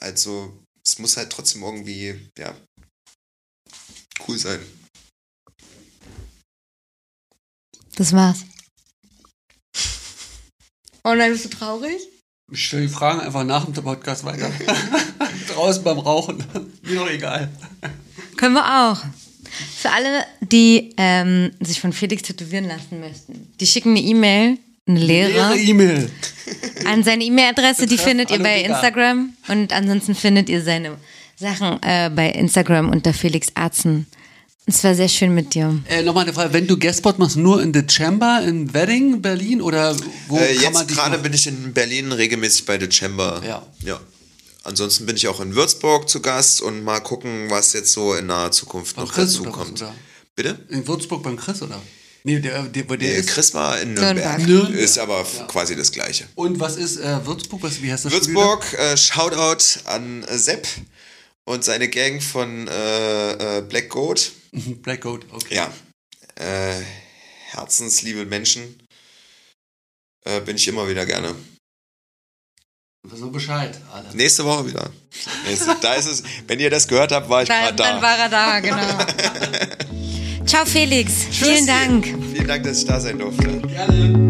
also 0.00 0.62
es 0.84 0.98
muss 0.98 1.16
halt 1.16 1.30
trotzdem 1.30 1.62
irgendwie, 1.62 2.30
ja, 2.38 2.54
cool 4.26 4.38
sein. 4.38 4.60
Das 7.96 8.12
war's. 8.12 8.44
Oh 11.04 11.14
nein, 11.14 11.32
bist 11.32 11.46
du 11.46 11.48
traurig? 11.48 12.00
Ich 12.50 12.66
stelle 12.66 12.82
die 12.82 12.92
Fragen 12.92 13.20
einfach 13.20 13.44
nach 13.44 13.64
dem 13.64 13.74
Podcast 13.82 14.24
weiter. 14.24 14.50
Draußen 15.48 15.82
beim 15.82 15.98
Rauchen. 15.98 16.44
Mir 16.82 16.96
doch 16.96 17.08
egal. 17.08 17.50
Können 18.36 18.54
wir 18.54 18.90
auch. 18.90 19.02
Für 19.76 19.90
alle, 19.90 20.24
die 20.40 20.94
ähm, 20.96 21.50
sich 21.60 21.80
von 21.80 21.92
Felix 21.92 22.22
tätowieren 22.22 22.66
lassen 22.66 23.00
möchten, 23.00 23.52
die 23.60 23.66
schicken 23.66 23.90
eine 23.90 24.00
E-Mail, 24.00 24.58
eine 24.86 25.00
leere, 25.00 25.56
E-Mail. 25.56 26.10
an 26.86 27.04
seine 27.04 27.24
E-Mail-Adresse, 27.24 27.86
die 27.86 27.98
findet 27.98 28.30
ihr 28.30 28.38
bei. 28.38 28.62
Instagram. 28.62 29.34
Und 29.48 29.72
ansonsten 29.72 30.14
findet 30.14 30.48
ihr 30.48 30.62
seine 30.62 30.96
Sachen 31.36 31.82
äh, 31.82 32.10
bei 32.14 32.30
Instagram 32.30 32.90
unter 32.90 33.12
Felix 33.12 33.48
Arzen. 33.54 34.06
Es 34.66 34.84
war 34.84 34.94
sehr 34.94 35.08
schön 35.08 35.34
mit 35.34 35.54
dir. 35.54 35.78
Äh, 35.88 36.02
Nochmal 36.02 36.24
eine 36.24 36.34
Frage, 36.34 36.52
wenn 36.52 36.66
du 36.66 36.78
Guestspot 36.78 37.18
machst, 37.18 37.36
nur 37.36 37.62
in 37.62 37.72
The 37.72 37.84
Chamber 37.88 38.42
in 38.46 38.74
Wedding, 38.74 39.22
Berlin 39.22 39.62
oder 39.62 39.96
wo 40.28 40.36
Äh, 40.36 40.54
kann 40.56 40.72
man 40.74 40.82
jetzt 40.86 40.94
gerade 40.94 41.18
bin 41.18 41.32
ich 41.32 41.46
in 41.46 41.72
Berlin 41.72 42.12
regelmäßig 42.12 42.66
bei 42.66 42.78
The 42.78 42.90
Chamber. 42.90 43.40
Ja. 43.46 43.62
ja. 43.84 43.98
Ansonsten 44.64 45.06
bin 45.06 45.16
ich 45.16 45.28
auch 45.28 45.40
in 45.40 45.54
Würzburg 45.54 46.08
zu 46.08 46.20
Gast 46.20 46.60
und 46.60 46.84
mal 46.84 47.00
gucken, 47.00 47.48
was 47.50 47.72
jetzt 47.72 47.92
so 47.92 48.14
in 48.14 48.26
naher 48.26 48.50
Zukunft 48.50 48.96
beim 48.96 49.04
noch 49.06 49.12
Chris 49.14 49.32
dazu 49.34 49.44
kommt. 49.50 49.84
Bitte? 50.36 50.58
In 50.68 50.86
Würzburg 50.86 51.22
beim 51.22 51.36
Chris, 51.36 51.62
oder? 51.62 51.80
Nee, 52.24 52.40
der, 52.40 52.64
der, 52.64 52.82
der, 52.82 52.96
Nee, 52.98 53.14
ist. 53.16 53.28
Chris 53.30 53.54
war 53.54 53.80
in 53.80 53.94
Nürnberg. 53.94 54.46
Nürnberg. 54.46 54.74
Ist 54.74 54.98
aber 54.98 55.20
f- 55.20 55.46
quasi 55.48 55.76
das 55.76 55.90
Gleiche. 55.92 56.28
Und 56.34 56.58
was 56.60 56.76
ist 56.76 56.98
äh, 56.98 57.24
Würzburg? 57.24 57.62
Was, 57.62 57.80
wie 57.80 57.90
heißt 57.90 58.04
das 58.04 58.12
Würzburg, 58.12 58.72
äh, 58.74 58.96
Shoutout 58.96 59.80
an 59.84 60.24
äh, 60.24 60.36
Sepp 60.36 60.66
und 61.44 61.64
seine 61.64 61.88
Gang 61.88 62.20
von 62.22 62.66
äh, 62.68 63.58
äh, 63.58 63.62
Black 63.62 63.88
Goat. 63.88 64.32
Black 64.52 65.00
Goat, 65.02 65.24
okay. 65.30 65.54
Ja. 65.54 65.72
Äh, 66.34 66.82
herzensliebe 67.50 68.26
Menschen. 68.26 68.82
Äh, 70.26 70.40
bin 70.40 70.56
ich 70.56 70.66
immer 70.68 70.88
wieder 70.88 71.06
gerne. 71.06 71.34
So 73.04 73.30
Bescheid, 73.30 73.78
alle. 73.92 74.14
Nächste 74.14 74.44
Woche 74.44 74.66
wieder. 74.66 74.90
Da 75.80 75.94
ist 75.94 76.06
es, 76.06 76.22
wenn 76.46 76.58
ihr 76.58 76.68
das 76.68 76.86
gehört 76.88 77.12
habt, 77.12 77.28
war 77.28 77.42
ich 77.42 77.48
gerade 77.48 77.74
da. 77.76 77.84
dann 77.84 78.02
war 78.02 78.18
er 78.18 78.28
da, 78.28 78.60
genau. 78.60 78.78
Ciao 80.46 80.64
Felix, 80.66 81.12
vielen 81.30 81.54
Tschüssi. 81.54 81.66
Dank. 81.66 82.04
Vielen 82.32 82.48
Dank, 82.48 82.64
dass 82.64 82.78
ich 82.78 82.86
da 82.86 83.00
sein 83.00 83.18
durfte. 83.18 83.60
Gerne. 83.60 84.27